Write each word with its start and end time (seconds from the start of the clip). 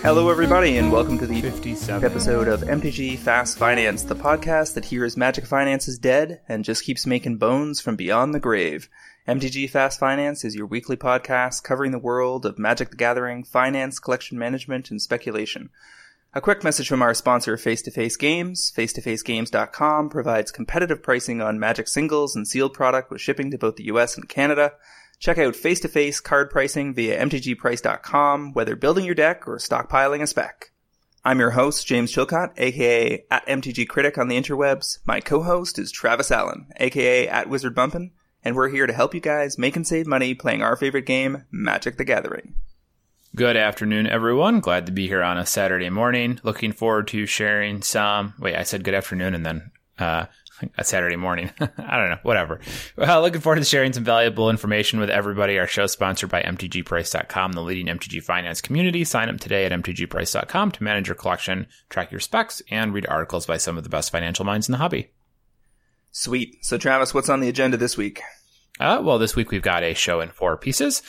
Hello, 0.00 0.30
everybody, 0.30 0.78
and 0.78 0.90
welcome 0.90 1.18
to 1.18 1.26
the 1.26 1.42
57th 1.42 2.04
episode 2.04 2.48
of 2.48 2.62
MTG 2.62 3.18
Fast 3.18 3.58
Finance, 3.58 4.04
the 4.04 4.14
podcast 4.14 4.72
that 4.72 4.86
hears 4.86 5.18
Magic 5.18 5.44
Finance 5.44 5.88
is 5.88 5.98
dead 5.98 6.40
and 6.48 6.64
just 6.64 6.84
keeps 6.84 7.06
making 7.06 7.36
bones 7.36 7.82
from 7.82 7.96
beyond 7.96 8.32
the 8.34 8.40
grave. 8.40 8.88
MTG 9.28 9.68
Fast 9.68 10.00
Finance 10.00 10.42
is 10.46 10.54
your 10.54 10.64
weekly 10.64 10.96
podcast 10.96 11.62
covering 11.62 11.92
the 11.92 11.98
world 11.98 12.46
of 12.46 12.58
Magic 12.58 12.88
the 12.88 12.96
Gathering, 12.96 13.44
finance, 13.44 13.98
collection 13.98 14.38
management, 14.38 14.90
and 14.90 15.02
speculation. 15.02 15.68
A 16.32 16.40
quick 16.40 16.62
message 16.62 16.88
from 16.88 17.02
our 17.02 17.12
sponsor, 17.12 17.56
Face 17.56 17.82
to 17.82 17.90
Face 17.90 18.16
Games. 18.16 18.72
FaceToFaceGames.com 18.76 20.10
provides 20.10 20.52
competitive 20.52 21.02
pricing 21.02 21.42
on 21.42 21.58
Magic 21.58 21.88
singles 21.88 22.36
and 22.36 22.46
sealed 22.46 22.72
product 22.72 23.10
with 23.10 23.20
shipping 23.20 23.50
to 23.50 23.58
both 23.58 23.74
the 23.74 23.86
US 23.86 24.16
and 24.16 24.28
Canada. 24.28 24.74
Check 25.18 25.38
out 25.38 25.56
face 25.56 25.80
to 25.80 25.88
face 25.88 26.20
card 26.20 26.48
pricing 26.48 26.94
via 26.94 27.20
MTGprice.com, 27.20 28.52
whether 28.52 28.76
building 28.76 29.04
your 29.04 29.16
deck 29.16 29.48
or 29.48 29.56
stockpiling 29.56 30.22
a 30.22 30.26
spec. 30.28 30.70
I'm 31.24 31.40
your 31.40 31.50
host, 31.50 31.88
James 31.88 32.14
Chilcott, 32.14 32.52
aka 32.56 33.24
at 33.28 33.46
MTG 33.48 33.88
Critic 33.88 34.16
on 34.16 34.28
the 34.28 34.40
interwebs. 34.40 34.98
My 35.04 35.18
co-host 35.18 35.80
is 35.80 35.90
Travis 35.90 36.30
Allen, 36.30 36.68
aka 36.76 37.26
at 37.26 37.48
Wizard 37.48 37.74
Bumpin', 37.74 38.12
and 38.44 38.54
we're 38.54 38.70
here 38.70 38.86
to 38.86 38.92
help 38.92 39.14
you 39.14 39.20
guys 39.20 39.58
make 39.58 39.74
and 39.74 39.84
save 39.84 40.06
money 40.06 40.34
playing 40.34 40.62
our 40.62 40.76
favorite 40.76 41.06
game, 41.06 41.46
Magic 41.50 41.96
the 41.96 42.04
Gathering. 42.04 42.54
Good 43.36 43.56
afternoon, 43.56 44.08
everyone. 44.08 44.58
Glad 44.58 44.86
to 44.86 44.92
be 44.92 45.06
here 45.06 45.22
on 45.22 45.38
a 45.38 45.46
Saturday 45.46 45.88
morning. 45.88 46.40
Looking 46.42 46.72
forward 46.72 47.06
to 47.08 47.26
sharing 47.26 47.80
some. 47.80 48.34
Wait, 48.40 48.56
I 48.56 48.64
said 48.64 48.82
good 48.82 48.92
afternoon 48.92 49.34
and 49.36 49.46
then 49.46 49.70
uh, 50.00 50.26
a 50.76 50.82
Saturday 50.82 51.14
morning. 51.14 51.48
I 51.60 51.96
don't 51.96 52.10
know, 52.10 52.18
whatever. 52.24 52.60
Well, 52.96 53.22
looking 53.22 53.40
forward 53.40 53.60
to 53.60 53.64
sharing 53.64 53.92
some 53.92 54.02
valuable 54.02 54.50
information 54.50 54.98
with 54.98 55.10
everybody. 55.10 55.60
Our 55.60 55.68
show 55.68 55.84
is 55.84 55.92
sponsored 55.92 56.28
by 56.28 56.42
MTGPrice.com, 56.42 57.52
the 57.52 57.62
leading 57.62 57.86
MTG 57.86 58.20
finance 58.20 58.60
community. 58.60 59.04
Sign 59.04 59.28
up 59.28 59.38
today 59.38 59.64
at 59.64 59.70
MTGPrice.com 59.72 60.72
to 60.72 60.82
manage 60.82 61.06
your 61.06 61.14
collection, 61.14 61.68
track 61.88 62.10
your 62.10 62.20
specs, 62.20 62.62
and 62.68 62.92
read 62.92 63.06
articles 63.06 63.46
by 63.46 63.58
some 63.58 63.78
of 63.78 63.84
the 63.84 63.90
best 63.90 64.10
financial 64.10 64.44
minds 64.44 64.68
in 64.68 64.72
the 64.72 64.78
hobby. 64.78 65.12
Sweet. 66.10 66.64
So, 66.64 66.78
Travis, 66.78 67.14
what's 67.14 67.28
on 67.28 67.38
the 67.38 67.48
agenda 67.48 67.76
this 67.76 67.96
week? 67.96 68.22
Uh, 68.80 69.00
well, 69.04 69.20
this 69.20 69.36
week 69.36 69.52
we've 69.52 69.62
got 69.62 69.84
a 69.84 69.94
show 69.94 70.20
in 70.20 70.30
four 70.30 70.56
pieces. 70.56 71.02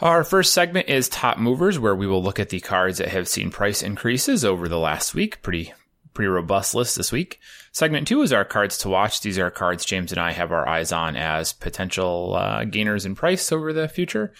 Our 0.00 0.24
first 0.24 0.52
segment 0.52 0.88
is 0.88 1.08
Top 1.08 1.38
Movers, 1.38 1.78
where 1.78 1.94
we 1.94 2.08
will 2.08 2.22
look 2.22 2.40
at 2.40 2.48
the 2.48 2.60
cards 2.60 2.98
that 2.98 3.08
have 3.08 3.28
seen 3.28 3.50
price 3.50 3.80
increases 3.80 4.44
over 4.44 4.68
the 4.68 4.78
last 4.78 5.14
week. 5.14 5.40
Pretty 5.42 5.72
pretty 6.14 6.28
robust 6.28 6.74
list 6.74 6.96
this 6.96 7.12
week. 7.12 7.40
Segment 7.72 8.06
two 8.06 8.22
is 8.22 8.32
our 8.32 8.44
cards 8.44 8.78
to 8.78 8.88
watch. 8.88 9.20
These 9.20 9.38
are 9.38 9.50
cards 9.50 9.84
James 9.84 10.12
and 10.12 10.20
I 10.20 10.32
have 10.32 10.52
our 10.52 10.68
eyes 10.68 10.92
on 10.92 11.16
as 11.16 11.52
potential 11.52 12.34
uh, 12.36 12.64
gainers 12.64 13.04
in 13.04 13.14
price 13.14 13.50
over 13.52 13.72
the 13.72 13.88
future. 13.88 14.32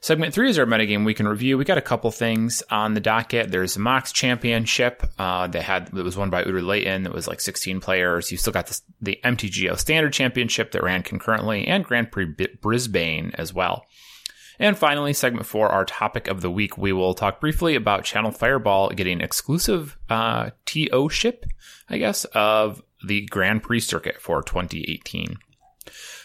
Segment 0.00 0.34
three 0.34 0.50
is 0.50 0.58
our 0.58 0.66
metagame 0.66 1.04
we 1.04 1.14
can 1.14 1.28
review. 1.28 1.56
We 1.56 1.64
got 1.64 1.78
a 1.78 1.82
couple 1.82 2.10
things 2.10 2.62
on 2.70 2.94
the 2.94 3.00
docket. 3.00 3.50
There's 3.50 3.74
the 3.74 3.80
MOCS 3.80 4.12
Championship 4.12 5.02
uh, 5.18 5.46
that 5.46 5.62
had 5.62 5.88
that 5.88 6.04
was 6.04 6.16
won 6.16 6.30
by 6.30 6.42
Uter 6.42 6.64
Layton. 6.64 7.02
That 7.02 7.12
was 7.12 7.28
like 7.28 7.40
16 7.40 7.80
players. 7.80 8.32
You 8.32 8.38
still 8.38 8.52
got 8.52 8.66
the, 8.66 8.80
the 9.00 9.20
MTGO 9.22 9.78
Standard 9.78 10.12
Championship 10.12 10.72
that 10.72 10.82
ran 10.82 11.02
concurrently, 11.02 11.66
and 11.66 11.84
Grand 11.84 12.10
Prix 12.10 12.34
Brisbane 12.60 13.32
as 13.34 13.54
well. 13.54 13.86
And 14.62 14.78
finally, 14.78 15.12
segment 15.12 15.44
four, 15.44 15.70
our 15.70 15.84
topic 15.84 16.28
of 16.28 16.40
the 16.40 16.50
week, 16.50 16.78
we 16.78 16.92
will 16.92 17.14
talk 17.14 17.40
briefly 17.40 17.74
about 17.74 18.04
Channel 18.04 18.30
Fireball 18.30 18.90
getting 18.90 19.20
exclusive 19.20 19.98
uh, 20.08 20.50
TO 20.66 21.08
ship, 21.10 21.46
I 21.88 21.98
guess, 21.98 22.24
of 22.26 22.80
the 23.04 23.26
Grand 23.26 23.64
Prix 23.64 23.80
circuit 23.80 24.22
for 24.22 24.40
2018. 24.40 25.36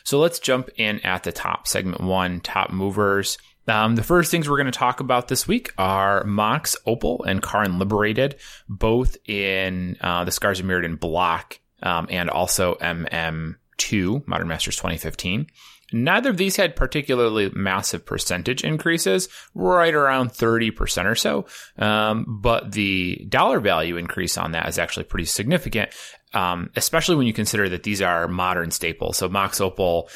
So 0.03 0.19
let's 0.19 0.37
jump 0.37 0.69
in 0.75 0.99
at 0.99 1.23
the 1.23 1.31
top. 1.31 1.67
Segment 1.67 1.99
one, 1.99 2.39
top 2.41 2.69
movers. 2.69 3.39
Um, 3.67 3.95
the 3.95 4.03
first 4.03 4.29
things 4.29 4.47
we're 4.47 4.57
going 4.57 4.71
to 4.71 4.71
talk 4.71 4.99
about 4.99 5.29
this 5.29 5.47
week 5.47 5.73
are 5.79 6.23
Mox 6.23 6.75
Opal 6.85 7.23
and 7.23 7.41
Karn 7.41 7.79
Liberated, 7.79 8.35
both 8.69 9.17
in 9.25 9.97
uh, 9.99 10.25
the 10.25 10.31
Scars 10.31 10.59
of 10.59 10.67
Mirrodin 10.67 10.99
block 10.99 11.59
um, 11.81 12.05
and 12.11 12.29
also 12.29 12.75
MM2, 12.75 14.27
Modern 14.27 14.47
Masters 14.47 14.75
2015. 14.75 15.47
Neither 15.93 16.31
of 16.31 16.37
these 16.37 16.57
had 16.57 16.75
particularly 16.75 17.49
massive 17.53 18.05
percentage 18.05 18.63
increases, 18.63 19.29
right 19.55 19.93
around 19.93 20.31
30% 20.31 21.05
or 21.05 21.15
so. 21.15 21.45
Um, 21.77 22.25
but 22.41 22.73
the 22.73 23.25
dollar 23.29 23.59
value 23.59 23.97
increase 23.97 24.37
on 24.37 24.51
that 24.51 24.67
is 24.67 24.79
actually 24.79 25.05
pretty 25.05 25.25
significant. 25.25 25.91
Um, 26.33 26.71
especially 26.75 27.15
when 27.15 27.25
you 27.25 27.31
consider 27.31 27.69
that 27.69 27.83
these 27.83 28.01
are 28.01 28.27
modern 28.27 28.69
staples. 28.69 29.17
So 29.17 29.29
Mox 29.29 29.61
Opal 29.61 30.09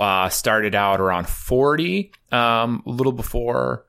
uh, 0.00 0.30
started 0.30 0.74
out 0.74 0.98
around 0.98 1.28
40, 1.28 2.10
um, 2.32 2.82
a 2.86 2.90
little 2.90 3.12
before 3.12 3.84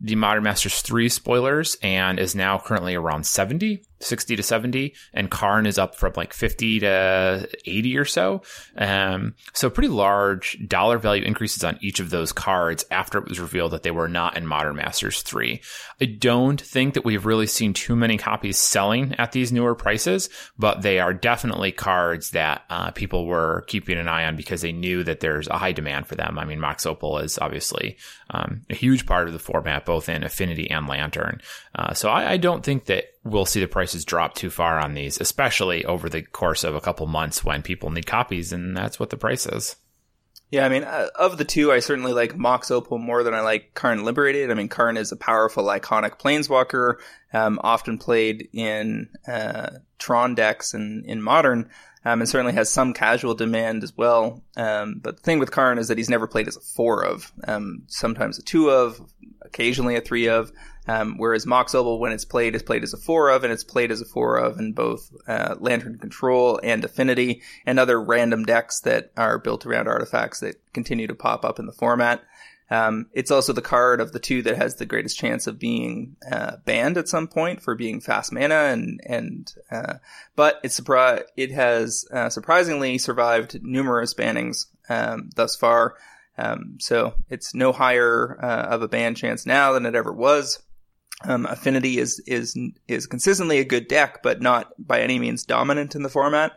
the 0.00 0.14
Modern 0.14 0.44
Masters 0.44 0.80
3 0.80 1.10
spoilers, 1.10 1.76
and 1.82 2.18
is 2.18 2.34
now 2.34 2.58
currently 2.58 2.94
around 2.94 3.26
70. 3.26 3.82
60 4.00 4.36
to 4.36 4.42
70 4.42 4.94
and 5.12 5.30
Karn 5.30 5.66
is 5.66 5.78
up 5.78 5.94
from 5.94 6.12
like 6.16 6.32
50 6.32 6.80
to 6.80 7.48
80 7.64 7.98
or 7.98 8.04
so. 8.04 8.42
Um, 8.76 9.34
so 9.52 9.70
pretty 9.70 9.88
large 9.88 10.58
dollar 10.66 10.98
value 10.98 11.24
increases 11.24 11.64
on 11.64 11.78
each 11.80 12.00
of 12.00 12.10
those 12.10 12.32
cards 12.32 12.84
after 12.90 13.18
it 13.18 13.28
was 13.28 13.40
revealed 13.40 13.72
that 13.72 13.82
they 13.82 13.90
were 13.90 14.08
not 14.08 14.36
in 14.36 14.46
Modern 14.46 14.76
Masters 14.76 15.22
3. 15.22 15.60
I 16.00 16.04
don't 16.04 16.60
think 16.60 16.94
that 16.94 17.04
we've 17.04 17.26
really 17.26 17.46
seen 17.46 17.72
too 17.72 17.96
many 17.96 18.16
copies 18.18 18.58
selling 18.58 19.14
at 19.18 19.32
these 19.32 19.52
newer 19.52 19.74
prices, 19.74 20.28
but 20.58 20.82
they 20.82 21.00
are 21.00 21.12
definitely 21.12 21.72
cards 21.72 22.30
that 22.30 22.62
uh, 22.70 22.90
people 22.92 23.26
were 23.26 23.64
keeping 23.66 23.98
an 23.98 24.08
eye 24.08 24.24
on 24.24 24.36
because 24.36 24.62
they 24.62 24.72
knew 24.72 25.02
that 25.04 25.20
there's 25.20 25.48
a 25.48 25.58
high 25.58 25.72
demand 25.72 26.06
for 26.06 26.14
them. 26.14 26.38
I 26.38 26.44
mean, 26.44 26.60
Mox 26.60 26.86
Opal 26.86 27.18
is 27.18 27.38
obviously 27.38 27.96
um, 28.30 28.62
a 28.70 28.74
huge 28.74 29.06
part 29.06 29.26
of 29.26 29.32
the 29.32 29.38
format, 29.38 29.84
both 29.84 30.08
in 30.08 30.22
Affinity 30.22 30.70
and 30.70 30.86
Lantern. 30.86 31.40
Uh, 31.74 31.94
so 31.94 32.10
I, 32.10 32.32
I 32.32 32.36
don't 32.36 32.64
think 32.64 32.86
that 32.86 33.04
we'll 33.28 33.46
see 33.46 33.60
the 33.60 33.68
prices 33.68 34.04
drop 34.04 34.34
too 34.34 34.50
far 34.50 34.78
on 34.78 34.94
these, 34.94 35.20
especially 35.20 35.84
over 35.84 36.08
the 36.08 36.22
course 36.22 36.64
of 36.64 36.74
a 36.74 36.80
couple 36.80 37.06
months 37.06 37.44
when 37.44 37.62
people 37.62 37.90
need 37.90 38.06
copies, 38.06 38.52
and 38.52 38.76
that's 38.76 38.98
what 38.98 39.10
the 39.10 39.16
price 39.16 39.46
is. 39.46 39.76
Yeah, 40.50 40.64
I 40.64 40.70
mean, 40.70 40.84
uh, 40.84 41.08
of 41.14 41.36
the 41.36 41.44
two, 41.44 41.70
I 41.70 41.80
certainly 41.80 42.14
like 42.14 42.34
Mox 42.34 42.70
Opal 42.70 42.96
more 42.96 43.22
than 43.22 43.34
I 43.34 43.40
like 43.40 43.74
Karn 43.74 44.02
Liberated. 44.02 44.50
I 44.50 44.54
mean, 44.54 44.68
Karn 44.68 44.96
is 44.96 45.12
a 45.12 45.16
powerful, 45.16 45.64
iconic 45.64 46.18
planeswalker, 46.18 46.94
um, 47.34 47.60
often 47.62 47.98
played 47.98 48.48
in 48.54 49.10
uh, 49.26 49.70
Tron 49.98 50.34
decks 50.34 50.72
and 50.72 51.04
in 51.04 51.20
Modern, 51.20 51.68
um, 52.02 52.20
and 52.20 52.28
certainly 52.28 52.54
has 52.54 52.70
some 52.70 52.94
casual 52.94 53.34
demand 53.34 53.82
as 53.82 53.94
well. 53.94 54.42
Um, 54.56 55.00
but 55.02 55.18
the 55.18 55.22
thing 55.22 55.38
with 55.38 55.50
Karn 55.50 55.76
is 55.76 55.88
that 55.88 55.98
he's 55.98 56.08
never 56.08 56.26
played 56.26 56.48
as 56.48 56.56
a 56.56 56.60
four 56.60 57.04
of, 57.04 57.30
um, 57.46 57.82
sometimes 57.86 58.38
a 58.38 58.42
two 58.42 58.70
of, 58.70 59.02
occasionally 59.42 59.96
a 59.96 60.00
three 60.00 60.28
of. 60.28 60.50
Um, 60.88 61.18
whereas 61.18 61.44
Mox 61.44 61.74
when 61.74 62.12
it's 62.12 62.24
played, 62.24 62.54
is 62.54 62.62
played 62.62 62.82
as 62.82 62.94
a 62.94 62.96
four 62.96 63.28
of, 63.28 63.44
and 63.44 63.52
it's 63.52 63.62
played 63.62 63.92
as 63.92 64.00
a 64.00 64.06
four 64.06 64.38
of 64.38 64.58
in 64.58 64.72
both 64.72 65.10
uh, 65.28 65.56
Lantern 65.60 65.98
Control 65.98 66.58
and 66.62 66.82
Affinity, 66.82 67.42
and 67.66 67.78
other 67.78 68.02
random 68.02 68.44
decks 68.44 68.80
that 68.80 69.12
are 69.14 69.38
built 69.38 69.66
around 69.66 69.86
artifacts 69.86 70.40
that 70.40 70.56
continue 70.72 71.06
to 71.06 71.14
pop 71.14 71.44
up 71.44 71.58
in 71.58 71.66
the 71.66 71.72
format. 71.72 72.22
Um, 72.70 73.06
it's 73.12 73.30
also 73.30 73.52
the 73.52 73.62
card 73.62 74.00
of 74.00 74.12
the 74.12 74.18
two 74.18 74.42
that 74.42 74.56
has 74.56 74.76
the 74.76 74.86
greatest 74.86 75.18
chance 75.18 75.46
of 75.46 75.58
being 75.58 76.16
uh, 76.30 76.56
banned 76.64 76.98
at 76.98 77.08
some 77.08 77.28
point 77.28 77.62
for 77.62 77.74
being 77.74 78.00
fast 78.00 78.32
mana, 78.32 78.54
and 78.54 79.00
and 79.04 79.54
uh, 79.70 79.94
but 80.36 80.58
it's 80.62 80.80
surpri- 80.80 81.24
it 81.36 81.50
has 81.50 82.06
uh, 82.12 82.30
surprisingly 82.30 82.96
survived 82.98 83.62
numerous 83.62 84.14
bannings 84.14 84.66
um, 84.88 85.30
thus 85.34 85.54
far. 85.54 85.96
Um, 86.36 86.76
so 86.78 87.14
it's 87.28 87.54
no 87.54 87.72
higher 87.72 88.38
uh, 88.40 88.74
of 88.74 88.82
a 88.82 88.88
ban 88.88 89.14
chance 89.14 89.44
now 89.44 89.72
than 89.72 89.84
it 89.84 89.94
ever 89.94 90.12
was. 90.12 90.62
Um, 91.24 91.46
Affinity 91.46 91.98
is 91.98 92.20
is 92.20 92.56
is 92.86 93.06
consistently 93.06 93.58
a 93.58 93.64
good 93.64 93.88
deck, 93.88 94.22
but 94.22 94.40
not 94.40 94.72
by 94.78 95.00
any 95.00 95.18
means 95.18 95.44
dominant 95.44 95.94
in 95.94 96.02
the 96.02 96.08
format. 96.08 96.52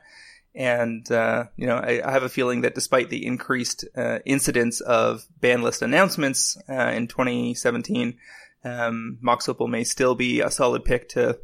And 0.53 1.09
uh, 1.11 1.45
you 1.55 1.65
know, 1.65 1.77
I, 1.77 2.01
I, 2.05 2.11
have 2.11 2.23
a 2.23 2.29
feeling 2.29 2.61
that 2.61 2.75
despite 2.75 3.09
the 3.09 3.25
increased 3.25 3.85
uh, 3.95 4.19
incidence 4.25 4.81
of 4.81 5.25
ban 5.39 5.61
list 5.61 5.81
announcements 5.81 6.57
uh, 6.69 6.91
in 6.93 7.07
2017, 7.07 8.17
um, 8.65 9.17
Mox 9.21 9.47
Opal 9.47 9.67
may 9.67 9.85
still 9.85 10.13
be 10.13 10.41
a 10.41 10.51
solid 10.51 10.83
pick 10.83 11.09
to 11.09 11.39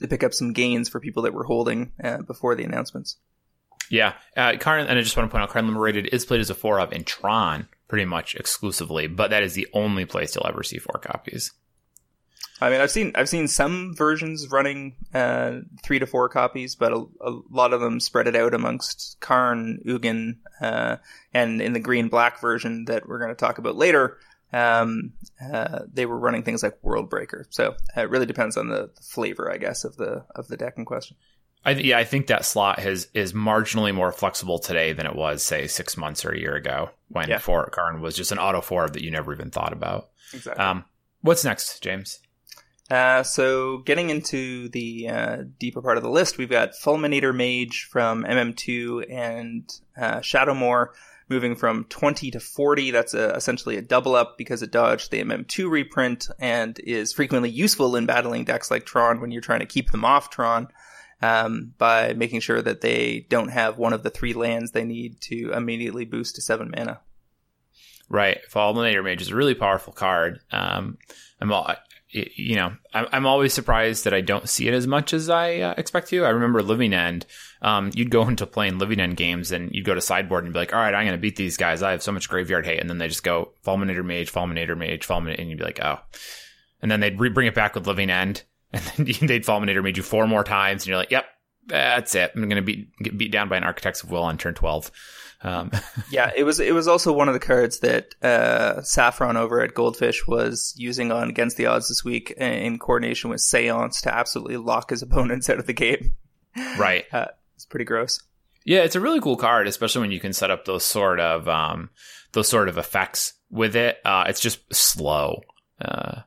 to 0.00 0.08
pick 0.08 0.22
up 0.22 0.34
some 0.34 0.52
gains 0.52 0.88
for 0.88 1.00
people 1.00 1.22
that 1.22 1.34
were 1.34 1.44
holding 1.44 1.92
uh, 2.02 2.18
before 2.18 2.54
the 2.54 2.64
announcements. 2.64 3.16
Yeah, 3.90 4.14
uh, 4.36 4.56
Karn, 4.58 4.86
and 4.86 4.98
I 4.98 5.02
just 5.02 5.16
want 5.16 5.28
to 5.28 5.32
point 5.32 5.42
out, 5.42 5.50
Karn 5.50 5.66
Liberated 5.66 6.08
is 6.12 6.24
played 6.24 6.40
as 6.40 6.50
a 6.50 6.54
four 6.54 6.80
of 6.80 6.92
in 6.92 7.04
Tron 7.04 7.68
pretty 7.88 8.04
much 8.04 8.34
exclusively, 8.34 9.06
but 9.06 9.30
that 9.30 9.42
is 9.42 9.54
the 9.54 9.68
only 9.72 10.04
place 10.04 10.34
you'll 10.34 10.46
ever 10.46 10.62
see 10.62 10.78
four 10.78 10.98
copies. 10.98 11.52
I 12.62 12.70
mean, 12.70 12.80
I've 12.80 12.90
seen 12.90 13.12
I've 13.14 13.28
seen 13.28 13.48
some 13.48 13.94
versions 13.94 14.48
running 14.48 14.94
uh, 15.12 15.60
three 15.82 15.98
to 15.98 16.06
four 16.06 16.28
copies, 16.28 16.76
but 16.76 16.92
a, 16.92 17.04
a, 17.20 17.40
lot 17.50 17.72
of 17.72 17.80
them 17.80 17.98
spread 17.98 18.28
it 18.28 18.36
out 18.36 18.54
amongst 18.54 19.16
Karn, 19.20 19.80
Ugin, 19.84 20.36
uh, 20.60 20.96
and 21.34 21.60
in 21.60 21.72
the 21.72 21.80
green 21.80 22.08
black 22.08 22.40
version 22.40 22.84
that 22.84 23.08
we're 23.08 23.18
going 23.18 23.30
to 23.30 23.34
talk 23.34 23.58
about 23.58 23.76
later, 23.76 24.18
um, 24.52 25.12
uh, 25.52 25.80
they 25.92 26.06
were 26.06 26.18
running 26.18 26.44
things 26.44 26.62
like 26.62 26.78
World 26.82 27.10
Breaker. 27.10 27.46
So 27.50 27.74
uh, 27.96 28.02
it 28.02 28.10
really 28.10 28.26
depends 28.26 28.56
on 28.56 28.68
the, 28.68 28.90
the, 28.94 29.02
flavor, 29.02 29.50
I 29.50 29.56
guess, 29.56 29.84
of 29.84 29.96
the 29.96 30.24
of 30.36 30.48
the 30.48 30.56
deck 30.56 30.74
in 30.76 30.84
question. 30.84 31.16
I, 31.64 31.72
yeah, 31.72 31.98
I 31.98 32.04
think 32.04 32.26
that 32.26 32.44
slot 32.44 32.78
has 32.78 33.08
is 33.14 33.32
marginally 33.32 33.94
more 33.94 34.12
flexible 34.12 34.58
today 34.58 34.92
than 34.92 35.06
it 35.06 35.16
was, 35.16 35.42
say, 35.42 35.66
six 35.66 35.96
months 35.96 36.24
or 36.24 36.30
a 36.30 36.38
year 36.38 36.54
ago 36.54 36.90
when 37.08 37.28
yeah. 37.28 37.38
four 37.38 37.68
Karn 37.70 38.00
was 38.00 38.16
just 38.16 38.32
an 38.32 38.38
auto 38.38 38.60
four 38.60 38.88
that 38.88 39.02
you 39.02 39.10
never 39.10 39.32
even 39.32 39.50
thought 39.50 39.72
about. 39.72 40.10
Exactly. 40.32 40.64
Um, 40.64 40.84
what's 41.22 41.44
next, 41.44 41.82
James? 41.82 42.20
Uh, 42.92 43.22
so 43.22 43.78
getting 43.78 44.10
into 44.10 44.68
the 44.68 45.08
uh, 45.08 45.36
deeper 45.58 45.80
part 45.80 45.96
of 45.96 46.02
the 46.02 46.10
list, 46.10 46.36
we've 46.36 46.50
got 46.50 46.72
Fulminator 46.72 47.34
Mage 47.34 47.88
from 47.90 48.22
MM2 48.22 49.10
and 49.10 49.80
uh, 49.96 50.18
Shadowmoor 50.18 50.88
moving 51.26 51.56
from 51.56 51.84
20 51.84 52.30
to 52.32 52.38
40. 52.38 52.90
That's 52.90 53.14
a, 53.14 53.30
essentially 53.30 53.78
a 53.78 53.82
double 53.82 54.14
up 54.14 54.36
because 54.36 54.62
it 54.62 54.70
dodged 54.70 55.10
the 55.10 55.22
MM2 55.22 55.70
reprint 55.70 56.28
and 56.38 56.78
is 56.80 57.14
frequently 57.14 57.48
useful 57.48 57.96
in 57.96 58.04
battling 58.04 58.44
decks 58.44 58.70
like 58.70 58.84
Tron 58.84 59.22
when 59.22 59.30
you're 59.30 59.40
trying 59.40 59.60
to 59.60 59.66
keep 59.66 59.90
them 59.90 60.04
off 60.04 60.28
Tron 60.28 60.68
um, 61.22 61.72
by 61.78 62.12
making 62.12 62.40
sure 62.40 62.60
that 62.60 62.82
they 62.82 63.24
don't 63.30 63.52
have 63.52 63.78
one 63.78 63.94
of 63.94 64.02
the 64.02 64.10
three 64.10 64.34
lands 64.34 64.72
they 64.72 64.84
need 64.84 65.18
to 65.22 65.52
immediately 65.52 66.04
boost 66.04 66.34
to 66.34 66.42
seven 66.42 66.70
mana. 66.76 67.00
Right, 68.10 68.40
Fulminator 68.50 69.02
Mage 69.02 69.22
is 69.22 69.30
a 69.30 69.34
really 69.34 69.54
powerful 69.54 69.94
card. 69.94 70.40
Um, 70.50 70.98
I'm 71.40 71.50
all, 71.50 71.74
you 72.12 72.56
know, 72.56 72.72
I'm 72.92 73.26
always 73.26 73.54
surprised 73.54 74.04
that 74.04 74.12
I 74.14 74.20
don't 74.20 74.48
see 74.48 74.68
it 74.68 74.74
as 74.74 74.86
much 74.86 75.14
as 75.14 75.30
I 75.30 75.60
uh, 75.60 75.74
expect 75.76 76.08
to. 76.08 76.24
I 76.24 76.30
remember 76.30 76.62
Living 76.62 76.92
End. 76.92 77.26
Um, 77.62 77.90
you'd 77.94 78.10
go 78.10 78.22
into 78.28 78.46
playing 78.46 78.78
Living 78.78 79.00
End 79.00 79.16
games 79.16 79.50
and 79.50 79.70
you'd 79.72 79.86
go 79.86 79.94
to 79.94 80.00
sideboard 80.00 80.44
and 80.44 80.52
be 80.52 80.58
like, 80.58 80.74
all 80.74 80.80
right, 80.80 80.94
I'm 80.94 81.06
going 81.06 81.16
to 81.16 81.20
beat 81.20 81.36
these 81.36 81.56
guys. 81.56 81.82
I 81.82 81.92
have 81.92 82.02
so 82.02 82.12
much 82.12 82.28
graveyard 82.28 82.66
hate. 82.66 82.80
And 82.80 82.90
then 82.90 82.98
they 82.98 83.08
just 83.08 83.24
go 83.24 83.52
Fulminator 83.64 84.04
Mage, 84.04 84.32
Fulminator 84.32 84.76
Mage, 84.76 85.06
Fulminator, 85.06 85.38
and 85.38 85.48
you'd 85.48 85.58
be 85.58 85.64
like, 85.64 85.82
oh. 85.82 86.00
And 86.82 86.90
then 86.90 87.00
they'd 87.00 87.18
re- 87.18 87.30
bring 87.30 87.46
it 87.46 87.54
back 87.54 87.74
with 87.74 87.86
Living 87.86 88.10
End 88.10 88.42
and 88.72 88.82
then 88.82 89.26
they'd 89.26 89.44
Fulminator 89.44 89.82
Mage 89.82 89.98
you 89.98 90.02
four 90.02 90.26
more 90.26 90.44
times, 90.44 90.82
and 90.82 90.88
you're 90.88 90.96
like, 90.96 91.10
yep, 91.10 91.26
that's 91.66 92.14
it. 92.14 92.32
I'm 92.34 92.48
going 92.48 92.56
to 92.56 92.62
be 92.62 92.88
get 93.02 93.18
beat 93.18 93.30
down 93.30 93.48
by 93.48 93.58
an 93.58 93.64
Architects 93.64 94.02
of 94.02 94.10
Will 94.10 94.22
on 94.22 94.38
turn 94.38 94.54
12. 94.54 94.90
Um. 95.42 95.70
yeah, 96.10 96.30
it 96.36 96.44
was 96.44 96.60
it 96.60 96.74
was 96.74 96.86
also 96.86 97.12
one 97.12 97.28
of 97.28 97.34
the 97.34 97.40
cards 97.40 97.80
that 97.80 98.14
uh, 98.22 98.82
Saffron 98.82 99.36
over 99.36 99.60
at 99.60 99.74
Goldfish 99.74 100.26
was 100.26 100.74
using 100.76 101.10
on 101.10 101.28
against 101.28 101.56
the 101.56 101.66
odds 101.66 101.88
this 101.88 102.04
week 102.04 102.30
in 102.32 102.78
coordination 102.78 103.30
with 103.30 103.40
Seance 103.40 104.00
to 104.02 104.14
absolutely 104.14 104.56
lock 104.56 104.90
his 104.90 105.02
opponents 105.02 105.50
out 105.50 105.58
of 105.58 105.66
the 105.66 105.72
game. 105.72 106.12
Right, 106.78 107.04
uh, 107.12 107.28
it's 107.56 107.66
pretty 107.66 107.84
gross. 107.84 108.22
Yeah, 108.64 108.80
it's 108.80 108.94
a 108.94 109.00
really 109.00 109.20
cool 109.20 109.36
card, 109.36 109.66
especially 109.66 110.02
when 110.02 110.12
you 110.12 110.20
can 110.20 110.32
set 110.32 110.50
up 110.50 110.64
those 110.64 110.84
sort 110.84 111.18
of 111.18 111.48
um, 111.48 111.90
those 112.32 112.48
sort 112.48 112.68
of 112.68 112.78
effects 112.78 113.34
with 113.50 113.74
it. 113.76 113.98
Uh, 114.04 114.24
it's 114.28 114.40
just 114.40 114.60
slow. 114.72 115.42
Uh, 115.80 116.20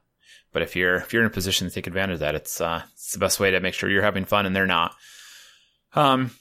but 0.52 0.62
if 0.62 0.76
you're 0.76 0.96
if 0.96 1.14
you're 1.14 1.22
in 1.22 1.28
a 1.28 1.34
position 1.34 1.68
to 1.68 1.74
take 1.74 1.88
advantage 1.88 2.16
of 2.16 2.20
that, 2.22 2.36
it's 2.36 2.62
uh, 2.62 2.82
it's 2.94 3.14
the 3.14 3.20
best 3.20 3.40
way 3.40 3.52
to 3.52 3.60
make 3.60 3.74
sure 3.74 3.90
you're 3.90 4.02
having 4.02 4.26
fun 4.26 4.46
and 4.46 4.56
they're 4.56 4.66
not. 4.66 4.96
Um, 5.94 6.32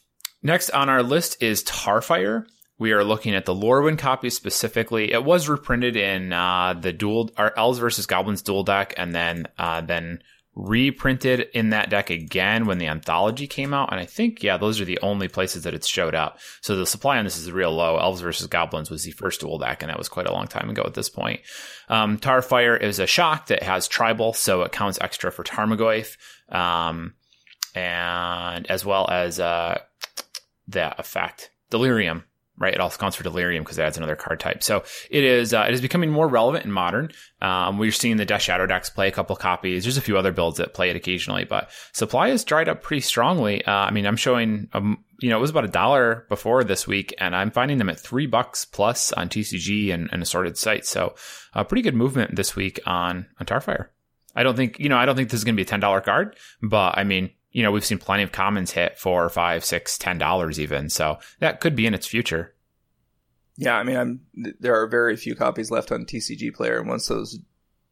next 0.43 0.71
on 0.71 0.89
our 0.89 1.03
list 1.03 1.43
is 1.43 1.65
Tarfire. 1.65 2.47
We 2.85 2.93
are 2.93 3.03
looking 3.03 3.35
at 3.35 3.47
the 3.47 3.55
Lorwyn 3.55 3.97
copy 3.97 4.29
specifically. 4.29 5.11
It 5.11 5.25
was 5.25 5.49
reprinted 5.49 5.97
in 5.97 6.35
uh, 6.35 6.75
the 6.79 6.93
duel 6.93 7.31
our 7.39 7.51
Elves 7.57 7.79
versus 7.79 8.05
Goblins 8.05 8.43
duel 8.43 8.63
deck, 8.63 8.93
and 8.99 9.15
then 9.15 9.49
uh, 9.57 9.81
then 9.81 10.23
reprinted 10.55 11.49
in 11.55 11.71
that 11.71 11.89
deck 11.89 12.11
again 12.11 12.67
when 12.67 12.77
the 12.77 12.89
anthology 12.89 13.47
came 13.47 13.73
out. 13.73 13.91
And 13.91 13.99
I 13.99 14.05
think, 14.05 14.43
yeah, 14.43 14.59
those 14.59 14.83
are 14.83 14.85
the 14.85 14.99
only 15.01 15.29
places 15.29 15.63
that 15.63 15.73
it's 15.73 15.87
showed 15.87 16.15
up. 16.15 16.39
So 16.61 16.77
the 16.77 16.85
supply 16.85 17.17
on 17.17 17.25
this 17.25 17.39
is 17.39 17.51
real 17.51 17.73
low. 17.73 17.97
Elves 17.97 18.21
versus 18.21 18.49
Goblins 18.49 18.91
was 18.91 19.05
the 19.05 19.13
first 19.13 19.41
duel 19.41 19.57
deck, 19.57 19.83
and 19.83 19.89
that 19.89 19.97
was 19.97 20.11
quite 20.11 20.27
a 20.27 20.33
long 20.35 20.47
time 20.47 20.69
ago 20.69 20.83
at 20.85 20.93
this 20.93 21.09
point. 21.09 21.41
Um, 21.89 22.19
Tarfire 22.19 22.79
is 22.79 22.99
a 22.99 23.07
shock 23.07 23.47
that 23.47 23.63
has 23.63 23.89
tribal, 23.89 24.35
so 24.35 24.61
it 24.61 24.73
counts 24.73 24.99
extra 25.01 25.33
for 25.33 25.43
Tarmogoyf. 25.43 26.19
Um, 26.55 27.15
and 27.75 28.71
as 28.71 28.85
well 28.85 29.09
as, 29.11 29.41
uh, 29.41 29.81
that 30.69 31.01
effect, 31.01 31.51
Delirium 31.71 32.25
right? 32.59 32.75
It 32.75 32.81
also 32.81 32.99
counts 32.99 33.17
for 33.17 33.25
delirium 33.25 33.65
because 33.65 33.79
it 33.79 33.83
adds 33.83 33.97
another 33.97 34.17
card 34.17 34.41
type. 34.41 34.63
So 34.63 34.85
it 35.11 35.25
is 35.25 35.53
uh, 35.53 35.65
it 35.69 35.75
is 35.75 35.81
becoming 35.81 36.11
more 36.11 36.29
relevant 36.29 36.65
and 36.65 36.73
modern. 36.73 37.11
Um, 37.41 37.79
we're 37.79 37.93
seeing 37.93 38.17
the 38.17 38.25
Death 38.25 38.43
Shadow 38.43 38.67
decks 38.67 38.91
play 38.91 39.09
a 39.09 39.13
couple 39.13 39.35
copies. 39.37 39.85
There's 39.85 39.97
a 39.97 40.03
few 40.03 40.17
other 40.17 40.33
builds 40.33 40.59
that 40.59 40.75
play 40.75 40.91
it 40.91 40.97
occasionally, 40.97 41.45
but 41.45 41.71
supply 41.93 42.29
has 42.29 42.45
dried 42.45 42.69
up 42.69 42.83
pretty 42.83 43.01
strongly. 43.01 43.65
Uh, 43.65 43.73
I 43.73 43.91
mean, 43.91 44.07
I'm 44.07 44.17
showing 44.17 44.69
um, 44.73 45.05
you 45.21 45.31
know 45.31 45.39
it 45.39 45.41
was 45.41 45.51
about 45.51 45.65
a 45.65 45.69
dollar 45.69 46.27
before 46.29 46.65
this 46.65 46.87
week, 46.87 47.15
and 47.19 47.35
I'm 47.35 47.51
finding 47.51 47.79
them 47.79 47.91
at 47.91 47.99
three 47.99 48.27
bucks 48.27 48.65
plus 48.65 49.13
on 49.13 49.29
TCG 49.29 49.93
and, 49.93 50.09
and 50.13 50.23
assorted 50.23 50.57
sites. 50.57 50.89
So 50.89 51.15
a 51.55 51.61
uh, 51.61 51.65
pretty 51.65 51.83
good 51.83 51.95
movement 51.95 52.37
this 52.37 52.55
week 52.55 52.81
on 52.87 53.27
on 53.41 53.47
Tarfire. 53.47 53.89
I 54.37 54.43
don't 54.43 54.57
think 54.57 54.79
you 54.79 54.89
know 54.89 54.97
I 54.97 55.07
don't 55.07 55.17
think 55.17 55.31
this 55.31 55.39
is 55.39 55.45
going 55.45 55.55
to 55.55 55.61
be 55.61 55.63
a 55.63 55.67
ten 55.67 55.81
dollar 55.81 56.01
card, 56.01 56.37
but 56.63 56.97
I 56.97 57.05
mean 57.05 57.31
you 57.55 57.63
know, 57.63 57.71
we've 57.71 57.85
seen 57.85 57.99
plenty 57.99 58.25
of 58.25 58.33
commons 58.33 58.73
hit 58.73 58.99
four, 58.99 59.27
five, 59.31 59.65
six, 59.65 59.97
ten 59.97 60.19
dollars 60.19 60.61
even. 60.61 60.91
So 60.91 61.19
that 61.39 61.61
could 61.61 61.75
be 61.75 61.87
in 61.87 61.95
its 61.95 62.07
future. 62.07 62.53
Yeah, 63.57 63.77
I 63.77 63.85
mean, 63.85 63.97
I'm 63.97 64.21
there 64.59 64.75
are 64.75 64.89
very 64.89 65.17
few 65.17 65.37
copies 65.37 65.71
left 65.71 65.93
on 65.93 66.05
TCG 66.05 66.53
Player, 66.53 66.81
and 66.81 66.89
once 66.89 67.07
those 67.07 67.39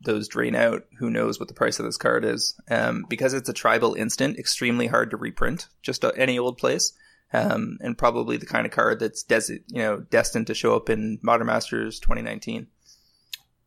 those 0.00 0.26
drain 0.26 0.56
out, 0.56 0.82
who 0.98 1.08
knows 1.08 1.38
what 1.38 1.46
the 1.46 1.54
price 1.54 1.78
of 1.78 1.86
this 1.86 1.96
card 1.96 2.24
is? 2.24 2.58
Um, 2.68 3.06
because 3.08 3.34
it's 3.34 3.48
a 3.48 3.54
tribal 3.54 3.94
instant, 3.94 4.36
extremely 4.36 4.88
hard 4.88 5.12
to 5.12 5.16
reprint, 5.16 5.68
just 5.80 6.04
any 6.16 6.40
old 6.40 6.58
place, 6.58 6.92
um, 7.32 7.78
and 7.80 7.96
probably 7.96 8.38
the 8.38 8.46
kind 8.46 8.66
of 8.66 8.72
card 8.72 8.98
that's 8.98 9.24
you 9.48 9.60
know 9.74 10.00
destined 10.00 10.48
to 10.48 10.54
show 10.54 10.74
up 10.74 10.90
in 10.90 11.20
Modern 11.22 11.46
Masters 11.46 12.00
2019. 12.00 12.66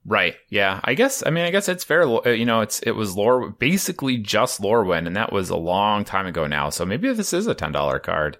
Right. 0.06 0.36
Yeah. 0.50 0.80
I 0.84 0.94
guess. 0.94 1.24
I 1.26 1.32
mean, 1.32 1.46
I 1.46 1.52
guess 1.52 1.68
it's 1.68 1.84
fair. 1.84 2.04
Uh, 2.04 2.30
you 2.30 2.46
know, 2.46 2.62
it's 2.62 2.80
it 2.82 2.92
was 2.92 3.16
lore 3.16 3.50
basically 3.50 4.18
just 4.18 4.62
Lorwyn, 4.62 5.08
and 5.08 5.16
that 5.16 5.34
was 5.34 5.50
a 5.50 5.56
long 5.56 6.06
time 6.06 6.28
ago 6.28 6.46
now. 6.46 6.70
So 6.70 6.86
maybe 6.86 7.12
this 7.12 7.34
is 7.34 7.48
a 7.48 7.56
ten 7.56 7.72
dollar 7.72 8.00
card. 8.00 8.38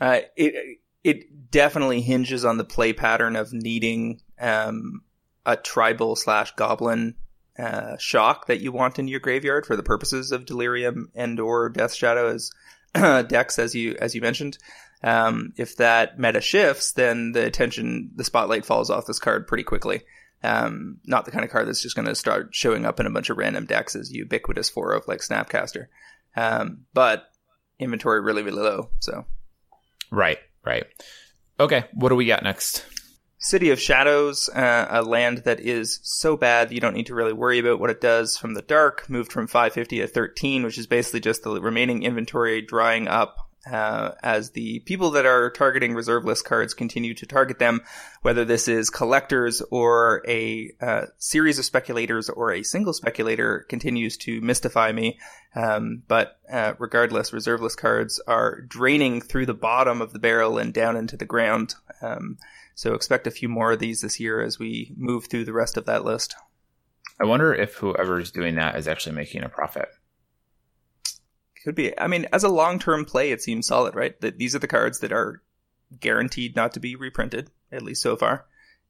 Uh, 0.00 0.20
it 0.36 0.78
it 1.02 1.50
definitely 1.50 2.00
hinges 2.00 2.44
on 2.44 2.58
the 2.58 2.64
play 2.64 2.92
pattern 2.92 3.34
of 3.34 3.52
needing 3.52 4.20
um, 4.40 5.02
a 5.44 5.56
tribal 5.56 6.16
slash 6.16 6.54
goblin 6.54 7.14
uh, 7.58 7.96
shock 7.98 8.46
that 8.46 8.60
you 8.60 8.72
want 8.72 8.98
in 8.98 9.08
your 9.08 9.20
graveyard 9.20 9.66
for 9.66 9.76
the 9.76 9.82
purposes 9.82 10.32
of 10.32 10.46
delirium 10.46 11.10
and 11.14 11.38
or 11.38 11.68
death 11.68 11.94
shadow 11.94 12.28
as 12.28 12.50
decks, 12.94 13.58
as 13.58 13.74
you 13.74 13.96
as 14.00 14.14
you 14.14 14.20
mentioned. 14.20 14.58
Um, 15.04 15.52
if 15.58 15.76
that 15.76 16.18
meta 16.18 16.40
shifts, 16.40 16.92
then 16.92 17.32
the 17.32 17.44
attention, 17.44 18.10
the 18.16 18.24
spotlight 18.24 18.64
falls 18.64 18.88
off 18.88 19.04
this 19.04 19.18
card 19.18 19.46
pretty 19.46 19.62
quickly. 19.62 20.00
Um, 20.42 20.98
not 21.04 21.26
the 21.26 21.30
kind 21.30 21.44
of 21.44 21.50
card 21.50 21.68
that's 21.68 21.82
just 21.82 21.94
going 21.94 22.08
to 22.08 22.14
start 22.14 22.54
showing 22.54 22.86
up 22.86 23.00
in 23.00 23.06
a 23.06 23.10
bunch 23.10 23.28
of 23.28 23.36
random 23.36 23.66
decks 23.66 23.94
as 23.94 24.10
ubiquitous 24.10 24.70
for 24.70 24.92
of 24.92 25.06
like 25.06 25.20
Snapcaster. 25.20 25.88
Um, 26.36 26.86
but 26.94 27.26
inventory 27.78 28.22
really, 28.22 28.42
really 28.42 28.62
low. 28.62 28.88
So, 29.00 29.26
right, 30.10 30.38
right. 30.64 30.84
Okay, 31.60 31.84
what 31.92 32.08
do 32.08 32.16
we 32.16 32.24
got 32.24 32.42
next? 32.42 32.86
City 33.38 33.68
of 33.70 33.80
Shadows, 33.80 34.48
uh, 34.48 34.86
a 34.88 35.02
land 35.02 35.38
that 35.44 35.60
is 35.60 36.00
so 36.02 36.34
bad 36.34 36.72
you 36.72 36.80
don't 36.80 36.94
need 36.94 37.06
to 37.06 37.14
really 37.14 37.34
worry 37.34 37.58
about 37.58 37.78
what 37.78 37.90
it 37.90 38.00
does 38.00 38.38
from 38.38 38.54
the 38.54 38.62
dark, 38.62 39.10
moved 39.10 39.30
from 39.30 39.46
550 39.46 39.98
to 39.98 40.06
13, 40.06 40.62
which 40.62 40.78
is 40.78 40.86
basically 40.86 41.20
just 41.20 41.42
the 41.42 41.60
remaining 41.60 42.04
inventory 42.04 42.62
drying 42.62 43.06
up 43.06 43.43
uh, 43.70 44.12
as 44.22 44.50
the 44.50 44.80
people 44.80 45.12
that 45.12 45.26
are 45.26 45.50
targeting 45.50 45.94
reserve 45.94 46.24
list 46.24 46.44
cards 46.44 46.74
continue 46.74 47.14
to 47.14 47.26
target 47.26 47.58
them, 47.58 47.80
whether 48.22 48.44
this 48.44 48.68
is 48.68 48.90
collectors 48.90 49.62
or 49.70 50.22
a 50.28 50.70
uh, 50.80 51.06
series 51.18 51.58
of 51.58 51.64
speculators 51.64 52.28
or 52.28 52.52
a 52.52 52.62
single 52.62 52.92
speculator 52.92 53.66
continues 53.68 54.16
to 54.18 54.40
mystify 54.40 54.92
me. 54.92 55.18
Um, 55.54 56.02
but 56.08 56.38
uh, 56.50 56.74
regardless, 56.78 57.32
reserve 57.32 57.60
list 57.60 57.78
cards 57.78 58.20
are 58.26 58.60
draining 58.62 59.20
through 59.20 59.46
the 59.46 59.54
bottom 59.54 60.02
of 60.02 60.12
the 60.12 60.18
barrel 60.18 60.58
and 60.58 60.74
down 60.74 60.96
into 60.96 61.16
the 61.16 61.24
ground. 61.24 61.74
Um, 62.02 62.38
so 62.74 62.94
expect 62.94 63.26
a 63.26 63.30
few 63.30 63.48
more 63.48 63.72
of 63.72 63.78
these 63.78 64.00
this 64.00 64.18
year 64.18 64.42
as 64.42 64.58
we 64.58 64.92
move 64.96 65.26
through 65.26 65.44
the 65.44 65.52
rest 65.52 65.76
of 65.76 65.86
that 65.86 66.04
list. 66.04 66.34
I 67.20 67.24
wonder 67.24 67.54
if 67.54 67.74
whoever's 67.74 68.32
doing 68.32 68.56
that 68.56 68.76
is 68.76 68.88
actually 68.88 69.14
making 69.14 69.44
a 69.44 69.48
profit. 69.48 69.88
Could 71.64 71.74
be. 71.74 71.98
I 71.98 72.08
mean, 72.08 72.26
as 72.30 72.44
a 72.44 72.48
long 72.48 72.78
term 72.78 73.06
play, 73.06 73.32
it 73.32 73.42
seems 73.42 73.66
solid, 73.66 73.94
right? 73.94 74.20
That 74.20 74.38
these 74.38 74.54
are 74.54 74.58
the 74.58 74.68
cards 74.68 75.00
that 75.00 75.12
are 75.12 75.42
guaranteed 75.98 76.54
not 76.54 76.72
to 76.72 76.80
be 76.80 76.94
reprinted, 76.94 77.50
at 77.72 77.82
least 77.82 78.02
so 78.02 78.16
far. 78.16 78.44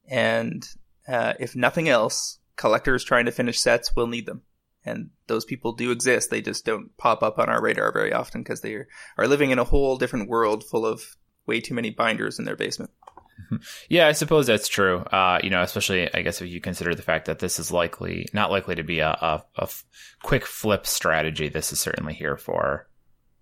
And 0.09 0.67
uh, 1.07 1.33
if 1.39 1.55
nothing 1.55 1.87
else, 1.87 2.39
collectors 2.57 3.03
trying 3.03 3.25
to 3.25 3.31
finish 3.31 3.59
sets 3.59 3.95
will 3.95 4.07
need 4.07 4.25
them. 4.25 4.41
And 4.83 5.09
those 5.27 5.45
people 5.45 5.71
do 5.71 5.89
exist. 5.89 6.29
They 6.29 6.41
just 6.41 6.65
don't 6.65 6.95
pop 6.97 7.23
up 7.23 7.39
on 7.39 7.49
our 7.49 7.61
radar 7.61 7.91
very 7.91 8.11
often 8.11 8.43
because 8.43 8.61
they 8.61 8.75
are 9.17 9.27
living 9.27 9.51
in 9.51 9.57
a 9.57 9.63
whole 9.63 9.97
different 9.97 10.29
world 10.29 10.63
full 10.63 10.85
of 10.85 11.15
way 11.47 11.61
too 11.61 11.73
many 11.73 11.91
binders 11.91 12.39
in 12.39 12.45
their 12.45 12.57
basement. 12.57 12.91
Yeah, 13.89 14.07
I 14.07 14.13
suppose 14.13 14.47
that's 14.47 14.67
true. 14.67 14.99
Uh, 14.99 15.39
you 15.43 15.49
know, 15.49 15.61
especially 15.61 16.13
I 16.13 16.21
guess 16.21 16.41
if 16.41 16.49
you 16.49 16.61
consider 16.61 16.95
the 16.95 17.01
fact 17.01 17.25
that 17.25 17.39
this 17.39 17.59
is 17.59 17.71
likely 17.71 18.27
not 18.33 18.51
likely 18.51 18.75
to 18.75 18.83
be 18.83 18.99
a, 18.99 19.43
a, 19.57 19.69
quick 20.23 20.45
flip 20.45 20.87
strategy. 20.87 21.49
This 21.49 21.71
is 21.71 21.79
certainly 21.79 22.13
here 22.13 22.37
for 22.37 22.87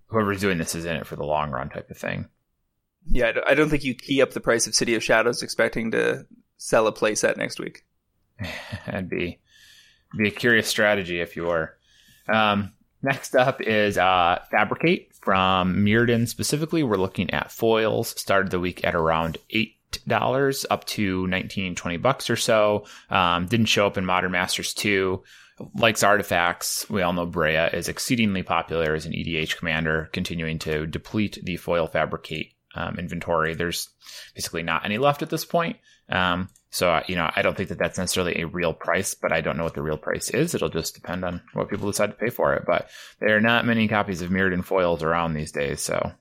whoever's 0.08 0.42
doing 0.42 0.58
this 0.58 0.76
is 0.76 0.86
in 0.86 0.96
it 0.96 1.08
for 1.08 1.16
the 1.16 1.26
long 1.26 1.52
run 1.52 1.70
type 1.70 1.90
of 1.90 1.98
thing. 1.98 2.28
Yeah, 3.08 3.34
I 3.46 3.54
don't 3.54 3.70
think 3.70 3.84
you 3.84 3.96
key 3.96 4.22
up 4.22 4.32
the 4.32 4.42
price 4.42 4.68
of 4.68 4.76
City 4.76 4.96
of 4.96 5.04
Shadows 5.04 5.44
expecting 5.44 5.92
to 5.92 6.26
sell 6.58 6.88
a 6.88 6.94
playset 6.94 7.38
next 7.38 7.60
week. 7.60 7.86
That'd 8.86 9.10
be 9.10 9.40
be 10.18 10.28
a 10.28 10.32
curious 10.32 10.68
strategy 10.68 11.20
if 11.20 11.36
you 11.36 11.44
were. 11.44 11.78
Um, 12.32 12.74
Next 13.04 13.36
up 13.36 13.60
is 13.60 13.98
uh, 13.98 14.40
Fabricate 14.50 15.14
from 15.14 15.76
Mirrodin 15.86 16.26
specifically. 16.26 16.84
We're 16.84 16.96
looking 16.96 17.32
at 17.32 17.52
foils. 17.52 18.18
Started 18.20 18.50
the 18.50 18.62
week 18.62 18.86
at 18.86 18.96
around 18.96 19.38
eight 19.50 19.76
dollars 20.08 20.66
up 20.70 20.86
to 20.86 21.28
19 21.28 21.76
20 21.76 21.98
bucks 21.98 22.30
or 22.30 22.36
so. 22.36 22.86
Um, 23.10 23.48
didn't 23.48 23.68
show 23.68 23.88
up 23.88 23.98
in 23.98 24.06
modern 24.06 24.32
masters 24.32 24.74
2 24.74 25.24
likes 25.76 26.04
artifacts. 26.04 26.90
We 26.90 27.02
all 27.02 27.14
know 27.14 27.28
Breya 27.28 27.74
is 27.74 27.88
exceedingly 27.88 28.44
popular 28.44 28.96
as 28.96 29.06
an 29.06 29.14
edh 29.14 29.56
commander 29.58 30.10
continuing 30.12 30.60
to 30.60 30.88
deplete 30.88 31.40
the 31.44 31.58
foil 31.58 31.88
fabricate 31.88 32.54
um, 32.76 32.98
inventory. 32.98 33.54
There's 33.54 33.90
basically 34.36 34.64
not 34.64 34.86
any 34.86 34.98
left 34.98 35.22
at 35.22 35.30
this 35.30 35.46
point. 35.46 35.78
Um, 36.10 36.50
so 36.74 37.02
you 37.08 37.16
know 37.16 37.30
i 37.36 37.44
don't 37.44 37.56
think 37.56 37.70
that 37.70 37.78
that's 37.78 38.00
necessarily 38.00 38.42
a 38.42 38.48
real 38.48 38.74
price 38.74 39.14
but 39.14 39.32
i 39.32 39.42
don't 39.42 39.58
know 39.58 39.64
what 39.64 39.76
the 39.76 39.82
real 39.82 39.98
price 39.98 40.30
is. 40.32 40.54
It'll 40.54 40.70
just 40.70 40.96
depend 40.96 41.24
on 41.24 41.42
what 41.54 41.70
people 41.70 41.90
decide 41.90 42.08
to 42.08 42.14
pay 42.14 42.30
for 42.30 42.56
it. 42.56 42.64
But 42.66 42.90
there 43.20 43.38
are 43.38 43.42
not 43.42 43.66
many 43.66 43.88
copies 43.88 44.22
of 44.22 44.32
Mirrodin 44.32 44.66
foils 44.66 45.04
around 45.04 45.34
these 45.34 45.52
days 45.52 45.82
so 45.82 46.12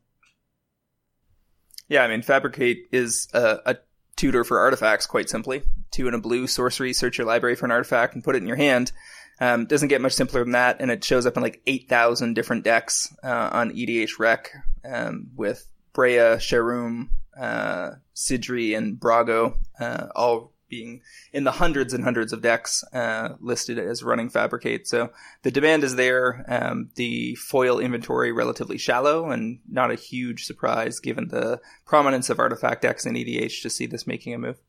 yeah, 1.92 2.02
I 2.02 2.08
mean, 2.08 2.22
Fabricate 2.22 2.88
is 2.90 3.28
a, 3.34 3.58
a, 3.66 3.76
tutor 4.16 4.44
for 4.44 4.58
artifacts, 4.58 5.06
quite 5.06 5.28
simply. 5.28 5.62
Two 5.90 6.08
in 6.08 6.14
a 6.14 6.18
blue 6.18 6.46
sorcery, 6.46 6.92
search 6.92 7.18
your 7.18 7.26
library 7.26 7.54
for 7.54 7.66
an 7.66 7.70
artifact 7.70 8.14
and 8.14 8.25
put 8.25 8.34
it 8.34 8.42
in 8.42 8.46
your 8.46 8.56
hand. 8.56 8.92
Um, 9.40 9.66
doesn't 9.66 9.88
get 9.88 10.00
much 10.00 10.12
simpler 10.12 10.42
than 10.42 10.52
that, 10.52 10.80
and 10.80 10.90
it 10.90 11.04
shows 11.04 11.26
up 11.26 11.37
in 11.37 11.42
like 11.42 11.61
8,000 11.66 12.34
different 12.34 12.64
decks 12.64 13.14
uh, 13.22 13.50
on 13.52 13.72
EDH 13.72 14.18
Rec 14.18 14.50
um, 14.84 15.28
with 15.37 15.66
Breya, 15.94 16.37
Sharuum, 16.37 17.08
uh, 17.38 17.96
Sydri, 18.14 18.76
and 18.76 18.99
Brago, 18.99 19.56
uh, 19.78 20.06
all 20.14 20.51
being 20.72 21.02
in 21.34 21.44
the 21.44 21.52
hundreds 21.52 21.92
and 21.92 22.02
hundreds 22.02 22.32
of 22.32 22.40
decks 22.40 22.82
uh, 22.94 23.34
listed 23.40 23.78
as 23.78 24.02
running 24.02 24.30
Fabricate. 24.30 24.88
So 24.88 25.10
the 25.42 25.50
demand 25.50 25.84
is 25.84 25.96
there. 25.96 26.46
Um, 26.48 26.88
the 26.94 27.34
foil 27.34 27.78
inventory 27.78 28.32
relatively 28.32 28.78
shallow 28.78 29.30
and 29.30 29.58
not 29.68 29.90
a 29.90 29.96
huge 29.96 30.46
surprise 30.46 30.98
given 30.98 31.28
the 31.28 31.60
prominence 31.84 32.30
of 32.30 32.38
artifact 32.38 32.80
decks 32.80 33.04
in 33.04 33.14
EDH 33.14 33.60
to 33.60 33.68
see 33.70 33.84
this 33.84 34.06
making 34.06 34.32
a 34.32 34.38
move. 34.38 34.60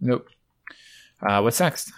Nope. 0.00 0.28
Uh, 1.20 1.40
what's 1.40 1.58
next? 1.58 1.90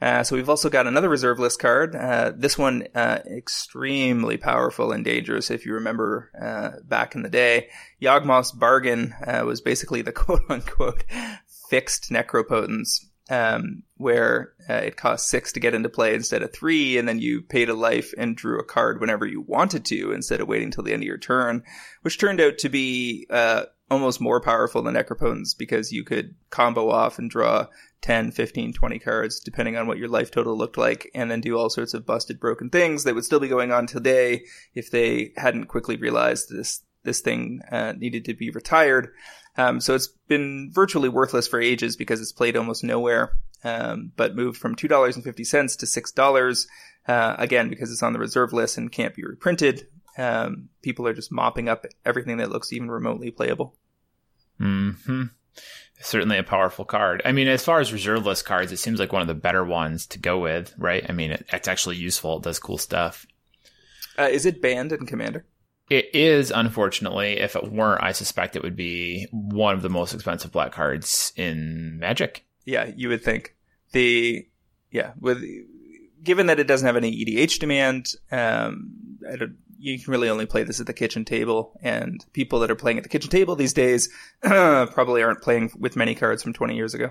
Uh, 0.00 0.22
so 0.22 0.36
we've 0.36 0.48
also 0.48 0.70
got 0.70 0.86
another 0.86 1.08
reserve 1.08 1.40
list 1.40 1.58
card. 1.58 1.96
Uh, 1.96 2.32
this 2.34 2.56
one 2.56 2.86
uh, 2.94 3.18
extremely 3.26 4.36
powerful 4.36 4.92
and 4.92 5.04
dangerous. 5.04 5.50
If 5.50 5.66
you 5.66 5.74
remember 5.74 6.30
uh, 6.40 6.80
back 6.84 7.16
in 7.16 7.22
the 7.22 7.28
day, 7.28 7.68
Yawgmoth's 8.00 8.52
Bargain 8.52 9.14
uh, 9.26 9.44
was 9.44 9.60
basically 9.60 10.02
the 10.02 10.12
quote 10.24 10.42
unquote 10.48 11.04
fixed 11.68 12.10
necropotence 12.10 13.04
um, 13.30 13.82
where 13.96 14.52
uh, 14.68 14.74
it 14.74 14.96
cost 14.96 15.28
six 15.28 15.52
to 15.52 15.60
get 15.60 15.74
into 15.74 15.88
play 15.88 16.14
instead 16.14 16.42
of 16.42 16.52
three, 16.52 16.96
and 16.96 17.06
then 17.06 17.18
you 17.18 17.42
paid 17.42 17.68
a 17.68 17.74
life 17.74 18.14
and 18.16 18.36
drew 18.36 18.58
a 18.58 18.64
card 18.64 19.00
whenever 19.00 19.26
you 19.26 19.40
wanted 19.42 19.84
to 19.86 20.12
instead 20.12 20.40
of 20.40 20.48
waiting 20.48 20.70
till 20.70 20.84
the 20.84 20.92
end 20.92 21.02
of 21.02 21.06
your 21.06 21.18
turn, 21.18 21.62
which 22.02 22.18
turned 22.18 22.40
out 22.40 22.58
to 22.58 22.68
be 22.68 23.26
uh, 23.30 23.64
almost 23.90 24.20
more 24.20 24.40
powerful 24.40 24.82
than 24.82 24.94
necropotence 24.94 25.56
because 25.56 25.92
you 25.92 26.04
could 26.04 26.34
combo 26.50 26.90
off 26.90 27.18
and 27.18 27.30
draw 27.30 27.66
10, 28.00 28.30
15, 28.30 28.72
20 28.72 28.98
cards 28.98 29.40
depending 29.40 29.76
on 29.76 29.86
what 29.86 29.98
your 29.98 30.08
life 30.08 30.30
total 30.30 30.56
looked 30.56 30.78
like, 30.78 31.10
and 31.14 31.30
then 31.30 31.40
do 31.40 31.58
all 31.58 31.68
sorts 31.68 31.94
of 31.94 32.06
busted, 32.06 32.40
broken 32.40 32.70
things 32.70 33.04
that 33.04 33.14
would 33.14 33.24
still 33.24 33.40
be 33.40 33.48
going 33.48 33.72
on 33.72 33.86
today 33.86 34.44
if 34.74 34.90
they 34.90 35.32
hadn't 35.36 35.66
quickly 35.66 35.96
realized 35.96 36.48
this 36.48 36.82
this 37.08 37.20
thing 37.20 37.62
uh, 37.72 37.94
needed 37.96 38.26
to 38.26 38.34
be 38.34 38.50
retired. 38.50 39.12
Um, 39.56 39.80
so 39.80 39.94
it's 39.94 40.08
been 40.28 40.70
virtually 40.72 41.08
worthless 41.08 41.48
for 41.48 41.60
ages 41.60 41.96
because 41.96 42.20
it's 42.20 42.32
played 42.32 42.56
almost 42.56 42.84
nowhere, 42.84 43.32
um, 43.64 44.12
but 44.14 44.36
moved 44.36 44.58
from 44.58 44.76
$2.50 44.76 45.24
to 45.24 45.86
$6, 45.86 46.66
uh, 47.08 47.34
again, 47.38 47.68
because 47.68 47.90
it's 47.90 48.02
on 48.02 48.12
the 48.12 48.18
reserve 48.18 48.52
list 48.52 48.76
and 48.76 48.92
can't 48.92 49.14
be 49.14 49.24
reprinted. 49.24 49.88
Um, 50.18 50.68
people 50.82 51.06
are 51.06 51.14
just 51.14 51.32
mopping 51.32 51.68
up 51.68 51.86
everything 52.04 52.36
that 52.36 52.50
looks 52.50 52.72
even 52.72 52.90
remotely 52.90 53.30
playable. 53.30 53.74
Hmm. 54.58 54.90
Certainly 56.00 56.38
a 56.38 56.44
powerful 56.44 56.84
card. 56.84 57.22
I 57.24 57.32
mean, 57.32 57.48
as 57.48 57.64
far 57.64 57.80
as 57.80 57.92
reserve 57.92 58.26
list 58.26 58.44
cards, 58.44 58.70
it 58.70 58.76
seems 58.76 59.00
like 59.00 59.12
one 59.12 59.22
of 59.22 59.28
the 59.28 59.34
better 59.34 59.64
ones 59.64 60.06
to 60.08 60.18
go 60.18 60.38
with, 60.38 60.74
right? 60.78 61.04
I 61.08 61.12
mean, 61.12 61.32
it, 61.32 61.46
it's 61.52 61.66
actually 61.66 61.96
useful. 61.96 62.36
It 62.36 62.44
does 62.44 62.60
cool 62.60 62.78
stuff. 62.78 63.26
Uh, 64.18 64.28
is 64.30 64.46
it 64.46 64.60
banned 64.62 64.92
in 64.92 65.06
Commander? 65.06 65.44
It 65.90 66.14
is, 66.14 66.50
unfortunately. 66.50 67.38
If 67.38 67.56
it 67.56 67.72
weren't, 67.72 68.02
I 68.02 68.12
suspect 68.12 68.56
it 68.56 68.62
would 68.62 68.76
be 68.76 69.26
one 69.30 69.74
of 69.74 69.82
the 69.82 69.88
most 69.88 70.12
expensive 70.12 70.52
black 70.52 70.72
cards 70.72 71.32
in 71.36 71.98
Magic. 71.98 72.44
Yeah, 72.64 72.90
you 72.94 73.08
would 73.08 73.22
think 73.22 73.56
the 73.92 74.46
yeah 74.90 75.12
with 75.18 75.42
given 76.22 76.46
that 76.46 76.60
it 76.60 76.66
doesn't 76.66 76.86
have 76.86 76.96
any 76.96 77.24
EDH 77.24 77.58
demand, 77.58 78.12
um, 78.30 78.90
you 79.78 79.98
can 79.98 80.10
really 80.10 80.28
only 80.28 80.46
play 80.46 80.64
this 80.64 80.80
at 80.80 80.86
the 80.86 80.92
kitchen 80.92 81.24
table, 81.24 81.72
and 81.82 82.24
people 82.32 82.58
that 82.60 82.70
are 82.70 82.76
playing 82.76 82.98
at 82.98 83.04
the 83.04 83.08
kitchen 83.08 83.30
table 83.30 83.56
these 83.56 83.72
days 83.72 84.10
probably 84.42 85.22
aren't 85.22 85.40
playing 85.42 85.70
with 85.78 85.96
many 85.96 86.14
cards 86.14 86.42
from 86.42 86.52
20 86.52 86.76
years 86.76 86.94
ago. 86.94 87.10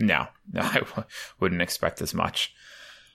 No, 0.00 0.26
no, 0.52 0.60
I 0.62 0.80
w- 0.80 1.04
wouldn't 1.38 1.62
expect 1.62 2.02
as 2.02 2.14
much. 2.14 2.54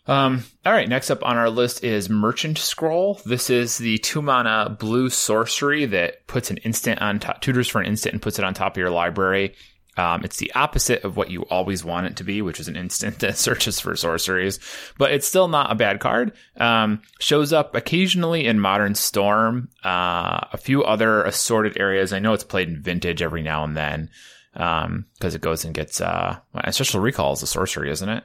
Um, 0.09 0.43
all 0.65 0.73
right, 0.73 0.89
next 0.89 1.11
up 1.11 1.23
on 1.23 1.37
our 1.37 1.51
list 1.51 1.83
is 1.83 2.09
Merchant 2.09 2.57
Scroll. 2.57 3.21
This 3.27 3.51
is 3.51 3.77
the 3.77 3.99
two 3.99 4.23
mana 4.23 4.75
blue 4.79 5.11
sorcery 5.11 5.85
that 5.85 6.25
puts 6.25 6.49
an 6.49 6.57
instant 6.57 6.99
on 6.99 7.19
top, 7.19 7.41
tutors 7.41 7.67
for 7.67 7.79
an 7.79 7.85
instant 7.85 8.13
and 8.13 8.21
puts 8.21 8.39
it 8.39 8.43
on 8.43 8.55
top 8.55 8.73
of 8.73 8.77
your 8.77 8.89
library. 8.89 9.53
Um, 9.97 10.23
it's 10.23 10.37
the 10.37 10.51
opposite 10.55 11.03
of 11.03 11.15
what 11.15 11.29
you 11.29 11.43
always 11.51 11.85
want 11.85 12.07
it 12.07 12.15
to 12.17 12.23
be, 12.23 12.41
which 12.41 12.59
is 12.59 12.67
an 12.67 12.75
instant 12.75 13.19
that 13.19 13.37
searches 13.37 13.79
for 13.79 13.95
sorceries, 13.95 14.59
but 14.97 15.11
it's 15.11 15.27
still 15.27 15.47
not 15.47 15.71
a 15.71 15.75
bad 15.75 15.99
card. 15.99 16.31
Um, 16.57 17.03
shows 17.19 17.53
up 17.53 17.75
occasionally 17.75 18.47
in 18.47 18.59
Modern 18.59 18.95
Storm, 18.95 19.69
uh, 19.85 20.39
a 20.51 20.57
few 20.57 20.83
other 20.83 21.23
assorted 21.23 21.79
areas. 21.79 22.13
I 22.13 22.19
know 22.19 22.33
it's 22.33 22.43
played 22.43 22.67
in 22.67 22.81
Vintage 22.81 23.21
every 23.21 23.43
now 23.43 23.63
and 23.63 23.77
then 23.77 24.09
because 24.53 24.85
um, 24.85 25.05
it 25.21 25.41
goes 25.41 25.65
and 25.65 25.75
gets 25.75 26.01
uh, 26.01 26.39
Ancestral 26.55 27.03
Recall 27.03 27.33
is 27.33 27.43
a 27.43 27.47
sorcery, 27.47 27.91
isn't 27.91 28.09
it? 28.09 28.23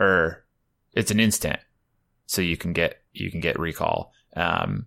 Or 0.00 0.42
it's 0.96 1.10
an 1.12 1.20
instant, 1.20 1.60
so 2.26 2.42
you 2.42 2.56
can 2.56 2.72
get 2.72 3.02
you 3.12 3.30
can 3.30 3.40
get 3.40 3.58
recall. 3.58 4.12
Um, 4.34 4.86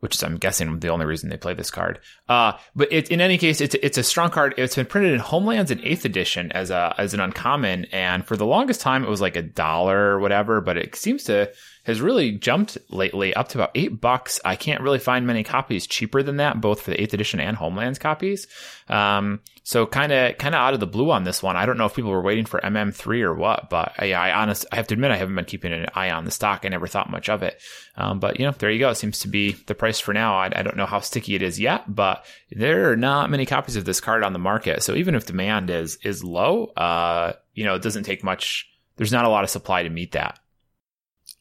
which 0.00 0.14
is, 0.14 0.22
I'm 0.22 0.36
guessing, 0.36 0.78
the 0.78 0.90
only 0.90 1.06
reason 1.06 1.28
they 1.28 1.36
play 1.36 1.54
this 1.54 1.72
card. 1.72 1.98
Uh, 2.28 2.52
but 2.76 2.92
it, 2.92 3.10
in 3.10 3.20
any 3.20 3.36
case, 3.36 3.60
it's 3.60 3.74
it's 3.82 3.98
a 3.98 4.02
strong 4.04 4.30
card. 4.30 4.54
It's 4.56 4.76
been 4.76 4.86
printed 4.86 5.12
in 5.12 5.18
Homelands 5.18 5.72
in 5.72 5.84
Eighth 5.84 6.04
Edition 6.04 6.52
as 6.52 6.70
a 6.70 6.94
as 6.98 7.14
an 7.14 7.20
uncommon, 7.20 7.86
and 7.86 8.24
for 8.24 8.36
the 8.36 8.46
longest 8.46 8.80
time, 8.80 9.04
it 9.04 9.10
was 9.10 9.20
like 9.20 9.34
a 9.34 9.42
dollar 9.42 9.98
or 9.98 10.20
whatever. 10.20 10.60
But 10.60 10.76
it 10.76 10.94
seems 10.94 11.24
to 11.24 11.50
has 11.88 12.02
really 12.02 12.32
jumped 12.32 12.76
lately 12.90 13.32
up 13.32 13.48
to 13.48 13.56
about 13.56 13.70
eight 13.74 13.98
bucks. 13.98 14.38
I 14.44 14.56
can't 14.56 14.82
really 14.82 14.98
find 14.98 15.26
many 15.26 15.42
copies 15.42 15.86
cheaper 15.86 16.22
than 16.22 16.36
that, 16.36 16.60
both 16.60 16.82
for 16.82 16.90
the 16.90 17.00
eighth 17.00 17.14
edition 17.14 17.40
and 17.40 17.56
Homelands 17.56 17.98
copies. 17.98 18.46
Um, 18.90 19.40
so 19.62 19.86
kind 19.86 20.12
of 20.12 20.36
kind 20.36 20.54
of 20.54 20.60
out 20.60 20.74
of 20.74 20.80
the 20.80 20.86
blue 20.86 21.10
on 21.10 21.24
this 21.24 21.42
one. 21.42 21.56
I 21.56 21.64
don't 21.64 21.78
know 21.78 21.86
if 21.86 21.94
people 21.94 22.10
were 22.10 22.20
waiting 22.20 22.44
for 22.44 22.60
MM3 22.60 23.22
or 23.22 23.34
what, 23.34 23.70
but 23.70 23.94
I, 23.98 24.12
I 24.12 24.32
honest 24.32 24.66
I 24.70 24.76
have 24.76 24.86
to 24.88 24.94
admit 24.94 25.12
I 25.12 25.16
haven't 25.16 25.34
been 25.34 25.46
keeping 25.46 25.72
an 25.72 25.86
eye 25.94 26.10
on 26.10 26.26
the 26.26 26.30
stock. 26.30 26.66
I 26.66 26.68
never 26.68 26.86
thought 26.86 27.08
much 27.08 27.30
of 27.30 27.42
it. 27.42 27.58
Um, 27.96 28.20
but 28.20 28.38
you 28.38 28.44
know, 28.44 28.52
there 28.52 28.70
you 28.70 28.80
go. 28.80 28.90
It 28.90 28.96
seems 28.96 29.20
to 29.20 29.28
be 29.28 29.52
the 29.52 29.74
price 29.74 29.98
for 29.98 30.12
now. 30.12 30.36
I, 30.36 30.50
I 30.54 30.62
don't 30.62 30.76
know 30.76 30.84
how 30.84 31.00
sticky 31.00 31.36
it 31.36 31.42
is 31.42 31.58
yet, 31.58 31.84
but 31.94 32.26
there 32.50 32.92
are 32.92 32.96
not 32.96 33.30
many 33.30 33.46
copies 33.46 33.76
of 33.76 33.86
this 33.86 33.98
card 34.02 34.22
on 34.24 34.34
the 34.34 34.38
market. 34.38 34.82
So 34.82 34.94
even 34.94 35.14
if 35.14 35.24
demand 35.24 35.70
is 35.70 35.96
is 36.02 36.22
low, 36.22 36.66
uh, 36.76 37.32
you 37.54 37.64
know, 37.64 37.76
it 37.76 37.82
doesn't 37.82 38.04
take 38.04 38.22
much. 38.22 38.68
There's 38.96 39.12
not 39.12 39.24
a 39.24 39.30
lot 39.30 39.44
of 39.44 39.48
supply 39.48 39.84
to 39.84 39.88
meet 39.88 40.12
that. 40.12 40.38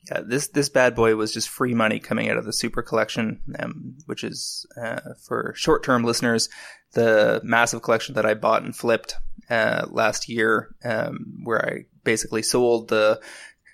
Yeah, 0.09 0.21
this 0.25 0.47
this 0.49 0.69
bad 0.69 0.95
boy 0.95 1.15
was 1.15 1.33
just 1.33 1.49
free 1.49 1.73
money 1.73 1.99
coming 1.99 2.29
out 2.29 2.37
of 2.37 2.45
the 2.45 2.53
Super 2.53 2.81
Collection, 2.81 3.41
um, 3.59 3.97
which 4.05 4.23
is 4.23 4.65
uh, 4.81 5.01
for 5.25 5.53
short 5.55 5.83
term 5.83 6.03
listeners, 6.03 6.49
the 6.93 7.41
massive 7.43 7.81
collection 7.81 8.15
that 8.15 8.25
I 8.25 8.33
bought 8.33 8.63
and 8.63 8.75
flipped 8.75 9.15
uh, 9.49 9.85
last 9.89 10.29
year, 10.29 10.75
um, 10.83 11.41
where 11.43 11.65
I 11.65 11.85
basically 12.03 12.41
sold 12.41 12.87
the 12.87 13.19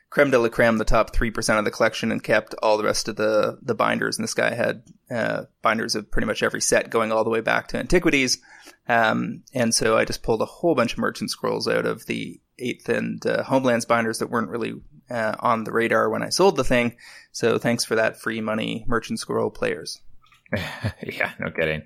creme 0.09 0.31
de 0.31 0.39
la 0.39 0.49
creme, 0.49 0.77
the 0.77 0.85
top 0.85 1.13
three 1.13 1.29
percent 1.31 1.59
of 1.59 1.65
the 1.65 1.71
collection, 1.71 2.11
and 2.11 2.23
kept 2.23 2.55
all 2.63 2.77
the 2.77 2.83
rest 2.83 3.07
of 3.07 3.15
the 3.15 3.59
the 3.61 3.75
binders. 3.75 4.17
And 4.17 4.23
this 4.23 4.33
guy 4.33 4.55
had 4.55 4.83
uh, 5.11 5.43
binders 5.61 5.95
of 5.95 6.09
pretty 6.09 6.25
much 6.25 6.41
every 6.41 6.61
set, 6.61 6.89
going 6.89 7.11
all 7.11 7.23
the 7.23 7.29
way 7.29 7.41
back 7.41 7.67
to 7.69 7.77
antiquities. 7.77 8.39
Um, 8.87 9.43
and 9.53 9.73
so 9.73 9.97
I 9.97 10.05
just 10.05 10.23
pulled 10.23 10.41
a 10.41 10.45
whole 10.45 10.75
bunch 10.75 10.93
of 10.93 10.99
merchant 10.99 11.29
scrolls 11.29 11.67
out 11.67 11.85
of 11.85 12.05
the 12.05 12.39
eighth 12.59 12.89
and 12.89 13.25
uh, 13.25 13.43
homelands 13.43 13.85
binders 13.85 14.19
that 14.19 14.29
weren't 14.29 14.49
really 14.49 14.73
uh, 15.13 15.35
on 15.39 15.63
the 15.63 15.71
radar 15.71 16.09
when 16.09 16.23
I 16.23 16.29
sold 16.29 16.55
the 16.55 16.63
thing. 16.63 16.97
So 17.31 17.57
thanks 17.57 17.85
for 17.85 17.95
that 17.95 18.19
free 18.19 18.41
money, 18.41 18.83
merchant 18.87 19.19
scroll 19.19 19.49
players. 19.49 20.01
yeah, 20.51 21.31
no 21.39 21.51
kidding. 21.51 21.83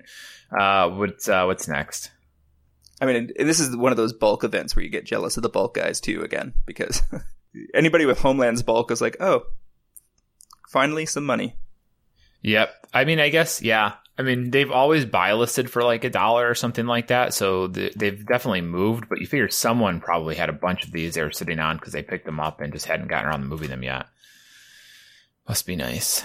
Uh, 0.50 0.90
what's 0.90 1.28
uh, 1.28 1.44
what's 1.44 1.68
next? 1.68 2.10
I 3.00 3.06
mean, 3.06 3.30
this 3.38 3.60
is 3.60 3.76
one 3.76 3.92
of 3.92 3.96
those 3.96 4.12
bulk 4.12 4.42
events 4.42 4.74
where 4.74 4.84
you 4.84 4.90
get 4.90 5.06
jealous 5.06 5.36
of 5.36 5.42
the 5.42 5.48
bulk 5.48 5.74
guys 5.74 6.00
too, 6.00 6.22
again, 6.22 6.54
because 6.66 7.00
anybody 7.74 8.06
with 8.06 8.18
Homelands 8.18 8.62
bulk 8.62 8.90
is 8.90 9.00
like, 9.00 9.16
oh, 9.20 9.42
finally 10.68 11.06
some 11.06 11.24
money. 11.24 11.56
Yep. 12.42 12.70
I 12.92 13.04
mean, 13.04 13.20
I 13.20 13.28
guess, 13.28 13.62
yeah. 13.62 13.94
I 14.18 14.22
mean, 14.22 14.50
they've 14.50 14.70
always 14.70 15.04
buy 15.04 15.32
listed 15.34 15.70
for 15.70 15.84
like 15.84 16.02
a 16.02 16.10
dollar 16.10 16.50
or 16.50 16.54
something 16.56 16.86
like 16.86 17.06
that. 17.06 17.32
So 17.34 17.68
they've 17.68 18.26
definitely 18.26 18.62
moved, 18.62 19.08
but 19.08 19.20
you 19.20 19.28
figure 19.28 19.48
someone 19.48 20.00
probably 20.00 20.34
had 20.34 20.48
a 20.48 20.52
bunch 20.52 20.84
of 20.84 20.90
these 20.90 21.14
they 21.14 21.22
were 21.22 21.30
sitting 21.30 21.60
on 21.60 21.76
because 21.76 21.92
they 21.92 22.02
picked 22.02 22.26
them 22.26 22.40
up 22.40 22.60
and 22.60 22.72
just 22.72 22.86
hadn't 22.86 23.06
gotten 23.06 23.28
around 23.28 23.42
to 23.42 23.46
moving 23.46 23.70
them 23.70 23.84
yet. 23.84 24.06
Must 25.48 25.64
be 25.66 25.76
nice. 25.76 26.24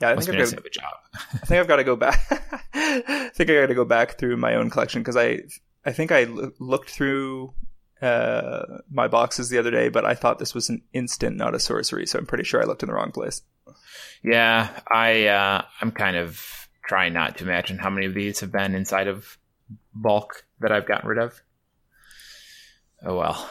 Yeah, 0.00 0.10
I 0.10 0.14
Must 0.14 0.26
think, 0.28 0.36
I've 0.36 0.40
nice 0.40 0.50
to 0.50 0.56
got, 0.56 0.66
a 0.66 0.70
job. 0.70 0.92
I 1.42 1.46
think 1.46 1.60
I've 1.60 1.66
got 1.66 1.76
to 1.76 1.84
go 1.84 1.96
back. 1.96 2.20
I 2.74 3.30
think 3.34 3.50
I 3.50 3.54
got 3.54 3.66
to 3.66 3.74
go 3.74 3.86
back 3.86 4.18
through 4.18 4.36
my 4.36 4.54
own 4.54 4.68
collection 4.68 5.00
because 5.00 5.16
I 5.16 5.40
I 5.84 5.92
think 5.92 6.12
I 6.12 6.24
l- 6.24 6.52
looked 6.58 6.90
through 6.90 7.54
uh, 8.02 8.80
my 8.92 9.08
boxes 9.08 9.48
the 9.48 9.58
other 9.58 9.70
day, 9.70 9.88
but 9.88 10.04
I 10.04 10.14
thought 10.14 10.38
this 10.38 10.54
was 10.54 10.68
an 10.68 10.82
instant, 10.92 11.36
not 11.36 11.54
a 11.54 11.58
sorcery. 11.58 12.06
So 12.06 12.18
I'm 12.18 12.26
pretty 12.26 12.44
sure 12.44 12.62
I 12.62 12.66
looked 12.66 12.82
in 12.82 12.88
the 12.88 12.94
wrong 12.94 13.10
place. 13.12 13.42
Yeah, 14.22 14.68
I 14.92 15.26
uh, 15.26 15.62
I'm 15.80 15.90
kind 15.90 16.16
of 16.16 16.67
trying 16.88 17.12
not 17.12 17.36
to 17.38 17.44
imagine 17.44 17.78
how 17.78 17.90
many 17.90 18.06
of 18.06 18.14
these 18.14 18.40
have 18.40 18.50
been 18.50 18.74
inside 18.74 19.06
of 19.06 19.38
bulk 19.94 20.46
that 20.60 20.72
I've 20.72 20.86
gotten 20.86 21.08
rid 21.08 21.18
of. 21.18 21.40
Oh 23.04 23.16
well. 23.16 23.48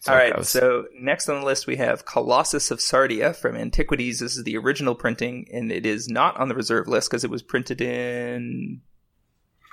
So 0.00 0.12
All 0.12 0.18
goes. 0.32 0.48
So 0.48 0.84
next 1.00 1.28
on 1.28 1.40
the 1.40 1.46
list 1.46 1.66
we 1.66 1.76
have 1.76 2.04
Colossus 2.04 2.70
of 2.70 2.78
Sardia 2.78 3.34
from 3.34 3.56
Antiquities. 3.56 4.20
This 4.20 4.36
is 4.36 4.44
the 4.44 4.56
original 4.56 4.94
printing, 4.94 5.46
and 5.52 5.72
it 5.72 5.86
is 5.86 6.08
not 6.08 6.36
on 6.38 6.48
the 6.48 6.54
reserve 6.54 6.88
list 6.88 7.10
because 7.10 7.24
it 7.24 7.30
was 7.30 7.42
printed 7.42 7.80
in 7.80 8.80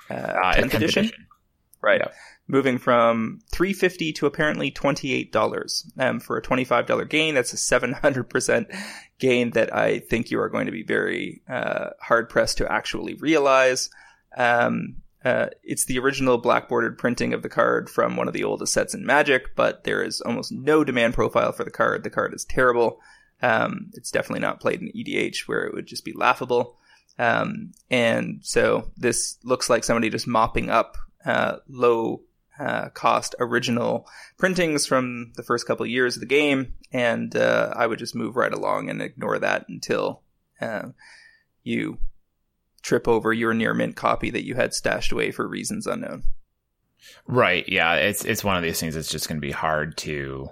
uh, 0.10 0.14
Uh, 0.14 0.54
10th, 0.54 0.74
edition. 0.76 1.12
Right. 1.82 2.02
Yep. 2.02 2.14
Moving 2.48 2.78
from 2.78 3.40
350 3.52 4.14
to 4.14 4.28
apparently 4.28 4.72
$28 4.72 5.92
um, 5.98 6.20
for 6.20 6.38
a 6.38 6.42
$25 6.44 7.10
gain. 7.10 7.34
That's 7.34 7.54
a 7.54 7.80
700% 7.80 8.80
gain 9.18 9.50
that 9.52 9.76
I 9.76 10.00
think 10.00 10.30
you 10.30 10.40
are 10.40 10.50
going 10.50 10.68
to 10.68 10.72
be 10.72 10.84
very 10.84 11.42
uh, 11.50 11.90
hard 12.00 12.30
pressed 12.30 12.60
to 12.60 12.72
actually 12.72 13.16
realize. 13.16 13.90
Um, 14.38 14.98
uh, 15.24 15.48
it's 15.64 15.86
the 15.86 15.98
original 15.98 16.38
black 16.38 16.70
bordered 16.70 17.00
printing 17.00 17.34
of 17.34 17.42
the 17.42 17.50
card 17.50 17.90
from 17.90 18.16
one 18.16 18.28
of 18.28 18.34
the 18.36 18.44
oldest 18.44 18.74
sets 18.74 18.94
in 18.94 19.04
Magic, 19.04 19.56
but 19.56 19.84
there 19.84 20.04
is 20.04 20.22
almost 20.22 20.52
no 20.52 20.84
demand 20.84 21.16
profile 21.16 21.52
for 21.52 21.64
the 21.64 21.72
card. 21.72 22.04
The 22.04 22.12
card 22.12 22.36
is 22.36 22.46
terrible. 22.46 23.00
Um, 23.42 23.90
it's 23.94 24.12
definitely 24.12 24.42
not 24.42 24.60
played 24.60 24.82
in 24.82 24.92
EDH 24.96 25.48
where 25.48 25.66
it 25.66 25.74
would 25.74 25.88
just 25.88 26.06
be 26.06 26.14
laughable. 26.14 26.78
Um, 27.18 27.72
and 27.90 28.42
so 28.44 28.92
this 28.98 29.38
looks 29.44 29.68
like 29.68 29.84
somebody 29.84 30.12
just 30.12 30.28
mopping 30.28 30.70
up 30.70 30.96
uh, 31.26 31.58
low 31.68 32.22
uh, 32.60 32.90
cost 32.90 33.36
original 33.40 34.08
printings 34.38 34.86
from 34.86 35.34
the 35.36 35.44
first 35.44 35.68
couple 35.68 35.84
of 35.84 35.90
years 35.90 36.16
of 36.16 36.22
the 36.22 36.26
game, 36.26 36.74
and 36.92 37.36
uh, 37.36 37.74
I 37.76 37.88
would 37.88 38.00
just 38.00 38.16
move 38.16 38.36
right 38.36 38.54
along 38.54 38.90
and 38.90 39.02
ignore 39.02 39.40
that 39.40 39.68
until 39.68 40.22
uh, 40.62 40.90
you 41.64 41.98
trip 42.82 43.08
over 43.08 43.34
your 43.34 43.54
near 43.54 43.74
mint 43.74 43.96
copy 43.96 44.30
that 44.30 44.46
you 44.46 44.56
had 44.56 44.74
stashed 44.74 45.12
away 45.12 45.32
for 45.32 45.48
reasons 45.48 45.88
unknown. 45.88 46.24
Right. 47.28 47.68
Yeah. 47.68 47.96
It's 47.96 48.24
it's 48.24 48.44
one 48.44 48.58
of 48.58 48.64
these 48.64 48.80
things 48.80 48.96
that's 48.96 49.10
just 49.10 49.28
going 49.28 49.38
to 49.38 49.46
be 49.46 49.52
hard 49.52 49.98
to 49.98 50.50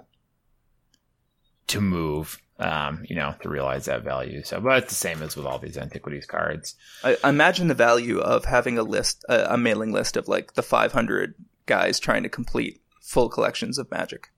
to 1.68 1.80
move. 1.80 2.40
Um, 2.56 3.04
you 3.08 3.16
know, 3.16 3.34
to 3.42 3.48
realize 3.48 3.86
that 3.86 4.04
value. 4.04 4.44
So, 4.44 4.60
but 4.60 4.84
it's 4.84 4.90
the 4.90 4.94
same 4.94 5.20
as 5.22 5.34
with 5.34 5.44
all 5.44 5.58
these 5.58 5.76
antiquities 5.76 6.24
cards. 6.24 6.76
I 7.02 7.16
imagine 7.24 7.66
the 7.66 7.74
value 7.74 8.20
of 8.20 8.44
having 8.44 8.78
a 8.78 8.84
list, 8.84 9.24
a, 9.28 9.54
a 9.54 9.56
mailing 9.56 9.90
list 9.90 10.16
of 10.16 10.28
like 10.28 10.54
the 10.54 10.62
500 10.62 11.34
guys 11.66 11.98
trying 11.98 12.22
to 12.22 12.28
complete 12.28 12.80
full 13.00 13.28
collections 13.28 13.78
of 13.78 13.90
Magic. 13.90 14.30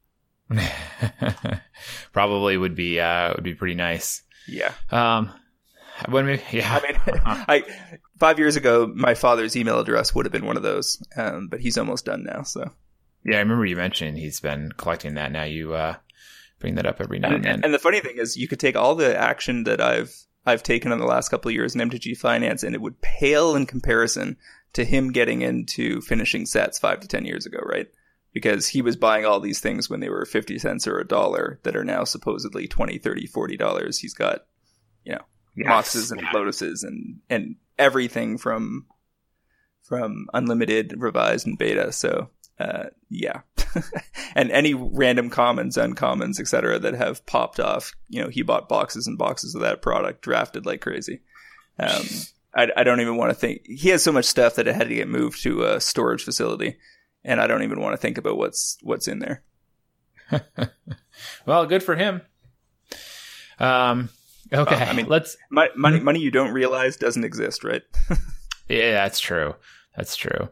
Probably 2.13 2.57
would 2.57 2.75
be 2.75 3.01
uh 3.01 3.35
would 3.35 3.45
be 3.45 3.55
pretty 3.55 3.75
nice. 3.75 4.23
Yeah. 4.47 4.73
Um, 4.91 5.33
when 6.09 6.27
we, 6.27 6.41
yeah, 6.53 6.79
I 6.81 6.87
mean, 6.87 7.01
I 7.25 7.65
five 8.19 8.39
years 8.39 8.57
ago, 8.57 8.91
my 8.95 9.15
father's 9.15 9.57
email 9.57 9.81
address 9.81 10.15
would 10.15 10.27
have 10.27 10.33
been 10.33 10.47
one 10.47 10.57
of 10.57 10.63
those, 10.63 11.03
um, 11.17 11.49
but 11.49 11.61
he's 11.61 11.79
almost 11.79 12.05
done 12.05 12.23
now. 12.25 12.43
So, 12.43 12.71
yeah, 13.25 13.37
I 13.37 13.41
remember 13.41 13.65
you 13.65 13.77
mentioning 13.77 14.17
he's 14.17 14.41
been 14.41 14.73
collecting 14.77 15.15
that. 15.15 15.33
Now 15.33 15.45
you 15.45 15.75
uh 15.75 15.97
bring 16.59 16.77
that 16.77 16.87
up 16.87 17.01
every 17.01 17.19
now 17.19 17.29
and, 17.29 17.37
and, 17.37 17.45
then. 17.45 17.65
and 17.65 17.75
the 17.75 17.79
funny 17.79 18.01
thing 18.01 18.17
is, 18.19 18.37
you 18.37 18.49
could 18.49 18.61
take 18.61 18.77
all 18.77 18.95
the 18.95 19.17
action 19.17 19.65
that 19.65 19.81
I've 19.81 20.15
I've 20.45 20.63
taken 20.63 20.93
in 20.93 20.99
the 20.99 21.07
last 21.07 21.29
couple 21.29 21.49
of 21.49 21.55
years 21.55 21.75
in 21.75 21.81
MTG 21.81 22.17
Finance, 22.17 22.63
and 22.63 22.75
it 22.75 22.81
would 22.81 23.01
pale 23.01 23.57
in 23.57 23.67
comparison 23.67 24.37
to 24.77 24.85
him 24.85 25.13
getting 25.13 25.43
into 25.43 26.01
finishing 26.01 26.47
sets 26.47 26.79
five 26.79 27.01
to 27.01 27.09
ten 27.09 27.25
years 27.27 27.45
ago, 27.45 27.59
right? 27.65 27.89
Because 28.33 28.69
he 28.69 28.81
was 28.83 28.97
buying 28.97 29.25
all 29.27 29.41
these 29.41 29.61
things 29.61 29.91
when 29.91 30.01
they 30.01 30.09
were 30.09 30.25
50 30.25 30.59
cents 30.59 30.87
or 30.87 30.99
a 30.99 31.07
dollar 31.07 31.59
that 31.65 31.77
are 31.77 31.85
now 31.85 32.05
supposedly 32.05 32.67
20, 32.69 32.99
30, 32.99 33.27
40 33.27 33.57
dollars. 33.57 33.99
He's 33.99 34.15
got, 34.15 34.47
you 35.05 35.15
know, 35.15 35.23
Yes. 35.57 35.95
and 36.11 36.21
Yeah. 36.23 36.31
lotuses 36.33 36.83
and 36.85 37.21
and 37.31 37.57
everything 37.79 38.39
from 38.39 38.87
from 39.83 40.27
unlimited 40.35 40.95
revised 40.99 41.47
and 41.47 41.57
beta 41.59 41.93
so 41.93 42.29
uh 42.59 42.85
yeah 43.09 43.41
and 44.35 44.51
any 44.51 44.75
random 44.75 45.31
commons 45.31 45.77
uncommons 45.77 46.41
etc 46.41 46.79
that 46.79 46.95
have 46.95 47.25
popped 47.27 47.61
off 47.61 47.93
you 48.09 48.21
know 48.21 48.29
he 48.29 48.43
bought 48.43 48.69
boxes 48.69 49.07
and 49.07 49.17
boxes 49.17 49.55
of 49.55 49.61
that 49.61 49.81
product 49.83 50.23
drafted 50.23 50.67
like 50.67 50.81
crazy 50.81 51.21
um 51.79 52.05
I, 52.57 52.69
I 52.77 52.83
don't 52.85 53.01
even 53.01 53.17
want 53.17 53.31
to 53.31 53.35
think 53.35 53.67
he 53.67 53.91
has 53.91 54.03
so 54.03 54.11
much 54.13 54.25
stuff 54.25 54.55
that 54.55 54.67
it 54.67 54.75
had 54.75 54.89
to 54.89 54.95
get 54.95 55.09
moved 55.09 55.43
to 55.43 55.65
a 55.65 55.81
storage 55.81 56.25
facility 56.25 56.77
and 57.25 57.41
i 57.41 57.47
don't 57.47 57.63
even 57.63 57.81
want 57.81 57.93
to 57.93 57.99
think 57.99 58.19
about 58.19 58.37
what's 58.39 58.79
what's 58.83 59.07
in 59.09 59.19
there 59.19 59.43
Well, 61.47 61.67
good 61.67 61.83
for 61.83 61.95
him. 61.97 62.21
Um, 63.59 64.11
okay, 64.53 64.77
Well, 64.77 64.89
I 64.91 64.93
mean- 64.93 65.07
let's. 65.09 65.37
Mon- 65.51 65.69
money 65.77 66.01
money 66.01 66.21
you 66.21 66.31
don't 66.31 66.53
realize 66.53 66.97
doesn't 66.97 67.25
exist 67.25 67.65
right 67.65 67.83
Yeah, 68.69 68.93
that's 68.93 69.21
true. 69.21 69.55
That's 69.97 70.17
true. 70.17 70.49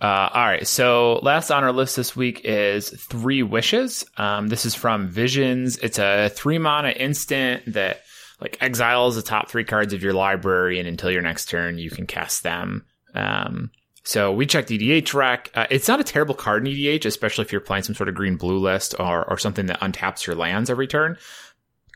Uh, 0.00 0.28
all 0.32 0.44
right. 0.46 0.66
So 0.66 1.18
last 1.22 1.50
on 1.50 1.64
our 1.64 1.72
list 1.72 1.96
this 1.96 2.14
week 2.14 2.42
is 2.44 2.90
Three 2.90 3.42
Wishes. 3.42 4.04
Um, 4.16 4.46
this 4.48 4.64
is 4.66 4.74
from 4.74 5.08
Visions. 5.08 5.76
It's 5.78 5.98
a 5.98 6.28
three 6.32 6.58
mana 6.58 6.90
instant 6.90 7.72
that 7.72 8.02
like 8.40 8.58
exiles 8.60 9.16
the 9.16 9.22
top 9.22 9.48
three 9.48 9.64
cards 9.64 9.92
of 9.92 10.02
your 10.02 10.12
library, 10.12 10.78
and 10.78 10.88
until 10.88 11.10
your 11.10 11.22
next 11.22 11.48
turn, 11.48 11.78
you 11.78 11.90
can 11.90 12.06
cast 12.06 12.42
them. 12.42 12.84
Um, 13.14 13.70
so 14.04 14.32
we 14.32 14.46
checked 14.46 14.68
EDH 14.68 15.14
rec. 15.14 15.50
Uh, 15.54 15.66
it's 15.68 15.88
not 15.88 15.98
a 15.98 16.04
terrible 16.04 16.34
card 16.34 16.66
in 16.66 16.72
EDH, 16.72 17.06
especially 17.06 17.44
if 17.44 17.50
you're 17.50 17.60
playing 17.60 17.82
some 17.82 17.94
sort 17.94 18.08
of 18.08 18.14
green 18.14 18.36
blue 18.36 18.58
list 18.58 18.94
or 19.00 19.28
or 19.28 19.36
something 19.36 19.66
that 19.66 19.80
untaps 19.80 20.26
your 20.26 20.36
lands 20.36 20.70
every 20.70 20.86
turn. 20.86 21.18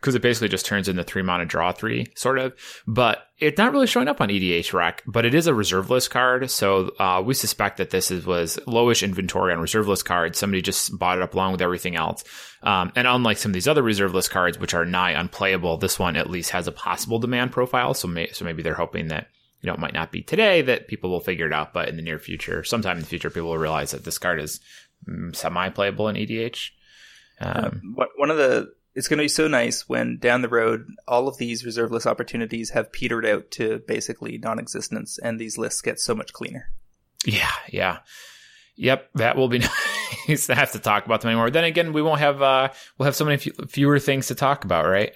Because 0.01 0.15
it 0.15 0.23
basically 0.23 0.49
just 0.49 0.65
turns 0.65 0.89
into 0.89 1.05
three 1.05 1.21
mana 1.21 1.45
draw 1.45 1.73
three, 1.73 2.07
sort 2.17 2.39
of. 2.39 2.55
But 2.87 3.27
it's 3.39 3.59
not 3.59 3.73
really 3.73 3.87
showing 3.87 4.09
up 4.09 4.21
on 4.21 4.31
EDH 4.31 4.73
rec, 4.73 5.03
but 5.07 5.27
it 5.27 5.35
is 5.35 5.47
a 5.47 5.55
reserve 5.55 5.91
list 5.91 6.11
card. 6.11 6.51
So 6.51 6.93
uh, 6.99 7.23
we 7.25 7.35
suspect 7.35 7.77
that 7.77 7.91
this 7.91 8.11
is, 8.11 8.25
was 8.25 8.59
lowish 8.67 9.03
inventory 9.03 9.53
on 9.53 9.61
reserve 9.61 9.89
list 9.89 10.07
cards. 10.07 10.39
Somebody 10.39 10.63
just 10.63 10.99
bought 10.99 11.19
it 11.19 11.23
up 11.23 11.35
along 11.35 11.53
with 11.53 11.63
everything 11.63 11.97
else. 11.97 12.25
Um, 12.63 12.93
and 12.97 13.07
unlike 13.07 13.37
some 13.37 13.51
of 13.51 13.55
these 13.55 13.69
other 13.69 13.83
reserve 13.83 14.15
list 14.15 14.31
cards, 14.31 14.59
which 14.59 14.75
are 14.75 14.85
nigh 14.87 15.11
unplayable, 15.13 15.77
this 15.77 15.99
one 15.99 16.17
at 16.17 16.31
least 16.31 16.51
has 16.51 16.67
a 16.67 16.73
possible 16.73 17.19
demand 17.19 17.53
profile. 17.53 17.93
So, 17.93 18.09
may, 18.09 18.29
so 18.31 18.45
maybe 18.45 18.63
they're 18.63 18.75
hoping 18.75 19.09
that 19.09 19.29
you 19.61 19.67
know 19.67 19.75
it 19.75 19.81
might 19.81 19.95
not 19.95 20.13
be 20.13 20.23
today 20.23 20.63
that 20.63 20.89
people 20.89 21.11
will 21.11 21.21
figure 21.21 21.47
it 21.47 21.53
out, 21.53 21.75
but 21.75 21.89
in 21.91 21.97
the 21.97 22.03
near 22.03 22.19
future, 22.19 22.65
sometime 22.65 22.97
in 22.97 23.03
the 23.03 23.09
future, 23.09 23.29
people 23.29 23.51
will 23.51 23.59
realize 23.59 23.91
that 23.91 24.05
this 24.05 24.19
card 24.19 24.41
is 24.41 24.61
mm, 25.07 25.35
semi-playable 25.37 26.09
in 26.09 26.17
EDH. 26.17 26.71
Um, 27.41 27.81
What- 27.95 28.11
one 28.17 28.31
of 28.31 28.37
the 28.37 28.73
it's 28.95 29.09
going 29.09 29.19
to 29.19 29.25
be 29.25 29.29
so 29.29 29.49
nice 29.49 29.89
when 29.89 30.19
down 30.19 30.43
the 30.43 30.49
road 30.49 30.87
all 31.07 31.29
of 31.29 31.39
these 31.39 31.65
reserve 31.65 31.91
list 31.93 32.07
opportunities 32.07 32.71
have 32.71 32.93
petered 32.93 33.27
out 33.27 33.51
to 33.51 33.81
basically 33.87 34.39
non-existence 34.39 35.19
and 35.23 35.39
these 35.39 35.59
lists 35.59 35.81
get 35.81 36.01
so 36.01 36.15
much 36.15 36.33
cleaner 36.33 36.71
Yeah, 37.25 37.51
yeah. 37.69 37.99
Yep, 38.77 39.11
that 39.17 39.37
will 39.37 39.49
be 39.49 39.59
nice 40.29 40.47
to 40.47 40.55
have 40.55 40.73
to 40.73 40.79
talk 40.79 41.05
about 41.05 41.21
them 41.21 41.31
anymore. 41.31 41.51
Then 41.51 41.65
again, 41.65 41.93
we 41.93 42.03
won't 42.03 42.21
have 42.21 42.41
uh 42.41 42.69
we'll 42.97 43.07
have 43.07 43.17
so 43.17 43.25
many 43.25 43.37
few, 43.37 43.53
fewer 43.69 43.99
things 43.99 44.29
to 44.29 44.35
talk 44.35 44.65
about, 44.65 44.87
right? 44.87 45.13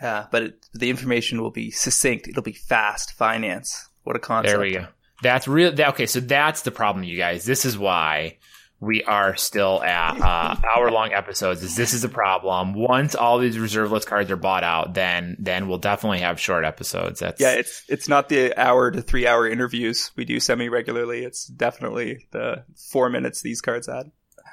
uh, 0.00 0.26
but 0.30 0.42
it, 0.42 0.66
the 0.74 0.90
information 0.90 1.42
will 1.42 1.50
be 1.50 1.72
succinct 1.72 2.28
it'll 2.28 2.42
be 2.42 2.52
fast 2.52 3.14
finance 3.14 3.88
what 4.04 4.16
a 4.16 4.20
concept 4.20 4.52
There 4.52 4.60
we 4.60 4.72
go. 4.72 4.86
That's 5.22 5.46
real. 5.46 5.72
That, 5.72 5.88
okay, 5.90 6.06
so 6.06 6.20
that's 6.20 6.62
the 6.62 6.70
problem, 6.70 7.04
you 7.04 7.18
guys. 7.18 7.44
This 7.44 7.66
is 7.66 7.76
why 7.76 8.38
we 8.80 9.02
are 9.04 9.36
still 9.36 9.82
at 9.82 10.20
uh, 10.20 10.56
hour 10.68 10.90
long 10.90 11.12
episodes. 11.12 11.62
Is 11.62 11.76
this 11.76 11.94
is 11.94 12.04
a 12.04 12.08
problem? 12.08 12.74
Once 12.74 13.14
all 13.14 13.38
these 13.38 13.58
reserve 13.58 13.90
list 13.90 14.06
cards 14.06 14.30
are 14.30 14.36
bought 14.36 14.64
out, 14.64 14.94
then 14.94 15.36
then 15.38 15.68
we'll 15.68 15.78
definitely 15.78 16.20
have 16.20 16.38
short 16.40 16.64
episodes. 16.64 17.20
That's 17.20 17.40
yeah 17.40 17.54
it's 17.54 17.82
it's 17.88 18.08
not 18.08 18.28
the 18.28 18.58
hour 18.58 18.90
to 18.90 19.02
three 19.02 19.26
hour 19.26 19.48
interviews 19.48 20.10
we 20.16 20.24
do 20.24 20.40
semi 20.40 20.68
regularly 20.68 21.24
it's 21.24 21.46
definitely 21.46 22.26
the 22.30 22.64
four 22.90 23.08
minutes 23.10 23.42
these 23.42 23.60
cards 23.60 23.86
had 23.86 24.10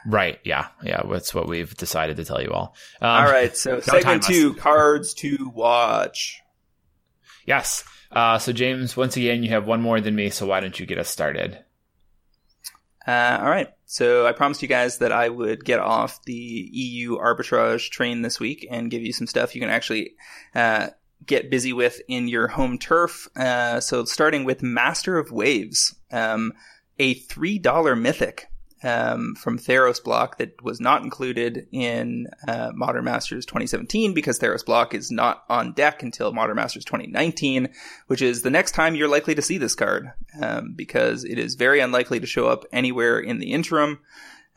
right. 0.08 0.40
Yeah, 0.44 0.68
yeah. 0.84 1.02
That's 1.10 1.34
what 1.34 1.48
we've 1.48 1.76
decided 1.76 2.18
to 2.18 2.26
tell 2.26 2.42
you 2.42 2.52
all. 2.52 2.76
Um, 3.02 3.10
all 3.10 3.32
right 3.32 3.56
so 3.56 3.80
time 3.80 4.02
segment 4.02 4.24
two 4.24 4.54
cards 4.56 5.14
to 5.16 5.52
watch 5.54 6.42
Yes. 7.46 7.84
Uh, 8.12 8.38
so 8.40 8.52
James, 8.52 8.98
once 8.98 9.18
again, 9.18 9.44
you 9.44 9.50
have 9.50 9.68
one 9.68 9.82
more 9.82 10.02
than 10.02 10.16
me. 10.16 10.30
So 10.30 10.46
why 10.46 10.60
don't 10.60 10.80
you 10.80 10.86
get 10.86 10.98
us 10.98 11.10
started? 11.10 11.60
Uh, 13.08 13.40
all 13.42 13.50
right. 13.50 13.70
So 13.86 14.26
I 14.26 14.32
promised 14.32 14.62
you 14.62 14.68
guys 14.68 14.98
that 14.98 15.12
I 15.12 15.30
would 15.30 15.64
get 15.64 15.80
off 15.80 16.24
the 16.26 16.34
EU 16.34 17.18
arbitrage 17.18 17.90
train 17.90 18.22
this 18.22 18.40
week 18.40 18.68
and 18.70 18.90
give 18.90 19.04
you 19.04 19.14
some 19.14 19.28
stuff 19.28 19.54
you 19.54 19.62
can 19.62 19.70
actually 19.70 20.16
uh, 20.56 20.90
get 21.26 21.52
busy 21.52 21.74
with 21.74 22.02
in 22.08 22.28
your 22.28 22.48
home 22.48 22.78
turf. 22.78 23.28
Uh, 23.36 23.80
so 23.80 24.06
starting 24.06 24.44
with 24.44 24.64
Master 24.64 25.18
of 25.18 25.32
Waves, 25.32 25.96
um, 26.12 26.54
a 26.98 27.14
three 27.14 27.60
dollar 27.60 27.96
mythic. 27.96 28.48
Um, 28.84 29.36
from 29.36 29.58
Theros 29.58 30.04
block 30.04 30.38
that 30.38 30.62
was 30.64 30.80
not 30.80 31.04
included 31.04 31.68
in 31.72 32.28
uh, 32.48 32.72
Modern 32.74 33.06
Masters 33.06 33.46
2017 33.46 34.14
because 34.14 34.40
Theros 34.40 34.66
block 34.66 34.94
is 34.94 35.12
not 35.12 35.44
on 35.50 35.74
deck 35.74 36.04
until 36.04 36.34
Modern 36.34 36.56
Masters 36.56 36.86
2019, 36.86 37.70
which 38.08 38.22
is 38.22 38.42
the 38.42 38.50
next 38.50 38.74
time 38.74 38.96
you're 38.96 39.08
likely 39.08 39.36
to 39.36 39.42
see 39.42 39.58
this 39.58 39.76
card 39.76 40.12
um, 40.42 40.74
because 40.76 41.24
it 41.24 41.40
is 41.40 41.56
very 41.56 41.80
unlikely 41.80 42.20
to 42.20 42.28
show 42.28 42.48
up 42.48 42.66
anywhere 42.72 43.20
in 43.20 43.40
the 43.40 43.52
interim. 43.52 44.00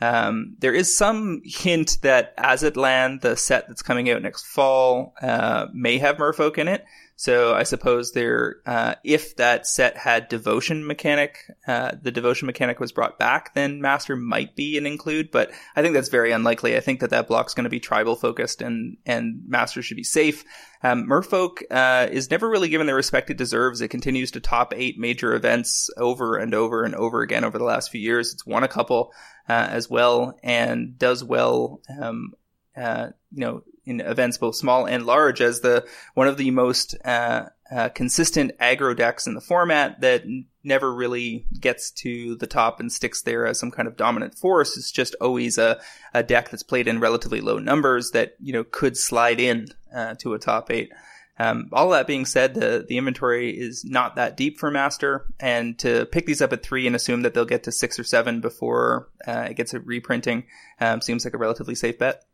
Um, 0.01 0.57
there 0.61 0.75
is 0.75 0.97
some 0.97 1.41
hint 1.45 1.99
that 2.03 2.37
Aztlan, 2.37 3.21
the 3.21 3.37
set 3.37 3.67
that's 3.67 3.83
coming 3.83 4.09
out 4.11 4.23
next 4.23 4.47
fall, 4.47 5.15
uh, 5.21 5.67
may 5.73 5.99
have 5.99 6.17
Merfolk 6.17 6.59
in 6.59 6.69
it. 6.69 6.85
So 7.21 7.53
I 7.53 7.65
suppose 7.65 8.13
there, 8.13 8.59
uh, 8.65 8.95
if 9.03 9.35
that 9.39 9.67
set 9.67 9.97
had 9.97 10.29
devotion 10.29 10.87
mechanic, 10.87 11.51
uh, 11.67 11.97
the 12.01 12.13
devotion 12.13 12.47
mechanic 12.47 12.79
was 12.79 12.93
brought 12.93 13.19
back, 13.19 13.55
then 13.55 13.81
master 13.81 14.15
might 14.15 14.55
be 14.55 14.79
an 14.79 14.87
include, 14.87 15.33
but 15.33 15.51
I 15.75 15.83
think 15.83 15.95
that's 15.95 16.11
very 16.11 16.31
unlikely. 16.31 16.77
I 16.77 16.81
think 16.81 17.01
that 17.01 17.11
that 17.11 17.27
block's 17.27 17.55
going 17.55 17.65
to 17.65 17.71
be 17.71 17.81
tribal 17.81 18.15
focused 18.15 18.63
and, 18.63 18.99
and 19.05 19.43
master 19.49 19.83
should 19.83 19.97
be 19.97 20.05
safe. 20.05 20.45
Um, 20.85 21.09
Merfolk, 21.09 21.63
uh, 21.73 22.07
is 22.09 22.31
never 22.31 22.49
really 22.49 22.69
given 22.69 22.87
the 22.87 22.95
respect 22.95 23.31
it 23.31 23.37
deserves. 23.37 23.81
It 23.81 23.89
continues 23.89 24.31
to 24.31 24.41
top 24.41 24.73
eight 24.77 24.97
major 24.97 25.35
events 25.35 25.91
over 25.97 26.37
and 26.37 26.55
over 26.55 26.85
and 26.85 26.95
over 26.95 27.23
again 27.23 27.43
over 27.43 27.59
the 27.59 27.65
last 27.65 27.91
few 27.91 28.01
years. 28.01 28.33
It's 28.33 28.47
won 28.47 28.63
a 28.63 28.69
couple, 28.69 29.13
uh, 29.49 29.67
as 29.71 29.91
well 29.91 30.39
and 30.45 30.97
does 30.97 31.25
well, 31.25 31.81
um, 32.01 32.35
uh, 32.77 33.09
you 33.33 33.41
know, 33.41 33.63
in 33.89 34.01
events 34.01 34.37
both 34.37 34.55
small 34.55 34.87
and 34.87 35.07
large 35.07 35.41
as 35.41 35.61
the 35.61 35.87
one 36.15 36.29
of 36.29 36.37
the 36.37 36.51
most 36.51 36.95
uh, 37.05 37.47
uh, 37.71 37.89
consistent 37.89 38.53
aggro 38.59 38.95
decks 38.95 39.27
in 39.27 39.35
the 39.35 39.41
format 39.41 40.01
that 40.03 40.23
n- 40.23 40.45
never 40.63 40.93
really 40.93 41.47
gets 41.59 41.91
to 41.91 42.37
the 42.37 42.47
top 42.47 42.81
and 42.81 42.93
sticks 42.93 43.23
there 43.23 43.47
as 43.47 43.59
some 43.59 43.71
kind 43.71 43.89
of 43.89 43.97
dominant 43.97 44.37
force. 44.37 44.77
It's 44.77 44.93
just 44.93 45.15
always 45.21 45.57
a, 45.57 45.81
a 46.13 46.23
deck 46.23 46.51
that's 46.51 46.63
played 46.63 46.87
in 46.87 47.01
relatively 47.01 47.41
low 47.41 47.59
numbers 47.59 48.11
that 48.11 48.35
you 48.41 48.53
know 48.53 48.65
could 48.65 48.97
slide 48.97 49.41
in 49.41 49.69
uh, 49.95 50.15
to 50.19 50.35
a 50.35 50.39
top 50.39 50.71
eight. 50.71 50.93
Um, 51.41 51.69
all 51.73 51.91
that 51.91 52.09
being 52.09 52.27
said, 52.27 52.55
the 52.55 52.85
the 52.87 52.99
inventory 52.99 53.51
is 53.51 53.85
not 53.85 54.17
that 54.17 54.37
deep 54.37 54.59
for 54.59 54.71
Master, 54.71 55.25
and 55.41 55.79
to 55.79 56.05
pick 56.07 56.27
these 56.27 56.43
up 56.43 56.53
at 56.53 56.63
three 56.63 56.87
and 56.87 56.97
assume 56.97 57.23
that 57.23 57.33
they'll 57.33 57.45
get 57.45 57.63
to 57.65 57.73
six 57.73 57.99
or 57.99 58.05
seven 58.05 58.41
before 58.41 59.09
uh, 59.27 59.47
it 59.49 59.55
gets 59.55 59.73
a 59.73 59.81
reprinting 59.81 60.45
um, 60.81 61.01
seems 61.01 61.25
like 61.25 61.35
a 61.35 61.39
relatively 61.39 61.75
safe 61.75 61.99
bet. 61.99 62.25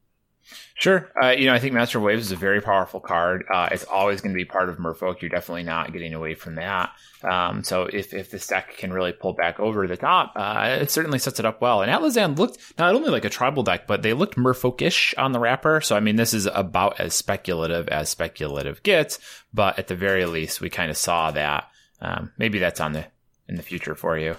Sure. 0.74 1.10
Uh, 1.20 1.30
you 1.30 1.46
know, 1.46 1.54
I 1.54 1.58
think 1.58 1.72
Master 1.72 1.98
of 1.98 2.04
Waves 2.04 2.26
is 2.26 2.32
a 2.32 2.36
very 2.36 2.60
powerful 2.60 3.00
card. 3.00 3.44
Uh, 3.52 3.68
it's 3.72 3.84
always 3.84 4.20
going 4.20 4.32
to 4.32 4.36
be 4.36 4.44
part 4.44 4.68
of 4.68 4.78
Merfolk. 4.78 5.20
You're 5.20 5.30
definitely 5.30 5.62
not 5.62 5.92
getting 5.92 6.14
away 6.14 6.34
from 6.34 6.56
that. 6.56 6.92
Um, 7.22 7.64
so 7.64 7.84
if, 7.84 8.12
if 8.12 8.30
this 8.30 8.46
deck 8.46 8.76
can 8.76 8.92
really 8.92 9.12
pull 9.12 9.32
back 9.32 9.58
over 9.60 9.86
the 9.86 9.96
top, 9.96 10.32
uh, 10.36 10.78
it 10.80 10.90
certainly 10.90 11.18
sets 11.18 11.38
it 11.38 11.46
up 11.46 11.60
well. 11.60 11.82
And 11.82 11.90
Atlazan 11.90 12.36
looked 12.38 12.58
not 12.78 12.94
only 12.94 13.10
like 13.10 13.24
a 13.24 13.30
tribal 13.30 13.62
deck, 13.62 13.86
but 13.86 14.02
they 14.02 14.12
looked 14.12 14.36
Merfolkish 14.36 15.14
on 15.16 15.32
the 15.32 15.40
wrapper. 15.40 15.80
So, 15.80 15.96
I 15.96 16.00
mean, 16.00 16.16
this 16.16 16.34
is 16.34 16.46
about 16.46 17.00
as 17.00 17.14
speculative 17.14 17.88
as 17.88 18.08
speculative 18.08 18.82
gets, 18.82 19.18
but 19.52 19.78
at 19.78 19.88
the 19.88 19.96
very 19.96 20.26
least, 20.26 20.60
we 20.60 20.70
kind 20.70 20.90
of 20.90 20.96
saw 20.96 21.30
that. 21.30 21.70
Um, 22.00 22.32
maybe 22.36 22.58
that's 22.58 22.80
on 22.80 22.92
the, 22.92 23.06
in 23.48 23.56
the 23.56 23.62
future 23.62 23.94
for 23.94 24.18
you. 24.18 24.36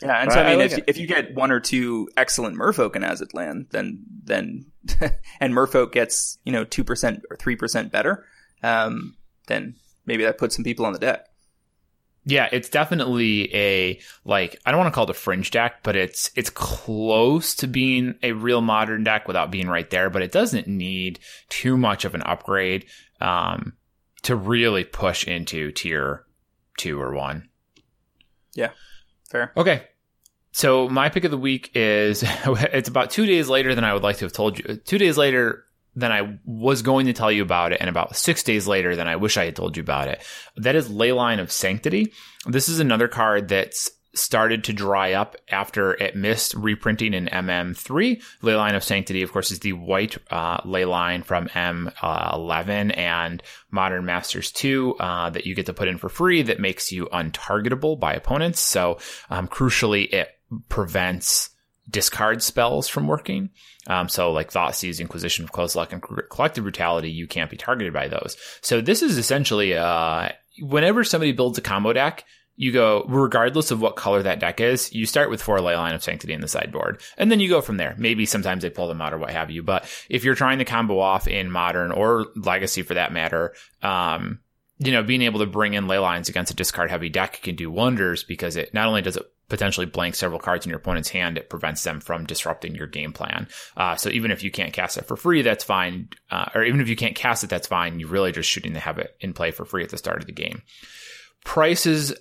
Yeah, 0.00 0.20
and 0.20 0.32
so 0.32 0.40
I 0.40 0.42
mean, 0.42 0.52
I 0.52 0.64
like 0.64 0.72
if, 0.72 0.84
if 0.88 0.98
you 0.98 1.06
get 1.06 1.34
one 1.34 1.52
or 1.52 1.60
two 1.60 2.08
excellent 2.16 2.56
Merfolk 2.56 2.96
in 2.96 3.02
Aztlan, 3.02 3.70
then 3.70 4.04
then 4.24 4.66
and 5.40 5.54
Merfolk 5.54 5.92
gets 5.92 6.38
you 6.44 6.52
know 6.52 6.64
two 6.64 6.84
percent 6.84 7.22
or 7.30 7.36
three 7.36 7.56
percent 7.56 7.92
better, 7.92 8.24
um, 8.62 9.16
then 9.46 9.76
maybe 10.06 10.24
that 10.24 10.38
puts 10.38 10.56
some 10.56 10.64
people 10.64 10.86
on 10.86 10.92
the 10.92 10.98
deck. 10.98 11.26
Yeah, 12.24 12.48
it's 12.52 12.68
definitely 12.68 13.54
a 13.54 14.00
like 14.24 14.56
I 14.64 14.70
don't 14.70 14.78
want 14.78 14.92
to 14.92 14.94
call 14.94 15.04
it 15.04 15.10
a 15.10 15.14
fringe 15.14 15.50
deck, 15.50 15.82
but 15.82 15.96
it's 15.96 16.30
it's 16.36 16.50
close 16.50 17.54
to 17.56 17.66
being 17.66 18.14
a 18.22 18.32
real 18.32 18.60
modern 18.60 19.02
deck 19.02 19.26
without 19.26 19.50
being 19.50 19.68
right 19.68 19.88
there. 19.90 20.08
But 20.08 20.22
it 20.22 20.30
doesn't 20.30 20.68
need 20.68 21.18
too 21.48 21.76
much 21.76 22.04
of 22.04 22.14
an 22.14 22.22
upgrade 22.22 22.86
um, 23.20 23.72
to 24.22 24.36
really 24.36 24.84
push 24.84 25.26
into 25.26 25.72
tier 25.72 26.24
two 26.78 27.00
or 27.00 27.12
one. 27.12 27.48
Yeah, 28.54 28.70
fair. 29.28 29.52
Okay, 29.56 29.82
so 30.52 30.88
my 30.88 31.08
pick 31.08 31.24
of 31.24 31.30
the 31.30 31.38
week 31.38 31.70
is 31.74 32.22
it's 32.46 32.88
about 32.88 33.10
two 33.10 33.26
days 33.26 33.48
later 33.48 33.74
than 33.74 33.84
I 33.84 33.94
would 33.94 34.02
like 34.02 34.18
to 34.18 34.24
have 34.26 34.32
told 34.32 34.58
you. 34.58 34.76
Two 34.76 34.98
days 34.98 35.18
later 35.18 35.64
than 35.94 36.12
I 36.12 36.38
was 36.44 36.82
going 36.82 37.06
to 37.06 37.12
tell 37.12 37.30
you 37.30 37.42
about 37.42 37.72
it, 37.72 37.80
and 37.80 37.90
about 37.90 38.16
six 38.16 38.42
days 38.42 38.66
later 38.66 38.96
than 38.96 39.08
I 39.08 39.16
wish 39.16 39.36
I 39.36 39.44
had 39.44 39.56
told 39.56 39.76
you 39.76 39.82
about 39.82 40.08
it. 40.08 40.22
That 40.56 40.74
is 40.74 40.88
Leyline 40.88 41.40
of 41.40 41.52
Sanctity. 41.52 42.12
This 42.46 42.68
is 42.68 42.80
another 42.80 43.08
card 43.08 43.48
that's 43.48 43.90
started 44.14 44.64
to 44.64 44.72
dry 44.72 45.12
up 45.12 45.36
after 45.50 45.94
it 45.94 46.14
missed 46.14 46.54
reprinting 46.54 47.14
in 47.14 47.26
MM3. 47.26 48.22
Leyline 48.42 48.76
of 48.76 48.84
Sanctity, 48.84 49.22
of 49.22 49.32
course, 49.32 49.50
is 49.50 49.60
the 49.60 49.72
white 49.72 50.18
uh, 50.30 50.60
Leyline 50.62 51.24
from 51.24 51.48
M11 51.48 52.96
and 52.96 53.42
Modern 53.70 54.04
Masters 54.04 54.52
2 54.52 54.96
uh, 54.96 55.30
that 55.30 55.46
you 55.46 55.54
get 55.54 55.66
to 55.66 55.74
put 55.74 55.88
in 55.88 55.98
for 55.98 56.08
free 56.08 56.42
that 56.42 56.60
makes 56.60 56.92
you 56.92 57.06
untargetable 57.06 57.98
by 57.98 58.12
opponents. 58.12 58.60
So, 58.60 58.98
um, 59.30 59.48
crucially, 59.48 60.12
it 60.12 60.28
prevents 60.68 61.50
discard 61.90 62.42
spells 62.42 62.88
from 62.88 63.08
working. 63.08 63.50
Um, 63.86 64.08
so 64.08 64.32
like 64.32 64.52
Thoughtseize, 64.52 65.00
Inquisition 65.00 65.44
of 65.44 65.52
Kozilek, 65.52 65.92
and 65.92 66.02
Collective 66.30 66.64
Brutality, 66.64 67.10
you 67.10 67.26
can't 67.26 67.50
be 67.50 67.56
targeted 67.56 67.92
by 67.92 68.08
those. 68.08 68.36
So 68.60 68.80
this 68.80 69.02
is 69.02 69.18
essentially, 69.18 69.76
uh, 69.76 70.30
whenever 70.60 71.04
somebody 71.04 71.32
builds 71.32 71.58
a 71.58 71.62
combo 71.62 71.92
deck, 71.92 72.24
you 72.54 72.70
go, 72.70 73.04
regardless 73.08 73.70
of 73.70 73.80
what 73.80 73.96
color 73.96 74.22
that 74.22 74.38
deck 74.38 74.60
is, 74.60 74.92
you 74.92 75.06
start 75.06 75.30
with 75.30 75.42
four 75.42 75.58
Leyline 75.58 75.94
of 75.94 76.02
Sanctity 76.04 76.34
in 76.34 76.42
the 76.42 76.48
sideboard. 76.48 77.00
And 77.16 77.32
then 77.32 77.40
you 77.40 77.48
go 77.48 77.60
from 77.60 77.78
there. 77.78 77.94
Maybe 77.98 78.26
sometimes 78.26 78.62
they 78.62 78.70
pull 78.70 78.88
them 78.88 79.00
out 79.00 79.14
or 79.14 79.18
what 79.18 79.30
have 79.30 79.50
you. 79.50 79.62
But 79.62 79.84
if 80.08 80.22
you're 80.22 80.34
trying 80.34 80.58
to 80.58 80.64
combo 80.64 81.00
off 81.00 81.26
in 81.26 81.50
modern 81.50 81.90
or 81.92 82.26
legacy 82.36 82.82
for 82.82 82.94
that 82.94 83.12
matter, 83.12 83.54
um, 83.82 84.40
you 84.78 84.92
know, 84.92 85.02
being 85.02 85.22
able 85.22 85.40
to 85.40 85.46
bring 85.46 85.74
in 85.74 85.88
ley 85.88 85.98
lines 85.98 86.28
against 86.28 86.52
a 86.52 86.56
discard 86.56 86.90
heavy 86.90 87.08
deck 87.08 87.40
can 87.42 87.56
do 87.56 87.70
wonders 87.70 88.22
because 88.22 88.56
it 88.56 88.74
not 88.74 88.86
only 88.86 89.02
does 89.02 89.16
it 89.16 89.24
potentially 89.52 89.84
blank 89.84 90.14
several 90.14 90.40
cards 90.40 90.64
in 90.64 90.70
your 90.70 90.78
opponent's 90.78 91.10
hand, 91.10 91.36
it 91.36 91.50
prevents 91.50 91.84
them 91.84 92.00
from 92.00 92.24
disrupting 92.24 92.74
your 92.74 92.86
game 92.86 93.12
plan. 93.12 93.46
Uh, 93.76 93.94
so 93.96 94.08
even 94.08 94.30
if 94.30 94.42
you 94.42 94.50
can't 94.50 94.72
cast 94.72 94.96
it 94.96 95.04
for 95.04 95.14
free, 95.14 95.42
that's 95.42 95.62
fine. 95.62 96.08
Uh, 96.30 96.46
or 96.54 96.64
even 96.64 96.80
if 96.80 96.88
you 96.88 96.96
can't 96.96 97.14
cast 97.14 97.44
it, 97.44 97.50
that's 97.50 97.66
fine. 97.66 98.00
You're 98.00 98.08
really 98.08 98.32
just 98.32 98.48
shooting 98.48 98.72
to 98.72 98.80
have 98.80 98.96
it 98.96 99.14
in 99.20 99.34
play 99.34 99.50
for 99.50 99.66
free 99.66 99.84
at 99.84 99.90
the 99.90 99.98
start 99.98 100.22
of 100.22 100.26
the 100.26 100.32
game. 100.32 100.62
Prices 101.44 102.14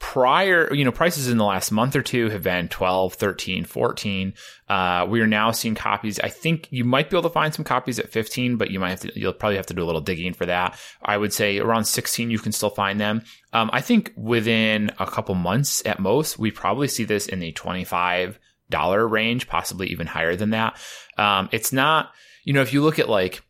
prior, 0.00 0.72
you 0.74 0.82
know, 0.84 0.90
prices 0.90 1.28
in 1.28 1.36
the 1.36 1.44
last 1.44 1.70
month 1.70 1.94
or 1.94 2.02
two 2.02 2.30
have 2.30 2.42
been 2.42 2.68
12, 2.68 3.14
13, 3.14 3.64
14. 3.64 4.34
Uh, 4.68 5.06
we 5.08 5.20
are 5.20 5.26
now 5.26 5.50
seeing 5.50 5.74
copies. 5.74 6.18
I 6.18 6.30
think 6.30 6.66
you 6.70 6.84
might 6.84 7.10
be 7.10 7.16
able 7.16 7.28
to 7.28 7.32
find 7.32 7.54
some 7.54 7.66
copies 7.66 7.98
at 7.98 8.08
15, 8.08 8.56
but 8.56 8.70
you 8.70 8.80
might 8.80 8.90
have 8.90 9.00
to, 9.00 9.12
you'll 9.14 9.34
probably 9.34 9.56
have 9.56 9.66
to 9.66 9.74
do 9.74 9.84
a 9.84 9.86
little 9.86 10.00
digging 10.00 10.32
for 10.32 10.46
that. 10.46 10.76
I 11.02 11.18
would 11.18 11.34
say 11.34 11.58
around 11.58 11.84
16, 11.84 12.30
you 12.30 12.38
can 12.38 12.50
still 12.50 12.70
find 12.70 12.98
them. 12.98 13.22
Um, 13.52 13.68
I 13.74 13.82
think 13.82 14.12
within 14.16 14.90
a 14.98 15.06
couple 15.06 15.34
months 15.34 15.84
at 15.84 16.00
most, 16.00 16.38
we 16.38 16.50
probably 16.50 16.88
see 16.88 17.04
this 17.04 17.26
in 17.26 17.38
the 17.38 17.52
25 17.52 18.38
dollar 18.70 19.06
range, 19.06 19.48
possibly 19.48 19.88
even 19.88 20.06
higher 20.06 20.34
than 20.34 20.50
that. 20.50 20.78
Um, 21.18 21.50
it's 21.52 21.72
not, 21.74 22.10
you 22.44 22.54
know, 22.54 22.62
if 22.62 22.72
you 22.72 22.82
look 22.82 22.98
at 22.98 23.10
like 23.10 23.42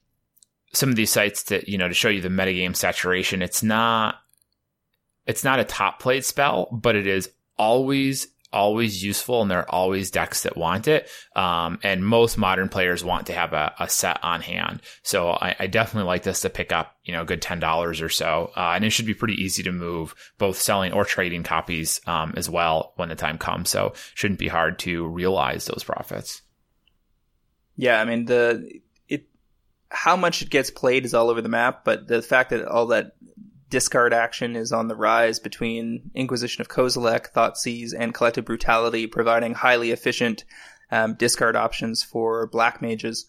some 0.72 0.88
of 0.88 0.96
these 0.96 1.10
sites 1.10 1.44
that, 1.44 1.68
you 1.68 1.78
know, 1.78 1.86
to 1.86 1.94
show 1.94 2.08
you 2.08 2.20
the 2.20 2.28
metagame 2.28 2.74
saturation, 2.74 3.40
it's 3.40 3.62
not, 3.62 4.16
it's 5.26 5.44
not 5.44 5.60
a 5.60 5.64
top 5.64 6.00
played 6.00 6.24
spell, 6.24 6.68
but 6.72 6.96
it 6.96 7.06
is 7.06 7.30
always 7.56 8.28
always 8.52 9.02
useful 9.02 9.42
and 9.42 9.50
there 9.50 9.60
are 9.60 9.70
always 9.70 10.10
decks 10.10 10.42
that 10.42 10.56
want 10.56 10.88
it. 10.88 11.08
Um, 11.36 11.78
and 11.82 12.04
most 12.04 12.36
modern 12.36 12.68
players 12.68 13.04
want 13.04 13.26
to 13.26 13.32
have 13.32 13.52
a, 13.52 13.72
a 13.78 13.88
set 13.88 14.22
on 14.22 14.40
hand. 14.40 14.82
So 15.02 15.30
I, 15.30 15.54
I, 15.58 15.66
definitely 15.68 16.08
like 16.08 16.24
this 16.24 16.40
to 16.40 16.50
pick 16.50 16.72
up, 16.72 16.96
you 17.04 17.12
know, 17.12 17.22
a 17.22 17.24
good 17.24 17.42
$10 17.42 18.02
or 18.02 18.08
so. 18.08 18.50
Uh, 18.56 18.72
and 18.74 18.84
it 18.84 18.90
should 18.90 19.06
be 19.06 19.14
pretty 19.14 19.34
easy 19.34 19.62
to 19.62 19.72
move 19.72 20.14
both 20.38 20.58
selling 20.60 20.92
or 20.92 21.04
trading 21.04 21.42
copies, 21.42 22.00
um, 22.06 22.34
as 22.36 22.50
well 22.50 22.92
when 22.96 23.08
the 23.08 23.14
time 23.14 23.38
comes. 23.38 23.70
So 23.70 23.92
shouldn't 24.14 24.40
be 24.40 24.48
hard 24.48 24.78
to 24.80 25.06
realize 25.06 25.66
those 25.66 25.84
profits. 25.84 26.42
Yeah. 27.76 28.00
I 28.00 28.04
mean, 28.04 28.24
the, 28.24 28.80
it, 29.08 29.28
how 29.90 30.16
much 30.16 30.42
it 30.42 30.50
gets 30.50 30.70
played 30.70 31.04
is 31.04 31.14
all 31.14 31.30
over 31.30 31.40
the 31.40 31.48
map, 31.48 31.84
but 31.84 32.08
the 32.08 32.20
fact 32.20 32.50
that 32.50 32.66
all 32.66 32.86
that 32.86 33.12
discard 33.70 34.12
action 34.12 34.56
is 34.56 34.72
on 34.72 34.88
the 34.88 34.96
rise 34.96 35.38
between 35.38 36.10
Inquisition 36.14 36.60
of 36.60 36.68
Kozilek, 36.68 37.32
Thoughtseize, 37.32 37.94
and 37.96 38.12
Collective 38.12 38.44
Brutality, 38.44 39.06
providing 39.06 39.54
highly 39.54 39.92
efficient 39.92 40.44
um, 40.90 41.14
discard 41.14 41.56
options 41.56 42.02
for 42.02 42.46
black 42.48 42.82
mages. 42.82 43.26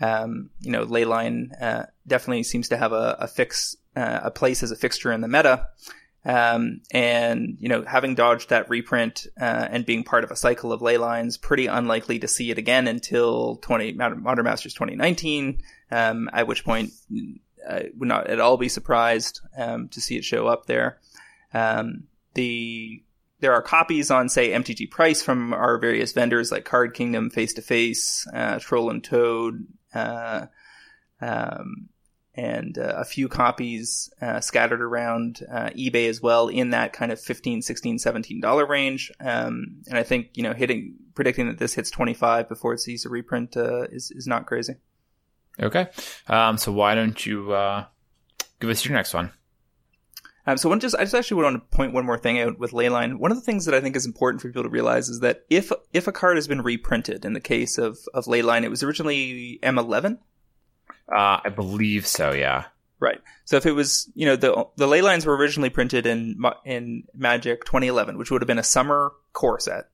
Um, 0.00 0.50
you 0.60 0.70
know, 0.70 0.86
Leyline 0.86 1.50
uh, 1.60 1.86
definitely 2.06 2.44
seems 2.44 2.68
to 2.68 2.76
have 2.76 2.92
a, 2.92 3.16
a 3.20 3.28
fix, 3.28 3.76
uh, 3.96 4.20
a 4.24 4.30
place 4.30 4.62
as 4.62 4.70
a 4.70 4.76
fixture 4.76 5.12
in 5.12 5.20
the 5.20 5.28
meta. 5.28 5.68
Um, 6.24 6.82
and 6.92 7.56
you 7.58 7.68
know, 7.68 7.82
having 7.82 8.14
dodged 8.14 8.50
that 8.50 8.68
reprint 8.68 9.26
uh, 9.40 9.68
and 9.70 9.86
being 9.86 10.04
part 10.04 10.22
of 10.22 10.30
a 10.30 10.36
cycle 10.36 10.72
of 10.72 10.82
ley 10.82 10.98
lines, 10.98 11.38
pretty 11.38 11.66
unlikely 11.66 12.18
to 12.20 12.28
see 12.28 12.50
it 12.50 12.58
again 12.58 12.86
until 12.88 13.56
20 13.56 13.92
Modern 13.92 14.44
Masters 14.44 14.74
2019. 14.74 15.62
Um, 15.90 16.30
at 16.32 16.46
which 16.46 16.64
point 16.64 16.92
I 17.68 17.90
would 17.96 18.08
not 18.08 18.26
at 18.28 18.40
all 18.40 18.56
be 18.56 18.68
surprised 18.68 19.40
um, 19.56 19.88
to 19.88 20.00
see 20.00 20.16
it 20.16 20.24
show 20.24 20.46
up 20.46 20.66
there. 20.66 20.98
Um, 21.52 22.04
the 22.34 23.02
there 23.40 23.54
are 23.54 23.62
copies 23.62 24.10
on, 24.10 24.28
say, 24.28 24.50
MTG 24.50 24.90
Price 24.90 25.22
from 25.22 25.54
our 25.54 25.78
various 25.78 26.12
vendors 26.12 26.52
like 26.52 26.66
Card 26.66 26.92
Kingdom, 26.92 27.30
Face 27.30 27.54
to 27.54 27.62
Face, 27.62 28.26
Troll 28.60 28.90
and 28.90 29.02
Toad, 29.02 29.66
uh, 29.94 30.46
um, 31.20 31.88
and 32.34 32.78
uh, 32.78 32.94
a 32.96 33.04
few 33.04 33.28
copies 33.28 34.10
uh, 34.22 34.40
scattered 34.40 34.80
around 34.80 35.44
uh, 35.50 35.70
eBay 35.70 36.08
as 36.08 36.22
well 36.22 36.48
in 36.48 36.70
that 36.70 36.92
kind 36.92 37.10
of 37.10 37.20
15 37.20 37.60
16 37.62 37.98
17 37.98 38.40
dollar 38.40 38.66
range 38.66 39.10
um, 39.20 39.82
and 39.88 39.98
i 39.98 40.02
think 40.02 40.28
you 40.34 40.42
know 40.42 40.52
hitting 40.52 40.94
predicting 41.14 41.48
that 41.48 41.58
this 41.58 41.74
hits 41.74 41.90
25 41.90 42.48
before 42.48 42.72
it 42.72 42.78
sees 42.78 43.04
a 43.04 43.08
reprint 43.08 43.56
uh, 43.56 43.82
is, 43.90 44.12
is 44.12 44.26
not 44.26 44.46
crazy 44.46 44.74
okay 45.58 45.88
um, 46.28 46.58
so 46.58 46.70
why 46.72 46.94
don't 46.94 47.24
you 47.24 47.52
uh, 47.52 47.84
give 48.60 48.70
us 48.70 48.84
your 48.84 48.94
next 48.94 49.14
one 49.14 49.32
um, 50.46 50.56
so 50.56 50.68
one 50.68 50.80
just 50.80 50.96
I 50.96 51.02
just 51.02 51.14
actually 51.14 51.42
want 51.42 51.56
to 51.56 51.76
point 51.76 51.92
one 51.92 52.06
more 52.06 52.18
thing 52.18 52.40
out 52.40 52.58
with 52.58 52.72
Leyline. 52.72 53.18
One 53.18 53.30
of 53.30 53.36
the 53.36 53.42
things 53.42 53.66
that 53.66 53.74
I 53.74 53.80
think 53.80 53.94
is 53.94 54.06
important 54.06 54.40
for 54.40 54.48
people 54.48 54.62
to 54.62 54.70
realize 54.70 55.08
is 55.08 55.20
that 55.20 55.44
if 55.50 55.70
if 55.92 56.08
a 56.08 56.12
card 56.12 56.38
has 56.38 56.48
been 56.48 56.62
reprinted, 56.62 57.26
in 57.26 57.34
the 57.34 57.40
case 57.40 57.76
of 57.76 57.98
of 58.14 58.24
Leyline, 58.24 58.64
it 58.64 58.70
was 58.70 58.82
originally 58.82 59.60
M11, 59.62 60.18
uh, 61.10 61.40
I 61.44 61.48
believe 61.50 62.06
so. 62.06 62.32
Yeah. 62.32 62.64
Right. 62.98 63.20
So 63.44 63.56
if 63.56 63.66
it 63.66 63.72
was, 63.72 64.10
you 64.14 64.26
know, 64.26 64.36
the 64.36 64.66
the 64.76 64.86
ley 64.86 65.02
lines 65.02 65.24
were 65.24 65.36
originally 65.36 65.70
printed 65.70 66.06
in 66.06 66.42
in 66.64 67.04
Magic 67.14 67.64
2011, 67.64 68.18
which 68.18 68.30
would 68.30 68.42
have 68.42 68.46
been 68.46 68.58
a 68.58 68.64
summer 68.64 69.12
core 69.32 69.58
set, 69.58 69.88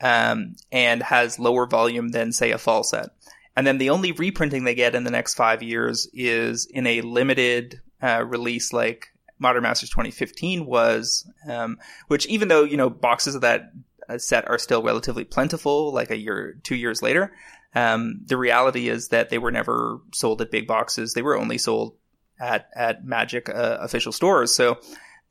um, 0.00 0.56
and 0.70 1.02
has 1.02 1.38
lower 1.38 1.66
volume 1.66 2.08
than 2.08 2.32
say 2.32 2.50
a 2.50 2.58
fall 2.58 2.82
set. 2.82 3.10
And 3.56 3.66
then 3.66 3.78
the 3.78 3.90
only 3.90 4.12
reprinting 4.12 4.64
they 4.64 4.74
get 4.74 4.94
in 4.94 5.04
the 5.04 5.10
next 5.10 5.34
five 5.34 5.62
years 5.62 6.08
is 6.12 6.66
in 6.66 6.86
a 6.86 7.02
limited 7.02 7.80
uh, 8.02 8.24
release 8.26 8.72
like 8.72 9.08
Modern 9.38 9.62
Masters 9.62 9.90
2015 9.90 10.64
was, 10.66 11.28
um, 11.48 11.78
which 12.08 12.26
even 12.26 12.48
though 12.48 12.62
you 12.62 12.76
know 12.76 12.88
boxes 12.88 13.34
of 13.34 13.40
that 13.42 13.72
uh, 14.08 14.16
set 14.16 14.48
are 14.48 14.58
still 14.58 14.82
relatively 14.82 15.24
plentiful, 15.24 15.92
like 15.92 16.10
a 16.10 16.16
year, 16.16 16.58
two 16.62 16.76
years 16.76 17.02
later, 17.02 17.34
um, 17.74 18.20
the 18.24 18.36
reality 18.36 18.88
is 18.88 19.08
that 19.08 19.30
they 19.30 19.38
were 19.38 19.50
never 19.50 19.98
sold 20.14 20.40
at 20.40 20.50
big 20.50 20.66
boxes. 20.66 21.12
They 21.12 21.22
were 21.22 21.36
only 21.36 21.58
sold 21.58 21.96
at 22.40 22.68
at 22.74 23.04
Magic 23.04 23.48
uh, 23.48 23.78
official 23.80 24.12
stores. 24.12 24.54
So 24.54 24.78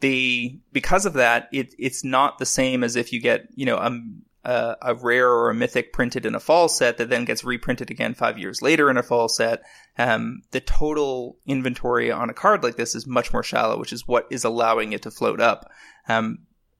the 0.01 0.59
because 0.71 1.05
of 1.05 1.13
that, 1.13 1.47
it 1.51 1.73
it's 1.79 2.03
not 2.03 2.37
the 2.37 2.45
same 2.45 2.83
as 2.83 2.95
if 2.95 3.13
you 3.13 3.21
get 3.21 3.47
you 3.55 3.65
know 3.65 3.77
a, 3.77 3.97
a, 4.43 4.75
a 4.81 4.95
rare 4.95 5.29
or 5.29 5.49
a 5.49 5.55
mythic 5.55 5.93
printed 5.93 6.25
in 6.25 6.35
a 6.35 6.39
fall 6.39 6.67
set 6.67 6.97
that 6.97 7.09
then 7.09 7.25
gets 7.25 7.43
reprinted 7.43 7.91
again 7.91 8.13
five 8.13 8.37
years 8.37 8.61
later 8.61 8.89
in 8.89 8.97
a 8.97 9.03
fall 9.03 9.29
set. 9.29 9.61
Um, 9.97 10.41
the 10.51 10.61
total 10.61 11.37
inventory 11.45 12.11
on 12.11 12.29
a 12.29 12.33
card 12.33 12.63
like 12.63 12.75
this 12.75 12.95
is 12.95 13.05
much 13.05 13.33
more 13.33 13.43
shallow, 13.43 13.77
which 13.77 13.93
is 13.93 14.07
what 14.07 14.27
is 14.29 14.43
allowing 14.43 14.93
it 14.93 15.03
to 15.03 15.11
float 15.11 15.39
up. 15.39 15.69
Um, 16.07 16.39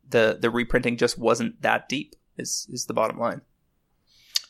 the 0.09 0.37
the 0.39 0.49
reprinting 0.49 0.97
just 0.97 1.17
wasn't 1.17 1.61
that 1.61 1.87
deep. 1.87 2.15
Is 2.37 2.67
is 2.71 2.85
the 2.85 2.93
bottom 2.93 3.19
line. 3.19 3.41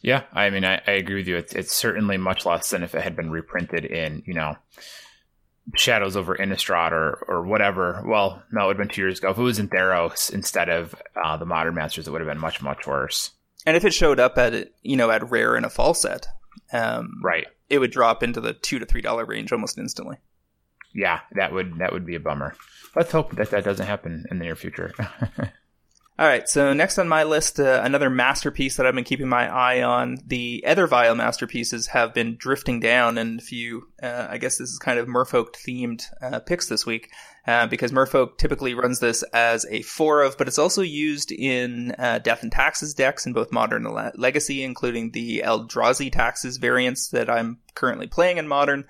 Yeah, 0.01 0.23
I 0.33 0.49
mean, 0.49 0.65
I, 0.65 0.81
I 0.87 0.91
agree 0.91 1.15
with 1.15 1.27
you. 1.27 1.37
It's, 1.37 1.53
it's 1.53 1.73
certainly 1.73 2.17
much 2.17 2.45
less 2.45 2.71
than 2.71 2.81
if 2.83 2.95
it 2.95 3.03
had 3.03 3.15
been 3.15 3.29
reprinted 3.29 3.85
in, 3.85 4.23
you 4.25 4.33
know, 4.33 4.55
Shadows 5.75 6.15
over 6.15 6.35
Innistrad 6.35 6.91
or, 6.91 7.23
or 7.27 7.43
whatever. 7.43 8.03
Well, 8.05 8.43
no, 8.51 8.63
it 8.63 8.67
would 8.67 8.77
have 8.77 8.87
been 8.87 8.93
two 8.93 9.01
years 9.01 9.19
ago. 9.19 9.31
If 9.31 9.37
it 9.37 9.41
was 9.41 9.59
in 9.59 9.69
Theros 9.69 10.33
instead 10.33 10.69
of 10.69 10.95
uh, 11.23 11.37
the 11.37 11.45
Modern 11.45 11.75
Masters, 11.75 12.07
it 12.07 12.11
would 12.11 12.21
have 12.21 12.29
been 12.29 12.39
much, 12.39 12.61
much 12.61 12.85
worse. 12.87 13.31
And 13.65 13.77
if 13.77 13.85
it 13.85 13.93
showed 13.93 14.19
up 14.19 14.37
at, 14.37 14.71
you 14.81 14.97
know, 14.97 15.11
at 15.11 15.29
rare 15.29 15.55
in 15.55 15.63
a 15.63 15.69
fall 15.69 15.93
set, 15.93 16.27
um, 16.73 17.21
right, 17.23 17.47
it 17.69 17.79
would 17.79 17.91
drop 17.91 18.23
into 18.23 18.41
the 18.41 18.53
two 18.53 18.79
to 18.79 18.85
three 18.85 19.01
dollar 19.01 19.25
range 19.25 19.51
almost 19.51 19.77
instantly. 19.77 20.17
Yeah, 20.93 21.21
that 21.33 21.53
would 21.53 21.77
that 21.77 21.93
would 21.93 22.05
be 22.05 22.15
a 22.15 22.19
bummer. 22.19 22.55
Let's 22.95 23.11
hope 23.11 23.35
that 23.35 23.51
that 23.51 23.63
doesn't 23.63 23.85
happen 23.85 24.25
in 24.29 24.39
the 24.39 24.45
near 24.45 24.55
future. 24.55 24.93
All 26.21 26.27
right, 26.27 26.47
so 26.47 26.71
next 26.71 26.99
on 26.99 27.07
my 27.07 27.23
list, 27.23 27.59
uh, 27.59 27.81
another 27.83 28.07
masterpiece 28.11 28.77
that 28.77 28.85
I've 28.85 28.93
been 28.93 29.03
keeping 29.03 29.27
my 29.27 29.51
eye 29.51 29.81
on. 29.81 30.19
The 30.27 30.63
Vial 30.67 31.15
masterpieces 31.15 31.87
have 31.87 32.13
been 32.13 32.35
drifting 32.37 32.79
down, 32.79 33.17
and 33.17 33.39
if 33.39 33.51
you, 33.51 33.87
uh, 34.03 34.27
I 34.29 34.37
guess 34.37 34.59
this 34.59 34.69
is 34.69 34.77
kind 34.77 34.99
of 34.99 35.07
Merfolk 35.07 35.55
themed 35.55 36.03
uh, 36.21 36.39
picks 36.41 36.67
this 36.67 36.85
week, 36.85 37.09
uh, 37.47 37.65
because 37.65 37.91
Merfolk 37.91 38.37
typically 38.37 38.75
runs 38.75 38.99
this 38.99 39.23
as 39.33 39.65
a 39.71 39.81
four 39.81 40.21
of, 40.21 40.37
but 40.37 40.47
it's 40.47 40.59
also 40.59 40.83
used 40.83 41.31
in 41.31 41.95
uh, 41.97 42.19
Death 42.19 42.43
and 42.43 42.51
Taxes 42.51 42.93
decks 42.93 43.25
in 43.25 43.33
both 43.33 43.51
Modern 43.51 43.87
and 43.87 44.11
Legacy, 44.15 44.63
including 44.63 45.13
the 45.13 45.41
Eldrazi 45.43 46.11
Taxes 46.11 46.57
variants 46.57 47.07
that 47.07 47.31
I'm 47.31 47.57
currently 47.73 48.05
playing 48.05 48.37
in 48.37 48.47
Modern. 48.47 48.85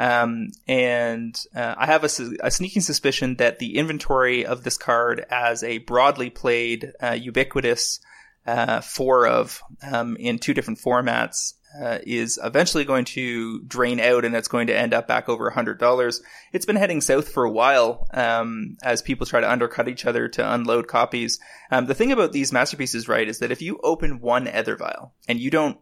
Um, 0.00 0.52
and 0.66 1.38
uh, 1.54 1.74
I 1.76 1.84
have 1.84 2.04
a, 2.04 2.10
a, 2.42 2.50
sneaking 2.50 2.80
suspicion 2.80 3.36
that 3.36 3.58
the 3.58 3.76
inventory 3.76 4.46
of 4.46 4.64
this 4.64 4.78
card 4.78 5.26
as 5.28 5.62
a 5.62 5.76
broadly 5.76 6.30
played, 6.30 6.94
uh, 7.02 7.10
ubiquitous 7.10 8.00
uh, 8.46 8.80
four 8.80 9.26
of 9.26 9.62
um, 9.82 10.16
in 10.16 10.38
two 10.38 10.54
different 10.54 10.78
formats 10.78 11.52
uh, 11.78 11.98
is 12.02 12.40
eventually 12.42 12.86
going 12.86 13.04
to 13.04 13.60
drain 13.60 14.00
out, 14.00 14.24
and 14.24 14.34
it's 14.34 14.48
going 14.48 14.68
to 14.68 14.76
end 14.76 14.94
up 14.94 15.06
back 15.06 15.28
over 15.28 15.48
a 15.48 15.54
hundred 15.54 15.78
dollars. 15.78 16.22
It's 16.50 16.64
been 16.64 16.76
heading 16.76 17.02
south 17.02 17.28
for 17.28 17.44
a 17.44 17.50
while 17.50 18.08
um, 18.14 18.78
as 18.82 19.02
people 19.02 19.26
try 19.26 19.40
to 19.42 19.52
undercut 19.52 19.86
each 19.86 20.06
other 20.06 20.28
to 20.28 20.54
unload 20.54 20.88
copies. 20.88 21.40
Um, 21.70 21.84
the 21.84 21.94
thing 21.94 22.10
about 22.10 22.32
these 22.32 22.54
masterpieces, 22.54 23.06
right, 23.06 23.28
is 23.28 23.40
that 23.40 23.52
if 23.52 23.60
you 23.60 23.78
open 23.82 24.22
one 24.22 24.48
Aether 24.48 24.76
Vial 24.76 25.12
and 25.28 25.38
you 25.38 25.50
don't 25.50 25.78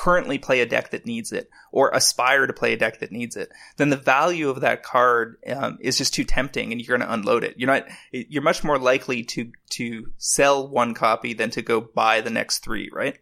currently 0.00 0.38
play 0.38 0.60
a 0.60 0.66
deck 0.66 0.92
that 0.92 1.04
needs 1.04 1.30
it 1.30 1.50
or 1.72 1.90
aspire 1.90 2.46
to 2.46 2.54
play 2.54 2.72
a 2.72 2.76
deck 2.76 3.00
that 3.00 3.12
needs 3.12 3.36
it, 3.36 3.52
then 3.76 3.90
the 3.90 3.96
value 3.98 4.48
of 4.48 4.62
that 4.62 4.82
card 4.82 5.36
um, 5.54 5.76
is 5.82 5.98
just 5.98 6.14
too 6.14 6.24
tempting 6.24 6.72
and 6.72 6.80
you're 6.80 6.96
going 6.96 7.06
to 7.06 7.12
unload 7.12 7.44
it. 7.44 7.54
You're 7.58 7.66
not, 7.66 7.84
you're 8.10 8.42
much 8.42 8.64
more 8.64 8.78
likely 8.78 9.24
to, 9.24 9.52
to 9.72 10.06
sell 10.16 10.66
one 10.66 10.94
copy 10.94 11.34
than 11.34 11.50
to 11.50 11.60
go 11.60 11.82
buy 11.82 12.22
the 12.22 12.30
next 12.30 12.60
three, 12.60 12.88
right? 12.90 13.18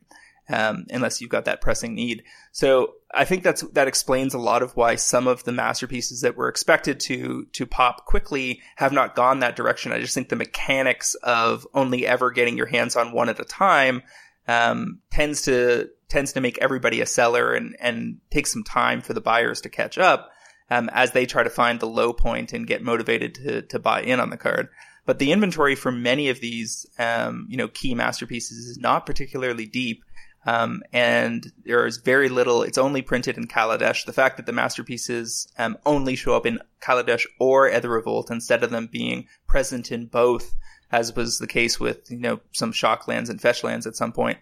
Um, 0.48 0.86
unless 0.88 1.20
you've 1.20 1.30
got 1.30 1.46
that 1.46 1.60
pressing 1.60 1.96
need. 1.96 2.22
So 2.52 2.94
I 3.12 3.24
think 3.24 3.42
that's, 3.42 3.62
that 3.72 3.88
explains 3.88 4.32
a 4.34 4.38
lot 4.38 4.62
of 4.62 4.76
why 4.76 4.94
some 4.94 5.26
of 5.26 5.42
the 5.42 5.52
masterpieces 5.52 6.20
that 6.20 6.36
were 6.36 6.48
expected 6.48 7.00
to, 7.00 7.46
to 7.54 7.66
pop 7.66 8.06
quickly 8.06 8.62
have 8.76 8.92
not 8.92 9.16
gone 9.16 9.40
that 9.40 9.56
direction. 9.56 9.90
I 9.90 10.00
just 10.00 10.14
think 10.14 10.28
the 10.28 10.36
mechanics 10.36 11.16
of 11.24 11.66
only 11.74 12.06
ever 12.06 12.30
getting 12.30 12.56
your 12.56 12.66
hands 12.66 12.94
on 12.94 13.12
one 13.12 13.28
at 13.28 13.40
a 13.40 13.44
time, 13.44 14.04
um, 14.48 15.00
tends 15.11 15.42
to 15.42 15.90
tends 16.08 16.32
to 16.32 16.40
make 16.40 16.58
everybody 16.58 17.00
a 17.02 17.06
seller 17.06 17.54
and, 17.54 17.76
and 17.80 18.18
takes 18.30 18.50
some 18.50 18.64
time 18.64 19.02
for 19.02 19.12
the 19.12 19.20
buyers 19.20 19.61
to 19.61 19.68
catch 19.68 19.98
up 19.98 20.30
um, 20.70 20.88
as 20.92 21.12
they 21.12 21.26
try 21.26 21.42
to 21.42 21.50
find 21.50 21.78
the 21.78 21.87
low 21.87 22.14
point 22.14 22.54
and 22.54 22.66
get 22.66 22.82
motivated 22.82 23.34
to, 23.34 23.62
to 23.62 23.78
buy 23.78 24.00
in 24.00 24.18
on 24.18 24.30
the 24.30 24.37
card. 24.38 24.68
But 25.04 25.18
the 25.18 25.32
inventory 25.32 25.74
for 25.74 25.92
many 25.92 26.30
of 26.30 26.40
these, 26.40 26.87
um, 26.98 27.46
you 27.50 27.56
know, 27.56 27.68
key 27.68 27.94
masterpieces 27.94 28.66
is 28.66 28.78
not 28.78 29.06
particularly 29.06 29.66
deep. 29.66 30.02
Um, 30.46 30.82
and 30.92 31.50
there 31.64 31.87
is 31.87 31.98
very 31.98 32.28
little, 32.28 32.62
it's 32.62 32.78
only 32.78 33.02
printed 33.02 33.37
in 33.37 33.48
Kaladesh. 33.48 34.06
The 34.06 34.12
fact 34.12 34.37
that 34.38 34.46
the 34.46 34.52
masterpieces, 34.52 35.48
um, 35.58 35.76
only 35.84 36.16
show 36.16 36.34
up 36.34 36.46
in 36.46 36.61
Kaladesh 36.80 37.26
or 37.38 37.68
Aether 37.68 37.90
Revolt 37.90 38.30
instead 38.30 38.62
of 38.62 38.70
them 38.70 38.88
being 38.90 39.26
present 39.46 39.90
in 39.92 40.06
both, 40.06 40.54
as 40.90 41.14
was 41.14 41.38
the 41.38 41.46
case 41.46 41.79
with, 41.79 42.11
you 42.11 42.18
know, 42.18 42.40
some 42.53 42.72
shock 42.72 43.09
lands 43.09 43.31
and 43.31 43.40
fetch 43.40 43.62
lands 43.62 43.87
at 43.87 43.96
some 43.96 44.12
point. 44.12 44.38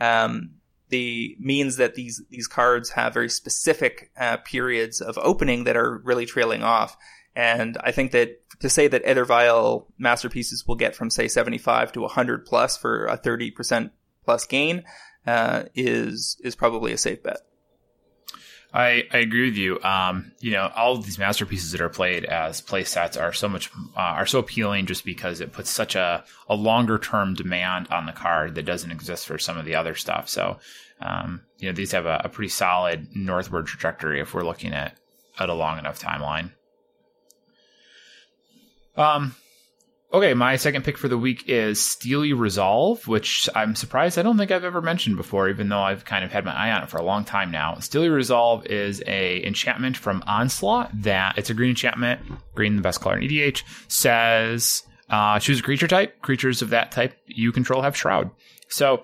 Um, 0.00 0.56
the 0.88 1.36
means 1.40 1.76
that 1.76 1.94
these 1.94 2.22
these 2.30 2.46
cards 2.46 2.90
have 2.90 3.14
very 3.14 3.28
specific 3.28 4.10
uh, 4.18 4.36
periods 4.38 5.00
of 5.00 5.18
opening 5.20 5.64
that 5.64 5.76
are 5.76 5.98
really 5.98 6.26
trailing 6.26 6.62
off. 6.62 6.96
And 7.34 7.76
I 7.82 7.92
think 7.92 8.12
that 8.12 8.40
to 8.60 8.70
say 8.70 8.88
that 8.88 9.02
Aether 9.04 9.24
Vial 9.24 9.88
masterpieces 9.98 10.66
will 10.66 10.76
get 10.76 10.94
from 10.94 11.10
say 11.10 11.28
75 11.28 11.92
to 11.92 12.00
100 12.02 12.46
plus 12.46 12.76
for 12.76 13.06
a 13.06 13.18
30% 13.18 13.90
plus 14.24 14.46
gain 14.46 14.84
uh, 15.26 15.64
is 15.74 16.36
is 16.42 16.54
probably 16.54 16.92
a 16.92 16.98
safe 16.98 17.22
bet. 17.22 17.38
I, 18.76 19.08
I 19.10 19.18
agree 19.18 19.46
with 19.46 19.56
you. 19.56 19.82
Um, 19.82 20.32
you 20.40 20.50
know, 20.50 20.70
all 20.76 20.92
of 20.92 21.06
these 21.06 21.18
masterpieces 21.18 21.72
that 21.72 21.80
are 21.80 21.88
played 21.88 22.26
as 22.26 22.60
play 22.60 22.84
sets 22.84 23.16
are 23.16 23.32
so 23.32 23.48
much 23.48 23.70
uh, 23.96 24.00
are 24.00 24.26
so 24.26 24.38
appealing 24.38 24.84
just 24.84 25.02
because 25.02 25.40
it 25.40 25.54
puts 25.54 25.70
such 25.70 25.94
a, 25.94 26.22
a 26.46 26.54
longer 26.54 26.98
term 26.98 27.32
demand 27.32 27.88
on 27.88 28.04
the 28.04 28.12
card 28.12 28.54
that 28.54 28.66
doesn't 28.66 28.90
exist 28.90 29.26
for 29.26 29.38
some 29.38 29.56
of 29.56 29.64
the 29.64 29.74
other 29.74 29.94
stuff. 29.94 30.28
So, 30.28 30.58
um, 31.00 31.40
you 31.56 31.70
know, 31.70 31.72
these 31.72 31.92
have 31.92 32.04
a, 32.04 32.20
a 32.22 32.28
pretty 32.28 32.50
solid 32.50 33.08
northward 33.16 33.66
trajectory 33.66 34.20
if 34.20 34.34
we're 34.34 34.44
looking 34.44 34.74
at 34.74 34.98
at 35.38 35.48
a 35.48 35.54
long 35.54 35.78
enough 35.78 35.98
timeline. 35.98 36.50
Um, 38.94 39.34
Okay, 40.16 40.32
my 40.32 40.56
second 40.56 40.82
pick 40.82 40.96
for 40.96 41.08
the 41.08 41.18
week 41.18 41.44
is 41.46 41.78
Steely 41.78 42.32
Resolve, 42.32 43.06
which 43.06 43.50
I'm 43.54 43.74
surprised 43.74 44.18
I 44.18 44.22
don't 44.22 44.38
think 44.38 44.50
I've 44.50 44.64
ever 44.64 44.80
mentioned 44.80 45.18
before, 45.18 45.50
even 45.50 45.68
though 45.68 45.82
I've 45.82 46.06
kind 46.06 46.24
of 46.24 46.32
had 46.32 46.42
my 46.42 46.54
eye 46.54 46.70
on 46.70 46.82
it 46.82 46.88
for 46.88 46.96
a 46.96 47.04
long 47.04 47.22
time 47.22 47.50
now. 47.50 47.74
Steely 47.80 48.08
Resolve 48.08 48.64
is 48.64 49.02
a 49.06 49.44
enchantment 49.46 49.94
from 49.94 50.24
Onslaught 50.26 50.90
that 51.02 51.36
it's 51.36 51.50
a 51.50 51.54
green 51.54 51.68
enchantment, 51.68 52.22
green 52.54 52.76
the 52.76 52.80
best 52.80 53.02
color 53.02 53.18
in 53.18 53.28
EDH, 53.28 53.62
says 53.88 54.84
uh, 55.10 55.38
choose 55.38 55.60
a 55.60 55.62
creature 55.62 55.86
type. 55.86 56.22
Creatures 56.22 56.62
of 56.62 56.70
that 56.70 56.92
type 56.92 57.12
you 57.26 57.52
control 57.52 57.82
have 57.82 57.94
Shroud. 57.94 58.30
So 58.68 59.02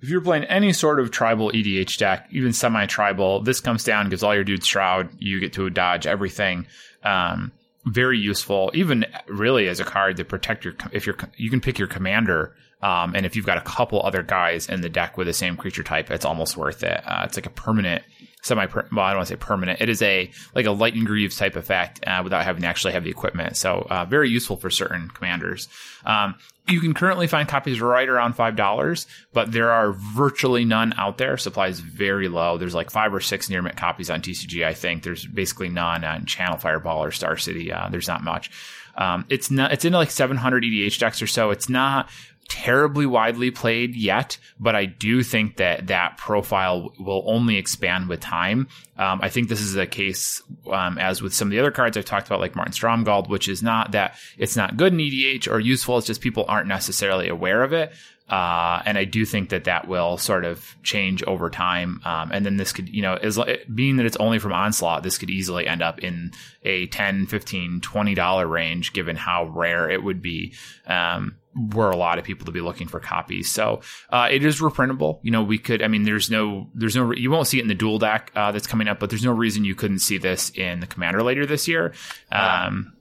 if 0.00 0.08
you're 0.08 0.20
playing 0.20 0.44
any 0.44 0.72
sort 0.72 1.00
of 1.00 1.10
tribal 1.10 1.50
EDH 1.50 1.98
deck, 1.98 2.28
even 2.30 2.52
semi-tribal, 2.52 3.42
this 3.42 3.58
comes 3.58 3.82
down, 3.82 4.08
gives 4.08 4.22
all 4.22 4.36
your 4.36 4.44
dudes 4.44 4.68
Shroud. 4.68 5.08
You 5.18 5.40
get 5.40 5.54
to 5.54 5.68
dodge 5.68 6.06
everything. 6.06 6.68
Um, 7.02 7.50
very 7.86 8.18
useful, 8.18 8.70
even 8.74 9.04
really 9.26 9.68
as 9.68 9.80
a 9.80 9.84
card 9.84 10.16
to 10.16 10.24
protect 10.24 10.64
your. 10.64 10.74
If 10.92 11.06
you're, 11.06 11.16
you 11.36 11.50
can 11.50 11.60
pick 11.60 11.78
your 11.78 11.88
commander, 11.88 12.54
um, 12.82 13.14
and 13.14 13.26
if 13.26 13.34
you've 13.34 13.46
got 13.46 13.58
a 13.58 13.62
couple 13.62 14.02
other 14.02 14.22
guys 14.22 14.68
in 14.68 14.80
the 14.80 14.88
deck 14.88 15.16
with 15.16 15.26
the 15.26 15.32
same 15.32 15.56
creature 15.56 15.82
type, 15.82 16.10
it's 16.10 16.24
almost 16.24 16.56
worth 16.56 16.82
it. 16.82 17.00
Uh, 17.06 17.22
it's 17.24 17.36
like 17.36 17.46
a 17.46 17.50
permanent 17.50 18.02
semi 18.42 18.66
well 18.66 19.04
i 19.04 19.10
don't 19.10 19.18
want 19.18 19.28
to 19.28 19.34
say 19.34 19.36
permanent. 19.36 19.80
It 19.80 19.88
is 19.88 20.02
a 20.02 20.30
like 20.54 20.66
a 20.66 20.70
Lightning 20.70 21.04
Greaves 21.04 21.36
type 21.36 21.56
effect 21.56 22.00
uh, 22.06 22.20
without 22.22 22.44
having 22.44 22.62
to 22.62 22.68
actually 22.68 22.92
have 22.92 23.04
the 23.04 23.10
equipment. 23.10 23.56
So 23.56 23.86
uh, 23.90 24.04
very 24.04 24.30
useful 24.30 24.56
for 24.56 24.70
certain 24.70 25.08
commanders. 25.08 25.68
Um, 26.04 26.34
you 26.68 26.80
can 26.80 26.92
currently 26.92 27.26
find 27.26 27.48
copies 27.48 27.80
right 27.80 28.08
around 28.08 28.34
five 28.34 28.56
dollars 28.56 29.06
but 29.32 29.52
there 29.52 29.70
are 29.70 29.92
virtually 29.92 30.64
none 30.64 30.94
out 30.96 31.18
there. 31.18 31.36
Supply 31.36 31.68
is 31.68 31.80
very 31.80 32.28
low. 32.28 32.58
There's 32.58 32.74
like 32.74 32.90
five 32.90 33.12
or 33.14 33.20
six 33.20 33.48
near 33.48 33.62
mint 33.62 33.76
copies 33.76 34.10
on 34.10 34.22
tcg 34.22 34.64
i 34.64 34.74
think. 34.74 35.02
There's 35.02 35.26
basically 35.26 35.68
none 35.68 36.04
on 36.04 36.26
channel 36.26 36.58
fireball 36.58 37.04
or 37.04 37.10
star 37.10 37.36
city. 37.36 37.72
Uh, 37.72 37.88
there's 37.88 38.08
not 38.08 38.22
much. 38.22 38.50
Um, 38.96 39.24
it's 39.28 39.50
not 39.50 39.72
it's 39.72 39.84
in 39.84 39.92
like 39.92 40.10
700 40.10 40.64
edh 40.64 40.98
decks 40.98 41.22
or 41.22 41.26
so. 41.26 41.50
It's 41.50 41.68
not 41.68 42.10
terribly 42.48 43.06
widely 43.06 43.50
played 43.50 43.94
yet, 43.94 44.38
but 44.58 44.74
I 44.74 44.86
do 44.86 45.22
think 45.22 45.56
that 45.58 45.88
that 45.88 46.16
profile 46.16 46.92
will 46.98 47.22
only 47.26 47.56
expand 47.56 48.08
with 48.08 48.20
time. 48.20 48.68
Um, 48.96 49.20
I 49.22 49.28
think 49.28 49.48
this 49.48 49.60
is 49.60 49.76
a 49.76 49.86
case, 49.86 50.42
um, 50.72 50.98
as 50.98 51.22
with 51.22 51.34
some 51.34 51.48
of 51.48 51.52
the 51.52 51.60
other 51.60 51.70
cards 51.70 51.96
I've 51.96 52.04
talked 52.04 52.26
about, 52.26 52.40
like 52.40 52.56
Martin 52.56 52.72
Stromgald, 52.72 53.28
which 53.28 53.48
is 53.48 53.62
not 53.62 53.92
that 53.92 54.16
it's 54.38 54.56
not 54.56 54.76
good 54.76 54.92
in 54.92 54.98
EDH 54.98 55.48
or 55.48 55.60
useful. 55.60 55.98
It's 55.98 56.06
just 56.06 56.20
people 56.20 56.46
aren't 56.48 56.68
necessarily 56.68 57.28
aware 57.28 57.62
of 57.62 57.72
it. 57.72 57.92
Uh, 58.28 58.82
and 58.84 58.98
I 58.98 59.04
do 59.04 59.24
think 59.24 59.48
that 59.50 59.64
that 59.64 59.88
will 59.88 60.18
sort 60.18 60.44
of 60.44 60.76
change 60.82 61.22
over 61.22 61.48
time. 61.48 62.02
Um, 62.04 62.30
and 62.30 62.44
then 62.44 62.58
this 62.58 62.72
could, 62.72 62.88
you 62.88 63.00
know, 63.00 63.14
as 63.14 63.38
being 63.74 63.96
that 63.96 64.06
it's 64.06 64.18
only 64.18 64.38
from 64.38 64.52
onslaught, 64.52 65.02
this 65.02 65.16
could 65.16 65.30
easily 65.30 65.66
end 65.66 65.80
up 65.80 66.00
in 66.00 66.32
a 66.62 66.86
10, 66.88 67.26
15, 67.26 67.80
20 67.80 68.14
dollar 68.14 68.46
range, 68.46 68.92
given 68.92 69.16
how 69.16 69.46
rare 69.46 69.88
it 69.88 70.02
would 70.02 70.20
be. 70.20 70.52
Um, 70.86 71.36
were 71.74 71.90
a 71.90 71.96
lot 71.96 72.18
of 72.18 72.24
people 72.24 72.46
to 72.46 72.52
be 72.52 72.60
looking 72.60 72.88
for 72.88 73.00
copies. 73.00 73.50
So 73.50 73.80
uh, 74.10 74.28
it 74.30 74.44
is 74.44 74.60
reprintable. 74.60 75.20
You 75.22 75.30
know, 75.30 75.42
we 75.42 75.58
could. 75.58 75.82
I 75.82 75.88
mean, 75.88 76.04
there's 76.04 76.30
no, 76.30 76.68
there's 76.74 76.96
no. 76.96 77.12
You 77.12 77.30
won't 77.30 77.46
see 77.46 77.58
it 77.58 77.62
in 77.62 77.68
the 77.68 77.74
dual 77.74 77.98
deck 77.98 78.30
uh, 78.34 78.52
that's 78.52 78.66
coming 78.66 78.88
up, 78.88 79.00
but 79.00 79.10
there's 79.10 79.24
no 79.24 79.32
reason 79.32 79.64
you 79.64 79.74
couldn't 79.74 80.00
see 80.00 80.18
this 80.18 80.50
in 80.50 80.80
the 80.80 80.86
commander 80.86 81.22
later 81.22 81.46
this 81.46 81.68
year. 81.68 81.92
Um, 82.30 82.92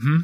hmm? 0.00 0.20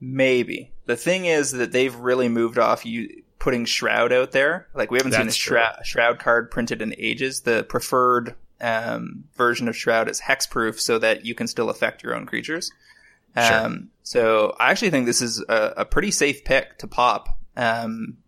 Maybe 0.00 0.72
the 0.86 0.96
thing 0.96 1.26
is 1.26 1.52
that 1.52 1.72
they've 1.72 1.94
really 1.94 2.28
moved 2.28 2.58
off 2.58 2.84
you 2.84 3.22
putting 3.38 3.64
shroud 3.64 4.12
out 4.12 4.32
there. 4.32 4.68
Like 4.74 4.90
we 4.90 4.98
haven't 4.98 5.12
that's 5.12 5.22
seen 5.22 5.28
a 5.28 5.32
shroud, 5.32 5.76
shroud 5.84 6.18
card 6.18 6.50
printed 6.50 6.82
in 6.82 6.94
ages. 6.98 7.42
The 7.42 7.64
preferred 7.64 8.34
um, 8.60 9.24
version 9.36 9.68
of 9.68 9.76
shroud 9.76 10.08
is 10.08 10.20
hexproof, 10.20 10.80
so 10.80 10.98
that 10.98 11.24
you 11.24 11.34
can 11.34 11.46
still 11.46 11.70
affect 11.70 12.02
your 12.02 12.14
own 12.14 12.26
creatures. 12.26 12.70
Um, 13.36 13.44
sure. 13.44 13.82
So 14.02 14.56
I 14.58 14.70
actually 14.70 14.90
think 14.90 15.06
this 15.06 15.22
is 15.22 15.44
a, 15.48 15.74
a 15.78 15.84
pretty 15.84 16.10
safe 16.10 16.44
pick 16.44 16.78
to 16.78 16.86
pop. 16.86 17.28
Um, 17.56 18.18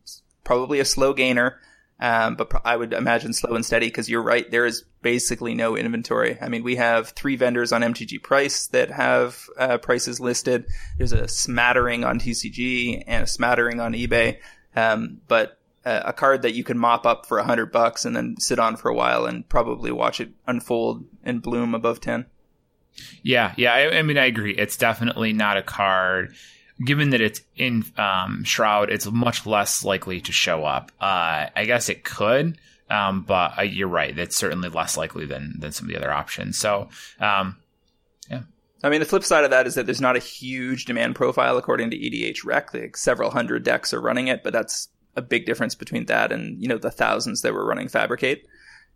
probably 0.45 0.81
a 0.81 0.85
slow 0.85 1.13
gainer, 1.13 1.61
um, 1.99 2.37
but 2.37 2.51
I 2.65 2.77
would 2.77 2.93
imagine 2.93 3.33
slow 3.33 3.55
and 3.55 3.65
steady 3.65 3.87
because 3.87 4.09
you're 4.09 4.23
right. 4.23 4.51
There 4.51 4.67
is 4.67 4.85
basically 5.03 5.55
no 5.55 5.77
inventory. 5.77 6.39
I 6.41 6.49
mean, 6.49 6.63
we 6.63 6.77
have 6.77 7.11
three 7.11 7.37
vendors 7.37 7.73
on 7.73 7.83
MTG 7.83 8.23
Price 8.23 8.69
that 8.69 8.91
have 8.91 9.49
uh, 9.59 9.79
prices 9.79 10.21
listed. 10.21 10.67
There's 10.99 11.13
a 11.13 11.29
smattering 11.29 12.05
on 12.05 12.19
TCG 12.19 13.05
and 13.07 13.25
a 13.25 13.27
smattering 13.27 13.81
on 13.81 13.93
eBay. 13.93 14.39
Um, 14.75 15.21
but 15.27 15.59
uh, 15.85 16.03
a 16.07 16.13
card 16.13 16.43
that 16.43 16.55
you 16.55 16.65
can 16.65 16.79
mop 16.79 17.07
up 17.07 17.27
for 17.27 17.39
a 17.39 17.45
hundred 17.45 17.73
bucks 17.73 18.05
and 18.05 18.15
then 18.15 18.37
sit 18.39 18.59
on 18.59 18.77
for 18.77 18.89
a 18.89 18.95
while 18.95 19.25
and 19.25 19.49
probably 19.49 19.93
watch 19.93 20.21
it 20.21 20.31
unfold 20.47 21.05
and 21.23 21.41
bloom 21.41 21.75
above 21.75 22.01
10. 22.01 22.27
Yeah, 23.23 23.55
yeah. 23.57 23.73
I, 23.73 23.99
I, 23.99 24.03
mean, 24.03 24.19
I 24.19 24.27
agree. 24.27 24.55
It's 24.55 24.77
definitely 24.77 25.33
not 25.33 25.57
a 25.57 25.63
card. 25.63 26.35
Given 26.85 27.11
that 27.11 27.21
it's 27.21 27.41
in 27.57 27.85
um, 27.97 28.45
Shroud, 28.45 28.91
it's 28.91 29.11
much 29.11 29.47
less 29.47 29.85
likely 29.85 30.21
to 30.21 30.33
show 30.33 30.65
up. 30.65 30.93
Uh, 31.01 31.47
I 31.57 31.65
guess 31.67 31.89
it 31.89 32.05
could, 32.05 32.59
um, 32.91 33.23
but 33.23 33.59
uh, 33.59 33.63
you're 33.63 33.89
right. 33.89 34.17
It's 34.17 34.37
certainly 34.37 34.69
less 34.69 34.97
likely 34.97 35.25
than 35.25 35.55
than 35.59 35.73
some 35.73 35.87
of 35.87 35.93
the 35.93 35.97
other 35.97 36.13
options. 36.13 36.59
So, 36.59 36.91
um, 37.19 37.57
yeah. 38.31 38.43
I 38.83 38.91
mean, 38.91 39.01
the 39.01 39.07
flip 39.07 39.25
side 39.25 39.45
of 39.45 39.51
that 39.51 39.67
is 39.67 39.75
that 39.75 39.87
there's 39.87 40.03
not 40.03 40.17
a 40.17 40.21
huge 40.21 40.85
demand 40.85 41.15
profile 41.15 41.57
according 41.57 41.91
to 41.93 41.97
EDH 41.97 42.45
Rec. 42.45 42.75
Like 42.75 42.97
several 42.97 43.31
hundred 43.31 43.65
decks 43.65 43.95
are 43.95 44.01
running 44.01 44.29
it, 44.29 44.45
but 44.45 44.53
that's 44.53 44.89
a 45.17 45.23
big 45.23 45.47
difference 45.47 45.75
between 45.75 46.05
that 46.07 46.31
and 46.31 46.61
you 46.61 46.69
know 46.69 46.79
the 46.79 46.91
thousands 46.91 47.41
that 47.41 47.55
were 47.55 47.67
running 47.67 47.89
Fabricate. 47.89 48.47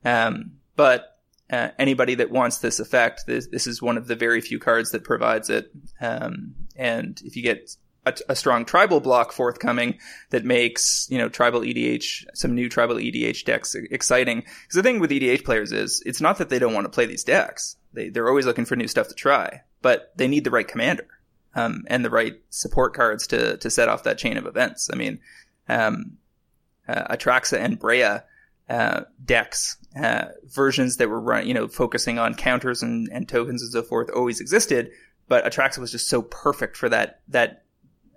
Um, 0.04 0.52
but 0.76 1.19
uh, 1.50 1.70
anybody 1.78 2.14
that 2.16 2.30
wants 2.30 2.58
this 2.58 2.80
effect, 2.80 3.24
this, 3.26 3.48
this, 3.48 3.66
is 3.66 3.82
one 3.82 3.96
of 3.96 4.06
the 4.06 4.14
very 4.14 4.40
few 4.40 4.58
cards 4.58 4.92
that 4.92 5.04
provides 5.04 5.50
it. 5.50 5.70
Um, 6.00 6.54
and 6.76 7.20
if 7.24 7.36
you 7.36 7.42
get 7.42 7.70
a, 8.06 8.14
a, 8.28 8.36
strong 8.36 8.64
tribal 8.64 9.00
block 9.00 9.32
forthcoming 9.32 9.98
that 10.30 10.44
makes 10.44 11.06
you 11.10 11.18
know 11.18 11.28
tribal 11.28 11.60
EDH 11.60 12.24
some 12.34 12.54
new 12.54 12.68
tribal 12.68 12.96
EDH 12.96 13.44
decks 13.44 13.74
exciting. 13.74 14.40
Because 14.40 14.74
the 14.74 14.82
thing 14.82 15.00
with 15.00 15.10
EDH 15.10 15.44
players 15.44 15.72
is 15.72 16.02
it's 16.06 16.20
not 16.20 16.38
that 16.38 16.48
they 16.48 16.58
don't 16.58 16.74
want 16.74 16.84
to 16.84 16.90
play 16.90 17.06
these 17.06 17.24
decks; 17.24 17.76
they 17.92 18.08
they're 18.08 18.28
always 18.28 18.46
looking 18.46 18.64
for 18.64 18.76
new 18.76 18.88
stuff 18.88 19.08
to 19.08 19.14
try, 19.14 19.62
but 19.82 20.12
they 20.16 20.28
need 20.28 20.44
the 20.44 20.50
right 20.50 20.66
commander 20.66 21.06
um, 21.54 21.84
and 21.88 22.04
the 22.04 22.10
right 22.10 22.40
support 22.50 22.94
cards 22.94 23.26
to 23.28 23.56
to 23.58 23.70
set 23.70 23.88
off 23.88 24.04
that 24.04 24.18
chain 24.18 24.36
of 24.36 24.46
events. 24.46 24.88
I 24.92 24.96
mean, 24.96 25.20
um, 25.68 26.16
uh, 26.88 27.14
Atraxa 27.14 27.58
and 27.58 27.78
Breya 27.78 28.22
uh, 28.70 29.02
decks, 29.24 29.76
uh, 30.00 30.26
versions 30.44 30.96
that 30.98 31.08
were 31.08 31.20
run, 31.20 31.46
you 31.46 31.52
know, 31.52 31.66
focusing 31.66 32.20
on 32.20 32.34
counters 32.34 32.84
and, 32.84 33.08
and 33.12 33.28
tokens 33.28 33.62
and 33.62 33.72
so 33.72 33.82
forth 33.82 34.08
always 34.14 34.40
existed, 34.40 34.92
but 35.26 35.44
Atraxa 35.44 35.78
was 35.78 35.90
just 35.90 36.08
so 36.08 36.22
perfect 36.22 36.76
for 36.76 36.88
that, 36.88 37.20
that, 37.26 37.64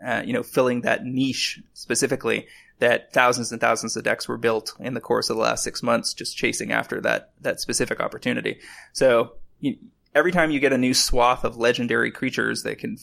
uh, 0.05 0.21
you 0.23 0.31
know, 0.31 0.43
filling 0.43 0.81
that 0.81 1.03
niche 1.03 1.59
specifically 1.73 2.47
that 2.77 3.11
thousands 3.13 3.51
and 3.51 3.59
thousands 3.59 3.97
of 3.97 4.03
decks 4.03 4.27
were 4.27 4.37
built 4.37 4.73
in 4.79 4.93
the 4.93 5.01
course 5.01 5.31
of 5.31 5.37
the 5.37 5.41
last 5.41 5.63
six 5.63 5.81
months, 5.81 6.13
just 6.13 6.37
chasing 6.37 6.71
after 6.71 7.01
that, 7.01 7.31
that 7.41 7.59
specific 7.59 7.99
opportunity. 7.99 8.59
So 8.91 9.33
you, 9.59 9.77
every 10.13 10.31
time 10.31 10.51
you 10.51 10.59
get 10.59 10.73
a 10.73 10.77
new 10.77 10.93
swath 10.93 11.43
of 11.43 11.57
legendary 11.57 12.11
creatures 12.11 12.61
that 12.61 12.77
can 12.77 12.97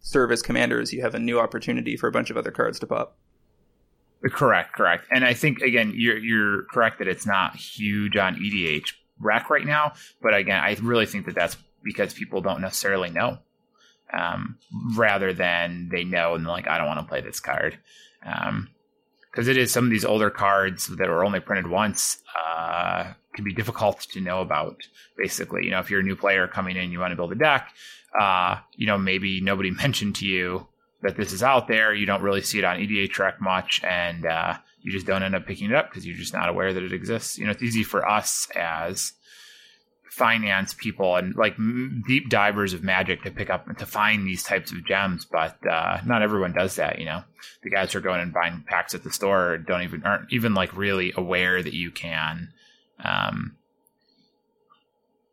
serve 0.00 0.30
as 0.30 0.42
commanders, 0.42 0.92
you 0.92 1.00
have 1.00 1.14
a 1.14 1.18
new 1.18 1.40
opportunity 1.40 1.96
for 1.96 2.08
a 2.08 2.12
bunch 2.12 2.28
of 2.28 2.36
other 2.36 2.50
cards 2.50 2.78
to 2.80 2.86
pop. 2.86 3.16
Correct, 4.30 4.72
correct. 4.72 5.06
And 5.10 5.24
I 5.24 5.34
think 5.34 5.60
again, 5.60 5.92
you're 5.94 6.16
you're 6.16 6.62
correct 6.64 6.98
that 6.98 7.08
it's 7.08 7.26
not 7.26 7.56
huge 7.56 8.16
on 8.16 8.36
EDH 8.36 8.92
Rec 9.20 9.50
right 9.50 9.66
now, 9.66 9.92
but 10.22 10.34
again, 10.34 10.60
I 10.62 10.76
really 10.82 11.06
think 11.06 11.26
that 11.26 11.34
that's 11.34 11.56
because 11.82 12.14
people 12.14 12.40
don't 12.40 12.62
necessarily 12.62 13.10
know, 13.10 13.38
um, 14.12 14.56
rather 14.96 15.34
than 15.34 15.90
they 15.92 16.04
know 16.04 16.34
and 16.34 16.46
like 16.46 16.66
I 16.66 16.78
don't 16.78 16.86
want 16.86 17.00
to 17.00 17.06
play 17.06 17.20
this 17.20 17.38
card, 17.38 17.78
because 18.22 18.48
um, 18.48 18.68
it 19.50 19.58
is 19.58 19.70
some 19.70 19.84
of 19.84 19.90
these 19.90 20.06
older 20.06 20.30
cards 20.30 20.86
that 20.86 21.08
were 21.08 21.24
only 21.24 21.40
printed 21.40 21.66
once 21.66 22.22
uh, 22.34 23.12
can 23.34 23.44
be 23.44 23.52
difficult 23.52 24.00
to 24.12 24.22
know 24.22 24.40
about. 24.40 24.76
Basically, 25.18 25.66
you 25.66 25.70
know, 25.70 25.80
if 25.80 25.90
you're 25.90 26.00
a 26.00 26.04
new 26.04 26.16
player 26.16 26.48
coming 26.48 26.78
in, 26.78 26.90
you 26.90 26.98
want 26.98 27.12
to 27.12 27.16
build 27.16 27.32
a 27.32 27.36
deck, 27.36 27.74
uh, 28.18 28.56
you 28.74 28.86
know, 28.86 28.96
maybe 28.96 29.42
nobody 29.42 29.70
mentioned 29.82 30.14
to 30.16 30.26
you 30.26 30.66
that 31.04 31.16
this 31.16 31.32
is 31.32 31.42
out 31.42 31.68
there. 31.68 31.94
You 31.94 32.06
don't 32.06 32.22
really 32.22 32.40
see 32.40 32.58
it 32.58 32.64
on 32.64 32.78
EDH 32.78 33.18
Rec 33.18 33.40
much, 33.40 33.82
and 33.84 34.26
uh, 34.26 34.54
you 34.80 34.90
just 34.90 35.06
don't 35.06 35.22
end 35.22 35.34
up 35.34 35.46
picking 35.46 35.70
it 35.70 35.76
up 35.76 35.90
because 35.90 36.06
you're 36.06 36.16
just 36.16 36.32
not 36.32 36.48
aware 36.48 36.72
that 36.72 36.82
it 36.82 36.92
exists. 36.92 37.38
You 37.38 37.44
know, 37.44 37.52
it's 37.52 37.62
easy 37.62 37.84
for 37.84 38.08
us 38.08 38.48
as 38.56 39.12
finance 40.10 40.74
people 40.74 41.16
and 41.16 41.34
like 41.34 41.56
deep 42.06 42.30
divers 42.30 42.72
of 42.72 42.82
magic 42.82 43.22
to 43.24 43.30
pick 43.30 43.50
up 43.50 43.66
to 43.76 43.84
find 43.84 44.26
these 44.26 44.42
types 44.42 44.72
of 44.72 44.86
gems, 44.86 45.26
but 45.26 45.58
uh, 45.66 45.98
not 46.06 46.22
everyone 46.22 46.52
does 46.52 46.76
that. 46.76 46.98
You 46.98 47.04
know, 47.04 47.22
the 47.62 47.70
guys 47.70 47.92
who 47.92 47.98
are 47.98 48.02
going 48.02 48.20
and 48.20 48.32
buying 48.32 48.64
packs 48.66 48.94
at 48.94 49.04
the 49.04 49.12
store 49.12 49.58
don't 49.58 49.82
even 49.82 50.04
aren't 50.04 50.32
even 50.32 50.54
like 50.54 50.74
really 50.74 51.12
aware 51.16 51.62
that 51.62 51.74
you 51.74 51.90
can 51.90 52.48
um, 53.04 53.56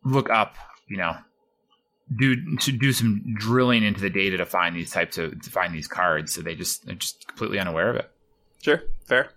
look 0.04 0.30
up. 0.30 0.56
You 0.90 0.98
know, 0.98 1.16
do 2.16 2.58
to 2.58 2.72
do 2.72 2.92
some 2.94 3.36
drilling 3.38 3.84
into 3.84 4.02
the 4.02 4.10
data 4.10 4.38
to 4.38 4.46
find 4.46 4.76
these 4.76 4.92
types 4.92 5.18
of 5.18 5.42
to 5.42 5.50
find 5.50 5.74
these 5.74 5.88
cards. 5.88 6.34
So 6.34 6.42
they 6.42 6.56
just 6.56 6.86
they're 6.86 6.96
just 6.96 7.28
completely 7.28 7.60
unaware 7.60 7.90
of 7.90 7.96
it. 7.98 8.12
Sure, 8.62 8.82
fair. 9.06 9.32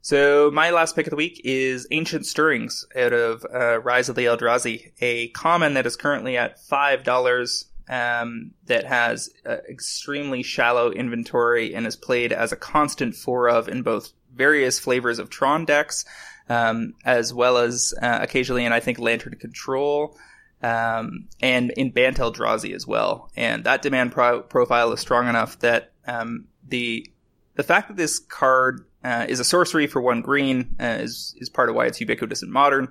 So 0.00 0.50
my 0.52 0.70
last 0.70 0.94
pick 0.94 1.06
of 1.06 1.10
the 1.10 1.16
week 1.16 1.40
is 1.44 1.88
Ancient 1.90 2.26
Stirrings 2.26 2.86
out 2.96 3.12
of 3.12 3.44
uh, 3.52 3.80
Rise 3.80 4.08
of 4.08 4.14
the 4.14 4.26
Eldrazi, 4.26 4.92
a 5.00 5.28
common 5.28 5.74
that 5.74 5.86
is 5.86 5.96
currently 5.96 6.36
at 6.36 6.60
five 6.60 7.02
dollars. 7.02 7.66
Um, 7.88 8.50
that 8.64 8.84
has 8.84 9.30
uh, 9.48 9.58
extremely 9.70 10.42
shallow 10.42 10.90
inventory 10.90 11.72
and 11.72 11.86
is 11.86 11.94
played 11.94 12.32
as 12.32 12.50
a 12.50 12.56
constant 12.56 13.14
four 13.14 13.48
of 13.48 13.68
in 13.68 13.82
both 13.82 14.12
various 14.34 14.80
flavors 14.80 15.20
of 15.20 15.30
Tron 15.30 15.64
decks, 15.64 16.04
um, 16.48 16.94
as 17.04 17.32
well 17.32 17.58
as 17.58 17.94
uh, 18.02 18.18
occasionally, 18.20 18.64
and 18.64 18.74
I 18.74 18.80
think 18.80 18.98
Lantern 18.98 19.36
Control 19.36 20.16
um, 20.62 21.28
and 21.40 21.70
in 21.72 21.90
Bant 21.90 22.18
Eldrazi 22.18 22.74
as 22.74 22.86
well. 22.86 23.30
And 23.36 23.64
that 23.64 23.82
demand 23.82 24.12
pro- 24.12 24.42
profile 24.42 24.92
is 24.92 25.00
strong 25.00 25.28
enough 25.28 25.58
that 25.60 25.92
um, 26.06 26.46
the 26.66 27.10
the 27.54 27.62
fact 27.62 27.88
that 27.88 27.96
this 27.96 28.18
card 28.18 28.84
uh, 29.02 29.26
is 29.28 29.40
a 29.40 29.44
sorcery 29.44 29.86
for 29.86 30.00
one 30.00 30.20
green 30.20 30.76
uh, 30.80 30.98
is 31.00 31.34
is 31.38 31.48
part 31.48 31.68
of 31.68 31.74
why 31.74 31.86
it's 31.86 32.00
ubiquitous 32.00 32.42
in 32.42 32.50
modern. 32.50 32.88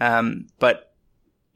Um, 0.00 0.46
but 0.58 0.93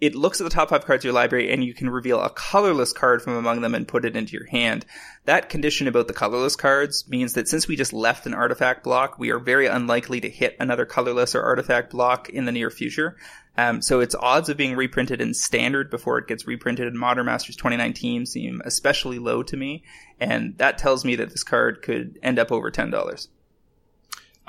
it 0.00 0.14
looks 0.14 0.40
at 0.40 0.44
the 0.44 0.50
top 0.50 0.68
five 0.68 0.84
cards 0.84 1.00
of 1.00 1.06
your 1.06 1.14
library 1.14 1.50
and 1.50 1.64
you 1.64 1.74
can 1.74 1.90
reveal 1.90 2.20
a 2.20 2.30
colorless 2.30 2.92
card 2.92 3.20
from 3.20 3.34
among 3.34 3.60
them 3.62 3.74
and 3.74 3.88
put 3.88 4.04
it 4.04 4.16
into 4.16 4.34
your 4.34 4.46
hand. 4.46 4.86
That 5.24 5.48
condition 5.48 5.88
about 5.88 6.06
the 6.06 6.14
colorless 6.14 6.54
cards 6.54 7.08
means 7.08 7.32
that 7.32 7.48
since 7.48 7.66
we 7.66 7.74
just 7.74 7.92
left 7.92 8.26
an 8.26 8.34
artifact 8.34 8.84
block, 8.84 9.18
we 9.18 9.30
are 9.30 9.40
very 9.40 9.66
unlikely 9.66 10.20
to 10.20 10.30
hit 10.30 10.56
another 10.60 10.86
colorless 10.86 11.34
or 11.34 11.42
artifact 11.42 11.90
block 11.90 12.28
in 12.28 12.44
the 12.44 12.52
near 12.52 12.70
future. 12.70 13.16
Um, 13.56 13.82
so 13.82 13.98
its 13.98 14.14
odds 14.14 14.48
of 14.48 14.56
being 14.56 14.76
reprinted 14.76 15.20
in 15.20 15.34
standard 15.34 15.90
before 15.90 16.18
it 16.18 16.28
gets 16.28 16.46
reprinted 16.46 16.86
in 16.86 16.96
Modern 16.96 17.26
Masters 17.26 17.56
2019 17.56 18.24
seem 18.24 18.62
especially 18.64 19.18
low 19.18 19.42
to 19.42 19.56
me. 19.56 19.82
And 20.20 20.56
that 20.58 20.78
tells 20.78 21.04
me 21.04 21.16
that 21.16 21.30
this 21.30 21.42
card 21.42 21.82
could 21.82 22.20
end 22.22 22.38
up 22.38 22.52
over 22.52 22.70
$10. 22.70 23.28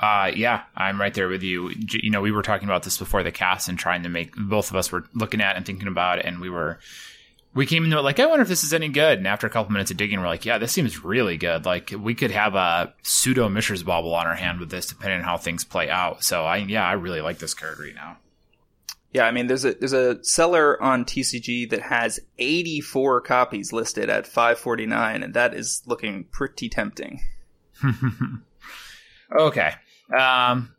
Uh, 0.00 0.32
yeah, 0.34 0.62
I'm 0.74 0.98
right 0.98 1.12
there 1.12 1.28
with 1.28 1.42
you. 1.42 1.70
You 1.92 2.10
know, 2.10 2.22
we 2.22 2.32
were 2.32 2.42
talking 2.42 2.66
about 2.66 2.84
this 2.84 2.96
before 2.96 3.22
the 3.22 3.30
cast 3.30 3.68
and 3.68 3.78
trying 3.78 4.02
to 4.04 4.08
make 4.08 4.34
both 4.34 4.70
of 4.70 4.76
us 4.76 4.90
were 4.90 5.04
looking 5.14 5.42
at 5.42 5.56
and 5.56 5.66
thinking 5.66 5.88
about 5.88 6.18
it, 6.18 6.24
and 6.24 6.40
we 6.40 6.48
were 6.48 6.78
we 7.54 7.66
came 7.66 7.84
into 7.84 7.98
it 7.98 8.02
like, 8.02 8.20
I 8.20 8.26
wonder 8.26 8.42
if 8.42 8.48
this 8.48 8.64
is 8.64 8.72
any 8.72 8.88
good. 8.88 9.18
And 9.18 9.26
after 9.26 9.46
a 9.46 9.50
couple 9.50 9.72
minutes 9.72 9.90
of 9.90 9.96
digging, 9.96 10.20
we're 10.20 10.26
like, 10.26 10.44
yeah, 10.44 10.58
this 10.58 10.72
seems 10.72 11.04
really 11.04 11.36
good. 11.36 11.66
Like 11.66 11.92
we 11.98 12.14
could 12.14 12.30
have 12.30 12.54
a 12.54 12.94
pseudo 13.02 13.48
Mishra's 13.48 13.82
Bauble 13.82 14.14
on 14.14 14.26
our 14.26 14.36
hand 14.36 14.60
with 14.60 14.70
this, 14.70 14.86
depending 14.86 15.18
on 15.18 15.24
how 15.24 15.36
things 15.36 15.64
play 15.64 15.90
out. 15.90 16.22
So 16.24 16.44
I, 16.44 16.58
yeah, 16.58 16.86
I 16.86 16.92
really 16.92 17.20
like 17.20 17.38
this 17.38 17.54
card 17.54 17.78
right 17.78 17.94
now. 17.94 18.18
Yeah, 19.12 19.26
I 19.26 19.32
mean, 19.32 19.48
there's 19.48 19.64
a 19.64 19.74
there's 19.74 19.92
a 19.92 20.22
seller 20.22 20.80
on 20.80 21.04
TCG 21.04 21.70
that 21.70 21.82
has 21.82 22.20
84 22.38 23.22
copies 23.22 23.72
listed 23.72 24.08
at 24.08 24.24
549, 24.24 25.24
and 25.24 25.34
that 25.34 25.52
is 25.52 25.82
looking 25.84 26.24
pretty 26.30 26.68
tempting. 26.68 27.20
okay, 29.36 29.74
um, 30.16 30.74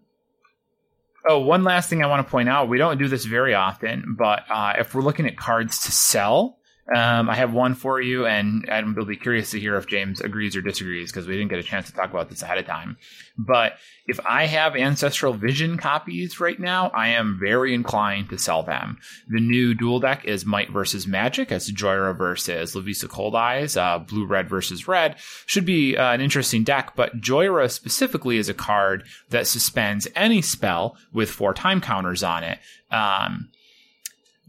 oh, 1.27 1.39
one 1.39 1.63
last 1.63 1.89
thing 1.89 2.03
I 2.03 2.07
want 2.07 2.25
to 2.25 2.31
point 2.31 2.49
out: 2.49 2.69
we 2.69 2.77
don't 2.77 2.97
do 2.97 3.07
this 3.07 3.25
very 3.25 3.53
often, 3.53 4.15
but 4.17 4.43
uh, 4.49 4.73
if 4.79 4.93
we're 4.93 5.01
looking 5.01 5.27
at 5.27 5.37
cards 5.37 5.79
to 5.85 5.91
sell, 5.91 6.57
um, 6.93 7.29
I 7.29 7.35
have 7.35 7.53
one 7.53 7.73
for 7.73 8.01
you, 8.01 8.25
and 8.25 8.65
will 8.95 9.05
be 9.05 9.15
curious 9.15 9.51
to 9.51 9.59
hear 9.59 9.77
if 9.77 9.87
James 9.87 10.19
agrees 10.19 10.55
or 10.55 10.61
disagrees 10.61 11.11
because 11.11 11.25
we 11.25 11.35
didn't 11.35 11.49
get 11.49 11.59
a 11.59 11.63
chance 11.63 11.87
to 11.87 11.93
talk 11.93 12.09
about 12.09 12.29
this 12.29 12.41
ahead 12.41 12.57
of 12.57 12.65
time. 12.65 12.97
But 13.37 13.77
if 14.07 14.19
I 14.25 14.45
have 14.45 14.75
Ancestral 14.75 15.33
Vision 15.33 15.77
copies 15.77 16.41
right 16.41 16.59
now, 16.59 16.89
I 16.89 17.09
am 17.09 17.39
very 17.39 17.73
inclined 17.73 18.29
to 18.29 18.37
sell 18.37 18.63
them. 18.63 18.97
The 19.29 19.39
new 19.39 19.73
dual 19.73 20.01
deck 20.01 20.25
is 20.25 20.45
Might 20.45 20.69
versus 20.69 21.07
Magic. 21.07 21.49
It's 21.49 21.71
Jhoira 21.71 22.17
versus 22.17 22.75
Lovisa 22.75 23.07
Coldeyes, 23.07 23.79
uh, 23.79 23.99
blue 23.99 24.25
red 24.25 24.49
versus 24.49 24.85
red. 24.85 25.15
Should 25.45 25.65
be 25.65 25.95
uh, 25.95 26.11
an 26.11 26.19
interesting 26.19 26.65
deck, 26.65 26.93
but 26.95 27.21
Jhoira 27.21 27.71
specifically 27.71 28.37
is 28.37 28.49
a 28.49 28.53
card 28.53 29.05
that 29.29 29.47
suspends 29.47 30.09
any 30.13 30.41
spell 30.41 30.97
with 31.13 31.29
four 31.29 31.53
time 31.53 31.79
counters 31.79 32.21
on 32.21 32.43
it. 32.43 32.59
Um, 32.91 33.49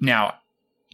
now, 0.01 0.35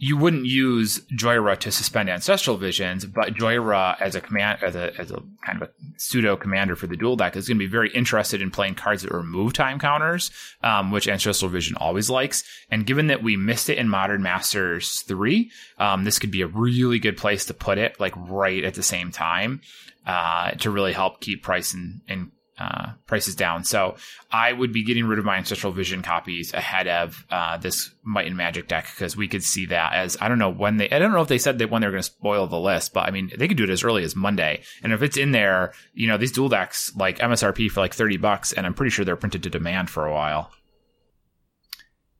you 0.01 0.15
wouldn't 0.15 0.45
use 0.45 0.99
Jhoira 1.11 1.57
to 1.57 1.71
suspend 1.71 2.09
ancestral 2.09 2.55
visions, 2.55 3.05
but 3.05 3.33
Jhoira 3.33 3.99
as 3.99 4.15
a 4.15 4.21
command 4.21 4.63
as 4.63 4.75
a 4.75 4.97
as 4.97 5.11
a 5.11 5.21
kind 5.45 5.61
of 5.61 5.69
a 5.69 5.71
pseudo 5.97 6.37
commander 6.37 6.77
for 6.77 6.87
the 6.87 6.95
dual 6.95 7.17
deck 7.17 7.35
is 7.35 7.49
going 7.49 7.57
to 7.57 7.65
be 7.65 7.69
very 7.69 7.91
interested 7.91 8.41
in 8.41 8.49
playing 8.49 8.75
cards 8.75 9.03
that 9.03 9.11
remove 9.11 9.51
time 9.51 9.77
counters, 9.77 10.31
um, 10.63 10.91
which 10.91 11.09
ancestral 11.09 11.51
vision 11.51 11.75
always 11.75 12.09
likes. 12.09 12.45
And 12.71 12.85
given 12.85 13.07
that 13.07 13.21
we 13.21 13.35
missed 13.35 13.69
it 13.69 13.77
in 13.77 13.89
Modern 13.89 14.23
Masters 14.23 15.01
three, 15.01 15.51
um, 15.77 16.05
this 16.05 16.17
could 16.17 16.31
be 16.31 16.43
a 16.43 16.47
really 16.47 16.99
good 16.99 17.17
place 17.17 17.45
to 17.45 17.53
put 17.53 17.77
it, 17.77 17.99
like 17.99 18.13
right 18.15 18.63
at 18.63 18.75
the 18.75 18.83
same 18.83 19.11
time, 19.11 19.59
uh, 20.05 20.51
to 20.51 20.71
really 20.71 20.93
help 20.93 21.19
keep 21.19 21.43
price 21.43 21.73
and, 21.73 21.99
and 22.07 22.31
uh, 22.59 22.91
prices 23.07 23.35
down. 23.35 23.63
So 23.63 23.95
I 24.31 24.51
would 24.51 24.73
be 24.73 24.83
getting 24.83 25.05
rid 25.05 25.17
of 25.17 25.25
my 25.25 25.37
Ancestral 25.37 25.71
Vision 25.71 26.01
copies 26.01 26.53
ahead 26.53 26.87
of 26.87 27.25
uh, 27.31 27.57
this 27.57 27.89
Might 28.03 28.27
and 28.27 28.35
Magic 28.35 28.67
deck 28.67 28.87
because 28.93 29.15
we 29.15 29.27
could 29.27 29.43
see 29.43 29.67
that 29.67 29.93
as 29.93 30.17
I 30.19 30.27
don't 30.27 30.39
know 30.39 30.51
when 30.51 30.77
they 30.77 30.89
I 30.89 30.99
don't 30.99 31.13
know 31.13 31.21
if 31.21 31.29
they 31.29 31.37
said 31.37 31.59
that 31.59 31.69
when 31.69 31.81
they're 31.81 31.91
going 31.91 32.03
to 32.03 32.03
spoil 32.03 32.47
the 32.47 32.59
list, 32.59 32.93
but 32.93 33.07
I 33.07 33.11
mean 33.11 33.31
they 33.37 33.47
could 33.47 33.57
do 33.57 33.63
it 33.63 33.69
as 33.69 33.83
early 33.83 34.03
as 34.03 34.15
Monday. 34.15 34.61
And 34.83 34.91
if 34.91 35.01
it's 35.01 35.17
in 35.17 35.31
there, 35.31 35.73
you 35.93 36.07
know 36.07 36.17
these 36.17 36.33
dual 36.33 36.49
decks 36.49 36.93
like 36.95 37.19
MSRP 37.19 37.71
for 37.71 37.79
like 37.79 37.93
thirty 37.93 38.17
bucks, 38.17 38.51
and 38.51 38.65
I'm 38.65 38.73
pretty 38.73 38.91
sure 38.91 39.05
they're 39.05 39.15
printed 39.15 39.43
to 39.43 39.49
demand 39.49 39.89
for 39.89 40.05
a 40.05 40.13
while. 40.13 40.51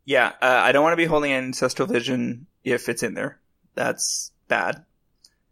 Yeah, 0.06 0.30
uh, 0.42 0.62
I 0.64 0.72
don't 0.72 0.84
want 0.84 0.94
to 0.94 0.98
be 0.98 1.06
holding 1.06 1.34
Ancestral 1.34 1.88
Vision 1.88 2.48
if 2.64 2.90
it's 2.90 3.04
in 3.04 3.14
there. 3.14 3.40
That's 3.76 4.32
bad. 4.48 4.86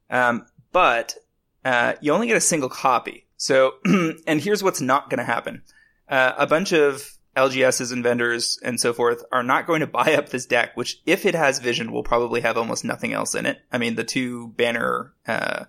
Um, 0.09 0.47
but 0.71 1.15
uh, 1.63 1.93
you 2.01 2.11
only 2.13 2.27
get 2.27 2.37
a 2.37 2.41
single 2.41 2.69
copy. 2.69 3.26
So, 3.37 3.75
and 4.27 4.41
here's 4.41 4.63
what's 4.63 4.81
not 4.81 5.09
going 5.09 5.19
to 5.19 5.23
happen. 5.23 5.61
Uh, 6.09 6.33
a 6.37 6.47
bunch 6.47 6.73
of 6.73 7.17
LGSs 7.35 7.93
and 7.93 8.03
vendors 8.03 8.59
and 8.63 8.79
so 8.79 8.93
forth 8.93 9.23
are 9.31 9.43
not 9.43 9.67
going 9.67 9.81
to 9.81 9.87
buy 9.99 10.15
up 10.15 10.29
this 10.29 10.45
deck, 10.45 10.75
which 10.75 11.01
if 11.05 11.25
it 11.25 11.35
has 11.35 11.59
vision 11.59 11.91
will 11.91 12.03
probably 12.03 12.41
have 12.41 12.57
almost 12.57 12.83
nothing 12.83 13.13
else 13.13 13.35
in 13.35 13.45
it. 13.45 13.59
I 13.71 13.77
mean, 13.77 13.95
the 13.95 14.03
two 14.03 14.49
banner, 14.49 15.13
uh, 15.27 15.65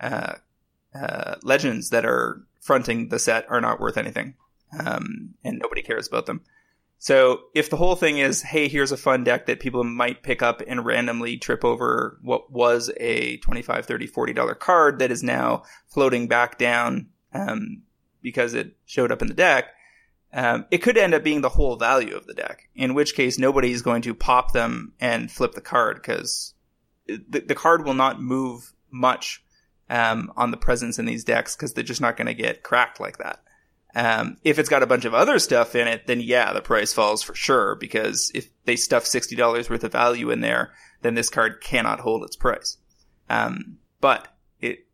uh, 0.00 0.34
uh, 0.94 1.36
legends 1.42 1.90
that 1.90 2.04
are 2.04 2.42
fronting 2.60 3.08
the 3.08 3.18
set 3.18 3.46
are 3.50 3.60
not 3.60 3.80
worth 3.80 3.96
anything. 3.96 4.34
Um, 4.78 5.34
and 5.44 5.58
nobody 5.58 5.82
cares 5.82 6.08
about 6.08 6.26
them. 6.26 6.42
So 7.02 7.46
if 7.52 7.68
the 7.68 7.76
whole 7.76 7.96
thing 7.96 8.18
is, 8.18 8.42
hey, 8.42 8.68
here's 8.68 8.92
a 8.92 8.96
fun 8.96 9.24
deck 9.24 9.46
that 9.46 9.58
people 9.58 9.82
might 9.82 10.22
pick 10.22 10.40
up 10.40 10.62
and 10.64 10.86
randomly 10.86 11.36
trip 11.36 11.64
over 11.64 12.16
what 12.22 12.52
was 12.52 12.92
a 12.96 13.38
25 13.38 13.86
30 13.86 14.06
$40 14.06 14.58
card 14.60 15.00
that 15.00 15.10
is 15.10 15.20
now 15.20 15.64
floating 15.88 16.28
back 16.28 16.58
down 16.58 17.08
um, 17.34 17.82
because 18.22 18.54
it 18.54 18.76
showed 18.84 19.10
up 19.10 19.20
in 19.20 19.26
the 19.26 19.34
deck, 19.34 19.72
um, 20.32 20.64
it 20.70 20.78
could 20.78 20.96
end 20.96 21.12
up 21.12 21.24
being 21.24 21.40
the 21.40 21.48
whole 21.48 21.74
value 21.74 22.14
of 22.14 22.28
the 22.28 22.34
deck, 22.34 22.68
in 22.76 22.94
which 22.94 23.16
case 23.16 23.36
nobody's 23.36 23.82
going 23.82 24.02
to 24.02 24.14
pop 24.14 24.52
them 24.52 24.92
and 25.00 25.28
flip 25.28 25.54
the 25.54 25.60
card 25.60 25.96
because 25.96 26.54
the, 27.08 27.40
the 27.40 27.56
card 27.56 27.84
will 27.84 27.94
not 27.94 28.22
move 28.22 28.74
much 28.92 29.44
um, 29.90 30.32
on 30.36 30.52
the 30.52 30.56
presence 30.56 31.00
in 31.00 31.06
these 31.06 31.24
decks 31.24 31.56
because 31.56 31.74
they're 31.74 31.82
just 31.82 32.00
not 32.00 32.16
going 32.16 32.28
to 32.28 32.32
get 32.32 32.62
cracked 32.62 33.00
like 33.00 33.18
that. 33.18 33.42
Um, 33.94 34.38
if 34.42 34.58
it's 34.58 34.68
got 34.68 34.82
a 34.82 34.86
bunch 34.86 35.04
of 35.04 35.14
other 35.14 35.38
stuff 35.38 35.74
in 35.74 35.86
it, 35.86 36.06
then 36.06 36.20
yeah, 36.20 36.52
the 36.52 36.62
price 36.62 36.92
falls 36.92 37.22
for 37.22 37.34
sure 37.34 37.74
because 37.74 38.30
if 38.34 38.48
they 38.64 38.76
stuff 38.76 39.04
$60 39.04 39.68
worth 39.68 39.84
of 39.84 39.92
value 39.92 40.30
in 40.30 40.40
there, 40.40 40.72
then 41.02 41.14
this 41.14 41.28
card 41.28 41.60
cannot 41.60 42.00
hold 42.00 42.24
its 42.24 42.36
price. 42.36 42.78
Um, 43.28 43.78
but 44.00 44.28
it, 44.60 44.86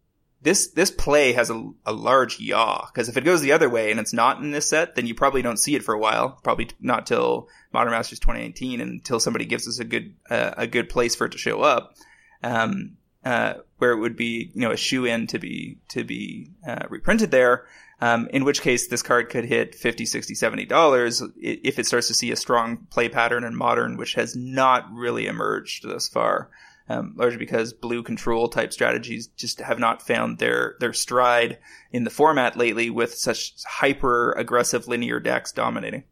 this, 0.42 0.68
this 0.68 0.90
play 0.90 1.32
has 1.32 1.48
a, 1.50 1.70
a 1.86 1.92
large 1.92 2.40
yaw 2.40 2.86
because 2.86 3.08
if 3.08 3.16
it 3.16 3.24
goes 3.24 3.40
the 3.40 3.52
other 3.52 3.68
way 3.68 3.92
and 3.92 4.00
it's 4.00 4.12
not 4.12 4.40
in 4.40 4.50
this 4.50 4.68
set, 4.68 4.96
then 4.96 5.06
you 5.06 5.14
probably 5.14 5.42
don't 5.42 5.58
see 5.58 5.76
it 5.76 5.84
for 5.84 5.94
a 5.94 5.98
while. 5.98 6.40
Probably 6.42 6.68
not 6.80 7.06
till 7.06 7.48
Modern 7.72 7.92
Masters 7.92 8.18
2019 8.18 8.80
until 8.80 9.20
somebody 9.20 9.44
gives 9.44 9.68
us 9.68 9.78
a 9.78 9.84
good, 9.84 10.14
uh, 10.28 10.54
a 10.56 10.66
good 10.66 10.88
place 10.88 11.14
for 11.14 11.26
it 11.26 11.32
to 11.32 11.38
show 11.38 11.62
up. 11.62 11.94
Um, 12.42 12.96
uh, 13.24 13.54
where 13.78 13.92
it 13.92 13.98
would 13.98 14.16
be, 14.16 14.50
you 14.54 14.60
know, 14.60 14.70
a 14.70 14.76
shoe 14.76 15.04
in 15.04 15.26
to 15.26 15.38
be, 15.38 15.78
to 15.88 16.04
be, 16.04 16.50
uh, 16.66 16.86
reprinted 16.88 17.30
there. 17.30 17.66
Um, 18.00 18.28
in 18.32 18.44
which 18.44 18.62
case 18.62 18.86
this 18.86 19.02
card 19.02 19.28
could 19.28 19.44
hit 19.44 19.74
50, 19.74 20.06
60, 20.06 20.34
70 20.34 20.66
dollars 20.66 21.20
if 21.36 21.80
it 21.80 21.86
starts 21.86 22.06
to 22.06 22.14
see 22.14 22.30
a 22.30 22.36
strong 22.36 22.86
play 22.90 23.08
pattern 23.08 23.42
in 23.42 23.56
modern, 23.56 23.96
which 23.96 24.14
has 24.14 24.36
not 24.36 24.88
really 24.92 25.26
emerged 25.26 25.82
thus 25.82 26.08
far. 26.08 26.50
Um, 26.90 27.14
largely 27.16 27.38
because 27.38 27.74
blue 27.74 28.02
control 28.02 28.48
type 28.48 28.72
strategies 28.72 29.26
just 29.26 29.60
have 29.60 29.78
not 29.78 30.00
found 30.00 30.38
their 30.38 30.76
their 30.80 30.94
stride 30.94 31.58
in 31.92 32.04
the 32.04 32.10
format 32.10 32.56
lately 32.56 32.88
with 32.88 33.14
such 33.14 33.54
hyper 33.66 34.32
aggressive 34.32 34.88
linear 34.88 35.20
decks 35.20 35.52
dominating. 35.52 36.04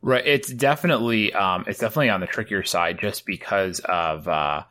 Right, 0.00 0.26
it's 0.26 0.52
definitely 0.52 1.32
um, 1.32 1.64
it's 1.68 1.78
definitely 1.78 2.10
on 2.10 2.20
the 2.20 2.26
trickier 2.26 2.64
side 2.64 2.98
just 2.98 3.24
because 3.24 3.78
of 3.80 4.26
uh, 4.26 4.64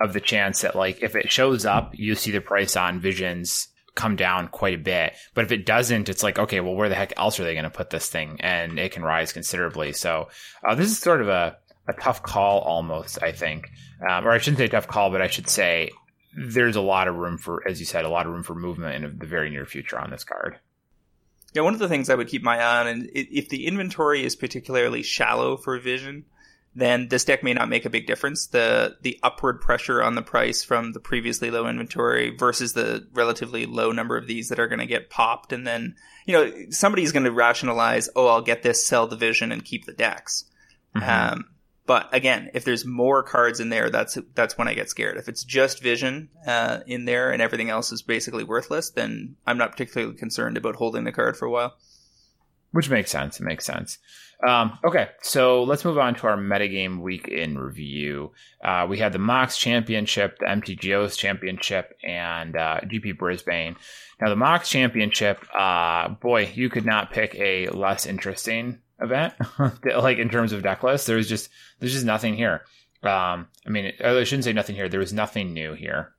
of 0.00 0.12
the 0.12 0.20
chance 0.20 0.62
that 0.62 0.74
like 0.74 1.02
if 1.02 1.14
it 1.14 1.30
shows 1.30 1.64
up, 1.64 1.92
you 1.94 2.16
see 2.16 2.32
the 2.32 2.40
price 2.40 2.76
on 2.76 2.98
Visions 2.98 3.68
come 3.94 4.16
down 4.16 4.48
quite 4.48 4.74
a 4.74 4.78
bit. 4.78 5.14
But 5.34 5.44
if 5.44 5.52
it 5.52 5.66
doesn't, 5.66 6.08
it's 6.08 6.22
like, 6.22 6.38
okay, 6.38 6.60
well, 6.60 6.74
where 6.74 6.88
the 6.88 6.94
heck 6.94 7.12
else 7.16 7.38
are 7.38 7.44
they 7.44 7.54
going 7.54 7.64
to 7.64 7.70
put 7.70 7.90
this 7.90 8.08
thing? 8.08 8.38
And 8.40 8.78
it 8.78 8.92
can 8.92 9.02
rise 9.02 9.32
considerably. 9.32 9.92
So 9.92 10.28
uh, 10.66 10.74
this 10.74 10.88
is 10.88 10.98
sort 10.98 11.20
of 11.20 11.28
a, 11.28 11.56
a 11.86 11.92
tough 11.92 12.22
call 12.22 12.60
almost, 12.60 13.22
I 13.22 13.32
think. 13.32 13.70
Um, 14.08 14.26
or 14.26 14.30
I 14.30 14.38
shouldn't 14.38 14.58
say 14.58 14.68
tough 14.68 14.88
call, 14.88 15.10
but 15.10 15.22
I 15.22 15.28
should 15.28 15.48
say 15.48 15.90
there's 16.36 16.76
a 16.76 16.80
lot 16.80 17.08
of 17.08 17.14
room 17.14 17.38
for, 17.38 17.66
as 17.68 17.78
you 17.78 17.86
said, 17.86 18.04
a 18.04 18.08
lot 18.08 18.26
of 18.26 18.32
room 18.32 18.42
for 18.42 18.54
movement 18.54 19.04
in 19.04 19.18
the 19.18 19.26
very 19.26 19.50
near 19.50 19.66
future 19.66 19.98
on 19.98 20.10
this 20.10 20.24
card. 20.24 20.58
Yeah, 21.52 21.62
one 21.62 21.74
of 21.74 21.80
the 21.80 21.88
things 21.88 22.10
I 22.10 22.16
would 22.16 22.28
keep 22.28 22.42
my 22.42 22.58
eye 22.58 22.80
on, 22.80 22.86
and 22.88 23.10
if 23.14 23.48
the 23.48 23.66
inventory 23.66 24.24
is 24.24 24.34
particularly 24.34 25.04
shallow 25.04 25.56
for 25.56 25.78
Vision, 25.78 26.24
then 26.74 27.08
this 27.08 27.24
deck 27.24 27.42
may 27.42 27.54
not 27.54 27.68
make 27.68 27.84
a 27.84 27.90
big 27.90 28.06
difference. 28.06 28.46
The 28.46 28.96
the 29.02 29.18
upward 29.22 29.60
pressure 29.60 30.02
on 30.02 30.14
the 30.14 30.22
price 30.22 30.64
from 30.64 30.92
the 30.92 31.00
previously 31.00 31.50
low 31.50 31.68
inventory 31.68 32.30
versus 32.30 32.72
the 32.72 33.06
relatively 33.12 33.66
low 33.66 33.92
number 33.92 34.16
of 34.16 34.26
these 34.26 34.48
that 34.48 34.58
are 34.58 34.68
going 34.68 34.80
to 34.80 34.86
get 34.86 35.10
popped, 35.10 35.52
and 35.52 35.66
then 35.66 35.94
you 36.26 36.32
know 36.32 36.52
somebody's 36.70 37.12
going 37.12 37.24
to 37.24 37.32
rationalize, 37.32 38.08
oh, 38.16 38.26
I'll 38.26 38.42
get 38.42 38.62
this, 38.62 38.86
sell 38.86 39.06
the 39.06 39.16
vision, 39.16 39.52
and 39.52 39.64
keep 39.64 39.84
the 39.84 39.92
decks. 39.92 40.44
Mm-hmm. 40.96 41.32
Um, 41.34 41.44
but 41.86 42.08
again, 42.14 42.50
if 42.54 42.64
there's 42.64 42.86
more 42.86 43.22
cards 43.22 43.60
in 43.60 43.68
there, 43.68 43.90
that's 43.90 44.18
that's 44.34 44.56
when 44.56 44.68
I 44.68 44.74
get 44.74 44.88
scared. 44.88 45.16
If 45.16 45.28
it's 45.28 45.44
just 45.44 45.82
vision 45.82 46.30
uh, 46.46 46.80
in 46.86 47.04
there 47.04 47.30
and 47.30 47.42
everything 47.42 47.68
else 47.68 47.92
is 47.92 48.02
basically 48.02 48.42
worthless, 48.42 48.90
then 48.90 49.36
I'm 49.46 49.58
not 49.58 49.72
particularly 49.72 50.16
concerned 50.16 50.56
about 50.56 50.76
holding 50.76 51.04
the 51.04 51.12
card 51.12 51.36
for 51.36 51.44
a 51.44 51.50
while. 51.50 51.76
Which 52.72 52.90
makes 52.90 53.10
sense. 53.10 53.38
It 53.38 53.44
makes 53.44 53.66
sense. 53.66 53.98
Um, 54.46 54.78
okay, 54.84 55.08
so 55.22 55.62
let's 55.62 55.84
move 55.84 55.98
on 55.98 56.14
to 56.16 56.26
our 56.26 56.36
metagame 56.36 57.00
week 57.00 57.28
in 57.28 57.56
review. 57.56 58.32
Uh, 58.62 58.86
we 58.88 58.98
had 58.98 59.12
the 59.12 59.18
MOCS 59.18 59.58
Championship, 59.58 60.38
the 60.38 60.46
MTGO's 60.46 61.16
Championship, 61.16 61.96
and 62.02 62.56
uh, 62.56 62.80
GP 62.84 63.16
Brisbane. 63.16 63.76
Now, 64.20 64.28
the 64.28 64.36
MOCS 64.36 64.68
Championship, 64.68 65.44
uh, 65.54 66.08
boy, 66.08 66.50
you 66.54 66.68
could 66.68 66.84
not 66.84 67.10
pick 67.10 67.34
a 67.36 67.68
less 67.68 68.06
interesting 68.06 68.80
event. 69.00 69.34
like 69.84 70.18
in 70.18 70.28
terms 70.28 70.52
of 70.52 70.62
deck 70.62 70.82
list, 70.82 71.06
there's 71.06 71.28
just 71.28 71.48
there's 71.78 71.92
just 71.92 72.06
nothing 72.06 72.34
here. 72.34 72.64
Um, 73.02 73.48
I 73.66 73.70
mean, 73.70 73.92
I 74.02 74.24
shouldn't 74.24 74.44
say 74.44 74.52
nothing 74.52 74.76
here. 74.76 74.88
There 74.88 75.00
was 75.00 75.12
nothing 75.12 75.52
new 75.52 75.74
here. 75.74 76.12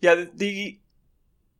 Yeah, 0.00 0.24
the 0.34 0.78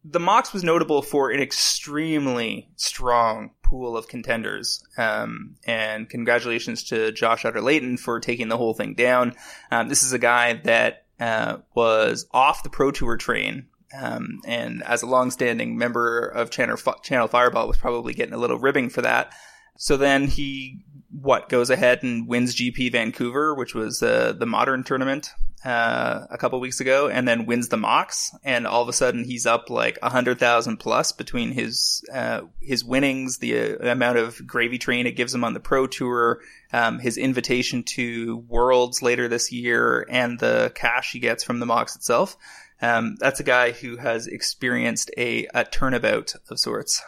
the 0.05 0.21
MOCS 0.21 0.53
was 0.53 0.63
notable 0.63 1.03
for 1.03 1.31
an 1.31 1.41
extremely 1.41 2.69
strong 2.77 3.51
pool 3.65 3.97
of 3.97 4.07
contenders. 4.07 4.85
Um, 4.97 5.57
and 5.67 6.09
congratulations 6.09 6.85
to 6.85 7.11
Josh 7.11 7.45
Utter-Leyton 7.45 7.97
for 7.97 8.21
taking 8.21 8.49
the 8.49 8.57
whole 8.57 8.75
thing 8.75 8.95
down. 8.95 9.35
Um, 9.71 9.89
this 9.89 10.03
is 10.03 10.13
a 10.13 10.19
guy 10.19 10.55
that 10.65 11.05
uh, 11.19 11.59
was 11.75 12.27
off 12.31 12.63
the 12.63 12.71
Pro 12.71 12.91
Tour 12.91 13.17
train. 13.17 13.67
Um, 13.97 14.41
and 14.47 14.83
as 14.83 15.03
a 15.03 15.07
long-standing 15.07 15.77
member 15.77 16.27
of 16.27 16.51
Channel, 16.51 16.77
Channel 17.03 17.29
Fireball, 17.29 17.69
was 17.69 17.77
probably 17.77 18.13
getting 18.13 18.35
a 18.35 18.39
little 18.39 18.59
ribbing 18.59 18.91
for 18.91 19.03
that. 19.03 19.33
So 19.77 19.97
then 19.97 20.29
he 20.29 20.85
what 21.21 21.49
goes 21.49 21.71
ahead 21.71 22.03
and 22.03 22.27
wins 22.27 22.57
GP 22.57 22.91
Vancouver, 22.93 23.55
which 23.55 23.75
was 23.75 24.03
uh, 24.03 24.33
the 24.33 24.47
modern 24.47 24.83
tournament 24.83 25.31
uh, 25.65 26.27
a 26.29 26.37
couple 26.37 26.59
weeks 26.61 26.81
ago, 26.81 27.09
and 27.09 27.27
then 27.27 27.47
wins 27.47 27.69
the 27.69 27.77
MOCS, 27.77 28.37
and 28.43 28.67
all 28.67 28.83
of 28.83 28.89
a 28.89 28.93
sudden 28.93 29.25
he's 29.25 29.47
up 29.47 29.71
like 29.71 29.99
a 30.03 30.11
hundred 30.11 30.39
thousand 30.39 30.79
plus 30.79 31.13
between 31.13 31.53
his 31.53 32.05
uh, 32.13 32.43
his 32.61 32.85
winnings, 32.85 33.39
the 33.39 33.77
uh, 33.77 33.91
amount 33.91 34.19
of 34.19 34.45
gravy 34.47 34.79
train 34.79 35.07
it 35.07 35.17
gives 35.17 35.35
him 35.35 35.45
on 35.45 35.55
the 35.55 35.61
Pro 35.61 35.87
Tour, 35.87 36.41
um, 36.73 36.99
his 36.99 37.17
invitation 37.17 37.83
to 37.85 38.39
Worlds 38.49 39.01
later 39.01 39.29
this 39.29 39.53
year, 39.53 40.07
and 40.11 40.39
the 40.39 40.73
cash 40.75 41.13
he 41.13 41.21
gets 41.21 41.45
from 41.45 41.61
the 41.61 41.67
MOCS 41.67 41.97
itself. 41.97 42.37
Um, 42.83 43.17
that's 43.19 43.41
a 43.41 43.45
guy 43.45 43.71
who 43.71 43.97
has 43.97 44.27
experienced 44.27 45.11
a, 45.17 45.47
a 45.55 45.65
turnabout 45.65 46.35
of 46.51 46.59
sorts. 46.59 47.03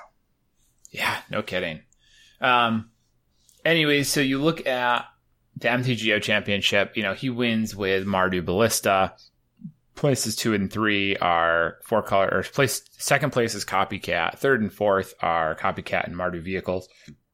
Yeah, 0.91 1.19
no 1.29 1.43
kidding. 1.43 1.83
Um, 2.41 2.91
anyways, 3.67 4.09
so 4.09 4.21
you 4.21 4.41
look 4.41 4.67
at 4.67 5.05
the 5.57 5.69
MTGO 5.69 6.23
championship, 6.23 6.97
you 6.97 7.03
know, 7.03 7.15
he 7.15 7.29
wins 7.31 7.75
with 7.75 8.07
Mardu 8.07 8.45
Ballista. 8.45 9.15
Places 9.95 10.37
two 10.37 10.53
and 10.53 10.71
three 10.71 11.17
are 11.17 11.79
four 11.83 12.03
color, 12.03 12.29
or 12.31 12.43
place, 12.43 12.83
second 12.99 13.33
place 13.33 13.55
is 13.55 13.65
Copycat. 13.65 14.39
Third 14.39 14.61
and 14.61 14.73
fourth 14.73 15.15
are 15.21 15.57
Copycat 15.57 16.05
and 16.05 16.15
Mardu 16.15 16.43
vehicles. 16.43 16.87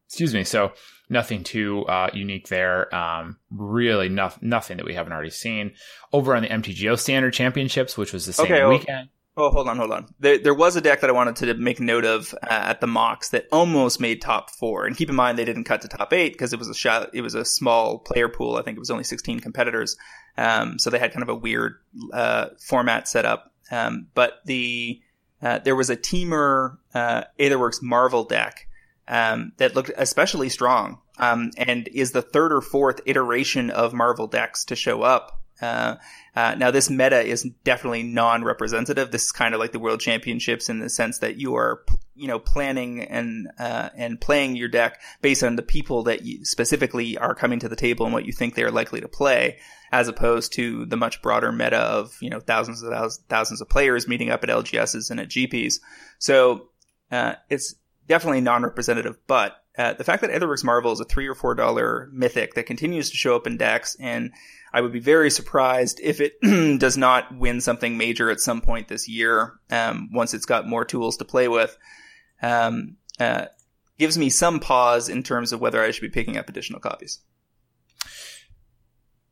Excuse 0.06 0.32
me. 0.32 0.44
So 0.44 0.72
nothing 1.08 1.42
too 1.42 1.84
uh, 1.86 2.10
unique 2.14 2.46
there. 2.46 2.94
Um, 2.94 3.38
really, 3.50 4.08
no, 4.08 4.30
nothing 4.40 4.76
that 4.76 4.86
we 4.86 4.94
haven't 4.94 5.12
already 5.12 5.30
seen. 5.30 5.72
Over 6.12 6.36
on 6.36 6.42
the 6.42 6.48
MTGO 6.48 6.96
Standard 6.96 7.32
Championships, 7.32 7.98
which 7.98 8.12
was 8.12 8.26
the 8.26 8.32
same 8.32 8.46
okay, 8.46 8.64
weekend. 8.64 9.08
Oh, 9.34 9.50
hold 9.50 9.66
on, 9.66 9.78
hold 9.78 9.92
on. 9.92 10.14
There, 10.20 10.36
there 10.36 10.54
was 10.54 10.76
a 10.76 10.82
deck 10.82 11.00
that 11.00 11.08
I 11.08 11.14
wanted 11.14 11.36
to 11.36 11.54
make 11.54 11.80
note 11.80 12.04
of 12.04 12.34
uh, 12.42 12.48
at 12.50 12.82
the 12.82 12.86
MOCS 12.86 13.30
that 13.30 13.46
almost 13.50 13.98
made 13.98 14.20
top 14.20 14.50
four. 14.50 14.84
And 14.84 14.94
keep 14.94 15.08
in 15.08 15.16
mind, 15.16 15.38
they 15.38 15.46
didn't 15.46 15.64
cut 15.64 15.80
to 15.82 15.88
top 15.88 16.12
eight 16.12 16.34
because 16.34 16.52
it 16.52 16.58
was 16.58 16.68
a 16.68 16.74
shot, 16.74 17.14
it 17.14 17.22
was 17.22 17.34
a 17.34 17.44
small 17.44 17.98
player 17.98 18.28
pool. 18.28 18.56
I 18.56 18.62
think 18.62 18.76
it 18.76 18.80
was 18.80 18.90
only 18.90 19.04
16 19.04 19.40
competitors. 19.40 19.96
Um, 20.36 20.78
so 20.78 20.90
they 20.90 20.98
had 20.98 21.12
kind 21.12 21.22
of 21.22 21.30
a 21.30 21.34
weird, 21.34 21.76
uh, 22.12 22.48
format 22.60 23.08
set 23.08 23.24
up. 23.24 23.52
Um, 23.70 24.08
but 24.14 24.40
the, 24.44 25.00
uh, 25.40 25.60
there 25.60 25.76
was 25.76 25.88
a 25.88 25.96
Temur, 25.96 26.76
uh, 26.92 27.24
Aetherworks 27.40 27.82
Marvel 27.82 28.24
deck, 28.24 28.68
um, 29.08 29.52
that 29.56 29.74
looked 29.74 29.90
especially 29.96 30.50
strong. 30.50 30.98
Um, 31.18 31.52
and 31.56 31.88
is 31.88 32.12
the 32.12 32.22
third 32.22 32.52
or 32.52 32.60
fourth 32.60 33.00
iteration 33.06 33.70
of 33.70 33.94
Marvel 33.94 34.26
decks 34.26 34.66
to 34.66 34.76
show 34.76 35.02
up 35.02 35.41
uh, 35.62 35.96
uh, 36.34 36.54
now, 36.56 36.70
this 36.70 36.90
meta 36.90 37.20
is 37.20 37.48
definitely 37.62 38.02
non-representative. 38.02 39.10
This 39.10 39.24
is 39.24 39.32
kind 39.32 39.54
of 39.54 39.60
like 39.60 39.72
the 39.72 39.78
World 39.78 40.00
Championships 40.00 40.68
in 40.68 40.80
the 40.80 40.88
sense 40.88 41.18
that 41.18 41.36
you 41.36 41.54
are, 41.54 41.84
you 42.16 42.26
know, 42.26 42.38
planning 42.38 43.00
and 43.02 43.48
uh, 43.58 43.90
and 43.96 44.20
playing 44.20 44.56
your 44.56 44.68
deck 44.68 45.00
based 45.20 45.44
on 45.44 45.56
the 45.56 45.62
people 45.62 46.02
that 46.04 46.22
you 46.22 46.44
specifically 46.44 47.16
are 47.16 47.34
coming 47.34 47.60
to 47.60 47.68
the 47.68 47.76
table 47.76 48.04
and 48.06 48.12
what 48.12 48.26
you 48.26 48.32
think 48.32 48.54
they 48.54 48.64
are 48.64 48.70
likely 48.72 49.00
to 49.00 49.08
play, 49.08 49.58
as 49.92 50.08
opposed 50.08 50.52
to 50.54 50.84
the 50.86 50.96
much 50.96 51.22
broader 51.22 51.52
meta 51.52 51.78
of 51.78 52.16
you 52.20 52.30
know 52.30 52.40
thousands 52.40 52.82
of 52.82 53.12
thousands 53.28 53.60
of 53.60 53.68
players 53.68 54.08
meeting 54.08 54.30
up 54.30 54.42
at 54.42 54.50
LGSs 54.50 55.10
and 55.10 55.20
at 55.20 55.28
GPs. 55.28 55.74
So 56.18 56.70
uh, 57.12 57.34
it's 57.50 57.76
definitely 58.08 58.40
non-representative, 58.40 59.18
but 59.26 59.61
uh, 59.78 59.94
the 59.94 60.04
fact 60.04 60.22
that 60.22 60.30
Aetherworks 60.30 60.64
Marvel 60.64 60.92
is 60.92 61.00
a 61.00 61.04
three 61.04 61.26
or 61.26 61.34
four 61.34 61.54
dollar 61.54 62.08
mythic 62.12 62.54
that 62.54 62.66
continues 62.66 63.10
to 63.10 63.16
show 63.16 63.36
up 63.36 63.46
in 63.46 63.56
decks 63.56 63.96
and 64.00 64.32
I 64.72 64.80
would 64.80 64.92
be 64.92 65.00
very 65.00 65.30
surprised 65.30 66.00
if 66.02 66.20
it 66.20 66.40
does 66.78 66.96
not 66.96 67.36
win 67.36 67.60
something 67.60 67.96
major 67.98 68.30
at 68.30 68.40
some 68.40 68.60
point 68.60 68.88
this 68.88 69.06
year, 69.06 69.54
um, 69.70 70.08
once 70.12 70.32
it's 70.32 70.46
got 70.46 70.66
more 70.66 70.84
tools 70.84 71.18
to 71.18 71.24
play 71.24 71.46
with. 71.48 71.76
Um, 72.40 72.96
uh, 73.20 73.46
gives 73.98 74.16
me 74.16 74.30
some 74.30 74.60
pause 74.60 75.08
in 75.08 75.22
terms 75.22 75.52
of 75.52 75.60
whether 75.60 75.82
I 75.82 75.90
should 75.90 76.00
be 76.00 76.08
picking 76.08 76.38
up 76.38 76.48
additional 76.48 76.80
copies. 76.80 77.20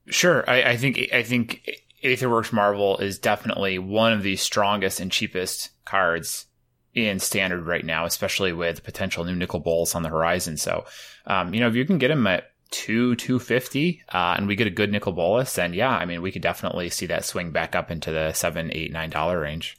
Sure, 0.09 0.49
I, 0.49 0.63
I 0.63 0.77
think 0.77 1.09
I 1.13 1.23
think 1.23 1.69
Aetherworks 2.05 2.53
Marvel 2.53 2.99
is 2.99 3.19
definitely 3.19 3.79
one 3.79 4.13
of 4.13 4.23
the 4.23 4.37
strongest 4.37 5.01
and 5.01 5.11
cheapest 5.11 5.71
cards 5.85 6.47
in 6.95 7.19
standard 7.21 7.67
right 7.67 7.85
now, 7.85 8.05
especially 8.05 8.53
with 8.53 8.85
potential 8.85 9.25
new 9.25 9.37
Nicol 9.37 9.61
Bolas 9.61 9.95
on 9.95 10.03
the 10.03 10.09
horizon. 10.09 10.57
So, 10.57 10.85
um, 11.27 11.55
you 11.55 11.61
know, 11.61 11.69
if 11.69 11.75
you 11.75 11.85
can 11.85 11.99
get 11.99 12.11
him 12.11 12.27
at 12.27 12.51
two 12.71 13.17
two 13.17 13.39
fifty, 13.39 14.03
uh, 14.13 14.35
and 14.37 14.47
we 14.47 14.57
get 14.57 14.67
a 14.67 14.71
good 14.71 14.93
Nicol 14.93 15.13
Bolas, 15.13 15.55
then 15.55 15.75
yeah, 15.75 15.91
I 15.91 16.05
mean 16.05 16.23
we 16.23 16.33
could 16.33 16.43
definitely 16.43 16.91
see 16.91 17.07
that 17.07 17.25
swing 17.25 17.51
back 17.51 17.75
up 17.75 17.91
into 17.91 18.11
the 18.11 18.33
seven, 18.33 18.71
eight, 18.73 18.93
nine 18.93 19.11
dollar 19.11 19.41
range. 19.41 19.77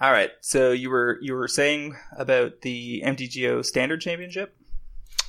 All 0.00 0.12
right. 0.12 0.30
So 0.40 0.72
you 0.72 0.90
were 0.90 1.18
you 1.22 1.34
were 1.34 1.48
saying 1.48 1.96
about 2.16 2.60
the 2.62 3.02
MTGO 3.04 3.64
Standard 3.64 4.00
Championship? 4.00 4.56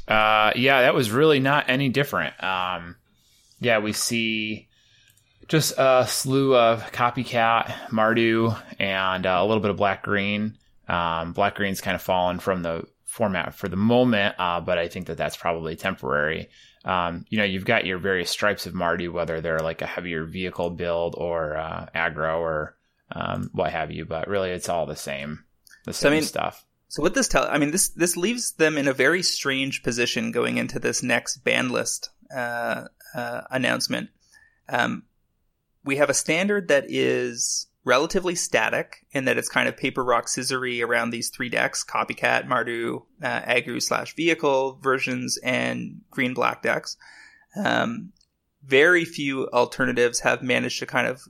Uh, 0.07 0.51
yeah, 0.55 0.81
that 0.81 0.93
was 0.93 1.11
really 1.11 1.39
not 1.39 1.69
any 1.69 1.89
different. 1.89 2.41
Um, 2.43 2.95
yeah, 3.59 3.79
we 3.79 3.93
see 3.93 4.67
just 5.47 5.73
a 5.77 6.05
slew 6.07 6.55
of 6.55 6.91
copycat, 6.91 7.67
Mardu, 7.89 8.59
and 8.79 9.25
uh, 9.25 9.37
a 9.39 9.45
little 9.45 9.61
bit 9.61 9.71
of 9.71 9.77
black 9.77 10.03
green. 10.03 10.57
Um, 10.87 11.33
black 11.33 11.55
green's 11.55 11.81
kind 11.81 11.95
of 11.95 12.01
fallen 12.01 12.39
from 12.39 12.63
the 12.63 12.85
format 13.05 13.55
for 13.55 13.67
the 13.67 13.75
moment, 13.75 14.35
uh, 14.37 14.59
but 14.59 14.77
I 14.77 14.87
think 14.87 15.07
that 15.07 15.17
that's 15.17 15.37
probably 15.37 15.75
temporary. 15.75 16.49
Um, 16.83 17.25
you 17.29 17.37
know, 17.37 17.43
you've 17.43 17.65
got 17.65 17.85
your 17.85 17.97
various 17.97 18.29
stripes 18.29 18.65
of 18.65 18.73
Mardu, 18.73 19.11
whether 19.11 19.41
they're 19.41 19.59
like 19.59 19.81
a 19.81 19.87
heavier 19.87 20.25
vehicle 20.25 20.69
build 20.69 21.15
or 21.17 21.57
uh, 21.57 21.87
aggro 21.95 22.37
or 22.37 22.75
um, 23.11 23.49
what 23.53 23.71
have 23.71 23.91
you, 23.91 24.05
but 24.05 24.27
really 24.27 24.51
it's 24.51 24.69
all 24.69 24.85
the 24.85 24.95
same, 24.95 25.43
the 25.85 25.93
same 25.93 26.01
so, 26.01 26.09
I 26.09 26.13
mean, 26.13 26.23
stuff. 26.23 26.65
So 26.87 27.01
what 27.01 27.13
this 27.13 27.27
tell, 27.27 27.47
I 27.49 27.57
mean, 27.57 27.71
this 27.71 27.89
this 27.89 28.15
leaves 28.15 28.53
them 28.53 28.77
in 28.77 28.87
a 28.87 28.93
very 28.93 29.23
strange 29.23 29.81
position 29.81 30.31
going 30.31 30.57
into 30.57 30.79
this 30.79 31.01
next 31.01 31.37
ban 31.37 31.69
list 31.69 32.09
uh, 32.35 32.85
uh 33.15 33.41
announcement. 33.49 34.09
Um, 34.69 35.03
we 35.85 35.97
have 35.97 36.09
a 36.09 36.13
standard 36.13 36.67
that 36.67 36.85
is 36.89 37.67
relatively 37.85 38.33
static 38.33 39.05
in 39.11 39.25
that 39.25 39.37
it's 39.37 39.47
kind 39.47 39.69
of 39.69 39.77
paper 39.77 40.03
rock 40.03 40.25
scissory 40.25 40.83
around 40.83 41.11
these 41.11 41.29
three 41.29 41.49
decks 41.49 41.85
copycat 41.85 42.47
mardu 42.47 43.03
uh, 43.21 43.41
aggro 43.41 43.81
slash 43.81 44.15
vehicle 44.15 44.79
versions 44.81 45.37
and 45.43 46.01
green 46.09 46.33
black 46.33 46.61
decks 46.63 46.97
um, 47.55 48.11
very 48.63 49.05
few 49.05 49.47
alternatives 49.49 50.19
have 50.21 50.41
managed 50.41 50.79
to 50.79 50.85
kind 50.85 51.07
of 51.07 51.21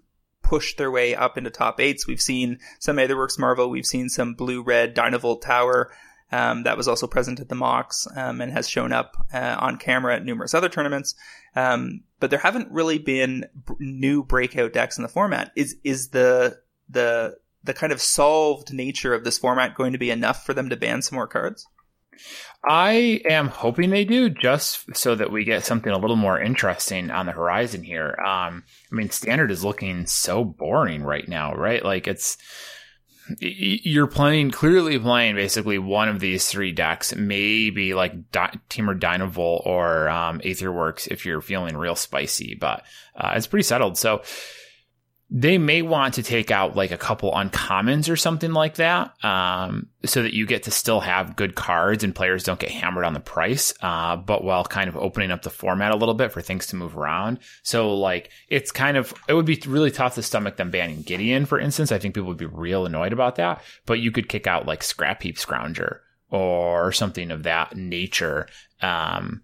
push 0.41 0.75
their 0.75 0.89
way 0.89 1.13
up 1.13 1.37
into 1.37 1.49
top 1.49 1.79
eights 1.81 2.07
we've 2.07 2.21
seen 2.21 2.57
some 2.79 2.97
Aetherworks 2.97 3.37
marvel 3.37 3.69
we've 3.69 3.85
seen 3.85 4.07
some 4.07 4.33
blue 4.33 4.63
red 4.63 4.95
dynavolt 4.95 5.41
tower 5.41 5.91
um, 6.31 6.63
that 6.63 6.77
was 6.77 6.87
also 6.87 7.07
present 7.07 7.39
at 7.39 7.49
the 7.49 7.55
MOCS 7.55 8.07
um, 8.17 8.41
and 8.41 8.51
has 8.51 8.67
shown 8.67 8.91
up 8.91 9.15
uh, 9.33 9.55
on 9.59 9.77
camera 9.77 10.15
at 10.15 10.25
numerous 10.25 10.53
other 10.53 10.69
tournaments. 10.69 11.15
Um, 11.55 12.01
but 12.19 12.29
there 12.29 12.39
haven't 12.39 12.71
really 12.71 12.97
been 12.97 13.45
b- 13.67 13.73
new 13.79 14.23
breakout 14.23 14.73
decks 14.73 14.97
in 14.97 15.03
the 15.03 15.09
format. 15.09 15.51
Is 15.55 15.77
is 15.83 16.09
the 16.09 16.59
the 16.89 17.37
the 17.63 17.73
kind 17.73 17.91
of 17.91 18.01
solved 18.01 18.73
nature 18.73 19.13
of 19.13 19.23
this 19.23 19.37
format 19.37 19.75
going 19.75 19.93
to 19.93 19.97
be 19.97 20.11
enough 20.11 20.45
for 20.45 20.53
them 20.53 20.69
to 20.69 20.75
ban 20.75 21.01
some 21.01 21.15
more 21.15 21.27
cards? 21.27 21.67
I 22.67 23.21
am 23.29 23.49
hoping 23.49 23.89
they 23.89 24.05
do, 24.05 24.29
just 24.29 24.95
so 24.95 25.15
that 25.15 25.31
we 25.31 25.43
get 25.43 25.65
something 25.65 25.91
a 25.91 25.97
little 25.97 26.15
more 26.15 26.39
interesting 26.39 27.11
on 27.11 27.25
the 27.25 27.31
horizon 27.31 27.83
here. 27.83 28.15
Um, 28.19 28.63
I 28.91 28.95
mean, 28.95 29.09
standard 29.09 29.51
is 29.51 29.63
looking 29.63 30.07
so 30.07 30.43
boring 30.43 31.03
right 31.03 31.27
now, 31.27 31.53
right? 31.53 31.83
Like 31.83 32.07
it's 32.07 32.37
you're 33.39 34.07
playing 34.07 34.51
clearly 34.51 34.99
playing 34.99 35.35
basically 35.35 35.79
one 35.79 36.09
of 36.09 36.19
these 36.19 36.47
three 36.47 36.71
decks, 36.71 37.15
maybe 37.15 37.93
like 37.93 38.31
Di- 38.31 38.59
Temur 38.69 38.99
Dynavolt 38.99 39.65
or 39.65 40.09
um, 40.09 40.39
Aetherworks 40.41 41.07
if 41.07 41.25
you're 41.25 41.41
feeling 41.41 41.75
real 41.75 41.95
spicy, 41.95 42.55
but 42.55 42.83
uh, 43.15 43.33
it's 43.35 43.47
pretty 43.47 43.63
settled. 43.63 43.97
So 43.97 44.21
they 45.29 45.57
may 45.57 45.81
want 45.81 46.13
to 46.13 46.23
take 46.23 46.51
out 46.51 46.75
like 46.75 46.91
a 46.91 46.97
couple 46.97 47.31
uncommons 47.31 48.09
or 48.09 48.15
something 48.15 48.53
like 48.53 48.75
that, 48.75 49.11
um, 49.25 49.87
so 50.05 50.21
that 50.21 50.33
you 50.33 50.45
get 50.45 50.63
to 50.63 50.71
still 50.71 50.99
have 50.99 51.35
good 51.35 51.55
cards 51.55 52.03
and 52.03 52.13
players 52.13 52.43
don't 52.43 52.59
get 52.59 52.69
hammered 52.69 53.03
on 53.05 53.13
the 53.13 53.19
price, 53.19 53.73
uh, 53.81 54.15
but 54.15 54.43
while 54.43 54.63
kind 54.63 54.87
of 54.87 54.95
opening 54.95 55.31
up 55.31 55.41
the 55.41 55.49
format 55.49 55.91
a 55.91 55.95
little 55.95 56.13
bit 56.13 56.31
for 56.31 56.41
things 56.41 56.67
to 56.67 56.75
move 56.75 56.95
around. 56.95 57.39
So 57.63 57.95
like 57.95 58.29
it's 58.49 58.71
kind 58.71 58.97
of 58.97 59.13
it 59.27 59.33
would 59.33 59.47
be 59.47 59.61
really 59.65 59.91
tough 59.91 60.15
to 60.15 60.21
stomach 60.21 60.57
them 60.57 60.69
banning 60.69 61.01
Gideon, 61.01 61.45
for 61.45 61.59
instance. 61.59 61.91
I 61.91 61.97
think 61.97 62.13
people 62.13 62.27
would 62.27 62.37
be 62.37 62.45
real 62.45 62.85
annoyed 62.85 63.13
about 63.13 63.37
that, 63.37 63.63
but 63.87 63.99
you 63.99 64.11
could 64.11 64.29
kick 64.29 64.45
out 64.45 64.67
like 64.67 64.81
Scrapheap 64.81 65.37
Scrounger 65.39 65.99
or 66.29 66.91
something 66.91 67.31
of 67.31 67.43
that 67.43 67.75
nature. 67.75 68.47
Um, 68.81 69.41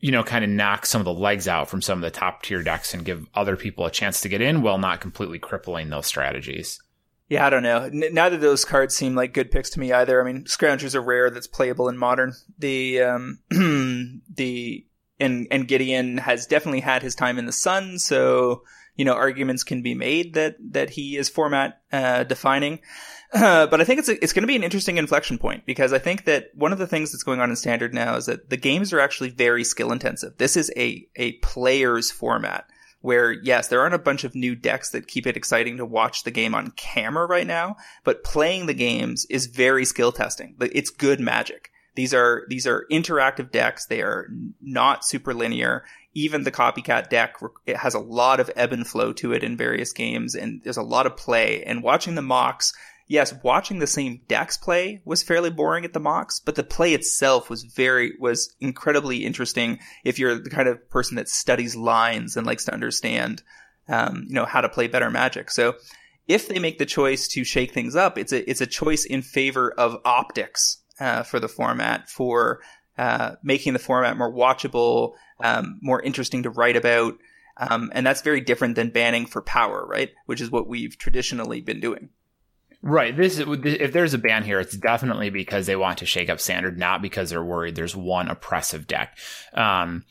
you 0.00 0.12
know, 0.12 0.22
kind 0.22 0.44
of 0.44 0.50
knock 0.50 0.86
some 0.86 1.00
of 1.00 1.04
the 1.04 1.12
legs 1.12 1.48
out 1.48 1.68
from 1.68 1.82
some 1.82 1.98
of 1.98 2.02
the 2.02 2.10
top 2.10 2.42
tier 2.42 2.62
decks 2.62 2.94
and 2.94 3.04
give 3.04 3.26
other 3.34 3.56
people 3.56 3.84
a 3.84 3.90
chance 3.90 4.20
to 4.20 4.28
get 4.28 4.40
in 4.40 4.62
while 4.62 4.78
not 4.78 5.00
completely 5.00 5.38
crippling 5.38 5.90
those 5.90 6.06
strategies. 6.06 6.80
Yeah, 7.28 7.46
I 7.46 7.50
don't 7.50 7.62
know. 7.62 7.82
N- 7.82 8.14
neither 8.14 8.36
of 8.36 8.40
those 8.40 8.64
cards 8.64 8.96
seem 8.96 9.14
like 9.14 9.34
good 9.34 9.50
picks 9.50 9.70
to 9.70 9.80
me 9.80 9.92
either. 9.92 10.20
I 10.20 10.24
mean, 10.24 10.44
Scroungers 10.44 10.94
are 10.94 11.02
rare 11.02 11.30
that's 11.30 11.46
playable 11.46 11.88
in 11.88 11.98
modern. 11.98 12.32
The 12.58 13.02
um, 13.02 13.40
the 14.34 14.86
and 15.20 15.46
and 15.50 15.68
Gideon 15.68 16.18
has 16.18 16.46
definitely 16.46 16.80
had 16.80 17.02
his 17.02 17.14
time 17.14 17.38
in 17.38 17.46
the 17.46 17.52
sun, 17.52 17.98
so 17.98 18.62
you 18.96 19.04
know 19.04 19.14
arguments 19.14 19.62
can 19.62 19.82
be 19.82 19.94
made 19.94 20.34
that 20.34 20.56
that 20.70 20.90
he 20.90 21.16
is 21.16 21.28
format 21.28 21.82
uh, 21.92 22.24
defining. 22.24 22.80
Uh, 23.32 23.66
but 23.66 23.80
I 23.80 23.84
think 23.84 23.98
it's 23.98 24.08
a, 24.08 24.22
it's 24.22 24.32
going 24.32 24.42
to 24.42 24.48
be 24.48 24.56
an 24.56 24.64
interesting 24.64 24.96
inflection 24.96 25.38
point 25.38 25.66
because 25.66 25.92
I 25.92 25.98
think 25.98 26.24
that 26.24 26.48
one 26.54 26.72
of 26.72 26.78
the 26.78 26.86
things 26.86 27.12
that's 27.12 27.24
going 27.24 27.40
on 27.40 27.50
in 27.50 27.56
standard 27.56 27.92
now 27.92 28.16
is 28.16 28.26
that 28.26 28.48
the 28.48 28.56
games 28.56 28.92
are 28.92 29.00
actually 29.00 29.30
very 29.30 29.64
skill 29.64 29.92
intensive. 29.92 30.38
This 30.38 30.56
is 30.56 30.72
a 30.76 31.06
a 31.16 31.32
player's 31.38 32.10
format 32.10 32.64
where 33.00 33.32
yes, 33.32 33.68
there 33.68 33.80
aren't 33.80 33.94
a 33.94 33.98
bunch 33.98 34.24
of 34.24 34.34
new 34.34 34.54
decks 34.54 34.90
that 34.90 35.06
keep 35.06 35.26
it 35.26 35.36
exciting 35.36 35.76
to 35.76 35.84
watch 35.84 36.24
the 36.24 36.30
game 36.30 36.54
on 36.54 36.70
camera 36.72 37.26
right 37.26 37.46
now, 37.46 37.76
but 38.02 38.24
playing 38.24 38.66
the 38.66 38.74
games 38.74 39.26
is 39.26 39.46
very 39.46 39.84
skill 39.84 40.10
testing. 40.10 40.56
It's 40.60 40.90
good 40.90 41.20
magic. 41.20 41.70
These 41.94 42.14
are 42.14 42.44
these 42.48 42.66
are 42.66 42.86
interactive 42.90 43.50
decks. 43.50 43.86
They 43.86 44.02
are 44.02 44.28
not 44.62 45.04
super 45.04 45.34
linear. 45.34 45.84
Even 46.14 46.44
the 46.44 46.52
copycat 46.52 47.10
deck 47.10 47.36
it 47.66 47.76
has 47.76 47.94
a 47.94 48.00
lot 48.00 48.40
of 48.40 48.50
ebb 48.56 48.72
and 48.72 48.86
flow 48.86 49.12
to 49.14 49.32
it 49.32 49.44
in 49.44 49.56
various 49.56 49.92
games, 49.92 50.34
and 50.34 50.62
there's 50.62 50.76
a 50.76 50.82
lot 50.82 51.06
of 51.06 51.16
play. 51.16 51.62
And 51.64 51.82
watching 51.82 52.14
the 52.14 52.22
MOCS 52.22 52.72
yes, 53.08 53.34
watching 53.42 53.78
the 53.78 53.86
same 53.86 54.20
decks 54.28 54.56
play 54.56 55.00
was 55.04 55.22
fairly 55.22 55.50
boring 55.50 55.84
at 55.84 55.92
the 55.94 56.00
MOCS, 56.00 56.40
but 56.44 56.54
the 56.54 56.62
play 56.62 56.94
itself 56.94 57.50
was 57.50 57.64
very, 57.64 58.12
was 58.20 58.54
incredibly 58.60 59.24
interesting 59.24 59.80
if 60.04 60.18
you're 60.18 60.38
the 60.38 60.50
kind 60.50 60.68
of 60.68 60.88
person 60.90 61.16
that 61.16 61.28
studies 61.28 61.74
lines 61.74 62.36
and 62.36 62.46
likes 62.46 62.66
to 62.66 62.72
understand, 62.72 63.42
um, 63.88 64.26
you 64.28 64.34
know, 64.34 64.44
how 64.44 64.60
to 64.60 64.68
play 64.68 64.86
better 64.86 65.10
magic. 65.10 65.50
So 65.50 65.74
if 66.28 66.46
they 66.46 66.58
make 66.58 66.78
the 66.78 66.86
choice 66.86 67.26
to 67.28 67.42
shake 67.42 67.72
things 67.72 67.96
up, 67.96 68.18
it's 68.18 68.32
a, 68.32 68.48
it's 68.48 68.60
a 68.60 68.66
choice 68.66 69.04
in 69.04 69.22
favor 69.22 69.72
of 69.72 70.00
optics, 70.04 70.78
uh, 71.00 71.22
for 71.22 71.40
the 71.40 71.48
format, 71.48 72.08
for, 72.10 72.60
uh, 72.98 73.36
making 73.42 73.72
the 73.72 73.78
format 73.78 74.18
more 74.18 74.32
watchable, 74.32 75.14
um, 75.42 75.78
more 75.80 76.02
interesting 76.02 76.42
to 76.42 76.50
write 76.50 76.76
about. 76.76 77.14
Um, 77.56 77.90
and 77.94 78.06
that's 78.06 78.20
very 78.20 78.40
different 78.40 78.76
than 78.76 78.90
banning 78.90 79.26
for 79.26 79.42
power, 79.42 79.84
right? 79.86 80.10
Which 80.26 80.40
is 80.40 80.50
what 80.50 80.68
we've 80.68 80.96
traditionally 80.96 81.60
been 81.60 81.80
doing. 81.80 82.10
Right. 82.80 83.16
This 83.16 83.38
is, 83.38 83.46
if 83.64 83.92
there's 83.92 84.14
a 84.14 84.18
ban 84.18 84.44
here, 84.44 84.60
it's 84.60 84.76
definitely 84.76 85.30
because 85.30 85.66
they 85.66 85.74
want 85.74 85.98
to 85.98 86.06
shake 86.06 86.30
up 86.30 86.40
standard, 86.40 86.78
not 86.78 87.02
because 87.02 87.30
they're 87.30 87.44
worried 87.44 87.74
there's 87.74 87.96
one 87.96 88.28
oppressive 88.28 88.86
deck. 88.86 89.18
Um, 89.52 90.04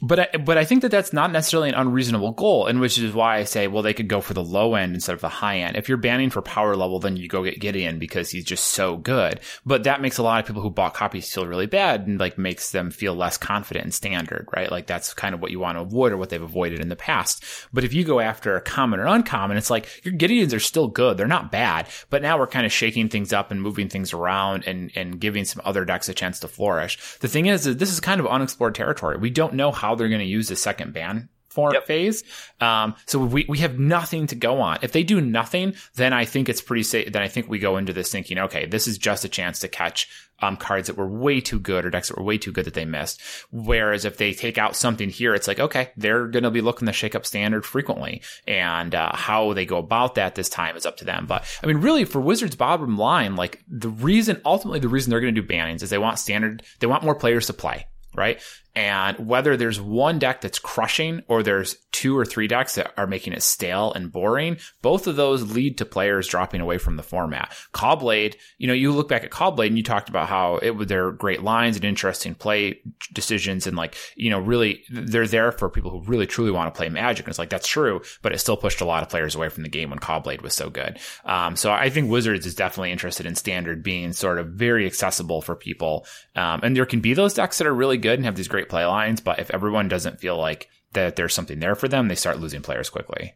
but 0.00 0.20
I, 0.20 0.36
but 0.38 0.56
I 0.56 0.64
think 0.64 0.82
that 0.82 0.90
that's 0.90 1.12
not 1.12 1.32
necessarily 1.32 1.70
an 1.70 1.74
unreasonable 1.74 2.32
goal, 2.32 2.66
and 2.66 2.80
which 2.80 2.98
is 2.98 3.12
why 3.12 3.38
I 3.38 3.44
say, 3.44 3.66
well, 3.66 3.82
they 3.82 3.94
could 3.94 4.08
go 4.08 4.20
for 4.20 4.34
the 4.34 4.42
low 4.42 4.74
end 4.74 4.94
instead 4.94 5.14
of 5.14 5.20
the 5.20 5.28
high 5.28 5.58
end. 5.58 5.76
If 5.76 5.88
you're 5.88 5.98
banning 5.98 6.30
for 6.30 6.42
power 6.42 6.76
level, 6.76 7.00
then 7.00 7.16
you 7.16 7.28
go 7.28 7.44
get 7.44 7.60
Gideon 7.60 7.98
because 7.98 8.30
he's 8.30 8.44
just 8.44 8.64
so 8.64 8.96
good. 8.96 9.40
But 9.66 9.84
that 9.84 10.00
makes 10.00 10.18
a 10.18 10.22
lot 10.22 10.40
of 10.40 10.46
people 10.46 10.62
who 10.62 10.70
bought 10.70 10.94
copies 10.94 11.32
feel 11.32 11.46
really 11.46 11.66
bad 11.66 12.06
and 12.06 12.20
like 12.20 12.38
makes 12.38 12.70
them 12.70 12.90
feel 12.90 13.14
less 13.14 13.36
confident 13.36 13.86
in 13.86 13.92
standard, 13.92 14.48
right? 14.54 14.70
Like 14.70 14.86
that's 14.86 15.14
kind 15.14 15.34
of 15.34 15.40
what 15.40 15.50
you 15.50 15.58
want 15.60 15.76
to 15.76 15.82
avoid 15.82 16.12
or 16.12 16.16
what 16.16 16.30
they've 16.30 16.40
avoided 16.40 16.80
in 16.80 16.88
the 16.88 16.96
past. 16.96 17.44
But 17.72 17.84
if 17.84 17.92
you 17.92 18.04
go 18.04 18.20
after 18.20 18.56
a 18.56 18.60
common 18.60 19.00
or 19.00 19.06
uncommon, 19.06 19.56
it's 19.56 19.70
like 19.70 20.04
your 20.04 20.14
Gideons 20.14 20.54
are 20.54 20.60
still 20.60 20.88
good. 20.88 21.16
They're 21.16 21.26
not 21.26 21.50
bad, 21.50 21.88
but 22.10 22.22
now 22.22 22.38
we're 22.38 22.46
kind 22.46 22.66
of 22.66 22.72
shaking 22.72 23.08
things 23.08 23.32
up 23.32 23.50
and 23.50 23.60
moving 23.60 23.88
things 23.88 24.12
around 24.12 24.64
and, 24.66 24.90
and 24.94 25.20
giving 25.20 25.44
some 25.44 25.62
other 25.64 25.84
decks 25.84 26.08
a 26.08 26.14
chance 26.14 26.40
to 26.40 26.48
flourish. 26.48 27.18
The 27.18 27.28
thing 27.28 27.46
is, 27.46 27.64
this 27.64 27.92
is 27.92 28.00
kind 28.00 28.20
of 28.20 28.26
unexplored 28.26 28.74
territory. 28.74 29.16
We 29.16 29.30
don't 29.30 29.54
know 29.54 29.72
how 29.72 29.87
they're 29.94 30.08
going 30.08 30.20
to 30.20 30.26
use 30.26 30.48
the 30.48 30.56
second 30.56 30.92
ban 30.92 31.28
for 31.58 31.72
yep. 31.72 31.86
phase. 31.86 32.22
Um, 32.60 32.94
so 33.06 33.18
we, 33.18 33.44
we 33.48 33.58
have 33.58 33.78
nothing 33.78 34.28
to 34.28 34.36
go 34.36 34.60
on. 34.60 34.78
If 34.82 34.92
they 34.92 35.02
do 35.02 35.20
nothing, 35.20 35.74
then 35.96 36.12
I 36.12 36.24
think 36.24 36.48
it's 36.48 36.60
pretty 36.60 36.84
safe. 36.84 37.12
Then 37.12 37.22
I 37.22 37.28
think 37.28 37.48
we 37.48 37.58
go 37.58 37.78
into 37.78 37.92
this 37.92 38.12
thinking, 38.12 38.38
okay, 38.38 38.66
this 38.66 38.86
is 38.86 38.98
just 38.98 39.24
a 39.24 39.28
chance 39.28 39.58
to 39.60 39.68
catch 39.68 40.08
um, 40.40 40.56
cards 40.56 40.86
that 40.86 40.96
were 40.96 41.08
way 41.08 41.40
too 41.40 41.58
good 41.58 41.84
or 41.84 41.90
decks 41.90 42.08
that 42.08 42.16
were 42.16 42.22
way 42.22 42.38
too 42.38 42.52
good 42.52 42.64
that 42.66 42.74
they 42.74 42.84
missed. 42.84 43.20
Whereas 43.50 44.04
if 44.04 44.18
they 44.18 44.34
take 44.34 44.56
out 44.56 44.76
something 44.76 45.10
here, 45.10 45.34
it's 45.34 45.48
like, 45.48 45.58
okay, 45.58 45.90
they're 45.96 46.28
going 46.28 46.44
to 46.44 46.50
be 46.52 46.60
looking 46.60 46.86
to 46.86 46.92
shake 46.92 47.16
up 47.16 47.26
standard 47.26 47.66
frequently. 47.66 48.22
And 48.46 48.94
uh, 48.94 49.10
how 49.14 49.52
they 49.52 49.66
go 49.66 49.78
about 49.78 50.14
that 50.14 50.36
this 50.36 50.48
time 50.48 50.76
is 50.76 50.86
up 50.86 50.98
to 50.98 51.04
them. 51.04 51.26
But 51.26 51.44
I 51.62 51.66
mean, 51.66 51.78
really, 51.78 52.04
for 52.04 52.20
Wizards' 52.20 52.54
bottom 52.54 52.96
line, 52.96 53.34
like 53.34 53.64
the 53.66 53.88
reason, 53.88 54.40
ultimately, 54.44 54.78
the 54.78 54.88
reason 54.88 55.10
they're 55.10 55.20
going 55.20 55.34
to 55.34 55.42
do 55.42 55.48
bannings 55.48 55.82
is 55.82 55.90
they 55.90 55.98
want 55.98 56.20
standard, 56.20 56.62
they 56.78 56.86
want 56.86 57.02
more 57.02 57.16
players 57.16 57.46
to 57.46 57.52
play 57.52 57.86
right? 58.14 58.42
And 58.78 59.26
whether 59.26 59.56
there's 59.56 59.80
one 59.80 60.20
deck 60.20 60.40
that's 60.40 60.60
crushing 60.60 61.24
or 61.26 61.42
there's 61.42 61.74
two 61.90 62.16
or 62.16 62.24
three 62.24 62.46
decks 62.46 62.76
that 62.76 62.92
are 62.96 63.08
making 63.08 63.32
it 63.32 63.42
stale 63.42 63.92
and 63.92 64.12
boring, 64.12 64.56
both 64.82 65.08
of 65.08 65.16
those 65.16 65.52
lead 65.52 65.78
to 65.78 65.84
players 65.84 66.28
dropping 66.28 66.60
away 66.60 66.78
from 66.78 66.94
the 66.94 67.02
format. 67.02 67.52
Caw-Blade, 67.72 68.36
you 68.56 68.68
know, 68.68 68.72
you 68.72 68.92
look 68.92 69.08
back 69.08 69.24
at 69.24 69.32
Caw-Blade 69.32 69.72
and 69.72 69.76
you 69.76 69.82
talked 69.82 70.08
about 70.08 70.28
how 70.28 70.58
it 70.58 70.76
was 70.76 70.86
their 70.86 71.10
great 71.10 71.42
lines 71.42 71.74
and 71.74 71.84
interesting 71.84 72.36
play 72.36 72.80
decisions 73.12 73.66
and 73.66 73.76
like, 73.76 73.96
you 74.14 74.30
know, 74.30 74.38
really 74.38 74.84
they're 74.92 75.26
there 75.26 75.50
for 75.50 75.68
people 75.68 75.90
who 75.90 76.02
really 76.02 76.28
truly 76.28 76.52
want 76.52 76.72
to 76.72 76.78
play 76.78 76.88
Magic. 76.88 77.26
And 77.26 77.32
it's 77.32 77.38
like, 77.40 77.50
that's 77.50 77.66
true, 77.66 78.00
but 78.22 78.32
it 78.32 78.38
still 78.38 78.56
pushed 78.56 78.80
a 78.80 78.84
lot 78.84 79.02
of 79.02 79.08
players 79.08 79.34
away 79.34 79.48
from 79.48 79.64
the 79.64 79.68
game 79.68 79.90
when 79.90 79.98
Caw-Blade 79.98 80.42
was 80.42 80.54
so 80.54 80.70
good. 80.70 81.00
Um, 81.24 81.56
so 81.56 81.72
I 81.72 81.90
think 81.90 82.12
Wizards 82.12 82.46
is 82.46 82.54
definitely 82.54 82.92
interested 82.92 83.26
in 83.26 83.34
standard 83.34 83.82
being 83.82 84.12
sort 84.12 84.38
of 84.38 84.50
very 84.50 84.86
accessible 84.86 85.42
for 85.42 85.56
people. 85.56 86.06
Um, 86.36 86.60
and 86.62 86.76
there 86.76 86.86
can 86.86 87.00
be 87.00 87.14
those 87.14 87.34
decks 87.34 87.58
that 87.58 87.66
are 87.66 87.74
really 87.74 87.98
good 87.98 88.20
and 88.20 88.24
have 88.24 88.36
these 88.36 88.46
great 88.46 88.67
play 88.68 88.84
lines, 88.84 89.20
but 89.20 89.38
if 89.38 89.50
everyone 89.50 89.88
doesn't 89.88 90.20
feel 90.20 90.36
like 90.36 90.68
that 90.92 91.16
there's 91.16 91.34
something 91.34 91.60
there 91.60 91.74
for 91.74 91.88
them, 91.88 92.08
they 92.08 92.14
start 92.14 92.40
losing 92.40 92.62
players 92.62 92.90
quickly. 92.90 93.34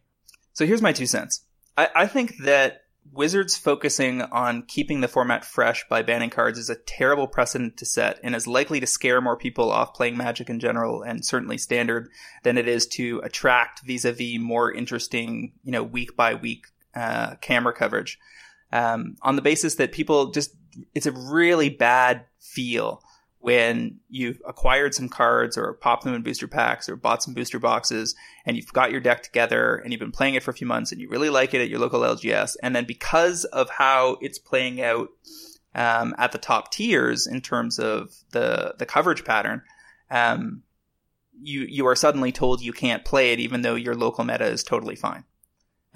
So 0.53 0.67
here's 0.67 0.83
my 0.83 0.93
two 0.93 1.07
cents. 1.07 1.45
I, 1.77 1.89
I 1.95 2.07
think 2.07 2.35
that 2.45 2.83
Wizards 3.11 3.57
focusing 3.57 4.23
on 4.23 4.63
keeping 4.63 5.01
the 5.01 5.09
format 5.09 5.45
fresh 5.45 5.85
by 5.89 6.03
banning 6.03 6.31
cards 6.31 6.59
is 6.59 6.71
a 6.71 6.77
terrible 6.77 7.27
precedent 7.27 7.77
to 7.79 7.85
set 7.85 8.21
and 8.23 8.35
is 8.35 8.47
likely 8.47 8.79
to 8.81 8.87
scare 8.87 9.21
more 9.21 9.37
people 9.37 9.71
off 9.71 9.95
playing 9.95 10.17
Magic 10.17 10.49
in 10.49 10.61
general 10.61 11.03
and 11.03 11.25
certainly 11.25 11.59
standard 11.59 12.09
than 12.45 12.57
it 12.57 12.69
is 12.69 12.87
to 12.87 13.21
attract 13.25 13.85
vis-a-vis 13.85 14.39
more 14.39 14.73
interesting, 14.73 15.53
you 15.65 15.73
know, 15.73 15.83
week 15.83 16.17
by 16.17 16.35
week 16.35 16.67
uh, 16.95 17.35
camera 17.41 17.73
coverage. 17.73 18.19
Um, 18.71 19.17
on 19.21 19.37
the 19.37 19.43
basis 19.43 19.75
that 19.75 19.93
people 19.93 20.31
just, 20.31 20.55
it's 20.95 21.07
a 21.07 21.13
really 21.13 21.69
bad 21.69 22.25
feel 22.41 23.03
when 23.43 23.99
you've 24.09 24.41
acquired 24.47 24.95
some 24.95 25.09
cards 25.09 25.59
or 25.59 25.75
popped 25.75 26.05
them 26.05 26.15
in 26.15 26.23
booster 26.23 26.47
packs 26.47 26.89
or 26.89 26.95
bought 26.95 27.25
some 27.25 27.35
booster 27.35 27.59
boxes 27.59 28.15
and 28.47 28.57
you've 28.57 28.73
got 28.73 28.93
your 28.93 29.01
deck 29.01 29.21
together 29.21 29.75
and 29.75 29.93
you've 29.93 29.99
been 29.99 30.13
playing 30.13 30.37
it 30.37 30.45
for 30.45 30.53
a 30.53 30.55
few 30.55 30.67
months 30.67 30.93
and 30.93 31.01
you 31.01 31.09
really 31.09 31.29
like 31.29 31.53
it 31.53 31.61
at 31.61 31.69
your 31.69 31.81
local 31.81 32.03
LGS. 32.03 32.57
And 32.63 32.75
then 32.75 32.85
because 32.85 33.45
of 33.47 33.69
how 33.69 34.17
it's 34.21 34.39
playing 34.39 34.81
out 34.81 35.09
um, 35.75 36.15
at 36.19 36.31
the 36.31 36.39
top 36.39 36.71
tiers 36.71 37.27
in 37.27 37.41
terms 37.41 37.81
of 37.81 38.15
the, 38.31 38.77
the 38.79 38.87
coverage 38.87 39.25
pattern, 39.25 39.63
um, 40.09 40.63
you, 41.43 41.67
you 41.69 41.89
are 41.89 41.97
suddenly 41.97 42.31
told 42.31 42.63
you 42.63 42.73
can't 42.73 43.05
play 43.05 43.33
it 43.33 43.41
even 43.41 43.63
though 43.63 43.75
your 43.75 43.97
local 43.97 44.23
meta 44.23 44.47
is 44.47 44.63
totally 44.63 44.95
fine. 44.95 45.25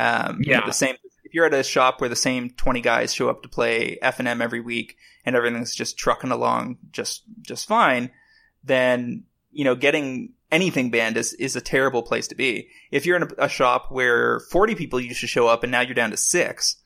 Um, 0.00 0.40
yeah. 0.42 0.56
You 0.56 0.60
know, 0.62 0.66
the 0.66 0.72
same, 0.72 0.96
if 1.26 1.34
you're 1.34 1.44
at 1.44 1.54
a 1.54 1.64
shop 1.64 2.00
where 2.00 2.08
the 2.08 2.16
same 2.16 2.50
20 2.50 2.80
guys 2.80 3.12
show 3.12 3.28
up 3.28 3.42
to 3.42 3.48
play 3.48 3.98
FNM 4.00 4.40
every 4.40 4.60
week 4.60 4.96
and 5.24 5.34
everything's 5.34 5.74
just 5.74 5.98
trucking 5.98 6.30
along 6.30 6.78
just 6.92 7.24
just 7.42 7.66
fine, 7.66 8.10
then 8.62 9.24
you 9.50 9.64
know 9.64 9.74
getting 9.74 10.32
anything 10.52 10.90
banned 10.90 11.16
is, 11.16 11.32
is 11.34 11.56
a 11.56 11.60
terrible 11.60 12.04
place 12.04 12.28
to 12.28 12.36
be. 12.36 12.68
If 12.92 13.04
you're 13.04 13.16
in 13.16 13.24
a, 13.24 13.44
a, 13.44 13.48
shop 13.48 13.90
where 13.90 14.38
40 14.38 14.76
people 14.76 15.00
used 15.00 15.20
to 15.22 15.26
show 15.26 15.48
up 15.48 15.64
and 15.64 15.72
now 15.72 15.80
you're 15.80 15.94
down 15.94 16.12
to 16.12 16.16
six, 16.16 16.76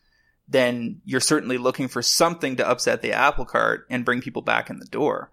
then 0.48 1.02
you're 1.04 1.20
certainly 1.20 1.58
looking 1.58 1.86
for 1.86 2.00
something 2.00 2.56
to 2.56 2.66
upset 2.66 3.02
the 3.02 3.12
apple 3.12 3.44
cart 3.44 3.86
and 3.90 4.06
bring 4.06 4.22
people 4.22 4.40
back 4.40 4.70
in 4.70 4.78
the 4.78 4.86
door. 4.86 5.30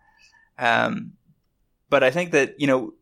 Um, 0.59 1.13
but 1.89 2.03
I 2.03 2.11
think 2.11 2.31
that, 2.31 2.59
you 2.59 2.67
know, 2.67 2.93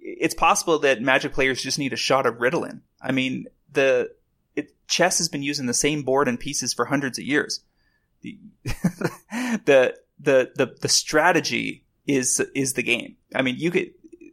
it's 0.00 0.34
possible 0.34 0.78
that 0.78 1.02
magic 1.02 1.34
players 1.34 1.62
just 1.62 1.78
need 1.78 1.92
a 1.92 1.96
shot 1.96 2.24
of 2.24 2.36
Ritalin. 2.36 2.80
I 3.02 3.12
mean, 3.12 3.44
the, 3.70 4.10
it, 4.56 4.74
chess 4.86 5.18
has 5.18 5.28
been 5.28 5.42
using 5.42 5.66
the 5.66 5.74
same 5.74 6.02
board 6.02 6.28
and 6.28 6.38
pieces 6.38 6.72
for 6.72 6.86
hundreds 6.86 7.18
of 7.18 7.24
years. 7.24 7.60
the 8.22 9.94
the 10.18 10.50
the 10.54 10.76
the 10.80 10.88
strategy 10.88 11.84
is 12.06 12.40
is 12.54 12.72
the 12.72 12.82
game. 12.82 13.16
I 13.34 13.42
mean, 13.42 13.56
you 13.58 13.70
could 13.70 13.90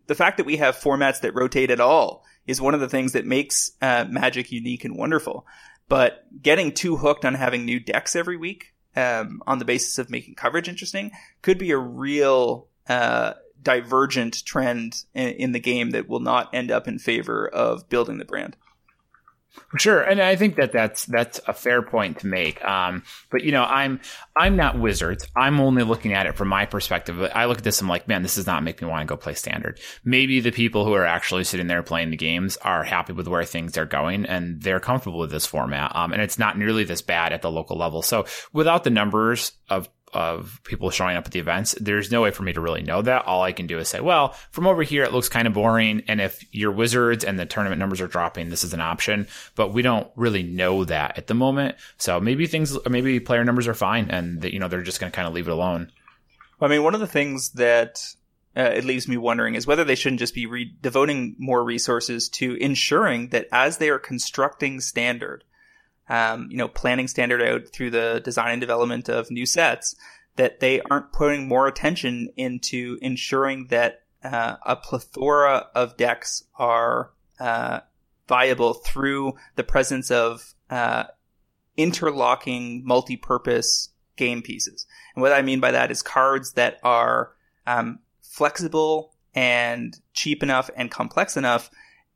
the 0.08 0.16
fact 0.16 0.38
that 0.38 0.46
we 0.46 0.58
have 0.58 0.78
formats 0.78 1.22
that 1.22 1.36
rotate 1.36 1.72
at 1.72 1.80
all 1.80 2.24
is 2.48 2.62
one 2.62 2.74
of 2.74 2.80
the 2.80 2.90
things 2.90 3.14
that 3.14 3.26
makes 3.26 3.72
uh, 3.82 4.06
Magic 4.10 4.52
unique 4.52 4.84
and 4.86 4.98
wonderful. 4.98 5.46
But 5.88 6.26
getting 6.42 6.72
too 6.72 6.98
hooked 6.98 7.26
on 7.26 7.34
having 7.34 7.66
new 7.66 7.80
decks 7.80 8.16
every 8.16 8.38
week 8.38 8.74
um, 8.96 9.42
on 9.46 9.60
the 9.60 9.66
basis 9.66 9.98
of 9.98 10.10
making 10.10 10.36
coverage 10.36 10.70
interesting 10.70 11.12
could 11.42 11.58
be 11.58 11.72
a 11.72 11.78
real 11.78 12.68
uh, 12.88 13.34
divergent 13.62 14.46
trend 14.46 15.04
in, 15.14 15.30
in 15.30 15.52
the 15.52 15.60
game 15.60 15.92
that 15.92 16.08
will 16.08 16.20
not 16.20 16.54
end 16.54 16.72
up 16.72 16.88
in 16.88 17.00
favor 17.00 17.48
of 17.48 17.90
building 17.90 18.18
the 18.18 18.26
brand. 18.26 18.56
Sure, 19.78 20.02
and 20.02 20.22
I 20.22 20.36
think 20.36 20.56
that 20.56 20.72
that's 20.72 21.06
that's 21.06 21.40
a 21.48 21.54
fair 21.54 21.82
point 21.82 22.20
to 22.20 22.28
make. 22.28 22.64
Um, 22.64 23.04
but 23.30 23.44
you 23.44 23.52
know, 23.52 23.64
I'm 23.64 24.00
I'm 24.36 24.56
not 24.56 24.80
Wizards. 24.80 25.28
I'm 25.36 25.60
only 25.60 25.84
looking 25.84 26.14
at 26.14 26.26
it 26.26 26.36
from 26.36 26.48
my 26.48 26.66
perspective. 26.66 27.22
I 27.34 27.46
look 27.46 27.60
at 27.60 27.64
this. 27.64 27.80
And 27.80 27.86
I'm 27.86 27.90
like, 27.90 28.08
man, 28.08 28.22
this 28.22 28.36
does 28.36 28.48
not 28.48 28.64
make 28.64 28.82
me 28.82 28.88
want 28.88 29.02
to 29.08 29.12
go 29.12 29.18
play 29.18 29.34
Standard. 29.34 29.80
Maybe 30.04 30.40
the 30.40 30.52
people 30.52 30.86
who 30.86 30.94
are 30.94 31.06
actually 31.06 31.44
sitting 31.44 31.68
there 31.68 31.84
playing 31.84 32.12
the 32.12 32.18
games 32.18 32.58
are 32.58 32.84
happy 32.84 33.14
with 33.14 33.28
where 33.28 33.44
things 33.44 33.78
are 33.78 33.86
going 33.86 34.26
and 34.26 34.62
they're 34.62 34.80
comfortable 34.80 35.20
with 35.20 35.32
this 35.32 35.46
format. 35.46 35.96
Um, 35.96 36.14
and 36.14 36.22
it's 36.22 36.40
not 36.40 36.58
nearly 36.58 36.84
this 36.84 37.02
bad 37.02 37.34
at 37.34 37.42
the 37.42 37.52
local 37.52 37.78
level. 37.78 38.02
So 38.02 38.26
without 38.54 38.84
the 38.84 38.90
numbers 38.90 39.54
of 39.70 39.90
of 40.14 40.62
people 40.64 40.90
showing 40.90 41.18
up 41.18 41.26
at 41.26 41.32
the 41.32 41.40
events, 41.40 41.76
there's 41.80 42.12
no 42.12 42.22
way 42.22 42.32
for 42.32 42.44
me 42.44 42.54
to 42.54 42.62
really 42.62 42.82
know 42.82 43.02
that. 43.02 43.26
All 43.26 43.42
I 43.42 43.52
can 43.52 43.68
do 43.68 43.80
is 43.80 43.90
say, 43.90 44.00
well, 44.00 44.30
from 44.52 44.68
over 44.68 44.84
here, 44.84 45.04
it 45.04 45.14
looks 45.14 45.30
kind 45.30 45.48
of 45.48 45.54
boring. 45.54 46.04
And 46.08 46.22
if 46.22 46.44
you're 46.52 46.72
wizards 46.72 47.24
and 47.24 47.40
the 47.40 47.46
tournament 47.46 47.80
numbers 47.80 48.02
are 48.02 48.08
dropping, 48.08 48.50
this 48.50 48.64
is 48.64 48.74
an 48.74 48.82
option. 48.82 49.28
But 49.56 49.74
we 49.74 49.82
don't 49.82 50.10
really 50.16 50.44
know 50.44 50.86
that 50.86 51.18
at 51.18 51.28
the 51.28 51.34
moment. 51.34 51.76
So 51.98 52.20
maybe 52.20 52.48
things, 52.48 52.78
maybe 52.90 53.20
player 53.20 53.44
numbers 53.44 53.68
are 53.68 53.74
fine 53.74 54.10
and 54.10 54.42
that, 54.42 54.54
you 54.54 54.60
know, 54.60 54.68
they're 54.68 54.82
just 54.82 55.00
going 55.00 55.12
to 55.12 55.16
kind 55.16 55.28
of 55.28 55.34
leave 55.34 55.48
it 55.48 55.52
alone. 55.52 55.92
I 56.60 56.68
mean, 56.68 56.84
one 56.84 56.94
of 56.94 57.00
the 57.00 57.08
things 57.08 57.52
that 57.52 58.00
uh, 58.56 58.62
it 58.62 58.84
leaves 58.84 59.08
me 59.08 59.18
wondering 59.18 59.56
is 59.56 59.66
whether 59.66 59.84
they 59.84 59.96
shouldn't 59.96 60.20
just 60.20 60.36
be 60.36 60.46
re- 60.46 60.76
devoting 60.82 61.36
more 61.40 61.64
resources 61.64 62.30
to 62.30 62.56
ensuring 62.56 63.30
that 63.30 63.48
as 63.52 63.78
they 63.78 63.90
are 63.90 64.00
constructing 64.00 64.82
standard, 64.82 65.44
um, 66.12 66.50
you 66.52 66.58
know, 66.58 66.68
planning 66.68 67.08
standard 67.08 67.42
out 67.42 67.70
through 67.70 67.90
the 67.90 68.22
design 68.26 68.52
and 68.52 68.60
development 68.60 69.08
of 69.08 69.32
new 69.32 69.46
sets, 69.46 69.96
that 70.36 70.60
they 70.60 70.82
aren't 70.82 71.14
putting 71.14 71.48
more 71.48 71.68
attention 71.68 72.28
into 72.36 72.98
ensuring 73.02 73.68
that 73.70 74.02
uh, 74.22 74.58
a 74.66 74.76
plethora 74.76 75.68
of 75.74 75.96
decks 75.96 76.44
are 76.58 77.14
uh, 77.40 77.80
viable 78.28 78.74
through 78.74 79.34
the 79.56 79.64
presence 79.64 80.12
of 80.12 80.54
uh, 80.70 81.06
interlocking 81.78 82.86
multi-purpose 82.86 83.90
game 84.18 84.42
pieces. 84.42 84.86
And 85.16 85.22
what 85.22 85.32
I 85.32 85.42
mean 85.42 85.62
by 85.62 85.72
that 85.72 85.92
is 85.92 86.02
cards 86.02 86.54
that 86.54 86.78
are 86.84 87.32
um, 87.66 88.00
flexible 88.22 89.14
and 89.34 89.98
cheap 90.12 90.44
enough 90.44 90.70
and 90.76 90.92
complex 90.92 91.38
enough 91.38 91.72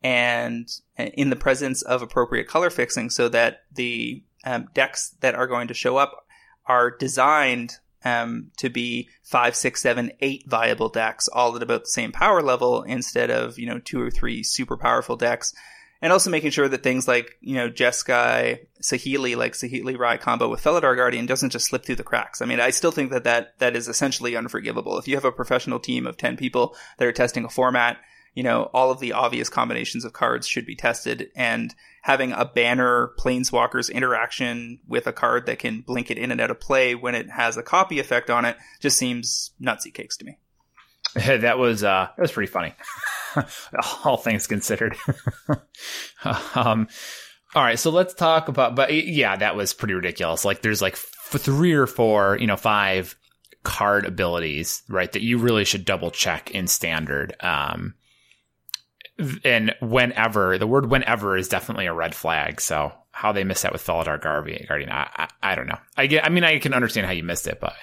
and 0.05 0.69
in 0.95 1.31
the 1.31 1.35
presence 1.35 1.81
of 1.81 2.03
appropriate 2.03 2.47
color 2.47 2.69
fixing 2.69 3.09
so 3.09 3.27
that 3.27 3.63
the 3.73 4.21
um, 4.45 4.67
decks 4.75 5.15
that 5.21 5.33
are 5.33 5.47
going 5.47 5.67
to 5.67 5.73
show 5.73 5.97
up 5.97 6.27
are 6.67 6.91
designed 6.91 7.77
um, 8.03 8.51
to 8.57 8.69
be 8.69 9.09
five, 9.23 9.55
six, 9.55 9.81
seven, 9.81 10.11
eight 10.19 10.43
viable 10.45 10.89
decks, 10.89 11.27
all 11.27 11.55
at 11.55 11.63
about 11.63 11.85
the 11.85 11.89
same 11.89 12.11
power 12.11 12.43
level 12.43 12.83
instead 12.83 13.31
of, 13.31 13.57
you 13.57 13.65
know, 13.65 13.79
two 13.79 13.99
or 13.99 14.11
three 14.11 14.43
super 14.43 14.77
powerful 14.77 15.15
decks. 15.15 15.55
And 16.03 16.13
also 16.13 16.29
making 16.29 16.51
sure 16.51 16.67
that 16.67 16.83
things 16.83 17.07
like, 17.07 17.35
you 17.41 17.55
know, 17.55 17.67
Jeskai, 17.67 18.59
Saheeli, 18.83 19.35
like 19.35 19.53
Saheeli 19.53 19.97
Rai 19.97 20.19
combo 20.19 20.47
with 20.47 20.61
Felidar 20.63 20.95
Guardian 20.95 21.25
doesn't 21.25 21.49
just 21.49 21.65
slip 21.65 21.83
through 21.83 21.95
the 21.95 22.03
cracks. 22.03 22.43
I 22.43 22.45
mean, 22.45 22.59
I 22.59 22.69
still 22.69 22.91
think 22.91 23.09
that, 23.09 23.23
that 23.23 23.57
that 23.57 23.75
is 23.75 23.87
essentially 23.87 24.35
unforgivable. 24.35 24.99
If 24.99 25.07
you 25.07 25.15
have 25.15 25.25
a 25.25 25.31
professional 25.31 25.79
team 25.79 26.05
of 26.05 26.15
10 26.15 26.37
people 26.37 26.75
that 26.99 27.07
are 27.07 27.11
testing 27.11 27.43
a 27.43 27.49
format 27.49 27.97
you 28.35 28.43
know, 28.43 28.69
all 28.73 28.91
of 28.91 28.99
the 28.99 29.13
obvious 29.13 29.49
combinations 29.49 30.03
of 30.05 30.13
cards 30.13 30.45
should 30.45 30.65
be 30.65 30.75
tested 30.75 31.29
and 31.35 31.73
having 32.01 32.33
a 32.33 32.45
banner 32.45 33.13
planeswalkers 33.17 33.91
interaction 33.91 34.79
with 34.87 35.07
a 35.07 35.13
card 35.13 35.47
that 35.47 35.57
can 35.57 35.81
blink 35.81 36.11
it 36.11 36.17
in 36.17 36.31
and 36.31 36.41
out 36.41 36.51
of 36.51 36.59
play 36.59 36.93
when 36.93 37.15
it 37.15 37.29
has 37.29 37.57
a 37.57 37.63
copy 37.63 37.97
effect 37.97 38.29
on 38.29 38.45
it 38.45 38.57
just 38.81 38.97
seems 38.97 39.51
nutsy 39.59 39.91
cakes 39.91 40.17
to 40.17 40.25
me. 40.25 40.37
that 41.15 41.57
was 41.57 41.83
uh 41.83 42.09
that 42.15 42.21
was 42.21 42.31
pretty 42.31 42.51
funny. 42.51 42.75
all 44.03 44.17
things 44.17 44.47
considered. 44.47 44.95
um 46.55 46.87
all 47.55 47.63
right, 47.63 47.79
so 47.79 47.89
let's 47.89 48.13
talk 48.13 48.49
about 48.49 48.75
but 48.75 48.93
yeah, 48.93 49.37
that 49.37 49.55
was 49.55 49.73
pretty 49.73 49.93
ridiculous. 49.93 50.43
Like 50.43 50.61
there's 50.61 50.81
like 50.81 50.97
three 50.97 51.73
or 51.73 51.87
four, 51.87 52.37
you 52.37 52.47
know, 52.47 52.57
five 52.57 53.15
card 53.63 54.05
abilities, 54.05 54.83
right, 54.89 55.11
that 55.13 55.21
you 55.21 55.37
really 55.37 55.63
should 55.63 55.85
double 55.85 56.11
check 56.11 56.51
in 56.51 56.67
standard. 56.67 57.33
Um 57.39 57.93
and 59.43 59.73
whenever 59.81 60.57
the 60.57 60.67
word 60.67 60.89
whenever 60.89 61.37
is 61.37 61.47
definitely 61.47 61.85
a 61.85 61.93
red 61.93 62.13
flag. 62.13 62.59
So 62.59 62.93
how 63.11 63.31
they 63.31 63.43
missed 63.43 63.63
that 63.63 63.71
with 63.71 63.85
Felidar 63.85 64.21
Guardian, 64.21 64.89
I, 64.89 65.09
I, 65.15 65.51
I, 65.51 65.55
don't 65.55 65.67
know. 65.67 65.77
I 65.95 66.07
get, 66.07 66.25
I 66.25 66.29
mean, 66.29 66.43
I 66.43 66.59
can 66.59 66.73
understand 66.73 67.07
how 67.07 67.13
you 67.13 67.23
missed 67.23 67.47
it, 67.47 67.61
but 67.61 67.73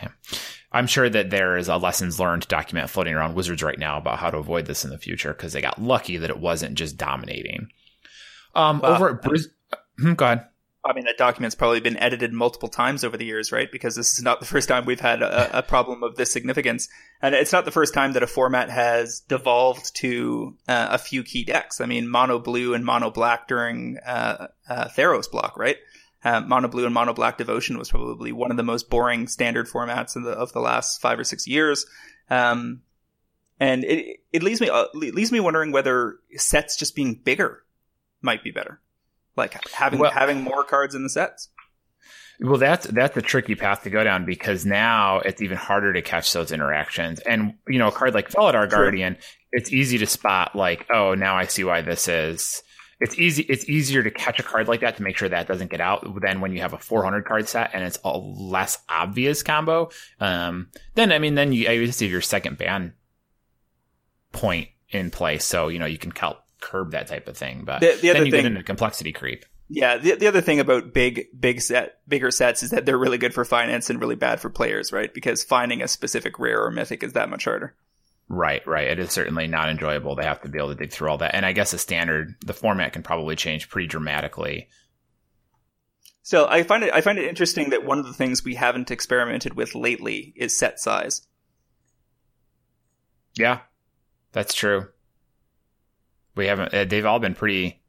I'm 0.72 0.86
sure 0.86 1.08
that 1.08 1.30
there 1.30 1.56
is 1.56 1.68
a 1.68 1.78
lessons 1.78 2.20
learned 2.20 2.46
document 2.48 2.90
floating 2.90 3.14
around 3.14 3.34
Wizards 3.34 3.62
right 3.62 3.78
now 3.78 3.96
about 3.96 4.18
how 4.18 4.30
to 4.30 4.36
avoid 4.36 4.66
this 4.66 4.84
in 4.84 4.90
the 4.90 4.98
future 4.98 5.32
because 5.32 5.54
they 5.54 5.62
got 5.62 5.80
lucky 5.80 6.18
that 6.18 6.28
it 6.28 6.38
wasn't 6.38 6.74
just 6.74 6.98
dominating. 6.98 7.68
Um, 8.54 8.80
well, 8.80 8.94
over 8.94 9.10
at 9.10 9.22
Bris- 9.22 9.48
hmm, 9.98 10.12
go 10.12 10.26
ahead. 10.26 10.48
I 10.84 10.92
mean, 10.94 11.04
that 11.04 11.16
document's 11.16 11.54
probably 11.54 11.78
been 11.78 11.96
edited 11.96 12.32
multiple 12.32 12.68
times 12.68 13.04
over 13.04 13.16
the 13.16 13.24
years, 13.24 13.52
right? 13.52 13.70
Because 13.70 13.94
this 13.94 14.14
is 14.14 14.22
not 14.22 14.40
the 14.40 14.46
first 14.46 14.68
time 14.68 14.84
we've 14.84 14.98
had 14.98 15.22
a, 15.22 15.58
a 15.58 15.62
problem 15.62 16.02
of 16.02 16.16
this 16.16 16.32
significance. 16.32 16.88
And 17.20 17.36
it's 17.36 17.52
not 17.52 17.64
the 17.64 17.70
first 17.70 17.94
time 17.94 18.14
that 18.14 18.24
a 18.24 18.26
format 18.26 18.68
has 18.68 19.20
devolved 19.20 19.94
to 19.96 20.56
uh, 20.66 20.88
a 20.90 20.98
few 20.98 21.22
key 21.22 21.44
decks. 21.44 21.80
I 21.80 21.86
mean, 21.86 22.08
mono 22.08 22.40
blue 22.40 22.74
and 22.74 22.84
mono 22.84 23.10
black 23.10 23.46
during 23.46 23.98
uh, 24.04 24.48
uh, 24.68 24.88
Theros 24.88 25.30
block, 25.30 25.56
right? 25.56 25.76
Uh, 26.24 26.40
mono 26.40 26.66
blue 26.66 26.84
and 26.84 26.94
mono 26.94 27.12
black 27.14 27.38
devotion 27.38 27.78
was 27.78 27.90
probably 27.90 28.32
one 28.32 28.50
of 28.50 28.56
the 28.56 28.64
most 28.64 28.90
boring 28.90 29.28
standard 29.28 29.68
formats 29.68 30.14
the, 30.14 30.30
of 30.30 30.52
the 30.52 30.60
last 30.60 31.00
five 31.00 31.18
or 31.18 31.24
six 31.24 31.46
years. 31.46 31.86
Um, 32.28 32.82
and 33.60 33.84
it, 33.84 34.20
it 34.32 34.42
leaves 34.42 34.60
me, 34.60 34.68
uh, 34.68 34.86
leaves 34.94 35.30
me 35.30 35.38
wondering 35.38 35.70
whether 35.70 36.16
sets 36.34 36.76
just 36.76 36.96
being 36.96 37.14
bigger 37.14 37.62
might 38.20 38.42
be 38.42 38.50
better 38.50 38.80
like 39.36 39.68
having 39.70 39.98
well, 39.98 40.10
having 40.10 40.42
more 40.42 40.64
cards 40.64 40.94
in 40.94 41.02
the 41.02 41.10
sets. 41.10 41.48
Well, 42.40 42.58
that's 42.58 42.86
that's 42.88 43.16
a 43.16 43.22
tricky 43.22 43.54
path 43.54 43.82
to 43.84 43.90
go 43.90 44.02
down 44.02 44.24
because 44.24 44.66
now 44.66 45.20
it's 45.20 45.40
even 45.40 45.56
harder 45.56 45.92
to 45.92 46.02
catch 46.02 46.32
those 46.32 46.50
interactions. 46.50 47.20
And 47.20 47.54
you 47.68 47.78
know, 47.78 47.88
a 47.88 47.92
card 47.92 48.14
like 48.14 48.30
Felidar 48.30 48.68
Guardian, 48.68 49.16
it's 49.52 49.72
easy 49.72 49.98
to 49.98 50.06
spot. 50.06 50.56
Like, 50.56 50.86
oh, 50.90 51.14
now 51.14 51.36
I 51.36 51.46
see 51.46 51.64
why 51.64 51.82
this 51.82 52.08
is. 52.08 52.62
It's 53.00 53.18
easy. 53.18 53.42
It's 53.44 53.68
easier 53.68 54.02
to 54.02 54.10
catch 54.10 54.38
a 54.38 54.44
card 54.44 54.68
like 54.68 54.80
that 54.80 54.96
to 54.96 55.02
make 55.02 55.16
sure 55.16 55.28
that 55.28 55.48
doesn't 55.48 55.70
get 55.70 55.80
out 55.80 56.20
than 56.20 56.40
when 56.40 56.52
you 56.52 56.60
have 56.60 56.72
a 56.72 56.78
400 56.78 57.24
card 57.24 57.48
set 57.48 57.70
and 57.74 57.84
it's 57.84 57.98
a 58.04 58.16
less 58.16 58.78
obvious 58.88 59.42
combo. 59.42 59.90
Um, 60.20 60.68
then 60.94 61.12
I 61.12 61.18
mean, 61.18 61.34
then 61.34 61.52
you 61.52 61.68
I 61.68 61.90
see 61.90 62.06
your 62.06 62.20
second 62.20 62.58
ban 62.58 62.94
point 64.32 64.68
in 64.88 65.10
place, 65.10 65.44
so 65.44 65.68
you 65.68 65.78
know 65.78 65.86
you 65.86 65.98
can 65.98 66.10
help 66.10 66.41
curb 66.62 66.92
that 66.92 67.08
type 67.08 67.28
of 67.28 67.36
thing. 67.36 67.64
But 67.64 67.80
the, 67.80 67.98
the 68.00 68.12
then 68.12 68.26
you 68.26 68.32
thing, 68.32 68.42
get 68.42 68.44
into 68.46 68.62
complexity 68.62 69.12
creep. 69.12 69.44
Yeah, 69.68 69.98
the, 69.98 70.14
the 70.16 70.26
other 70.26 70.40
thing 70.40 70.60
about 70.60 70.94
big, 70.94 71.28
big 71.38 71.60
set, 71.60 71.98
bigger 72.08 72.30
sets 72.30 72.62
is 72.62 72.70
that 72.70 72.86
they're 72.86 72.98
really 72.98 73.18
good 73.18 73.34
for 73.34 73.44
finance 73.44 73.90
and 73.90 74.00
really 74.00 74.16
bad 74.16 74.40
for 74.40 74.48
players, 74.48 74.92
right? 74.92 75.12
Because 75.12 75.42
finding 75.42 75.82
a 75.82 75.88
specific 75.88 76.38
rare 76.38 76.62
or 76.64 76.70
mythic 76.70 77.02
is 77.02 77.12
that 77.12 77.28
much 77.28 77.44
harder. 77.44 77.74
Right, 78.28 78.66
right. 78.66 78.88
It 78.88 78.98
is 78.98 79.10
certainly 79.10 79.46
not 79.46 79.68
enjoyable. 79.68 80.14
They 80.14 80.24
have 80.24 80.40
to 80.42 80.48
be 80.48 80.58
able 80.58 80.70
to 80.70 80.74
dig 80.74 80.92
through 80.92 81.10
all 81.10 81.18
that. 81.18 81.34
And 81.34 81.44
I 81.44 81.52
guess 81.52 81.72
the 81.72 81.78
standard, 81.78 82.34
the 82.44 82.54
format 82.54 82.92
can 82.92 83.02
probably 83.02 83.36
change 83.36 83.68
pretty 83.68 83.88
dramatically. 83.88 84.68
So 86.22 86.46
I 86.46 86.62
find 86.62 86.84
it, 86.84 86.94
I 86.94 87.00
find 87.00 87.18
it 87.18 87.28
interesting 87.28 87.70
that 87.70 87.84
one 87.84 87.98
of 87.98 88.06
the 88.06 88.12
things 88.12 88.44
we 88.44 88.54
haven't 88.54 88.90
experimented 88.90 89.54
with 89.54 89.74
lately 89.74 90.32
is 90.36 90.56
set 90.56 90.80
size. 90.80 91.26
Yeah, 93.34 93.60
that's 94.32 94.54
true 94.54 94.88
we 96.34 96.46
haven't. 96.46 96.74
Uh, 96.74 96.84
they've 96.84 97.06
all 97.06 97.18
been 97.18 97.34
pretty 97.34 97.80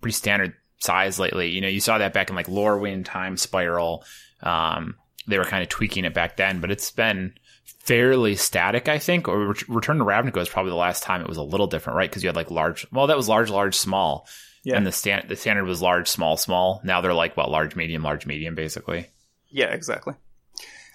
pretty 0.00 0.14
standard 0.14 0.54
size 0.78 1.18
lately. 1.18 1.50
You 1.50 1.60
know, 1.60 1.68
you 1.68 1.80
saw 1.80 1.98
that 1.98 2.12
back 2.12 2.30
in 2.30 2.36
like 2.36 2.46
Lorwyn 2.46 3.04
Time 3.04 3.36
Spiral. 3.36 4.04
Um, 4.42 4.96
they 5.26 5.38
were 5.38 5.44
kind 5.44 5.62
of 5.62 5.68
tweaking 5.68 6.04
it 6.04 6.14
back 6.14 6.36
then, 6.36 6.60
but 6.60 6.70
it's 6.70 6.90
been 6.90 7.34
fairly 7.64 8.34
static, 8.34 8.88
I 8.88 8.98
think. 8.98 9.28
Or 9.28 9.54
Return 9.68 9.98
to 9.98 10.04
Ravnica 10.04 10.36
was 10.36 10.48
probably 10.48 10.70
the 10.70 10.76
last 10.76 11.02
time 11.02 11.20
it 11.20 11.28
was 11.28 11.38
a 11.38 11.42
little 11.42 11.66
different, 11.68 11.96
right? 11.96 12.10
Because 12.10 12.22
you 12.22 12.28
had 12.28 12.36
like 12.36 12.50
large. 12.50 12.86
Well, 12.92 13.06
that 13.06 13.16
was 13.16 13.28
large, 13.28 13.50
large, 13.50 13.76
small. 13.76 14.26
Yeah. 14.64 14.76
And 14.76 14.86
the 14.86 14.92
stand 14.92 15.28
the 15.28 15.36
standard 15.36 15.64
was 15.64 15.82
large, 15.82 16.08
small, 16.08 16.36
small. 16.36 16.80
Now 16.84 17.00
they're 17.00 17.14
like 17.14 17.36
what 17.36 17.50
large, 17.50 17.74
medium, 17.74 18.02
large, 18.02 18.26
medium, 18.26 18.54
basically. 18.54 19.08
Yeah, 19.50 19.72
exactly. 19.74 20.14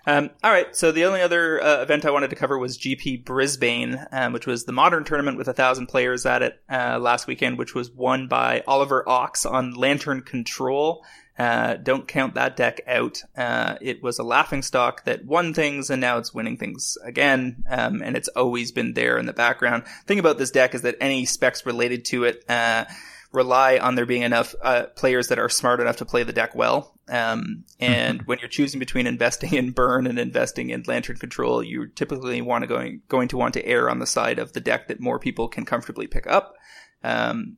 Um, 0.08 0.30
all 0.42 0.52
right, 0.52 0.74
so 0.74 0.94
the 0.94 1.04
only 1.04 1.20
other 1.20 1.62
uh, 1.62 1.82
event 1.82 2.06
I 2.06 2.12
wanted 2.12 2.30
to 2.30 2.38
cover 2.38 2.58
was 2.58 2.78
GP 2.78 3.26
Brisbane, 3.26 4.00
um, 4.14 4.32
which 4.32 4.48
was 4.48 4.64
the 4.64 4.72
modern 4.72 5.04
tournament 5.04 5.38
with 5.38 5.50
a 5.50 5.54
thousand 5.54 5.88
players 5.88 6.26
at 6.26 6.42
it 6.42 6.62
uh, 6.72 6.98
last 6.98 7.28
weekend, 7.28 7.58
which 7.58 7.76
was 7.76 7.92
won 7.92 8.30
by 8.30 8.64
Oliver 8.66 9.08
Oks 9.08 9.46
on 9.46 9.74
Lantern 9.74 10.22
Control. 10.22 11.04
Uh, 11.38 11.76
don't 11.76 12.08
count 12.08 12.36
that 12.36 12.56
deck 12.56 12.80
out. 12.88 13.22
Uh, 13.36 13.76
it 13.82 14.02
was 14.02 14.18
a 14.18 14.24
laughing 14.24 14.62
stock 14.62 15.04
that 15.04 15.26
won 15.26 15.54
things 15.54 15.90
and 15.90 16.00
now 16.00 16.18
it's 16.18 16.34
winning 16.34 16.56
things 16.56 16.98
again. 17.04 17.66
Um, 17.70 18.02
and 18.02 18.16
it's 18.16 18.30
always 18.30 18.72
been 18.72 18.94
there 18.94 19.18
in 19.18 19.26
the 19.26 19.34
background. 19.34 19.84
Thing 20.06 20.20
about 20.20 20.38
this 20.38 20.52
deck 20.52 20.74
is 20.74 20.84
that 20.84 20.96
any 21.02 21.26
specs 21.26 21.66
related 21.66 22.06
to 22.06 22.24
it, 22.24 22.46
uh, 22.50 22.86
rely 23.34 23.78
on 23.78 23.96
there 23.96 24.06
being 24.06 24.22
enough 24.22 24.56
uh, 24.64 24.86
players 24.96 25.28
that 25.28 25.38
are 25.38 25.50
smart 25.50 25.82
enough 25.82 25.98
to 25.98 26.06
play 26.06 26.24
the 26.24 26.32
deck 26.32 26.56
well. 26.56 26.97
Um, 27.10 27.66
and 27.80 28.22
when 28.26 28.40
you're 28.40 28.50
choosing 28.50 28.80
between 28.80 29.08
investing 29.08 29.54
in 29.54 29.72
burn 29.72 30.08
and 30.08 30.20
investing 30.20 30.70
in 30.70 30.84
lantern 30.88 31.18
control, 31.18 31.64
you 31.64 31.88
typically 31.88 32.42
want 32.42 32.64
to 32.64 32.68
going 32.68 33.02
going 33.08 33.28
to 33.30 33.38
want 33.38 33.54
to 33.56 33.66
err 33.66 33.90
on 33.90 34.00
the 34.00 34.06
side 34.06 34.40
of 34.40 34.54
the 34.54 34.60
deck 34.60 34.88
that 34.88 35.00
more 35.00 35.20
people 35.20 35.48
can 35.48 35.66
comfortably 35.66 36.08
pick 36.08 36.28
up. 36.28 36.56
Um, 37.04 37.58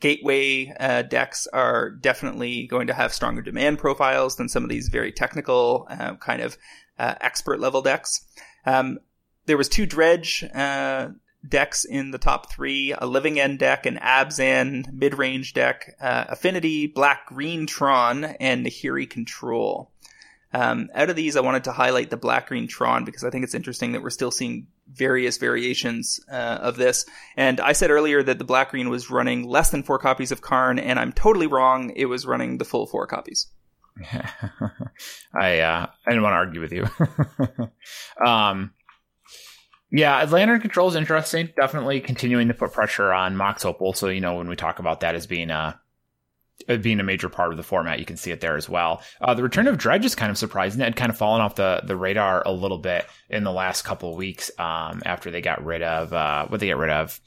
gateway 0.00 0.74
uh, 0.80 1.02
decks 1.02 1.46
are 1.52 1.90
definitely 1.90 2.66
going 2.66 2.86
to 2.86 2.94
have 2.94 3.12
stronger 3.12 3.42
demand 3.42 3.78
profiles 3.78 4.36
than 4.36 4.48
some 4.48 4.64
of 4.64 4.70
these 4.70 4.88
very 4.88 5.12
technical 5.12 5.86
uh, 5.90 6.16
kind 6.16 6.42
of 6.42 6.56
uh, 6.98 7.14
expert 7.20 7.60
level 7.60 7.82
decks. 7.82 8.26
Um, 8.66 8.98
there 9.46 9.56
was 9.56 9.68
two 9.68 9.86
dredge 9.86 10.44
uh, 10.54 11.08
decks 11.46 11.84
in 11.84 12.10
the 12.10 12.18
top 12.18 12.50
three: 12.50 12.92
a 12.96 13.06
Living 13.06 13.38
End 13.38 13.58
deck, 13.58 13.86
an 13.86 13.96
Abzan 13.96 14.92
mid-range 14.92 15.54
deck, 15.54 15.96
uh, 16.00 16.24
Affinity, 16.28 16.86
Black 16.86 17.26
Green 17.26 17.66
Tron, 17.66 18.24
and 18.24 18.64
Nahiri 18.64 19.08
Control. 19.08 19.90
Um, 20.52 20.88
out 20.94 21.10
of 21.10 21.16
these, 21.16 21.36
I 21.36 21.40
wanted 21.40 21.64
to 21.64 21.72
highlight 21.72 22.10
the 22.10 22.16
Black 22.16 22.48
Green 22.48 22.66
Tron 22.66 23.04
because 23.04 23.22
I 23.22 23.30
think 23.30 23.44
it's 23.44 23.54
interesting 23.54 23.92
that 23.92 24.02
we're 24.02 24.10
still 24.10 24.32
seeing 24.32 24.66
various 24.92 25.38
variations 25.38 26.18
uh, 26.30 26.58
of 26.60 26.76
this. 26.76 27.06
And 27.36 27.60
I 27.60 27.72
said 27.72 27.90
earlier 27.90 28.22
that 28.22 28.38
the 28.38 28.44
Black 28.44 28.70
Green 28.70 28.90
was 28.90 29.10
running 29.10 29.48
less 29.48 29.70
than 29.70 29.84
four 29.84 29.98
copies 29.98 30.32
of 30.32 30.40
Karn, 30.40 30.78
and 30.78 30.98
I'm 30.98 31.12
totally 31.12 31.46
wrong. 31.46 31.92
It 31.94 32.06
was 32.06 32.26
running 32.26 32.58
the 32.58 32.64
full 32.64 32.86
four 32.86 33.06
copies. 33.06 33.46
I 35.34 35.60
uh, 35.60 35.86
I 36.06 36.10
didn't 36.10 36.22
want 36.22 36.32
to 36.32 36.36
argue 36.36 36.60
with 36.60 36.72
you. 36.72 36.86
um, 38.26 38.72
yeah, 39.90 40.24
Lantern 40.24 40.60
Control 40.60 40.88
is 40.88 40.94
interesting. 40.94 41.50
Definitely 41.56 42.00
continuing 42.00 42.48
to 42.48 42.54
put 42.54 42.72
pressure 42.72 43.12
on 43.12 43.36
Mox 43.36 43.64
Opal. 43.64 43.92
So 43.92 44.08
you 44.08 44.20
know 44.20 44.36
when 44.36 44.48
we 44.48 44.56
talk 44.56 44.78
about 44.78 45.00
that 45.00 45.14
as 45.14 45.26
being 45.26 45.50
a 45.50 45.80
being 46.82 47.00
a 47.00 47.04
major 47.04 47.28
part 47.28 47.52
of 47.52 47.56
the 47.56 47.62
format, 47.62 47.98
you 47.98 48.04
can 48.04 48.16
see 48.16 48.30
it 48.30 48.40
there 48.40 48.56
as 48.56 48.68
well. 48.68 49.02
Uh, 49.20 49.34
the 49.34 49.42
return 49.42 49.66
of 49.66 49.78
Dredge 49.78 50.04
is 50.04 50.14
kind 50.14 50.30
of 50.30 50.38
surprising. 50.38 50.80
It 50.80 50.84
had 50.84 50.96
kind 50.96 51.10
of 51.10 51.16
fallen 51.16 51.40
off 51.40 51.54
the, 51.54 51.80
the 51.84 51.96
radar 51.96 52.42
a 52.44 52.52
little 52.52 52.78
bit 52.78 53.06
in 53.28 53.44
the 53.44 53.52
last 53.52 53.82
couple 53.82 54.10
of 54.10 54.16
weeks 54.16 54.50
um, 54.58 55.02
after 55.06 55.30
they 55.30 55.40
got 55.40 55.64
rid 55.64 55.82
of 55.82 56.12
uh, 56.12 56.46
what 56.48 56.60
they 56.60 56.66
get 56.66 56.76
rid 56.76 56.90
of 56.90 57.18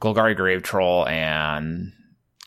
Golgari 0.00 0.36
Grave 0.36 0.62
Troll 0.62 1.08
and 1.08 1.92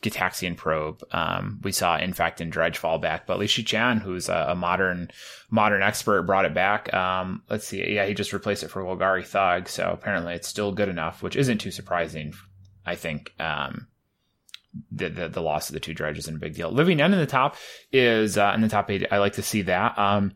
Gitaxian 0.10 0.56
Probe. 0.56 1.04
Um, 1.12 1.60
we 1.64 1.72
saw 1.72 1.98
in 1.98 2.14
fact, 2.14 2.42
in 2.42 2.50
Dredge 2.50 2.78
fall 2.78 3.00
back, 3.00 3.26
but 3.26 3.40
Li 3.40 3.48
Chan, 3.48 4.00
who's 4.00 4.30
a, 4.30 4.48
a, 4.50 4.56
modern 4.56 5.10
modern 5.50 5.82
expert, 5.82 6.24
brought 6.24 6.46
it 6.46 6.54
back. 6.54 6.94
Um, 6.94 7.42
let's 7.50 7.68
see, 7.68 7.94
yeah, 7.94 8.06
he 8.06 8.14
just 8.14 8.34
replaced 8.34 8.64
it 8.64 8.70
for 8.70 8.84
Golgari 8.84 9.26
Thug, 9.26 9.68
so 9.68 9.90
apparently 9.92 10.34
it's 10.34 10.48
still 10.48 10.72
good 10.72 10.90
enough, 10.90 11.24
which 11.24 11.36
isn't 11.36 11.58
too 11.58 11.72
surprising, 11.72 12.34
I 12.86 12.96
think. 12.96 13.34
Um, 13.40 13.88
the, 14.92 15.10
the, 15.10 15.30
the 15.30 15.42
loss 15.42 15.70
of 15.70 15.74
the 15.74 15.80
two 15.80 15.94
dredges 15.94 16.26
isn't 16.26 16.36
a 16.36 16.40
big 16.40 16.56
deal. 16.56 16.70
Living 16.70 17.02
End 17.02 17.14
in 17.14 17.20
the 17.20 17.26
top 17.26 17.56
is 17.92 18.38
uh, 18.38 18.52
in 18.54 18.62
the 18.62 18.70
top 18.70 18.92
eight. 18.92 19.08
I 19.12 19.18
like 19.20 19.34
to 19.34 19.42
see 19.42 19.64
that. 19.64 19.98
Um, 19.98 20.34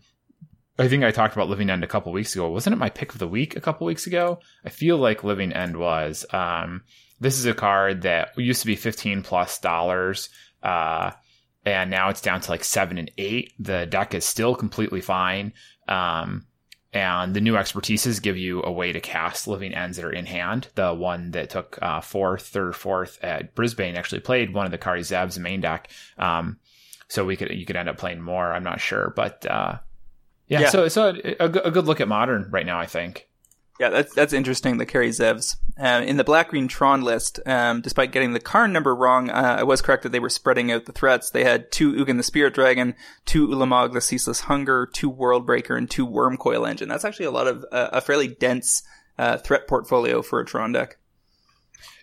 I 0.78 0.88
think 0.88 1.04
I 1.04 1.12
talked 1.12 1.36
about 1.36 1.50
Living 1.50 1.70
End 1.70 1.84
a 1.84 1.88
couple 1.88 2.14
weeks 2.14 2.34
ago. 2.34 2.50
Wasn't 2.50 2.74
it 2.74 2.80
my 2.80 2.90
pick 2.90 3.12
of 3.12 3.20
the 3.20 3.28
week 3.28 3.58
a 3.58 3.62
couple 3.62 3.86
weeks 3.86 4.08
ago? 4.08 4.40
I 4.64 4.70
feel 4.70 4.98
like 4.98 5.26
Living 5.26 5.52
End 5.52 5.76
was. 5.78 6.26
Um, 6.32 6.84
this 7.20 7.38
is 7.38 7.46
a 7.46 7.54
card 7.54 8.04
that 8.04 8.38
used 8.38 8.62
to 8.62 8.68
be 8.68 8.76
15 8.76 9.24
plus 9.24 9.60
dollars. 9.60 10.30
Uh, 10.64 11.12
and 11.66 11.92
now 11.92 12.10
it's 12.10 12.22
down 12.22 12.42
to 12.42 12.52
like 12.52 12.64
seven 12.64 12.98
and 12.98 13.12
eight. 13.18 13.54
The 13.60 13.86
deck 13.86 14.14
is 14.14 14.26
still 14.26 14.56
completely 14.56 15.02
fine. 15.02 15.54
Um, 15.88 16.46
and 16.92 17.36
the 17.36 17.42
new 17.42 17.54
expertises 17.54 18.22
give 18.22 18.38
you 18.38 18.64
a 18.64 18.72
way 18.72 18.92
to 18.92 19.00
cast 19.00 19.48
living 19.48 19.76
ends 19.76 19.98
that 19.98 20.06
are 20.06 20.12
in 20.12 20.26
hand. 20.26 20.70
The 20.74 20.94
one 20.94 21.32
that 21.32 21.52
took 21.52 21.78
uh, 21.82 22.02
fourth 22.02 22.56
or 22.56 22.74
fourth 22.74 23.20
at 23.22 23.54
Brisbane 23.54 23.96
actually 23.96 24.22
played 24.22 24.54
one 24.54 24.66
of 24.66 24.72
the 24.72 24.80
Kari 24.80 25.04
Zev's 25.04 25.38
main 25.38 25.62
deck. 25.62 25.90
Um, 26.18 26.58
so 27.08 27.26
we 27.26 27.36
could 27.36 27.52
you 27.52 27.66
could 27.66 27.76
end 27.76 27.90
up 27.90 27.98
playing 27.98 28.22
more. 28.22 28.52
I'm 28.52 28.64
not 28.64 28.80
sure, 28.80 29.14
but 29.16 29.46
uh, 29.46 29.78
yeah, 30.48 30.62
yeah. 30.62 30.70
So 30.70 30.88
so 30.88 31.10
a, 31.10 31.46
a, 31.46 31.72
good 31.72 31.86
look 31.86 32.02
at 32.02 32.08
modern 32.08 32.50
right 32.50 32.66
now, 32.66 32.80
I 32.80 32.88
think. 32.88 33.29
Yeah, 33.80 33.90
that's 33.90 34.14
that's 34.14 34.34
interesting. 34.34 34.78
The 34.78 34.86
Kari 34.86 35.10
Zevs 35.10 35.56
uh, 35.82 36.04
in 36.06 36.18
the 36.18 36.26
Black 36.26 36.50
Green 36.50 36.68
Tron 36.68 37.02
list. 37.02 37.40
Um, 37.46 37.80
despite 37.80 38.12
getting 38.12 38.34
the 38.34 38.42
Karn 38.42 38.74
number 38.74 38.94
wrong, 38.94 39.30
uh, 39.30 39.56
I 39.60 39.64
was 39.64 39.82
correct 39.82 40.04
that 40.04 40.12
they 40.12 40.20
were 40.20 40.30
spreading 40.30 40.70
out 40.70 40.86
the 40.86 40.92
threats. 40.92 41.30
They 41.30 41.46
had 41.46 41.72
two 41.72 41.94
Ugin 41.94 42.18
the 42.18 42.24
Spirit 42.24 42.54
Dragon, 42.54 42.94
two 43.26 43.48
Ulamog 43.48 43.94
the 43.94 44.02
Ceaseless 44.02 44.42
Hunger, 44.42 44.86
two 44.86 45.10
World 45.10 45.46
Breaker, 45.46 45.78
and 45.78 45.90
two 45.90 46.06
Wurmcoil 46.06 46.70
Engine. 46.70 46.90
That's 46.90 47.06
actually 47.06 47.28
a 47.28 47.32
lot 47.32 47.48
of 47.48 47.66
uh, 47.72 47.90
a 47.94 48.02
fairly 48.02 48.28
dense 48.28 48.84
uh, 49.18 49.38
threat 49.38 49.66
portfolio 49.66 50.22
for 50.22 50.42
a 50.42 50.46
Tron 50.46 50.74
deck. 50.74 50.98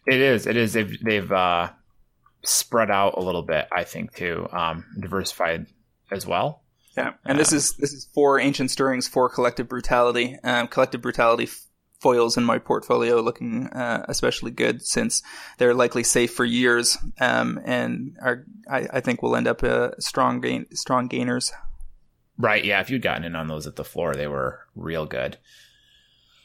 It 0.07 0.21
is. 0.21 0.47
It 0.47 0.57
is. 0.57 0.73
They've 0.73 0.97
they've 1.05 1.31
uh, 1.31 1.73
spread 2.43 2.91
out 2.91 3.19
a 3.19 3.21
little 3.21 3.43
bit. 3.43 3.69
I 3.71 3.85
think 3.85 4.15
too, 4.15 4.49
um, 4.51 4.87
diversified 4.99 5.67
as 6.11 6.27
well. 6.27 6.63
Yeah, 6.97 7.13
and 7.27 7.39
this 7.39 7.53
is 7.53 7.75
this 7.75 7.93
is 7.93 8.09
for 8.15 8.41
ancient 8.41 8.71
stirrings 8.71 9.07
for 9.07 9.29
collective 9.29 9.69
brutality. 9.69 10.39
Um, 10.43 10.69
collective 10.69 11.03
brutality 11.03 11.47
foils 12.01 12.37
in 12.37 12.45
my 12.45 12.59
portfolio 12.59 13.21
looking 13.21 13.67
uh, 13.69 14.05
especially 14.09 14.51
good 14.51 14.83
since 14.83 15.23
they're 15.59 15.75
likely 15.75 16.03
safe 16.03 16.33
for 16.35 16.45
years 16.45 16.99
um, 17.21 17.61
and 17.65 18.17
are 18.21 18.45
I, 18.71 18.87
I, 18.93 19.01
think 19.01 19.23
will 19.23 19.35
end 19.35 19.49
up 19.49 19.63
uh, 19.63 19.93
strong 19.99 20.41
gain 20.41 20.67
strong 20.75 21.09
gainers. 21.09 21.53
Right. 22.39 22.65
Yeah. 22.65 22.81
If 22.81 22.91
you'd 22.91 23.03
gotten 23.03 23.25
in 23.25 23.37
on 23.37 23.49
those 23.49 23.67
at 23.67 23.77
the 23.77 23.85
floor, 23.85 24.15
they 24.15 24.27
were 24.27 24.61
real 24.75 25.07
good. 25.07 25.39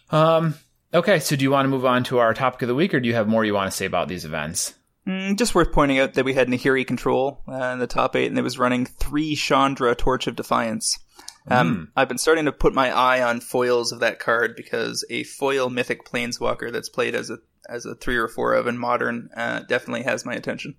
Um. 0.10 0.56
Okay. 0.94 1.20
So, 1.20 1.36
do 1.36 1.44
you 1.44 1.52
want 1.52 1.66
to 1.66 1.70
move 1.70 1.86
on 1.86 2.04
to 2.06 2.20
our 2.20 2.34
topic 2.34 2.62
of 2.64 2.68
the 2.68 2.76
week, 2.76 2.94
or 2.94 3.00
do 3.00 3.08
you 3.08 3.16
have 3.16 3.28
more 3.28 3.46
you 3.46 3.54
want 3.54 3.72
to 3.72 3.76
say 3.76 3.86
about 3.86 4.08
these 4.08 4.26
events? 4.26 4.74
Mm, 5.08 5.38
just 5.38 5.56
worth 5.56 5.72
pointing 5.72 6.00
out 6.00 6.14
that 6.14 6.26
we 6.26 6.34
had 6.34 6.48
Nahiri 6.48 6.86
control 6.86 7.42
uh, 7.48 7.72
in 7.74 7.80
the 7.80 7.88
top 7.88 8.16
eight, 8.16 8.28
and 8.28 8.38
it 8.38 8.44
was 8.44 8.60
running 8.60 8.86
three 8.86 9.36
Chandra 9.36 9.96
Torch 9.96 10.28
of 10.28 10.36
Defiance. 10.36 11.00
Um, 11.48 11.76
mm. 11.76 11.92
I've 11.96 12.08
been 12.08 12.18
starting 12.18 12.46
to 12.46 12.52
put 12.52 12.74
my 12.74 12.92
eye 12.92 13.22
on 13.22 13.42
foils 13.42 13.92
of 13.92 14.00
that 14.00 14.20
card 14.20 14.56
because 14.56 15.04
a 15.10 15.24
foil 15.24 15.70
mythic 15.70 16.06
planeswalker 16.06 16.72
that's 16.72 16.90
played 16.90 17.16
as 17.16 17.30
a 17.30 17.38
as 17.70 17.86
a 17.86 17.96
three 17.96 18.18
or 18.18 18.28
four 18.28 18.54
of 18.54 18.68
in 18.68 18.78
modern 18.78 19.30
uh, 19.36 19.62
definitely 19.62 20.04
has 20.04 20.26
my 20.26 20.34
attention. 20.34 20.76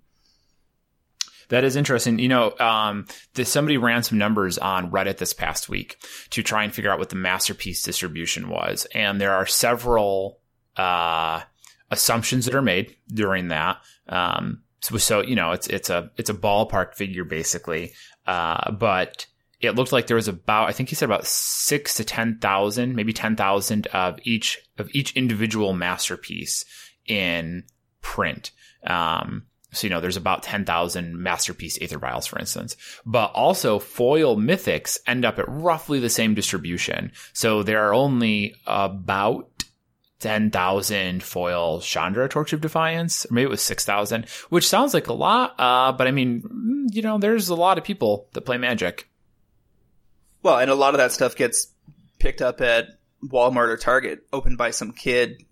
That 1.49 1.65
is 1.65 1.77
interesting. 1.77 2.19
You 2.19 2.29
know, 2.29 2.55
um, 2.59 3.07
this, 3.35 3.51
somebody 3.51 3.77
ran 3.77 4.03
some 4.03 4.19
numbers 4.19 4.59
on 4.59 4.91
Reddit 4.91 5.19
this 5.19 5.33
past 5.33 5.69
week 5.69 5.97
to 6.31 6.43
try 6.43 6.65
and 6.65 6.75
figure 6.75 6.91
out 6.91 6.99
what 6.99 7.11
the 7.11 7.17
masterpiece 7.17 7.83
distribution 7.83 8.49
was, 8.49 8.87
and 8.95 9.21
there 9.21 9.35
are 9.35 9.47
several 9.47 10.41
uh, 10.77 11.43
assumptions 11.91 12.47
that 12.47 12.55
are 12.55 12.63
made 12.63 12.97
during 13.13 13.49
that. 13.49 13.83
Um, 14.09 14.63
so, 14.81 14.97
so, 14.97 15.21
you 15.21 15.37
know, 15.37 15.53
it's 15.53 15.67
it's 15.67 15.91
a 15.91 16.11
it's 16.17 16.31
a 16.31 16.35
ballpark 16.35 16.95
figure 16.95 17.25
basically, 17.25 17.93
uh, 18.27 18.73
but 18.73 19.27
it 19.63 19.77
looked 19.77 19.93
like 19.93 20.09
there 20.09 20.17
was 20.17 20.29
about 20.29 20.69
I 20.69 20.73
think 20.73 20.89
he 20.89 20.95
said 20.95 21.07
about 21.07 21.27
six 21.27 21.95
to 21.95 22.05
ten 22.05 22.39
thousand, 22.39 22.95
maybe 22.97 23.13
ten 23.13 23.37
thousand 23.37 23.87
of 23.89 24.19
each 24.25 24.59
of 24.77 24.91
each 24.93 25.17
individual 25.17 25.73
masterpiece 25.73 26.65
in 27.07 27.65
print. 28.01 28.51
Um, 28.85 29.45
so 29.73 29.87
you 29.87 29.91
know, 29.91 30.01
there's 30.01 30.17
about 30.17 30.43
ten 30.43 30.65
thousand 30.65 31.17
masterpiece 31.17 31.79
Aether 31.81 31.99
Vials, 31.99 32.27
for 32.27 32.39
instance. 32.39 32.77
But 33.07 33.33
also 33.33 33.79
foil 33.79 34.37
mythics 34.37 34.99
end 35.07 35.25
up 35.25 35.39
at 35.39 35.49
roughly 35.49 36.01
the 36.01 36.11
same 36.11 36.35
distribution. 36.35 37.13
So 37.33 37.63
there 37.63 37.87
are 37.89 37.95
only 37.95 38.57
about 38.67 39.49
10,000 40.23 41.21
foil 41.21 41.81
Chandra 41.81 42.29
Torch 42.29 42.53
of 42.53 42.61
Defiance, 42.61 43.27
or 43.27 43.35
maybe 43.35 43.47
it 43.47 43.51
was 43.51 43.61
6,000, 43.61 44.29
which 44.51 44.69
sounds 44.69 44.95
like 44.95 45.09
a 45.09 45.13
lot. 45.13 45.59
Uh, 45.59 45.91
but 45.91 46.07
I 46.07 46.13
mean, 46.13 46.43
mm, 46.43 46.95
you 46.95 47.03
know, 47.03 47.19
there's 47.19 47.49
a 47.49 47.57
lot 47.57 47.77
of 47.77 47.83
people 47.83 48.29
that 48.33 48.43
play 48.43 48.57
Magic. 48.57 49.09
Well, 50.43 50.59
and 50.59 50.71
a 50.71 50.75
lot 50.75 50.95
of 50.95 50.99
that 50.99 51.13
stuff 51.13 51.37
gets 51.37 51.69
picked 52.19 52.43
up 52.43 52.61
at 52.61 52.87
Walmart 53.25 53.69
or 53.69 53.77
Target, 53.77 54.27
opened 54.33 54.59
by 54.59 54.71
some 54.71 54.93
kid, 54.93 55.45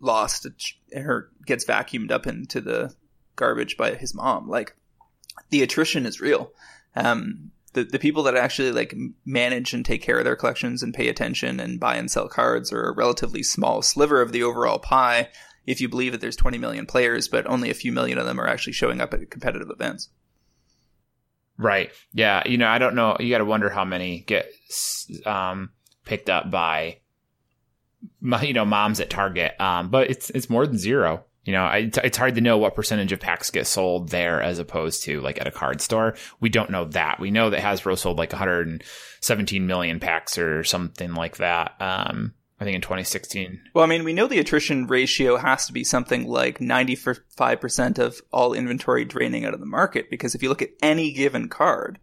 lost, 0.00 0.46
or 0.94 1.30
gets 1.46 1.64
vacuumed 1.64 2.10
up 2.10 2.26
into 2.26 2.60
the 2.60 2.94
garbage 3.36 3.76
by 3.76 3.94
his 3.94 4.14
mom. 4.14 4.48
Like, 4.48 4.74
the 5.50 5.62
attrition 5.62 6.06
is 6.06 6.20
real. 6.20 6.52
Um, 6.96 7.50
the, 7.74 7.84
the 7.84 7.98
people 7.98 8.22
that 8.22 8.36
actually 8.36 8.72
like 8.72 8.94
manage 9.26 9.74
and 9.74 9.84
take 9.84 10.00
care 10.00 10.18
of 10.18 10.24
their 10.24 10.36
collections 10.36 10.82
and 10.82 10.94
pay 10.94 11.08
attention 11.08 11.60
and 11.60 11.80
buy 11.80 11.96
and 11.96 12.10
sell 12.10 12.28
cards 12.28 12.72
are 12.72 12.84
a 12.84 12.94
relatively 12.94 13.42
small 13.42 13.82
sliver 13.82 14.22
of 14.22 14.32
the 14.32 14.44
overall 14.44 14.78
pie 14.78 15.28
if 15.66 15.80
you 15.80 15.88
believe 15.88 16.12
that 16.12 16.20
there's 16.20 16.36
20 16.36 16.58
million 16.58 16.86
players, 16.86 17.26
but 17.26 17.46
only 17.46 17.70
a 17.70 17.74
few 17.74 17.90
million 17.90 18.18
of 18.18 18.26
them 18.26 18.40
are 18.40 18.46
actually 18.46 18.74
showing 18.74 19.00
up 19.00 19.12
at 19.12 19.30
competitive 19.30 19.70
events. 19.70 20.08
Right. 21.56 21.90
Yeah. 22.12 22.42
You 22.46 22.58
know, 22.58 22.68
I 22.68 22.78
don't 22.78 22.94
know. 22.94 23.16
You 23.20 23.30
got 23.30 23.38
to 23.38 23.44
wonder 23.44 23.70
how 23.70 23.84
many 23.84 24.20
get 24.20 24.50
um, 25.24 25.70
picked 26.04 26.28
up 26.28 26.50
by, 26.50 26.98
you 28.42 28.52
know, 28.52 28.64
moms 28.64 29.00
at 29.00 29.10
Target. 29.10 29.60
Um, 29.60 29.90
but 29.90 30.10
it's 30.10 30.30
it's 30.30 30.50
more 30.50 30.66
than 30.66 30.78
zero. 30.78 31.24
You 31.44 31.52
know, 31.52 31.64
I, 31.64 31.90
it's 32.02 32.16
hard 32.16 32.36
to 32.36 32.40
know 32.40 32.56
what 32.56 32.74
percentage 32.74 33.12
of 33.12 33.20
packs 33.20 33.50
get 33.50 33.66
sold 33.66 34.08
there 34.08 34.40
as 34.40 34.58
opposed 34.58 35.02
to 35.04 35.20
like 35.20 35.38
at 35.38 35.46
a 35.46 35.50
card 35.50 35.82
store. 35.82 36.16
We 36.40 36.48
don't 36.48 36.70
know 36.70 36.86
that. 36.86 37.20
We 37.20 37.30
know 37.30 37.50
that 37.50 37.60
Hasbro 37.60 37.98
sold 37.98 38.16
like 38.16 38.32
117 38.32 39.66
million 39.66 40.00
packs 40.00 40.38
or 40.38 40.64
something 40.64 41.12
like 41.12 41.36
that. 41.36 41.74
Um, 41.80 42.32
I 42.60 42.64
think 42.64 42.76
in 42.76 42.82
2016. 42.82 43.60
Well, 43.74 43.84
I 43.84 43.88
mean, 43.88 44.04
we 44.04 44.12
know 44.12 44.28
the 44.28 44.38
attrition 44.38 44.86
ratio 44.86 45.36
has 45.36 45.66
to 45.66 45.72
be 45.72 45.82
something 45.82 46.28
like 46.28 46.58
95% 46.58 47.98
of 47.98 48.20
all 48.32 48.54
inventory 48.54 49.04
draining 49.04 49.44
out 49.44 49.54
of 49.54 49.60
the 49.60 49.66
market 49.66 50.08
because 50.08 50.34
if 50.34 50.42
you 50.42 50.48
look 50.48 50.62
at 50.62 50.70
any 50.80 51.12
given 51.12 51.48
card, 51.48 51.98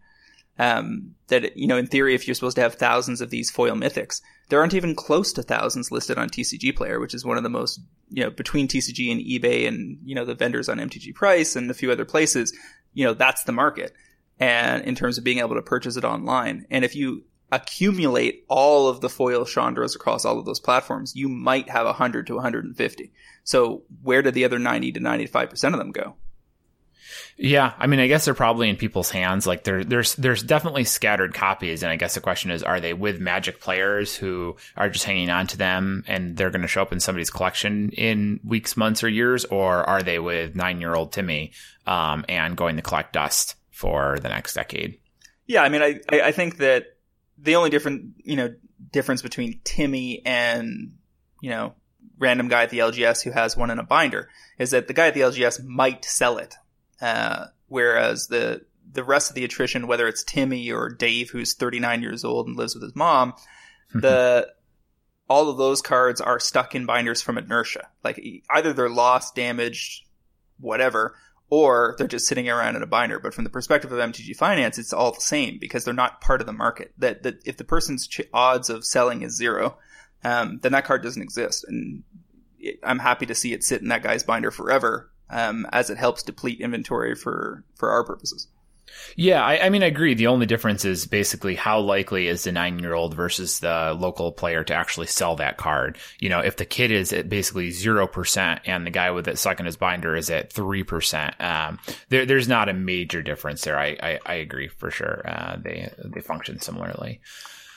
um, 0.58 1.14
that, 1.28 1.56
you 1.56 1.66
know, 1.66 1.78
in 1.78 1.86
theory, 1.86 2.14
if 2.14 2.28
you're 2.28 2.34
supposed 2.34 2.56
to 2.56 2.62
have 2.62 2.74
thousands 2.74 3.22
of 3.22 3.30
these 3.30 3.50
foil 3.50 3.74
mythics, 3.74 4.20
there 4.50 4.60
aren't 4.60 4.74
even 4.74 4.94
close 4.94 5.32
to 5.32 5.42
thousands 5.42 5.90
listed 5.90 6.18
on 6.18 6.28
TCG 6.28 6.76
Player, 6.76 7.00
which 7.00 7.14
is 7.14 7.24
one 7.24 7.38
of 7.38 7.42
the 7.42 7.48
most, 7.48 7.80
you 8.10 8.22
know, 8.22 8.30
between 8.30 8.68
TCG 8.68 9.10
and 9.10 9.20
eBay 9.20 9.66
and, 9.66 9.98
you 10.04 10.14
know, 10.14 10.26
the 10.26 10.34
vendors 10.34 10.68
on 10.68 10.78
MTG 10.78 11.14
Price 11.14 11.56
and 11.56 11.70
a 11.70 11.74
few 11.74 11.90
other 11.90 12.04
places, 12.04 12.56
you 12.92 13.04
know, 13.06 13.14
that's 13.14 13.44
the 13.44 13.52
market. 13.52 13.94
And 14.38 14.84
in 14.84 14.94
terms 14.94 15.16
of 15.16 15.24
being 15.24 15.38
able 15.38 15.54
to 15.54 15.62
purchase 15.62 15.96
it 15.96 16.04
online. 16.04 16.66
And 16.70 16.84
if 16.84 16.94
you 16.94 17.24
accumulate 17.52 18.44
all 18.48 18.88
of 18.88 19.00
the 19.00 19.10
foil 19.10 19.44
Chandras 19.44 19.94
across 19.94 20.24
all 20.24 20.38
of 20.38 20.46
those 20.46 20.58
platforms, 20.58 21.14
you 21.14 21.28
might 21.28 21.68
have 21.68 21.86
100 21.86 22.26
to 22.26 22.34
150. 22.34 23.12
So 23.44 23.82
where 24.02 24.22
did 24.22 24.34
the 24.34 24.44
other 24.44 24.58
90 24.58 24.92
to 24.92 25.00
95% 25.00 25.72
of 25.72 25.78
them 25.78 25.92
go? 25.92 26.16
Yeah, 27.36 27.72
I 27.78 27.86
mean, 27.86 28.00
I 28.00 28.06
guess 28.06 28.24
they're 28.24 28.34
probably 28.34 28.68
in 28.68 28.76
people's 28.76 29.10
hands. 29.10 29.46
Like 29.46 29.64
there, 29.64 29.84
there's 29.84 30.14
there's 30.14 30.42
definitely 30.42 30.84
scattered 30.84 31.34
copies, 31.34 31.82
and 31.82 31.90
I 31.90 31.96
guess 31.96 32.14
the 32.14 32.20
question 32.20 32.50
is, 32.50 32.62
are 32.62 32.78
they 32.78 32.92
with 32.92 33.20
Magic 33.20 33.60
players 33.60 34.14
who 34.14 34.56
are 34.76 34.90
just 34.90 35.04
hanging 35.04 35.30
on 35.30 35.46
to 35.48 35.56
them, 35.56 36.04
and 36.06 36.36
they're 36.36 36.50
going 36.50 36.62
to 36.62 36.68
show 36.68 36.82
up 36.82 36.92
in 36.92 37.00
somebody's 37.00 37.30
collection 37.30 37.90
in 37.90 38.38
weeks, 38.44 38.76
months, 38.76 39.02
or 39.02 39.08
years, 39.08 39.44
or 39.46 39.82
are 39.84 40.02
they 40.02 40.18
with 40.18 40.54
nine 40.54 40.80
year 40.80 40.94
old 40.94 41.10
Timmy 41.10 41.52
um, 41.86 42.24
and 42.28 42.56
going 42.56 42.76
to 42.76 42.82
collect 42.82 43.14
dust 43.14 43.56
for 43.70 44.18
the 44.20 44.28
next 44.28 44.54
decade? 44.54 44.98
Yeah, 45.46 45.62
I 45.62 45.68
mean, 45.68 45.82
I 45.82 46.00
I 46.12 46.32
think 46.32 46.58
that 46.58 46.96
the 47.42 47.56
only 47.56 47.70
different, 47.70 48.14
you 48.24 48.36
know, 48.36 48.54
difference 48.90 49.22
between 49.22 49.60
Timmy 49.64 50.22
and, 50.24 50.94
you 51.40 51.50
know, 51.50 51.74
random 52.18 52.48
guy 52.48 52.62
at 52.62 52.70
the 52.70 52.78
LGS 52.78 53.22
who 53.22 53.32
has 53.32 53.56
one 53.56 53.70
in 53.70 53.78
a 53.78 53.82
binder 53.82 54.28
is 54.58 54.70
that 54.70 54.86
the 54.86 54.94
guy 54.94 55.08
at 55.08 55.14
the 55.14 55.20
LGS 55.20 55.64
might 55.64 56.04
sell 56.04 56.38
it. 56.38 56.54
Uh, 57.00 57.46
whereas 57.66 58.28
the, 58.28 58.64
the 58.92 59.02
rest 59.02 59.30
of 59.30 59.34
the 59.34 59.44
attrition, 59.44 59.86
whether 59.86 60.06
it's 60.06 60.22
Timmy 60.22 60.70
or 60.70 60.88
Dave, 60.88 61.30
who's 61.30 61.54
39 61.54 62.02
years 62.02 62.24
old 62.24 62.46
and 62.46 62.56
lives 62.56 62.74
with 62.74 62.84
his 62.84 62.94
mom, 62.94 63.34
the, 63.94 64.48
all 65.28 65.50
of 65.50 65.58
those 65.58 65.82
cards 65.82 66.20
are 66.20 66.38
stuck 66.38 66.74
in 66.74 66.86
binders 66.86 67.20
from 67.22 67.38
inertia. 67.38 67.88
Like 68.04 68.24
either 68.54 68.72
they're 68.72 68.88
lost, 68.88 69.34
damaged, 69.34 70.04
whatever, 70.60 71.16
or 71.52 71.94
they're 71.98 72.08
just 72.08 72.26
sitting 72.26 72.48
around 72.48 72.76
in 72.76 72.82
a 72.82 72.86
binder. 72.86 73.18
But 73.18 73.34
from 73.34 73.44
the 73.44 73.50
perspective 73.50 73.92
of 73.92 73.98
MTG 73.98 74.34
Finance, 74.34 74.78
it's 74.78 74.94
all 74.94 75.12
the 75.12 75.20
same 75.20 75.58
because 75.60 75.84
they're 75.84 75.92
not 75.92 76.22
part 76.22 76.40
of 76.40 76.46
the 76.46 76.52
market. 76.54 76.94
That 76.96 77.24
that 77.24 77.46
if 77.46 77.58
the 77.58 77.64
person's 77.64 78.06
ch- 78.06 78.22
odds 78.32 78.70
of 78.70 78.86
selling 78.86 79.20
is 79.20 79.36
zero, 79.36 79.76
um, 80.24 80.60
then 80.62 80.72
that 80.72 80.86
card 80.86 81.02
doesn't 81.02 81.20
exist. 81.20 81.66
And 81.68 82.04
it, 82.58 82.80
I'm 82.82 83.00
happy 83.00 83.26
to 83.26 83.34
see 83.34 83.52
it 83.52 83.64
sit 83.64 83.82
in 83.82 83.88
that 83.88 84.02
guy's 84.02 84.22
binder 84.22 84.50
forever, 84.50 85.12
um, 85.28 85.66
as 85.72 85.90
it 85.90 85.98
helps 85.98 86.22
deplete 86.22 86.58
inventory 86.58 87.14
for 87.14 87.66
for 87.74 87.90
our 87.90 88.02
purposes. 88.02 88.48
Yeah, 89.16 89.44
I, 89.44 89.66
I, 89.66 89.68
mean, 89.70 89.82
I 89.82 89.86
agree. 89.86 90.14
The 90.14 90.26
only 90.26 90.46
difference 90.46 90.84
is 90.84 91.06
basically 91.06 91.54
how 91.54 91.80
likely 91.80 92.28
is 92.28 92.44
the 92.44 92.52
nine 92.52 92.78
year 92.78 92.94
old 92.94 93.14
versus 93.14 93.60
the 93.60 93.96
local 93.98 94.32
player 94.32 94.64
to 94.64 94.74
actually 94.74 95.06
sell 95.06 95.36
that 95.36 95.56
card. 95.56 95.98
You 96.18 96.28
know, 96.28 96.40
if 96.40 96.56
the 96.56 96.64
kid 96.64 96.90
is 96.90 97.12
at 97.12 97.28
basically 97.28 97.70
0% 97.70 98.60
and 98.64 98.86
the 98.86 98.90
guy 98.90 99.10
with 99.10 99.28
it 99.28 99.38
stuck 99.38 99.60
in 99.60 99.66
his 99.66 99.76
binder 99.76 100.16
is 100.16 100.30
at 100.30 100.52
3%, 100.52 101.40
um, 101.40 101.78
there, 102.08 102.26
there's 102.26 102.48
not 102.48 102.68
a 102.68 102.74
major 102.74 103.22
difference 103.22 103.62
there. 103.62 103.78
I, 103.78 103.96
I, 104.02 104.18
I 104.26 104.34
agree 104.34 104.68
for 104.68 104.90
sure. 104.90 105.22
Uh, 105.24 105.56
they, 105.62 105.92
they 106.04 106.20
function 106.20 106.60
similarly. 106.60 107.20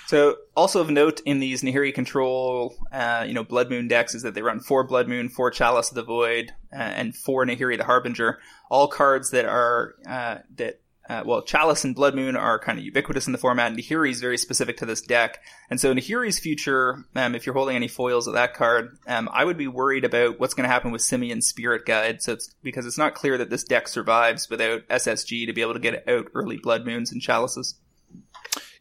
So, 0.08 0.38
also 0.56 0.82
of 0.82 0.90
note 0.92 1.22
in 1.26 1.40
these 1.40 1.64
Nahiri 1.64 1.94
control, 1.94 2.76
uh, 2.92 3.26
you 3.28 3.34
know, 3.34 3.44
Blood 3.44 3.72
Moon 3.72 3.88
decks 3.88 4.14
is 4.14 4.22
that 4.22 4.36
they 4.36 4.44
run 4.44 4.60
four 4.60 4.84
Blood 4.84 5.08
Moon, 5.08 5.30
four 5.30 5.50
Chalice 5.50 5.90
of 5.90 5.96
the 5.96 6.04
Void, 6.04 6.52
uh, 6.72 6.78
and 6.78 7.16
four 7.16 7.44
Nahiri 7.46 7.78
the 7.78 7.86
Harbinger. 7.86 8.40
All 8.70 8.88
cards 8.88 9.32
that 9.32 9.46
are 9.46 9.96
uh, 10.08 10.38
that 10.58 10.80
uh, 11.10 11.24
well, 11.26 11.44
Chalice 11.44 11.84
and 11.84 11.94
Blood 11.94 12.16
Moon 12.16 12.36
are 12.36 12.60
kind 12.60 12.80
of 12.80 12.86
ubiquitous 12.86 13.28
in 13.28 13.32
the 13.32 13.38
format. 13.38 13.68
And 13.68 13.78
Nahiri 13.78 14.10
is 14.10 14.22
very 14.22 14.38
specific 14.38 14.78
to 14.78 14.86
this 14.86 15.02
deck. 15.02 15.42
And 15.70 15.80
so 15.80 15.94
Nahiri's 15.94 16.40
future, 16.40 17.06
um, 17.16 17.36
if 17.36 17.46
you're 17.46 17.56
holding 17.56 17.76
any 17.76 17.88
foils 17.88 18.28
of 18.28 18.34
that 18.34 18.54
card, 18.54 18.98
um, 19.08 19.30
I 19.32 19.46
would 19.46 19.58
be 19.58 19.68
worried 19.68 20.06
about 20.06 20.40
what's 20.40 20.54
going 20.54 20.68
to 20.68 20.74
happen 20.74 20.92
with 20.92 21.02
Simian 21.02 21.42
Spirit 21.42 21.86
Guide. 21.86 22.22
So 22.22 22.34
it's 22.34 22.54
because 22.64 22.86
it's 22.86 22.98
not 22.98 23.14
clear 23.14 23.38
that 23.38 23.50
this 23.50 23.64
deck 23.64 23.88
survives 23.88 24.50
without 24.50 24.88
SSG 24.88 25.46
to 25.46 25.54
be 25.54 25.62
able 25.62 25.74
to 25.74 25.80
get 25.80 26.08
out 26.08 26.28
early 26.34 26.58
Blood 26.58 26.86
Moons 26.86 27.12
and 27.12 27.22
Chalices. 27.22 27.76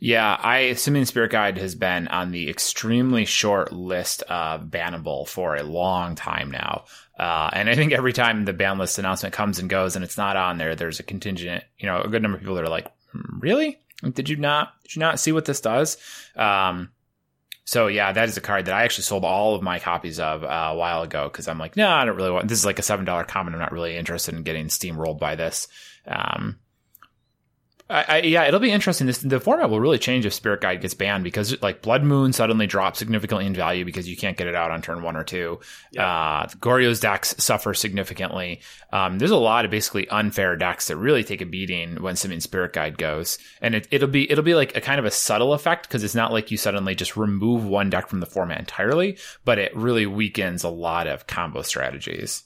Yeah, 0.01 0.39
I 0.39 0.75
Simian 0.75 1.07
Spirit 1.07 1.31
Guide 1.31 1.57
has 1.59 1.75
been 1.75 2.09
on 2.09 2.31
the 2.31 2.51
extremely 2.51 3.25
short 3.25 3.73
list 3.73 4.23
of 4.23 4.65
bannable 4.65 5.27
for 5.27 5.57
a 5.57 5.63
long 5.63 6.15
time 6.15 6.51
now. 6.51 6.85
Uh, 7.19 7.49
and 7.53 7.69
I 7.71 7.75
think 7.75 7.93
every 7.93 8.13
time 8.13 8.45
the 8.45 8.53
ban 8.53 8.79
list 8.79 8.99
announcement 8.99 9.35
comes 9.35 9.59
and 9.59 9.71
goes 9.71 9.95
and 9.95 10.05
it's 10.05 10.19
not 10.19 10.37
on 10.37 10.59
there, 10.59 10.75
there's 10.75 11.01
a 11.01 11.05
contingent, 11.05 11.65
you 11.79 11.87
know, 11.87 12.01
a 12.01 12.09
good 12.09 12.23
number 12.23 12.37
of 12.37 12.43
people 12.43 12.57
that 12.57 12.65
are 12.65 12.69
like, 12.69 12.91
hmm, 13.13 13.39
really? 13.39 13.79
Did 14.03 14.29
you 14.29 14.37
not, 14.37 14.73
did 14.83 14.97
you 14.97 15.01
not 15.01 15.21
see 15.21 15.33
what 15.33 15.45
this 15.45 15.61
does? 15.61 15.97
Um, 16.35 16.91
so 17.65 17.87
yeah, 17.87 18.13
that 18.13 18.29
is 18.29 18.37
a 18.37 18.43
card 18.43 18.67
that 18.67 18.75
I 18.75 18.85
actually 18.85 19.05
sold 19.05 19.25
all 19.25 19.55
of 19.55 19.63
my 19.63 19.79
copies 19.79 20.21
of 20.21 20.45
uh, 20.45 20.71
a 20.73 20.77
while 20.77 21.03
ago 21.03 21.29
because 21.29 21.49
I'm 21.49 21.59
like, 21.59 21.77
no, 21.77 21.89
I 21.89 22.05
don't 22.05 22.17
really 22.17 22.31
want. 22.31 22.49
This 22.49 22.59
is 22.59 22.67
like 22.67 22.79
a 22.79 22.83
seven 22.83 23.05
dollar 23.05 23.25
common. 23.25 23.55
I'm 23.55 23.61
not 23.61 23.73
really 23.73 23.97
interested 23.97 24.35
in 24.35 24.43
getting 24.43 24.67
steamrolled 24.67 25.19
by 25.19 25.35
this. 25.35 25.69
Um, 26.07 26.59
I, 27.91 28.05
I, 28.09 28.17
yeah, 28.23 28.45
it'll 28.45 28.61
be 28.61 28.71
interesting. 28.71 29.07
This 29.07 29.19
the 29.19 29.39
format 29.39 29.69
will 29.69 29.81
really 29.81 29.99
change 29.99 30.25
if 30.25 30.33
Spirit 30.33 30.63
Guide 30.63 30.81
gets 30.81 30.95
banned 30.95 31.23
because 31.23 31.61
like 31.61 31.83
Blood 31.83 32.03
Moon 32.03 32.33
suddenly 32.33 32.67
drops 32.67 32.99
significantly 32.99 33.45
in 33.45 33.55
value 33.55 33.85
because 33.85 34.09
you 34.09 34.17
can't 34.17 34.39
get 34.39 34.47
it 34.47 34.55
out 34.55 34.71
on 34.71 34.81
turn 34.81 35.03
one 35.03 35.17
or 35.17 35.25
two. 35.25 35.61
Yeah. 35.93 36.07
Uh, 36.07 36.47
Goryo's 36.61 36.99
decks 36.99 37.35
suffer 37.37 37.75
significantly. 37.75 38.61
Um, 38.91 39.19
there's 39.19 39.31
a 39.31 39.37
lot 39.37 39.67
of 39.67 39.71
basically 39.71 40.09
unfair 40.09 40.57
decks 40.57 40.89
that 40.89 40.97
really 40.97 41.25
take 41.25 41.43
a 41.43 41.47
beating 41.47 42.03
when 42.03 42.17
Simian 42.17 42.41
Spirit 42.41 42.73
Guide 42.73 42.97
goes, 42.97 43.39
and 43.61 43.75
it, 43.75 43.87
it'll 43.91 44.09
be 44.09 44.31
it'll 44.31 44.45
be 44.45 44.55
like 44.55 44.75
a 44.75 44.81
kind 44.81 44.99
of 44.99 45.05
a 45.05 45.11
subtle 45.11 45.53
effect 45.53 45.87
because 45.87 46.05
it's 46.05 46.15
not 46.15 46.33
like 46.33 46.51
you 46.51 46.57
suddenly 46.57 46.95
just 46.95 47.19
remove 47.19 47.67
one 47.67 47.91
deck 47.91 48.09
from 48.09 48.21
the 48.21 48.27
format 48.27 48.61
entirely, 48.61 49.19
but 49.45 49.59
it 49.59 49.77
really 49.77 50.07
weakens 50.07 50.65
a 50.65 50.71
lot 50.71 51.07
of 51.07 51.27
combo 51.27 51.61
strategies. 51.61 52.45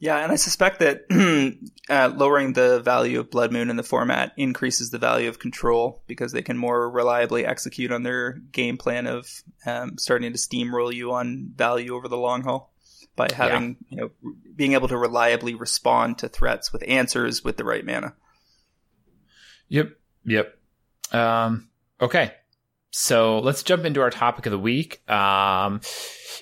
Yeah, 0.00 0.18
and 0.18 0.32
I 0.32 0.36
suspect 0.36 0.80
that 0.80 1.04
uh, 1.88 2.12
lowering 2.14 2.52
the 2.52 2.80
value 2.80 3.20
of 3.20 3.30
Blood 3.30 3.52
Moon 3.52 3.70
in 3.70 3.76
the 3.76 3.82
format 3.82 4.32
increases 4.36 4.90
the 4.90 4.98
value 4.98 5.28
of 5.28 5.38
Control 5.38 6.02
because 6.06 6.32
they 6.32 6.42
can 6.42 6.58
more 6.58 6.90
reliably 6.90 7.46
execute 7.46 7.92
on 7.92 8.02
their 8.02 8.32
game 8.32 8.76
plan 8.76 9.06
of 9.06 9.26
um, 9.64 9.96
starting 9.96 10.32
to 10.32 10.38
steamroll 10.38 10.92
you 10.92 11.12
on 11.12 11.52
value 11.54 11.94
over 11.94 12.08
the 12.08 12.16
long 12.16 12.42
haul 12.42 12.72
by 13.16 13.28
having 13.32 13.76
yeah. 13.88 13.96
you 13.96 13.96
know 14.24 14.34
being 14.56 14.72
able 14.72 14.88
to 14.88 14.96
reliably 14.96 15.54
respond 15.54 16.18
to 16.18 16.28
threats 16.28 16.72
with 16.72 16.82
answers 16.86 17.44
with 17.44 17.56
the 17.56 17.64
right 17.64 17.86
mana. 17.86 18.14
Yep. 19.68 19.90
Yep. 20.24 20.58
Um, 21.12 21.68
okay. 22.00 22.34
So 22.96 23.40
let's 23.40 23.64
jump 23.64 23.84
into 23.84 24.02
our 24.02 24.10
topic 24.10 24.46
of 24.46 24.52
the 24.52 24.58
week. 24.58 25.02
Um, 25.10 25.80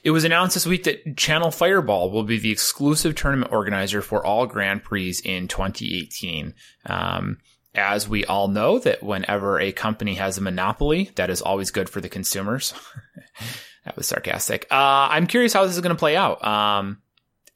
it 0.05 0.11
was 0.11 0.25
announced 0.25 0.53
this 0.53 0.67
week 0.67 0.85
that 0.85 1.17
Channel 1.17 1.51
Fireball 1.51 2.11
will 2.11 2.25
be 2.25 2.39
the 2.39 2.51
exclusive 2.51 3.15
tournament 3.15 3.51
organizer 3.51 4.03
for 4.03 4.23
all 4.23 4.47
Grand 4.47 4.85
Prix 4.85 5.15
in 5.25 5.49
2018. 5.49 6.53
Um, 6.85 7.39
as 7.75 8.07
we 8.07 8.27
all 8.27 8.49
know 8.49 8.79
that 8.81 9.03
whenever 9.03 9.59
a 9.59 9.73
company 9.73 10.17
has 10.17 10.37
a 10.37 10.43
monopoly, 10.43 11.11
that 11.15 11.31
is 11.31 11.41
always 11.41 11.71
good 11.71 11.89
for 11.89 12.03
the 12.03 12.11
consumers. 12.11 12.75
that 13.87 13.97
was 13.97 14.07
sarcastic. 14.07 14.67
Uh, 14.71 15.09
I'm 15.11 15.27
curious 15.27 15.55
how 15.55 15.65
this 15.65 15.75
is 15.75 15.81
going 15.81 15.97
to 15.97 15.99
play 15.99 16.17
out. 16.17 16.45
Um, 16.45 17.01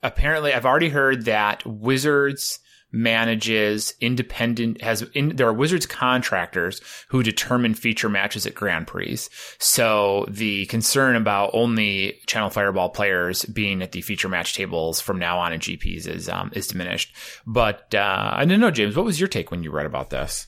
apparently 0.02 0.54
I've 0.54 0.64
already 0.64 0.88
heard 0.88 1.26
that 1.26 1.66
Wizards 1.66 2.60
manages 2.96 3.92
independent 4.00 4.80
has 4.80 5.02
in, 5.14 5.36
there 5.36 5.46
are 5.46 5.52
Wizards 5.52 5.86
contractors 5.86 6.80
who 7.08 7.22
determine 7.22 7.74
feature 7.74 8.08
matches 8.08 8.46
at 8.46 8.54
Grand 8.54 8.86
Prix. 8.86 9.18
So 9.58 10.24
the 10.28 10.66
concern 10.66 11.14
about 11.14 11.50
only 11.52 12.20
Channel 12.26 12.50
Fireball 12.50 12.88
players 12.88 13.44
being 13.44 13.82
at 13.82 13.92
the 13.92 14.00
feature 14.00 14.28
match 14.28 14.54
tables 14.54 15.00
from 15.00 15.18
now 15.18 15.38
on 15.38 15.52
in 15.52 15.60
GPs 15.60 16.08
is 16.08 16.28
um, 16.28 16.50
is 16.54 16.66
diminished. 16.66 17.14
But 17.46 17.94
uh, 17.94 18.30
I 18.32 18.44
don't 18.44 18.60
know, 18.60 18.70
James. 18.70 18.96
What 18.96 19.04
was 19.04 19.20
your 19.20 19.28
take 19.28 19.50
when 19.50 19.62
you 19.62 19.70
read 19.70 19.86
about 19.86 20.10
this? 20.10 20.46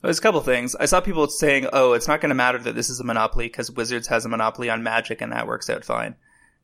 There's 0.00 0.18
a 0.18 0.22
couple 0.22 0.40
things. 0.40 0.76
I 0.76 0.86
saw 0.86 1.00
people 1.00 1.26
saying, 1.28 1.66
"Oh, 1.72 1.92
it's 1.92 2.08
not 2.08 2.20
going 2.20 2.30
to 2.30 2.36
matter 2.36 2.58
that 2.58 2.76
this 2.76 2.88
is 2.88 3.00
a 3.00 3.04
monopoly 3.04 3.46
because 3.46 3.70
Wizards 3.70 4.06
has 4.08 4.24
a 4.24 4.28
monopoly 4.28 4.70
on 4.70 4.84
Magic, 4.84 5.20
and 5.20 5.32
that 5.32 5.48
works 5.48 5.68
out 5.68 5.84
fine." 5.84 6.14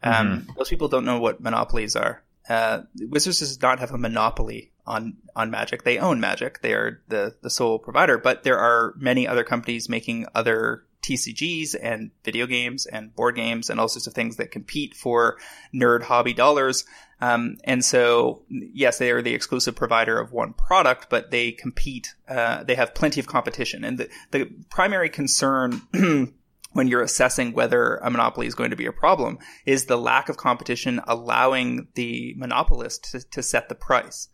Um, 0.05 0.14
mm-hmm. 0.14 0.53
Most 0.57 0.70
people 0.70 0.88
don't 0.88 1.05
know 1.05 1.18
what 1.18 1.40
monopolies 1.40 1.97
are. 1.97 2.22
Uh, 2.49 2.82
Wizards 3.01 3.38
does 3.38 3.61
not 3.61 3.78
have 3.78 3.92
a 3.92 3.99
monopoly 3.99 4.72
on 4.86 5.16
on 5.34 5.51
Magic. 5.51 5.84
They 5.84 5.99
own 5.99 6.20
Magic. 6.20 6.61
They 6.61 6.72
are 6.74 7.03
the 7.09 7.34
the 7.40 7.51
sole 7.51 7.78
provider, 7.78 8.18
but 8.18 8.42
there 8.42 8.59
are 8.59 8.95
many 8.97 9.26
other 9.26 9.45
companies 9.45 9.88
making 9.88 10.26
other 10.34 10.84
TCGs 11.03 11.76
and 11.80 12.11
video 12.24 12.47
games 12.47 12.86
and 12.86 13.14
board 13.14 13.36
games 13.36 13.68
and 13.68 13.78
all 13.78 13.88
sorts 13.88 14.07
of 14.07 14.14
things 14.14 14.36
that 14.36 14.51
compete 14.51 14.95
for 14.95 15.36
nerd 15.74 16.03
hobby 16.03 16.32
dollars. 16.32 16.84
Um, 17.20 17.59
and 17.64 17.84
so, 17.84 18.42
yes, 18.49 18.99
they 18.99 19.11
are 19.11 19.22
the 19.22 19.34
exclusive 19.34 19.76
provider 19.76 20.18
of 20.18 20.32
one 20.32 20.53
product, 20.55 21.07
but 21.11 21.30
they 21.30 21.53
compete. 21.53 22.14
Uh, 22.28 22.64
they 22.64 22.74
have 22.74 22.95
plenty 22.95 23.20
of 23.20 23.26
competition, 23.26 23.84
and 23.84 23.99
the 23.99 24.09
the 24.30 24.51
primary 24.70 25.09
concern. 25.09 25.82
when 26.74 26.88
you're 26.88 27.02
assessing 27.02 27.52
whether 27.52 27.96
a 27.96 28.10
monopoly 28.10 28.46
is 28.46 28.54
going 28.54 28.70
to 28.70 28.76
be 28.76 28.86
a 28.86 28.92
problem 28.92 29.38
is 29.64 29.86
the 29.86 29.96
lack 29.96 30.28
of 30.28 30.36
competition 30.36 31.00
allowing 31.06 31.88
the 31.94 32.34
monopolist 32.36 33.10
to, 33.12 33.20
to 33.30 33.42
set 33.42 33.68
the 33.68 33.74
price. 33.74 34.28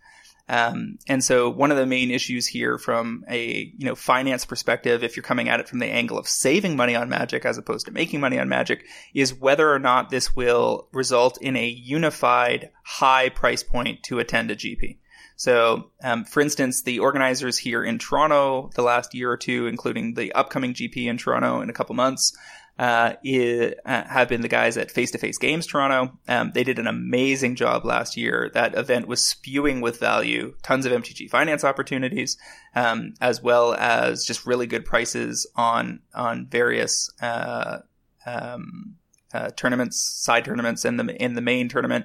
Um, 0.48 0.98
and 1.06 1.22
so 1.22 1.48
one 1.48 1.70
of 1.70 1.76
the 1.76 1.86
main 1.86 2.10
issues 2.10 2.44
here 2.44 2.76
from 2.76 3.24
a, 3.30 3.72
you 3.78 3.86
know, 3.86 3.94
finance 3.94 4.44
perspective, 4.44 5.04
if 5.04 5.14
you're 5.16 5.22
coming 5.22 5.48
at 5.48 5.60
it 5.60 5.68
from 5.68 5.78
the 5.78 5.86
angle 5.86 6.18
of 6.18 6.26
saving 6.26 6.74
money 6.74 6.96
on 6.96 7.08
magic 7.08 7.44
as 7.44 7.56
opposed 7.56 7.86
to 7.86 7.92
making 7.92 8.18
money 8.18 8.36
on 8.36 8.48
magic, 8.48 8.84
is 9.14 9.32
whether 9.32 9.72
or 9.72 9.78
not 9.78 10.10
this 10.10 10.34
will 10.34 10.88
result 10.92 11.40
in 11.40 11.56
a 11.56 11.68
unified 11.68 12.70
high 12.82 13.28
price 13.28 13.62
point 13.62 14.02
to 14.02 14.18
attend 14.18 14.50
a 14.50 14.56
GP. 14.56 14.96
So, 15.40 15.90
um, 16.04 16.26
for 16.26 16.42
instance, 16.42 16.82
the 16.82 16.98
organizers 16.98 17.56
here 17.56 17.82
in 17.82 17.98
Toronto 17.98 18.68
the 18.74 18.82
last 18.82 19.14
year 19.14 19.30
or 19.30 19.38
two, 19.38 19.68
including 19.68 20.12
the 20.12 20.32
upcoming 20.32 20.74
GP 20.74 21.06
in 21.06 21.16
Toronto 21.16 21.62
in 21.62 21.70
a 21.70 21.72
couple 21.72 21.94
months, 21.94 22.36
uh, 22.78 23.14
is, 23.24 23.72
uh, 23.86 24.04
have 24.04 24.28
been 24.28 24.42
the 24.42 24.48
guys 24.48 24.76
at 24.76 24.90
Face 24.90 25.12
to 25.12 25.18
Face 25.18 25.38
Games 25.38 25.66
Toronto. 25.66 26.18
Um, 26.28 26.50
they 26.52 26.62
did 26.62 26.78
an 26.78 26.86
amazing 26.86 27.56
job 27.56 27.86
last 27.86 28.18
year. 28.18 28.50
That 28.52 28.76
event 28.76 29.08
was 29.08 29.24
spewing 29.24 29.80
with 29.80 29.98
value, 29.98 30.56
tons 30.62 30.84
of 30.84 30.92
MTG 30.92 31.30
finance 31.30 31.64
opportunities, 31.64 32.36
um, 32.74 33.14
as 33.22 33.42
well 33.42 33.72
as 33.72 34.26
just 34.26 34.44
really 34.44 34.66
good 34.66 34.84
prices 34.84 35.50
on 35.56 36.00
on 36.14 36.48
various 36.48 37.10
uh, 37.22 37.78
um, 38.26 38.96
uh, 39.32 39.48
tournaments, 39.56 40.02
side 40.22 40.44
tournaments, 40.44 40.84
and 40.84 41.00
the 41.00 41.16
in 41.16 41.32
the 41.32 41.40
main 41.40 41.70
tournament. 41.70 42.04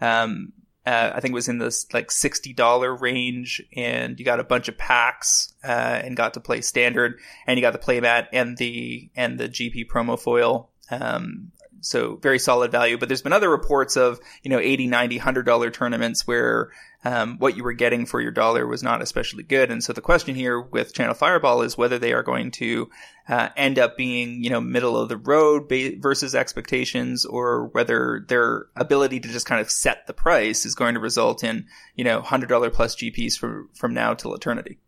Um, 0.00 0.52
uh, 0.86 1.12
I 1.14 1.20
think 1.20 1.32
it 1.32 1.34
was 1.34 1.48
in 1.48 1.58
this 1.58 1.92
like 1.92 2.12
sixty 2.12 2.52
dollar 2.52 2.94
range, 2.94 3.60
and 3.76 4.18
you 4.18 4.24
got 4.24 4.38
a 4.38 4.44
bunch 4.44 4.68
of 4.68 4.78
packs 4.78 5.52
uh, 5.64 6.00
and 6.04 6.16
got 6.16 6.34
to 6.34 6.40
play 6.40 6.60
standard, 6.60 7.18
and 7.46 7.58
you 7.58 7.62
got 7.62 7.72
the 7.72 7.78
playmat 7.78 8.28
and 8.32 8.56
the 8.56 9.10
and 9.16 9.38
the 9.38 9.48
GP 9.48 9.88
promo 9.88 10.18
foil. 10.18 10.70
Um, 10.90 11.50
so 11.80 12.16
very 12.16 12.38
solid 12.38 12.70
value. 12.70 12.98
But 12.98 13.08
there's 13.08 13.22
been 13.22 13.32
other 13.32 13.50
reports 13.50 13.96
of 13.96 14.20
you 14.42 14.50
know 14.50 14.60
80 14.60 14.86
90 14.86 15.16
100 15.16 15.44
dollar 15.44 15.70
tournaments 15.70 16.26
where 16.26 16.70
um, 17.06 17.38
what 17.38 17.56
you 17.56 17.62
were 17.62 17.72
getting 17.72 18.04
for 18.04 18.20
your 18.20 18.32
dollar 18.32 18.66
was 18.66 18.82
not 18.82 19.00
especially 19.00 19.44
good. 19.44 19.70
And 19.70 19.82
so 19.82 19.92
the 19.92 20.00
question 20.00 20.34
here 20.34 20.60
with 20.60 20.92
Channel 20.92 21.14
Fireball 21.14 21.62
is 21.62 21.78
whether 21.78 22.00
they 22.00 22.12
are 22.12 22.24
going 22.24 22.50
to 22.52 22.90
uh, 23.28 23.50
end 23.56 23.78
up 23.78 23.96
being, 23.96 24.42
you 24.42 24.50
know, 24.50 24.60
middle 24.60 24.96
of 24.96 25.08
the 25.08 25.16
road 25.16 25.68
ba- 25.68 25.92
versus 26.00 26.34
expectations, 26.34 27.24
or 27.24 27.66
whether 27.68 28.24
their 28.26 28.66
ability 28.74 29.20
to 29.20 29.28
just 29.28 29.46
kind 29.46 29.60
of 29.60 29.70
set 29.70 30.08
the 30.08 30.12
price 30.12 30.66
is 30.66 30.74
going 30.74 30.94
to 30.94 31.00
result 31.00 31.44
in, 31.44 31.66
you 31.94 32.02
know, 32.02 32.20
hundred 32.22 32.48
dollar 32.48 32.70
plus 32.70 32.96
GPs 32.96 33.38
from 33.38 33.68
from 33.72 33.94
now 33.94 34.12
till 34.12 34.34
eternity. 34.34 34.80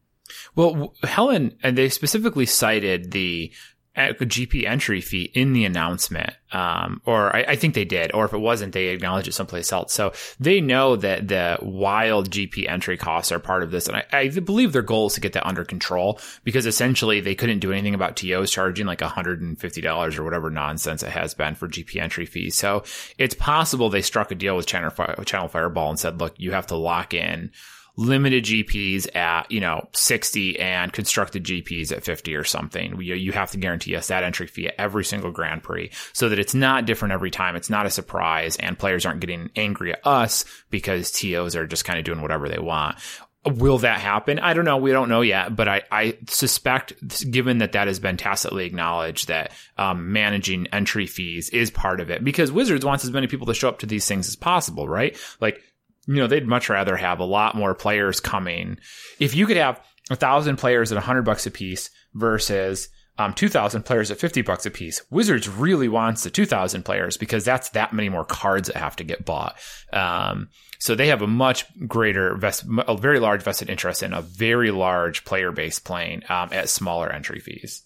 Well, 0.57 0.95
Helen, 1.05 1.57
and 1.63 1.79
they 1.79 1.89
specifically 1.89 2.47
cited 2.47 3.13
the 3.13 3.53
GP 3.99 4.67
entry 4.67 5.01
fee 5.01 5.31
in 5.35 5.53
the 5.53 5.65
announcement, 5.65 6.35
um, 6.53 7.03
or 7.05 7.35
I, 7.35 7.45
I, 7.49 7.57
think 7.57 7.75
they 7.75 7.85
did, 7.85 8.13
or 8.15 8.25
if 8.25 8.33
it 8.33 8.39
wasn't, 8.39 8.73
they 8.73 8.89
acknowledged 8.89 9.29
it 9.29 9.33
someplace 9.33 9.73
else. 9.73 9.93
So 9.93 10.13
they 10.39 10.61
know 10.61 10.97
that 10.97 11.29
the 11.29 11.59
wild 11.61 12.31
GP 12.31 12.69
entry 12.69 12.97
costs 12.97 13.33
are 13.33 13.39
part 13.39 13.63
of 13.63 13.71
this, 13.71 13.89
and 13.89 13.97
I, 13.97 14.05
I, 14.13 14.29
believe 14.29 14.73
their 14.73 14.83
goal 14.83 15.09
is 15.09 15.15
to 15.15 15.21
get 15.21 15.33
that 15.33 15.47
under 15.47 15.65
control 15.65 16.21
because 16.45 16.65
essentially 16.65 17.21
they 17.21 17.35
couldn't 17.35 17.59
do 17.59 17.73
anything 17.73 17.95
about 17.95 18.17
TOs 18.17 18.51
charging 18.51 18.87
like 18.87 19.01
$150 19.01 20.19
or 20.19 20.25
whatever 20.25 20.51
nonsense 20.51 21.03
it 21.03 21.11
has 21.11 21.35
been 21.35 21.55
for 21.55 21.69
GP 21.69 22.01
entry 22.01 22.27
fees. 22.27 22.57
So 22.57 22.85
it's 23.19 23.35
possible 23.35 23.91
they 23.91 24.03
struck 24.03 24.31
a 24.31 24.35
deal 24.35 24.57
with 24.57 24.67
Channel 24.67 25.49
Fireball 25.49 25.91
and 25.91 25.99
said, 25.99 26.21
look, 26.21 26.35
you 26.37 26.53
have 26.53 26.69
to 26.69 26.77
lock 26.77 27.15
in 27.15 27.51
limited 27.99 28.45
GPs 28.45 29.15
at, 29.17 29.51
you 29.51 29.59
know, 29.59 29.89
60 29.93 30.61
and 30.61 30.93
constructed 30.93 31.43
GPs 31.43 31.91
at 31.91 32.05
50 32.05 32.37
or 32.37 32.45
something. 32.45 33.01
You, 33.03 33.17
you 33.17 33.33
have 33.33 33.51
to 33.51 33.59
guarantee 33.59 33.97
us 33.97 34.07
that 34.07 34.23
entry 34.23 34.47
fee 34.47 34.69
at 34.69 34.77
every 34.79 35.05
single 35.05 35.33
Grand 35.33 35.65
Prix 35.65 35.91
so 36.13 36.29
that 36.29 36.39
it's 36.39 36.55
not 36.55 36.87
different 36.87 37.13
every 37.13 37.33
time. 37.33 37.57
It's 37.57 37.69
not 37.69 37.87
a 37.87 37.91
surprise 37.91 38.57
and 38.57 38.79
players 38.79 39.05
aren't 39.05 39.19
getting 39.19 39.51
angry 39.57 39.93
at 39.93 40.07
us 40.07 40.45
because 40.71 41.11
TOs 41.11 41.57
are 41.57 41.67
just 41.67 41.85
kind 41.85 41.99
of 41.99 42.05
doing 42.05 42.23
whatever 42.23 42.49
they 42.49 42.61
want. 42.61 42.99
Will 43.45 43.79
that 43.79 43.99
happen? 43.99 44.39
I 44.39 44.55
don't 44.55 44.65
know. 44.65 44.77
We 44.77 44.93
don't 44.93 45.09
know 45.09 45.23
yet, 45.23 45.57
but 45.57 45.67
I, 45.67 45.83
I 45.91 46.19
suspect, 46.29 46.93
given 47.29 47.59
that 47.59 47.73
that 47.73 47.89
has 47.89 47.99
been 47.99 48.17
tacitly 48.17 48.65
acknowledged, 48.65 49.27
that 49.27 49.53
um, 49.77 50.13
managing 50.13 50.69
entry 50.69 51.07
fees 51.07 51.49
is 51.51 51.71
part 51.73 52.01
of 52.01 52.11
it 52.11 52.23
because 52.23 52.53
Wizards 52.53 52.85
wants 52.85 53.05
as 53.05 53.11
many 53.11 53.27
people 53.27 53.47
to 53.49 53.55
show 53.55 53.69
up 53.69 53.81
to 53.81 53.87
these 53.87 54.07
things 54.07 54.29
as 54.29 54.37
possible, 54.37 54.89
right? 54.89 55.17
Like 55.41 55.63
you 56.09 56.17
know, 56.17 56.27
they'd 56.27 56.49
much 56.49 56.69
rather 56.69 56.97
have 56.97 57.21
a 57.21 57.25
lot 57.25 57.55
more 57.55 57.75
players 57.75 58.19
coming. 58.19 58.79
If 59.21 59.35
you 59.35 59.47
could 59.47 59.59
have 59.59 59.81
a 60.11 60.17
thousand 60.17 60.57
players 60.57 60.91
at 60.91 60.99
a 60.99 61.03
hundred 61.03 61.23
bucks 61.23 61.47
a 61.47 61.51
piece 61.51 61.91
versus 62.15 62.89
um, 63.19 63.35
2,000 63.35 63.83
players 63.83 64.11
at 64.11 64.19
50 64.19 64.43
bucks 64.43 64.65
a 64.65 64.71
piece. 64.71 65.03
Wizards 65.11 65.49
really 65.49 65.89
wants 65.89 66.23
the 66.23 66.31
2,000 66.31 66.85
players 66.85 67.17
because 67.17 67.45
that's 67.45 67.71
that 67.71 67.93
many 67.93 68.09
more 68.09 68.25
cards 68.25 68.69
that 68.69 68.77
have 68.77 68.95
to 68.97 69.05
get 69.05 69.25
bought. 69.25 69.57
Um, 69.93 70.49
so 70.79 70.95
they 70.95 71.09
have 71.09 71.21
a 71.21 71.27
much 71.27 71.67
greater, 71.89 72.37
vest, 72.37 72.65
a 72.87 72.97
very 72.97 73.19
large 73.19 73.43
vested 73.43 73.69
interest 73.69 74.05
in 74.05 74.13
a 74.13 74.23
very 74.23 74.71
large 74.71 75.25
player 75.25 75.51
base 75.51 75.81
playing 75.81 76.23
um, 76.29 76.51
at 76.53 76.69
smaller 76.69 77.11
entry 77.13 77.41
fees. 77.41 77.83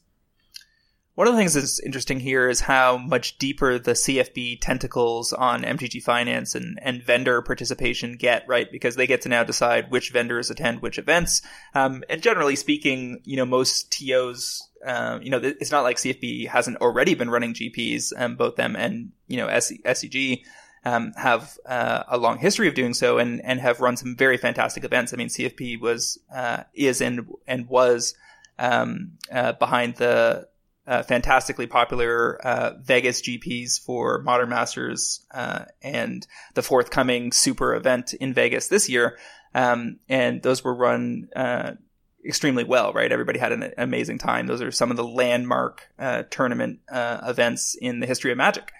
One 1.14 1.28
of 1.28 1.34
the 1.34 1.38
things 1.38 1.52
that's 1.52 1.78
interesting 1.80 2.20
here 2.20 2.48
is 2.48 2.60
how 2.60 2.96
much 2.96 3.36
deeper 3.36 3.78
the 3.78 3.92
CFB 3.92 4.60
tentacles 4.62 5.34
on 5.34 5.62
MTG 5.62 6.02
Finance 6.02 6.54
and, 6.54 6.78
and 6.80 7.02
vendor 7.02 7.42
participation 7.42 8.16
get, 8.16 8.44
right? 8.48 8.72
Because 8.72 8.96
they 8.96 9.06
get 9.06 9.20
to 9.22 9.28
now 9.28 9.44
decide 9.44 9.90
which 9.90 10.10
vendors 10.10 10.50
attend 10.50 10.80
which 10.80 10.96
events. 10.96 11.42
Um, 11.74 12.02
and 12.08 12.22
generally 12.22 12.56
speaking, 12.56 13.20
you 13.24 13.36
know, 13.36 13.44
most 13.44 13.92
TOs, 13.92 14.66
um, 14.86 15.22
you 15.22 15.28
know, 15.28 15.38
it's 15.42 15.70
not 15.70 15.82
like 15.82 15.98
CFB 15.98 16.48
hasn't 16.48 16.78
already 16.78 17.14
been 17.14 17.28
running 17.28 17.52
GPs, 17.52 18.14
um, 18.16 18.36
both 18.36 18.56
them 18.56 18.74
and, 18.74 19.12
you 19.26 19.36
know, 19.36 19.48
SCG. 19.48 20.44
Um, 20.84 21.12
have 21.14 21.56
uh, 21.64 22.02
a 22.08 22.18
long 22.18 22.38
history 22.38 22.66
of 22.66 22.74
doing 22.74 22.92
so 22.92 23.18
and 23.18 23.40
and 23.44 23.60
have 23.60 23.78
run 23.78 23.96
some 23.96 24.16
very 24.16 24.36
fantastic 24.36 24.82
events. 24.82 25.14
I 25.14 25.16
mean, 25.16 25.28
CFB 25.28 25.80
was 25.80 26.18
uh, 26.34 26.64
is 26.74 27.00
and 27.00 27.28
and 27.46 27.68
was 27.68 28.16
um, 28.58 29.12
uh, 29.30 29.52
behind 29.52 29.94
the 29.94 30.48
uh, 30.86 31.02
fantastically 31.02 31.66
popular 31.66 32.44
uh, 32.44 32.72
Vegas 32.82 33.22
GPs 33.22 33.80
for 33.80 34.20
Modern 34.22 34.48
Masters 34.48 35.24
uh, 35.32 35.66
and 35.80 36.26
the 36.54 36.62
forthcoming 36.62 37.32
Super 37.32 37.74
event 37.74 38.14
in 38.14 38.34
Vegas 38.34 38.68
this 38.68 38.88
year. 38.88 39.18
Um, 39.54 39.98
and 40.08 40.42
those 40.42 40.64
were 40.64 40.74
run 40.74 41.28
uh, 41.36 41.72
extremely 42.24 42.64
well, 42.64 42.92
right? 42.92 43.12
Everybody 43.12 43.38
had 43.38 43.52
an 43.52 43.72
amazing 43.78 44.18
time. 44.18 44.46
Those 44.46 44.62
are 44.62 44.72
some 44.72 44.90
of 44.90 44.96
the 44.96 45.06
landmark 45.06 45.88
uh, 45.98 46.24
tournament 46.30 46.80
events 46.90 47.76
in 47.80 48.00
the 48.00 48.06
history 48.06 48.32
of 48.32 48.38
Magic. 48.38 48.72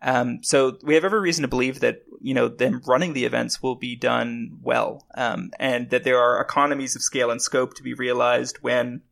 Um, 0.00 0.42
so 0.42 0.78
we 0.82 0.94
have 0.94 1.04
every 1.04 1.20
reason 1.20 1.42
to 1.42 1.48
believe 1.48 1.80
that 1.80 2.02
you 2.20 2.34
know 2.34 2.48
them 2.48 2.82
running 2.86 3.12
the 3.12 3.24
events 3.24 3.62
will 3.62 3.74
be 3.74 3.96
done 3.96 4.58
well, 4.62 5.06
um, 5.16 5.50
and 5.58 5.90
that 5.90 6.04
there 6.04 6.18
are 6.18 6.40
economies 6.40 6.94
of 6.94 7.02
scale 7.02 7.30
and 7.30 7.42
scope 7.42 7.74
to 7.74 7.82
be 7.82 7.94
realized 7.94 8.58
when 8.60 9.02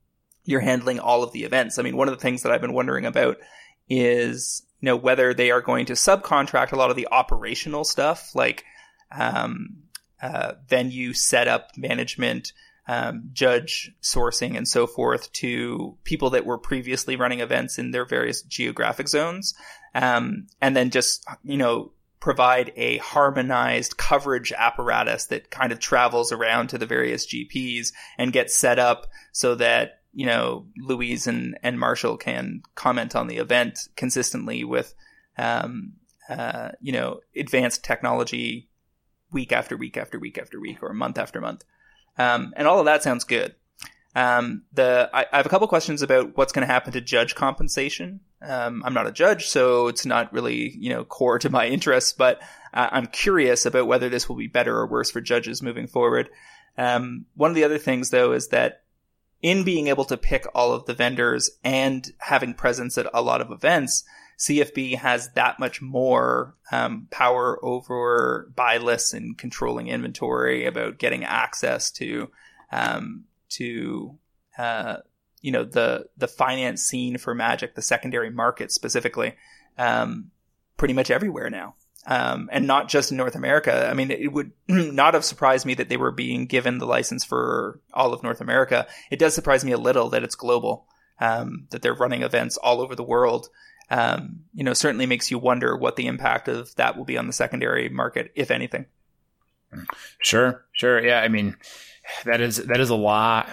you're 0.47 0.61
handling 0.61 0.99
all 0.99 1.23
of 1.23 1.33
the 1.33 1.45
events. 1.45 1.79
I 1.79 1.83
mean, 1.83 1.97
one 1.97 2.09
of 2.09 2.15
the 2.15 2.21
things 2.21 2.43
that 2.43 2.53
I've 2.53 2.61
been 2.61 2.73
wondering 2.73 3.05
about 3.05 3.37
is, 3.89 4.63
you 4.81 4.87
know, 4.87 4.97
whether 4.97 5.35
they 5.35 5.51
are 5.51 5.61
going 5.61 5.87
to 5.87 5.93
subcontract 5.93 6.73
a 6.73 6.77
lot 6.77 6.91
of 6.91 6.97
the 6.97 7.09
operational 7.11 7.85
stuff, 7.85 8.35
like 8.35 8.65
um, 9.13 9.83
uh, 10.23 10.53
venue 10.69 11.13
setup 11.13 11.77
management, 11.77 12.53
um, 12.89 13.31
judge 13.33 13.93
sourcing, 14.01 14.57
and 14.57 14.67
so 14.67 14.87
forth 14.87 15.33
to 15.33 15.97
people 16.05 16.31
that 16.31 16.47
were 16.47 16.59
previously 16.59 17.17
running 17.17 17.41
events 17.41 17.79
in 17.79 17.91
their 17.91 18.05
various 18.05 18.43
geographic 18.43 19.09
zones, 19.09 19.55
um, 19.95 20.47
and 20.61 20.77
then 20.77 20.91
just 20.91 21.27
you 21.43 21.57
know 21.57 21.91
provide 22.21 22.73
a 22.77 22.99
harmonized 22.99 23.97
coverage 23.97 24.53
apparatus 24.53 25.27
that 25.27 25.51
kind 25.51 25.71
of 25.71 25.79
travels 25.79 26.33
around 26.33 26.69
to 26.69 26.79
the 26.79 26.87
various 26.87 27.27
GPs 27.27 27.93
and 28.19 28.33
gets 28.33 28.55
set 28.55 28.79
up 28.79 29.07
so 29.33 29.55
that 29.55 30.01
you 30.17 30.25
know, 30.25 30.67
Luis 30.79 31.27
and, 31.27 31.59
and 31.63 31.79
Marshall 31.79 32.17
can 32.17 32.63
comment 32.75 33.15
on 33.15 33.27
the 33.27 33.37
event 33.37 33.81
consistently 33.97 34.65
with, 34.65 34.95
um, 35.37 35.93
uh, 36.31 36.71
you 36.81 36.91
know, 36.91 37.21
advanced 37.37 37.85
technology 37.85 38.71
week 39.31 39.53
after 39.53 39.77
week 39.77 39.99
after 39.99 40.19
week 40.19 40.39
after 40.39 40.59
week 40.59 40.83
or 40.83 40.95
month 40.95 41.19
after 41.19 41.39
month. 41.39 41.65
Um, 42.17 42.55
and 42.57 42.67
all 42.67 42.79
of 42.79 42.87
that 42.87 43.03
sounds 43.03 43.25
good. 43.25 43.57
Um, 44.15 44.63
the 44.73 45.11
I, 45.13 45.27
I, 45.31 45.37
have 45.37 45.45
a 45.45 45.51
couple 45.51 45.69
questions 45.69 46.01
about 46.01 46.35
what's 46.39 46.55
going 46.55 46.67
to 46.67 46.73
happen 46.73 46.95
to 46.95 47.03
judge 47.03 47.35
compensation. 47.35 48.21
Um, 48.41 48.83
I'm 48.87 48.95
not 48.95 49.07
a 49.07 49.13
judge, 49.13 49.49
so 49.49 49.89
it's 49.89 50.07
not 50.07 50.33
really 50.33 50.75
you 50.79 50.89
know 50.89 51.05
core 51.05 51.39
to 51.41 51.51
my 51.51 51.67
interests, 51.69 52.15
but 52.15 52.41
uh, 52.73 52.89
I'm 52.91 53.09
curious 53.09 53.67
about 53.67 53.87
whether 53.87 54.09
this 54.09 54.31
will 54.31 54.37
be 54.37 54.47
better 54.47 54.75
or 54.75 54.87
worse 54.87 55.11
for 55.11 55.21
judges 55.21 55.63
moving 55.63 55.87
forward. 55.87 56.31
Um, 56.79 57.27
one 57.35 57.51
of 57.51 57.55
the 57.55 57.65
other 57.65 57.77
things, 57.77 58.09
though, 58.09 58.33
is 58.33 58.49
that 58.49 58.85
in 59.43 59.65
being 59.65 59.89
able 59.89 60.05
to 60.05 60.17
pick 60.17 60.47
all 60.55 60.73
of 60.73 60.87
the 60.87 60.95
vendors 60.95 61.51
and 61.63 62.13
having 62.19 62.55
presence 62.55 62.97
at 62.97 63.09
a 63.13 63.23
lot 63.23 63.41
of 63.41 63.51
events, 63.51 64.05
CFB 64.39 64.99
has 64.99 65.31
that 65.33 65.59
much 65.59 65.81
more 65.81 66.55
um, 66.71 67.09
power 67.11 67.59
over 67.65 68.51
buy 68.55 68.77
lists 68.77 69.13
and 69.13 69.37
controlling 69.37 69.89
inventory 69.89 70.67
about 70.67 70.99
getting 70.99 71.25
access 71.25 71.91
to 71.93 72.31
um, 72.71 73.25
to 73.51 74.19
uh, 74.59 74.99
you 75.41 75.53
know 75.53 75.65
the 75.65 76.07
the 76.17 76.29
finance 76.29 76.83
scene 76.83 77.17
for 77.17 77.35
Magic, 77.35 77.75
the 77.75 77.83
secondary 77.83 78.31
market 78.31 78.73
specifically, 78.73 79.35
um, 79.79 80.31
pretty 80.77 80.95
much 80.95 81.11
everywhere 81.11 81.49
now. 81.49 81.75
Um, 82.09 82.49
and 82.53 82.69
not 82.69 82.89
just 82.89 83.11
in 83.11 83.17
North 83.17 83.35
America. 83.35 83.89
I 83.91 83.93
mean, 83.93 84.13
it 84.13 84.33
would 84.33 84.53
not 84.69 85.15
have 85.15 85.25
surprised 85.25 85.67
me 85.67 85.75
that 85.75 85.89
they 85.89 85.97
were 85.97 86.13
being 86.13 86.47
given 86.47 86.79
the 86.79 86.87
license 86.87 87.25
for 87.25 87.81
all 87.93 88.13
of 88.13 88.23
North 88.23 88.41
America. 88.41 88.87
It 89.11 89.19
does 89.19 89.35
surprise 89.35 89.65
me 89.65 89.73
a 89.73 89.79
little 89.79 90.09
that 90.11 90.23
it's 90.23 90.37
global, 90.37 90.87
um, 91.21 91.67
that 91.71 91.83
they're 91.83 91.95
running 91.95 92.23
events 92.23 92.57
all 92.59 92.81
over 92.81 92.95
the 92.95 93.03
world. 93.03 93.49
Um, 93.91 94.45
you 94.55 94.63
know, 94.63 94.73
certainly 94.73 95.07
makes 95.07 95.33
you 95.33 95.39
wonder 95.39 95.77
what 95.77 95.97
the 95.97 96.07
impact 96.07 96.47
of 96.47 96.75
that 96.77 96.97
will 96.97 97.05
be 97.05 97.19
on 97.19 97.27
the 97.27 97.33
secondary 97.33 97.89
market, 97.89 98.31
if 98.37 98.53
anything. 98.53 98.87
Sure, 100.21 100.65
sure. 100.73 101.05
Yeah, 101.05 101.21
I 101.21 101.29
mean, 101.29 101.57
that 102.25 102.41
is 102.41 102.57
that 102.57 102.81
is 102.81 102.91
a 102.91 102.97
lot 102.97 103.49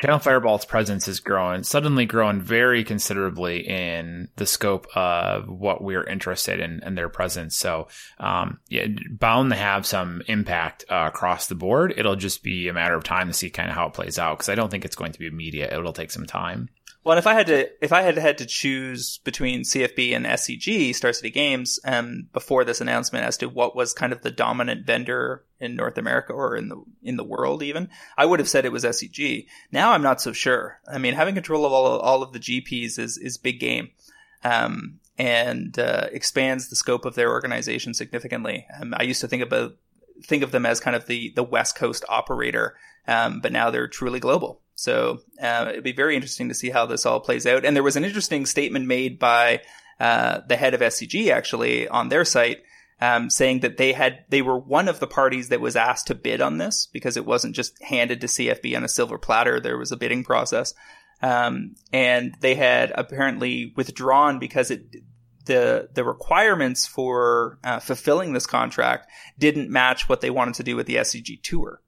Channel 0.00 0.18
Fireball's 0.18 0.66
presence 0.66 1.08
is 1.08 1.20
growing, 1.20 1.62
suddenly 1.62 2.04
growing 2.04 2.40
very 2.40 2.84
considerably 2.84 3.66
in 3.66 4.28
the 4.36 4.44
scope 4.44 4.86
of 4.94 5.48
what 5.48 5.82
we're 5.82 6.04
interested 6.04 6.60
in 6.60 6.72
and 6.72 6.82
in 6.82 6.94
their 6.96 7.08
presence. 7.08 7.56
So, 7.56 7.88
um, 8.18 8.60
yeah, 8.68 8.86
bound 9.10 9.50
to 9.52 9.56
have 9.56 9.86
some 9.86 10.22
impact 10.26 10.84
uh, 10.90 11.04
across 11.08 11.46
the 11.46 11.54
board. 11.54 11.94
It'll 11.96 12.16
just 12.16 12.42
be 12.42 12.68
a 12.68 12.74
matter 12.74 12.94
of 12.94 13.04
time 13.04 13.28
to 13.28 13.32
see 13.32 13.48
kind 13.48 13.70
of 13.70 13.74
how 13.74 13.86
it 13.86 13.94
plays 13.94 14.18
out 14.18 14.36
because 14.36 14.50
I 14.50 14.54
don't 14.54 14.70
think 14.70 14.84
it's 14.84 14.96
going 14.96 15.12
to 15.12 15.18
be 15.18 15.26
immediate. 15.26 15.72
It'll 15.72 15.94
take 15.94 16.10
some 16.10 16.26
time. 16.26 16.68
Well, 17.06 17.18
if 17.18 17.28
I 17.28 17.34
had 17.34 17.46
to, 17.46 17.70
if 17.80 17.92
I 17.92 18.02
had 18.02 18.18
had 18.18 18.38
to 18.38 18.46
choose 18.46 19.18
between 19.18 19.60
CFB 19.62 20.16
and 20.16 20.26
SCG, 20.26 20.92
Star 20.92 21.12
City 21.12 21.30
Games, 21.30 21.78
um, 21.84 22.26
before 22.32 22.64
this 22.64 22.80
announcement 22.80 23.24
as 23.24 23.36
to 23.36 23.48
what 23.48 23.76
was 23.76 23.92
kind 23.92 24.12
of 24.12 24.22
the 24.22 24.32
dominant 24.32 24.84
vendor 24.84 25.44
in 25.60 25.76
North 25.76 25.98
America 25.98 26.32
or 26.32 26.56
in 26.56 26.68
the 26.68 26.82
in 27.04 27.16
the 27.16 27.22
world, 27.22 27.62
even, 27.62 27.90
I 28.18 28.26
would 28.26 28.40
have 28.40 28.48
said 28.48 28.64
it 28.64 28.72
was 28.72 28.82
SCG. 28.82 29.46
Now 29.70 29.92
I'm 29.92 30.02
not 30.02 30.20
so 30.20 30.32
sure. 30.32 30.80
I 30.92 30.98
mean, 30.98 31.14
having 31.14 31.36
control 31.36 31.64
of 31.64 31.72
all 31.72 31.86
all 32.00 32.24
of 32.24 32.32
the 32.32 32.40
GPs 32.40 32.98
is 32.98 33.18
is 33.18 33.38
big 33.38 33.60
game, 33.60 33.90
um, 34.42 34.98
and 35.16 35.78
uh, 35.78 36.08
expands 36.10 36.70
the 36.70 36.74
scope 36.74 37.04
of 37.04 37.14
their 37.14 37.30
organization 37.30 37.94
significantly. 37.94 38.66
Um, 38.80 38.94
I 38.96 39.04
used 39.04 39.20
to 39.20 39.28
think 39.28 39.44
about 39.44 39.76
think 40.24 40.42
of 40.42 40.50
them 40.50 40.66
as 40.66 40.80
kind 40.80 40.96
of 40.96 41.06
the 41.06 41.32
the 41.36 41.44
West 41.44 41.76
Coast 41.76 42.04
operator, 42.08 42.74
um, 43.06 43.38
but 43.40 43.52
now 43.52 43.70
they're 43.70 43.86
truly 43.86 44.18
global. 44.18 44.60
So 44.76 45.20
uh, 45.42 45.66
it'd 45.70 45.84
be 45.84 45.92
very 45.92 46.14
interesting 46.14 46.48
to 46.48 46.54
see 46.54 46.70
how 46.70 46.86
this 46.86 47.06
all 47.06 47.18
plays 47.18 47.46
out. 47.46 47.64
And 47.64 47.74
there 47.74 47.82
was 47.82 47.96
an 47.96 48.04
interesting 48.04 48.46
statement 48.46 48.86
made 48.86 49.18
by 49.18 49.62
uh, 49.98 50.42
the 50.46 50.56
head 50.56 50.74
of 50.74 50.80
SCG 50.80 51.32
actually 51.32 51.88
on 51.88 52.08
their 52.08 52.24
site. 52.24 52.62
Um, 52.98 53.28
saying 53.28 53.60
that 53.60 53.76
they 53.76 53.92
had 53.92 54.24
they 54.30 54.40
were 54.40 54.58
one 54.58 54.88
of 54.88 55.00
the 55.00 55.06
parties 55.06 55.50
that 55.50 55.60
was 55.60 55.76
asked 55.76 56.06
to 56.06 56.14
bid 56.14 56.40
on 56.40 56.56
this 56.56 56.88
because 56.94 57.18
it 57.18 57.26
wasn't 57.26 57.54
just 57.54 57.78
handed 57.82 58.22
to 58.22 58.26
CFB 58.26 58.74
on 58.74 58.84
a 58.84 58.88
silver 58.88 59.18
platter. 59.18 59.60
There 59.60 59.76
was 59.76 59.92
a 59.92 59.98
bidding 59.98 60.24
process, 60.24 60.72
um, 61.20 61.74
and 61.92 62.34
they 62.40 62.54
had 62.54 62.92
apparently 62.94 63.74
withdrawn 63.76 64.38
because 64.38 64.70
it 64.70 64.96
the 65.44 65.88
the 65.92 66.04
requirements 66.04 66.86
for 66.86 67.58
uh, 67.64 67.80
fulfilling 67.80 68.32
this 68.32 68.46
contract 68.46 69.10
didn't 69.38 69.70
match 69.70 70.08
what 70.08 70.22
they 70.22 70.30
wanted 70.30 70.54
to 70.54 70.62
do 70.62 70.76
with 70.76 70.86
the 70.86 70.96
SCG 70.96 71.42
tour. 71.42 71.82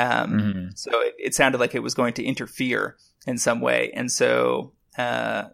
Um, 0.00 0.32
mm-hmm. 0.32 0.66
So 0.76 0.90
it, 1.00 1.14
it, 1.18 1.34
sounded 1.34 1.58
like 1.58 1.74
it 1.74 1.82
was 1.82 1.94
going 1.94 2.14
to 2.14 2.24
interfere 2.24 2.96
in 3.26 3.36
some 3.36 3.60
way. 3.60 3.90
And 3.92 4.10
so 4.10 4.72
uh, 4.96 5.48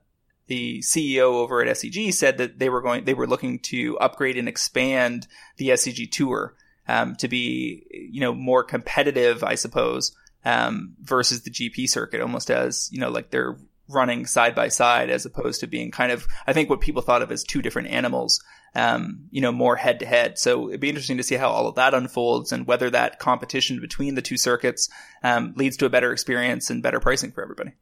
the 0.46 0.78
CEO 0.80 1.32
over 1.32 1.60
at 1.60 1.76
SCG 1.76 2.14
said 2.14 2.38
that 2.38 2.60
they 2.60 2.68
were 2.68 2.80
going, 2.80 3.04
they 3.04 3.14
were 3.14 3.26
looking 3.26 3.58
to 3.60 3.98
upgrade 3.98 4.36
and 4.36 4.48
expand 4.48 5.26
the 5.56 5.70
SCG 5.70 6.10
tour 6.12 6.54
um, 6.86 7.16
to 7.16 7.26
be, 7.26 7.86
you 7.90 8.20
know, 8.20 8.32
more 8.32 8.62
competitive, 8.62 9.42
I 9.42 9.56
suppose, 9.56 10.14
um, 10.44 10.94
versus 11.00 11.42
the 11.42 11.50
GP 11.50 11.88
circuit, 11.88 12.20
almost 12.20 12.48
as 12.48 12.88
you 12.92 13.00
know, 13.00 13.10
like 13.10 13.30
they're 13.30 13.56
running 13.88 14.26
side 14.26 14.54
by 14.54 14.68
side 14.68 15.10
as 15.10 15.26
opposed 15.26 15.60
to 15.60 15.66
being 15.66 15.90
kind 15.90 16.12
of, 16.12 16.26
I 16.46 16.52
think 16.52 16.70
what 16.70 16.80
people 16.80 17.02
thought 17.02 17.22
of 17.22 17.32
as 17.32 17.42
two 17.42 17.62
different 17.62 17.88
animals 17.88 18.42
um, 18.74 19.28
you 19.30 19.40
know, 19.40 19.52
more 19.52 19.76
head 19.76 20.00
to 20.00 20.06
head. 20.06 20.38
So 20.38 20.68
it'd 20.68 20.80
be 20.80 20.88
interesting 20.88 21.16
to 21.16 21.22
see 21.22 21.36
how 21.36 21.48
all 21.48 21.66
of 21.66 21.76
that 21.76 21.94
unfolds 21.94 22.52
and 22.52 22.66
whether 22.66 22.90
that 22.90 23.18
competition 23.18 23.80
between 23.80 24.14
the 24.14 24.22
two 24.22 24.36
circuits 24.36 24.88
um, 25.22 25.54
leads 25.56 25.76
to 25.78 25.86
a 25.86 25.90
better 25.90 26.12
experience 26.12 26.68
and 26.70 26.82
better 26.82 27.00
pricing 27.00 27.32
for 27.32 27.42
everybody. 27.42 27.72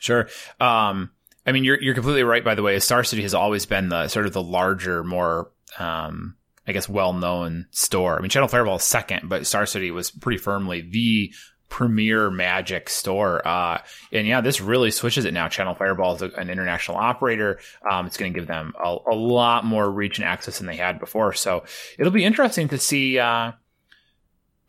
Sure. 0.00 0.28
Um, 0.60 1.10
I 1.46 1.52
mean, 1.52 1.64
you're 1.64 1.80
you're 1.80 1.94
completely 1.94 2.24
right. 2.24 2.44
By 2.44 2.54
the 2.54 2.62
way, 2.62 2.78
Star 2.78 3.02
City 3.04 3.22
has 3.22 3.34
always 3.34 3.64
been 3.64 3.88
the 3.88 4.08
sort 4.08 4.26
of 4.26 4.32
the 4.32 4.42
larger, 4.42 5.02
more 5.02 5.50
um, 5.78 6.36
I 6.66 6.72
guess, 6.72 6.88
well 6.88 7.14
known 7.14 7.66
store. 7.70 8.18
I 8.18 8.20
mean, 8.20 8.28
Channel 8.28 8.48
Fireball 8.48 8.76
is 8.76 8.84
second, 8.84 9.28
but 9.30 9.46
Star 9.46 9.64
City 9.64 9.90
was 9.90 10.10
pretty 10.10 10.38
firmly 10.38 10.82
the 10.82 11.32
premier 11.68 12.30
magic 12.30 12.88
store. 12.88 13.46
Uh, 13.46 13.80
and 14.12 14.26
yeah, 14.26 14.40
this 14.40 14.60
really 14.60 14.90
switches 14.90 15.24
it 15.24 15.34
now. 15.34 15.48
Channel 15.48 15.74
Fireball 15.74 16.16
is 16.16 16.22
an 16.22 16.50
international 16.50 16.96
operator. 16.96 17.58
Um, 17.88 18.06
it's 18.06 18.16
going 18.16 18.32
to 18.32 18.38
give 18.38 18.48
them 18.48 18.72
a, 18.82 18.96
a, 19.10 19.14
lot 19.14 19.64
more 19.64 19.90
reach 19.90 20.18
and 20.18 20.26
access 20.26 20.58
than 20.58 20.66
they 20.66 20.76
had 20.76 20.98
before. 20.98 21.32
So 21.32 21.64
it'll 21.98 22.12
be 22.12 22.24
interesting 22.24 22.68
to 22.68 22.78
see, 22.78 23.18
uh, 23.18 23.52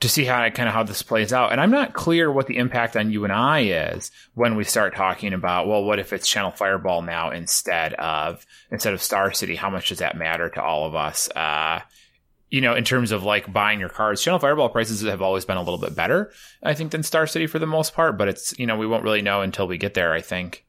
to 0.01 0.09
see 0.09 0.25
how 0.25 0.49
kind 0.49 0.69
of 0.69 0.75
how 0.75 0.83
this 0.83 1.01
plays 1.01 1.33
out. 1.33 1.51
And 1.51 1.59
I'm 1.59 1.71
not 1.71 1.93
clear 1.93 2.31
what 2.31 2.47
the 2.47 2.57
impact 2.57 2.95
on 2.95 3.11
you 3.11 3.23
and 3.23 3.33
I 3.33 3.61
is 3.61 4.11
when 4.33 4.55
we 4.55 4.63
start 4.63 4.95
talking 4.95 5.33
about, 5.33 5.67
well, 5.67 5.83
what 5.83 5.99
if 5.99 6.13
it's 6.13 6.27
Channel 6.27 6.51
Fireball 6.51 7.01
now 7.01 7.31
instead 7.31 7.93
of, 7.95 8.45
instead 8.71 8.93
of 8.93 9.01
Star 9.01 9.31
City? 9.31 9.55
How 9.55 9.69
much 9.69 9.89
does 9.89 9.99
that 9.99 10.17
matter 10.17 10.49
to 10.49 10.63
all 10.63 10.85
of 10.85 10.95
us? 10.95 11.29
Uh, 11.31 11.81
you 12.49 12.61
know, 12.61 12.75
in 12.75 12.83
terms 12.83 13.11
of 13.11 13.23
like 13.23 13.51
buying 13.51 13.79
your 13.79 13.89
cards, 13.89 14.21
Channel 14.21 14.39
Fireball 14.39 14.69
prices 14.69 15.01
have 15.01 15.21
always 15.21 15.45
been 15.45 15.57
a 15.57 15.63
little 15.63 15.77
bit 15.77 15.95
better, 15.95 16.31
I 16.63 16.73
think, 16.73 16.91
than 16.91 17.03
Star 17.03 17.27
City 17.27 17.47
for 17.47 17.59
the 17.59 17.67
most 17.67 17.93
part. 17.93 18.17
But 18.17 18.27
it's, 18.27 18.57
you 18.57 18.65
know, 18.65 18.77
we 18.77 18.87
won't 18.87 19.03
really 19.03 19.21
know 19.21 19.41
until 19.41 19.67
we 19.67 19.77
get 19.77 19.93
there, 19.93 20.13
I 20.13 20.21
think. 20.21 20.65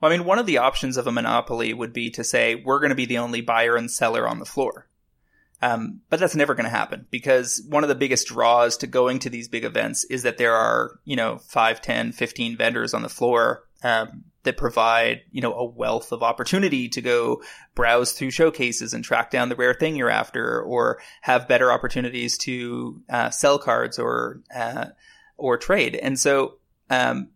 Well, 0.00 0.12
I 0.12 0.16
mean, 0.16 0.26
one 0.26 0.38
of 0.38 0.46
the 0.46 0.58
options 0.58 0.96
of 0.96 1.06
a 1.06 1.12
monopoly 1.12 1.72
would 1.72 1.92
be 1.92 2.10
to 2.10 2.24
say, 2.24 2.54
we're 2.54 2.80
going 2.80 2.90
to 2.90 2.96
be 2.96 3.06
the 3.06 3.18
only 3.18 3.40
buyer 3.40 3.76
and 3.76 3.90
seller 3.90 4.28
on 4.28 4.38
the 4.38 4.44
floor. 4.44 4.88
Um, 5.62 6.02
but 6.10 6.20
that's 6.20 6.36
never 6.36 6.54
going 6.54 6.64
to 6.64 6.70
happen 6.70 7.06
because 7.10 7.64
one 7.70 7.84
of 7.84 7.88
the 7.88 7.94
biggest 7.94 8.26
draws 8.28 8.76
to 8.78 8.86
going 8.86 9.20
to 9.20 9.30
these 9.30 9.48
big 9.48 9.64
events 9.64 10.04
is 10.04 10.22
that 10.24 10.36
there 10.36 10.54
are, 10.54 10.98
you 11.04 11.16
know, 11.16 11.38
5, 11.38 11.80
10, 11.80 12.12
15 12.12 12.56
vendors 12.56 12.92
on 12.92 13.02
the 13.02 13.08
floor. 13.08 13.64
Um, 13.82 14.24
that 14.44 14.56
provide, 14.56 15.22
you 15.30 15.40
know, 15.40 15.52
a 15.54 15.64
wealth 15.64 16.12
of 16.12 16.22
opportunity 16.22 16.88
to 16.90 17.00
go 17.00 17.42
browse 17.74 18.12
through 18.12 18.30
showcases 18.30 18.94
and 18.94 19.04
track 19.04 19.30
down 19.30 19.48
the 19.48 19.56
rare 19.56 19.74
thing 19.74 19.96
you're 19.96 20.10
after, 20.10 20.62
or 20.62 21.00
have 21.22 21.48
better 21.48 21.72
opportunities 21.72 22.38
to 22.38 23.02
uh, 23.10 23.30
sell 23.30 23.58
cards 23.58 23.98
or 23.98 24.40
uh, 24.54 24.86
or 25.36 25.58
trade. 25.58 25.96
And 25.96 26.18
so, 26.18 26.58
um, 26.90 27.30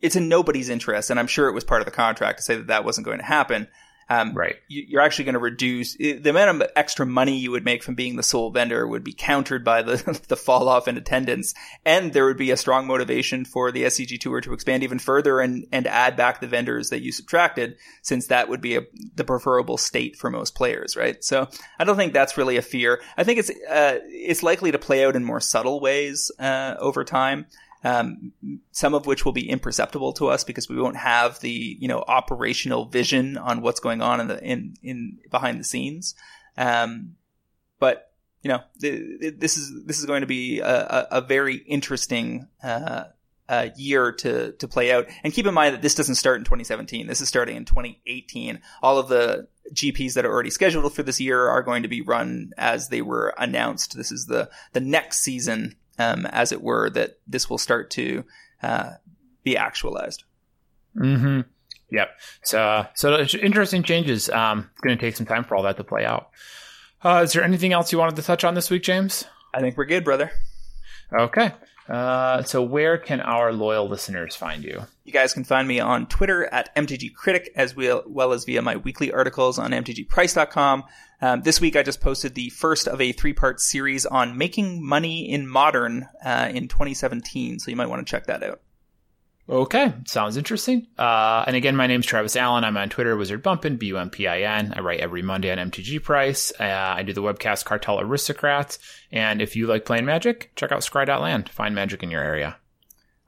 it's 0.00 0.16
in 0.16 0.28
nobody's 0.28 0.68
interest, 0.68 1.10
and 1.10 1.18
I'm 1.18 1.26
sure 1.26 1.48
it 1.48 1.54
was 1.54 1.64
part 1.64 1.80
of 1.80 1.86
the 1.86 1.90
contract 1.90 2.38
to 2.38 2.44
say 2.44 2.56
that 2.56 2.66
that 2.66 2.84
wasn't 2.84 3.06
going 3.06 3.18
to 3.18 3.24
happen. 3.24 3.68
Um, 4.08 4.34
right. 4.34 4.54
You, 4.68 4.98
are 4.98 5.02
actually 5.02 5.24
going 5.24 5.34
to 5.34 5.40
reduce 5.40 5.96
the 5.96 6.30
amount 6.30 6.62
of 6.62 6.70
extra 6.76 7.04
money 7.04 7.38
you 7.38 7.50
would 7.50 7.64
make 7.64 7.82
from 7.82 7.96
being 7.96 8.14
the 8.14 8.22
sole 8.22 8.50
vendor 8.52 8.86
would 8.86 9.02
be 9.02 9.12
countered 9.12 9.64
by 9.64 9.82
the 9.82 10.20
the 10.28 10.36
fall 10.36 10.68
off 10.68 10.86
in 10.86 10.96
attendance, 10.96 11.54
and 11.84 12.12
there 12.12 12.26
would 12.26 12.36
be 12.36 12.52
a 12.52 12.56
strong 12.56 12.86
motivation 12.86 13.44
for 13.44 13.72
the 13.72 13.82
SCG 13.82 14.20
tour 14.20 14.40
to 14.40 14.52
expand 14.52 14.84
even 14.84 15.00
further 15.00 15.40
and 15.40 15.66
and 15.72 15.88
add 15.88 16.16
back 16.16 16.40
the 16.40 16.46
vendors 16.46 16.90
that 16.90 17.02
you 17.02 17.10
subtracted, 17.10 17.76
since 18.02 18.28
that 18.28 18.48
would 18.48 18.60
be 18.60 18.76
a, 18.76 18.82
the 19.16 19.24
preferable 19.24 19.76
state 19.76 20.16
for 20.16 20.30
most 20.30 20.54
players, 20.54 20.96
right? 20.96 21.24
So 21.24 21.48
I 21.78 21.84
don't 21.84 21.96
think 21.96 22.12
that's 22.12 22.38
really 22.38 22.56
a 22.56 22.62
fear. 22.62 23.00
I 23.16 23.24
think 23.24 23.40
it's 23.40 23.50
uh, 23.50 23.98
it's 24.04 24.44
likely 24.44 24.70
to 24.70 24.78
play 24.78 25.04
out 25.04 25.16
in 25.16 25.24
more 25.24 25.40
subtle 25.40 25.80
ways 25.80 26.30
uh, 26.38 26.76
over 26.78 27.02
time 27.02 27.46
um, 27.84 28.32
some 28.72 28.94
of 28.94 29.06
which 29.06 29.24
will 29.24 29.32
be 29.32 29.48
imperceptible 29.48 30.12
to 30.14 30.28
us 30.28 30.44
because 30.44 30.68
we 30.68 30.80
won't 30.80 30.96
have 30.96 31.40
the 31.40 31.76
you 31.78 31.88
know 31.88 32.04
operational 32.06 32.86
vision 32.86 33.36
on 33.36 33.62
what's 33.62 33.80
going 33.80 34.02
on 34.02 34.20
in 34.20 34.28
the 34.28 34.42
in 34.42 34.74
in 34.82 35.18
behind 35.30 35.60
the 35.60 35.64
scenes. 35.64 36.14
Um, 36.56 37.16
but 37.78 38.12
you 38.42 38.48
know 38.48 38.62
th- 38.80 39.34
this 39.38 39.56
is 39.56 39.84
this 39.84 39.98
is 39.98 40.06
going 40.06 40.22
to 40.22 40.26
be 40.26 40.60
a, 40.60 40.76
a, 40.76 41.08
a 41.12 41.20
very 41.20 41.56
interesting 41.56 42.48
uh, 42.62 43.04
uh, 43.48 43.68
year 43.76 44.12
to 44.12 44.52
to 44.52 44.68
play 44.68 44.92
out. 44.92 45.06
And 45.22 45.32
keep 45.32 45.46
in 45.46 45.54
mind 45.54 45.74
that 45.74 45.82
this 45.82 45.94
doesn't 45.94 46.16
start 46.16 46.38
in 46.38 46.44
2017. 46.44 47.06
This 47.06 47.20
is 47.20 47.28
starting 47.28 47.56
in 47.56 47.64
2018. 47.64 48.60
All 48.82 48.98
of 48.98 49.08
the 49.08 49.48
GPs 49.72 50.14
that 50.14 50.24
are 50.24 50.32
already 50.32 50.50
scheduled 50.50 50.92
for 50.94 51.02
this 51.02 51.20
year 51.20 51.48
are 51.48 51.62
going 51.62 51.82
to 51.82 51.88
be 51.88 52.00
run 52.00 52.52
as 52.56 52.88
they 52.88 53.02
were 53.02 53.34
announced. 53.38 53.96
This 53.96 54.10
is 54.10 54.26
the 54.26 54.50
the 54.72 54.80
next 54.80 55.20
season 55.20 55.76
um, 55.98 56.26
as 56.26 56.52
it 56.52 56.62
were, 56.62 56.90
that 56.90 57.18
this 57.26 57.48
will 57.48 57.58
start 57.58 57.90
to 57.92 58.24
uh, 58.62 58.92
be 59.42 59.56
actualized. 59.56 60.24
Mm-hmm. 60.96 61.40
Yep. 61.90 62.08
So, 62.42 62.86
so 62.94 63.18
interesting 63.18 63.82
changes. 63.82 64.28
Um, 64.28 64.70
it's 64.72 64.80
going 64.80 64.96
to 64.96 65.00
take 65.00 65.16
some 65.16 65.26
time 65.26 65.44
for 65.44 65.56
all 65.56 65.62
that 65.62 65.76
to 65.76 65.84
play 65.84 66.04
out. 66.04 66.30
Uh, 67.02 67.22
is 67.24 67.32
there 67.32 67.44
anything 67.44 67.72
else 67.72 67.92
you 67.92 67.98
wanted 67.98 68.16
to 68.16 68.22
touch 68.22 68.42
on 68.44 68.54
this 68.54 68.70
week, 68.70 68.82
James? 68.82 69.24
I 69.54 69.60
think 69.60 69.76
we're 69.76 69.84
good, 69.84 70.04
brother. 70.04 70.32
Okay. 71.16 71.52
Uh, 71.88 72.42
so 72.42 72.62
where 72.62 72.98
can 72.98 73.20
our 73.20 73.52
loyal 73.52 73.88
listeners 73.88 74.34
find 74.34 74.64
you? 74.64 74.86
You 75.06 75.12
guys 75.12 75.32
can 75.32 75.44
find 75.44 75.68
me 75.68 75.78
on 75.78 76.08
Twitter 76.08 76.46
at 76.46 76.74
MTG 76.74 77.14
Critic 77.14 77.52
as 77.54 77.76
well, 77.76 78.32
as 78.32 78.44
via 78.44 78.60
my 78.60 78.74
weekly 78.74 79.12
articles 79.12 79.56
on 79.56 79.70
MTGPrice.com. 79.70 80.82
Um, 81.22 81.42
this 81.42 81.60
week 81.60 81.76
I 81.76 81.84
just 81.84 82.00
posted 82.00 82.34
the 82.34 82.50
first 82.50 82.88
of 82.88 83.00
a 83.00 83.12
three-part 83.12 83.60
series 83.60 84.04
on 84.04 84.36
making 84.36 84.84
money 84.84 85.30
in 85.30 85.46
modern 85.46 86.08
uh, 86.24 86.50
in 86.52 86.66
2017, 86.66 87.60
so 87.60 87.70
you 87.70 87.76
might 87.76 87.88
want 87.88 88.04
to 88.04 88.10
check 88.10 88.26
that 88.26 88.42
out. 88.42 88.60
Okay, 89.48 89.94
sounds 90.06 90.36
interesting. 90.36 90.88
Uh, 90.98 91.44
and 91.46 91.54
again, 91.54 91.76
my 91.76 91.86
name's 91.86 92.04
Travis 92.04 92.34
Allen. 92.34 92.64
I'm 92.64 92.76
on 92.76 92.88
Twitter, 92.88 93.16
Wizard 93.16 93.44
Bumpin, 93.44 93.76
B 93.76 93.86
U 93.86 93.98
M 93.98 94.10
P 94.10 94.26
I 94.26 94.40
N. 94.40 94.74
I 94.76 94.80
write 94.80 94.98
every 94.98 95.22
Monday 95.22 95.52
on 95.52 95.70
MTG 95.70 96.02
Price. 96.02 96.52
Uh, 96.58 96.64
I 96.64 97.04
do 97.04 97.12
the 97.12 97.22
webcast 97.22 97.64
Cartel 97.64 98.00
Aristocrats. 98.00 98.80
And 99.12 99.40
if 99.40 99.54
you 99.54 99.68
like 99.68 99.84
playing 99.84 100.04
Magic, 100.04 100.50
check 100.56 100.72
out 100.72 100.80
Scry.land. 100.80 101.48
Find 101.48 101.76
magic 101.76 102.02
in 102.02 102.10
your 102.10 102.24
area. 102.24 102.56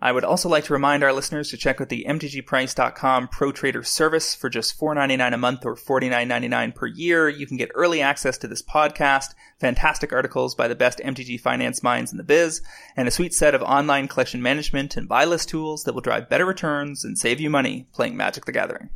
I 0.00 0.12
would 0.12 0.24
also 0.24 0.48
like 0.48 0.64
to 0.64 0.72
remind 0.72 1.02
our 1.02 1.12
listeners 1.12 1.50
to 1.50 1.56
check 1.56 1.80
out 1.80 1.88
the 1.88 2.04
MTGPrice.com 2.08 3.28
Pro 3.28 3.50
Trader 3.50 3.82
service 3.82 4.32
for 4.32 4.48
just 4.48 4.78
$4.99 4.78 5.34
a 5.34 5.36
month 5.36 5.66
or 5.66 5.74
$49.99 5.74 6.74
per 6.74 6.86
year. 6.86 7.28
You 7.28 7.48
can 7.48 7.56
get 7.56 7.72
early 7.74 8.00
access 8.00 8.38
to 8.38 8.48
this 8.48 8.62
podcast, 8.62 9.34
fantastic 9.58 10.12
articles 10.12 10.54
by 10.54 10.68
the 10.68 10.76
best 10.76 11.00
MTG 11.00 11.40
finance 11.40 11.82
minds 11.82 12.12
in 12.12 12.18
the 12.18 12.22
biz, 12.22 12.62
and 12.96 13.08
a 13.08 13.10
sweet 13.10 13.34
set 13.34 13.56
of 13.56 13.62
online 13.62 14.06
collection 14.06 14.40
management 14.40 14.96
and 14.96 15.08
buy 15.08 15.24
list 15.24 15.48
tools 15.48 15.82
that 15.82 15.94
will 15.94 16.00
drive 16.00 16.28
better 16.28 16.46
returns 16.46 17.04
and 17.04 17.18
save 17.18 17.40
you 17.40 17.50
money 17.50 17.88
playing 17.92 18.16
Magic 18.16 18.44
the 18.44 18.52
Gathering. 18.52 18.90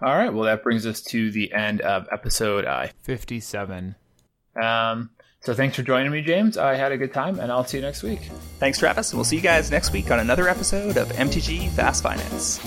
All 0.00 0.16
right. 0.16 0.32
Well, 0.32 0.44
that 0.44 0.62
brings 0.62 0.86
us 0.86 1.02
to 1.02 1.30
the 1.30 1.52
end 1.52 1.82
of 1.82 2.06
episode 2.10 2.64
uh, 2.64 2.88
57. 3.02 3.96
Um, 4.62 5.10
so 5.40 5.54
thanks 5.54 5.76
for 5.76 5.82
joining 5.82 6.10
me, 6.12 6.22
James. 6.22 6.56
I 6.58 6.74
had 6.74 6.92
a 6.92 6.96
good 6.96 7.12
time, 7.12 7.38
and 7.38 7.52
I'll 7.52 7.64
see 7.64 7.78
you 7.78 7.82
next 7.82 8.02
week. 8.02 8.20
Thanks, 8.58 8.78
Travis. 8.78 9.10
And 9.10 9.18
we'll 9.18 9.24
see 9.24 9.36
you 9.36 9.42
guys 9.42 9.70
next 9.70 9.92
week 9.92 10.10
on 10.10 10.18
another 10.18 10.48
episode 10.48 10.96
of 10.96 11.08
MTG 11.08 11.70
Fast 11.70 12.02
Finance. 12.02 12.60